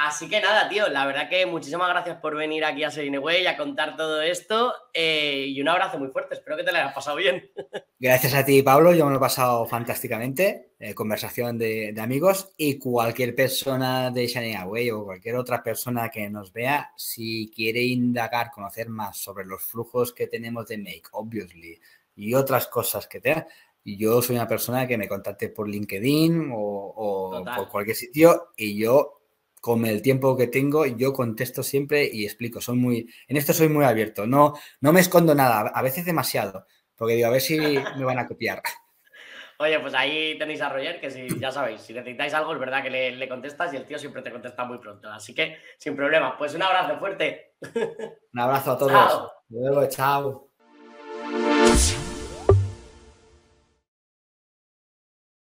Así 0.00 0.28
que 0.28 0.40
nada, 0.40 0.68
tío, 0.68 0.88
la 0.88 1.06
verdad 1.06 1.28
que 1.28 1.44
muchísimas 1.44 1.88
gracias 1.88 2.18
por 2.18 2.36
venir 2.36 2.64
aquí 2.64 2.84
a 2.84 2.90
Serineway 2.90 3.44
a 3.48 3.56
contar 3.56 3.96
todo 3.96 4.22
esto 4.22 4.72
eh, 4.94 5.46
y 5.48 5.60
un 5.60 5.68
abrazo 5.68 5.98
muy 5.98 6.06
fuerte. 6.08 6.34
Espero 6.36 6.56
que 6.56 6.62
te 6.62 6.70
lo 6.70 6.78
hayas 6.78 6.94
pasado 6.94 7.16
bien. 7.16 7.50
Gracias 7.98 8.32
a 8.34 8.44
ti, 8.44 8.62
Pablo. 8.62 8.94
Yo 8.94 9.06
me 9.06 9.10
lo 9.10 9.16
he 9.16 9.20
pasado 9.20 9.66
fantásticamente. 9.66 10.74
Eh, 10.78 10.94
conversación 10.94 11.58
de, 11.58 11.92
amigos 12.00 12.54
y 12.56 12.78
cualquier 12.78 13.34
persona 13.34 14.12
de 14.12 14.28
Serineway 14.28 14.88
o 14.92 15.04
cualquier 15.04 15.34
otra 15.34 15.64
persona 15.64 16.08
que 16.10 16.30
nos 16.30 16.52
vea, 16.52 16.92
si 16.96 17.50
quiere 17.52 17.82
indagar, 17.82 18.52
conocer 18.52 18.88
más 18.88 19.16
sobre 19.16 19.46
los 19.46 19.64
flujos 19.64 20.12
que 20.12 20.28
tenemos 20.28 20.68
de 20.68 20.78
Make, 20.78 21.08
obviously, 21.10 21.80
y 22.14 22.34
otras 22.34 22.68
cosas 22.68 23.08
que 23.08 23.20
te 23.20 23.46
yo 23.84 24.20
soy 24.20 24.36
una 24.36 24.46
persona 24.46 24.86
que 24.86 24.98
me 24.98 25.08
contacte 25.08 25.48
por 25.48 25.66
LinkedIn 25.66 26.50
o, 26.52 26.58
o 26.58 27.44
por 27.56 27.68
cualquier 27.70 27.96
sitio 27.96 28.48
y 28.54 28.76
yo 28.76 29.17
con 29.60 29.86
el 29.86 30.02
tiempo 30.02 30.36
que 30.36 30.46
tengo, 30.46 30.86
yo 30.86 31.12
contesto 31.12 31.62
siempre 31.62 32.08
y 32.10 32.24
explico. 32.24 32.60
Soy 32.60 32.76
muy, 32.76 33.08
en 33.26 33.36
esto 33.36 33.52
soy 33.52 33.68
muy 33.68 33.84
abierto. 33.84 34.26
No, 34.26 34.54
no 34.80 34.92
me 34.92 35.00
escondo 35.00 35.34
nada, 35.34 35.70
a 35.74 35.82
veces 35.82 36.04
demasiado, 36.04 36.66
porque 36.96 37.14
digo, 37.14 37.28
a 37.28 37.32
ver 37.32 37.40
si 37.40 37.58
me 37.58 38.04
van 38.04 38.18
a 38.18 38.26
copiar. 38.26 38.62
Oye, 39.60 39.80
pues 39.80 39.92
ahí 39.94 40.38
tenéis 40.38 40.60
a 40.62 40.68
Roger, 40.68 41.00
que 41.00 41.10
si 41.10 41.26
ya 41.40 41.50
sabéis, 41.50 41.80
si 41.80 41.92
necesitáis 41.92 42.32
algo, 42.32 42.52
es 42.52 42.60
verdad 42.60 42.80
que 42.80 42.90
le, 42.90 43.28
contestas 43.28 43.72
y 43.74 43.76
el 43.76 43.86
tío 43.86 43.98
siempre 43.98 44.22
te 44.22 44.30
contesta 44.30 44.64
muy 44.64 44.78
pronto. 44.78 45.10
Así 45.10 45.34
que 45.34 45.56
sin 45.78 45.96
problema. 45.96 46.38
Pues 46.38 46.54
un 46.54 46.62
abrazo 46.62 46.96
fuerte. 47.00 47.54
Un 48.32 48.40
abrazo 48.40 48.72
a 48.72 48.78
todos. 48.78 49.32
Luego, 49.48 49.88
chao. 49.88 50.47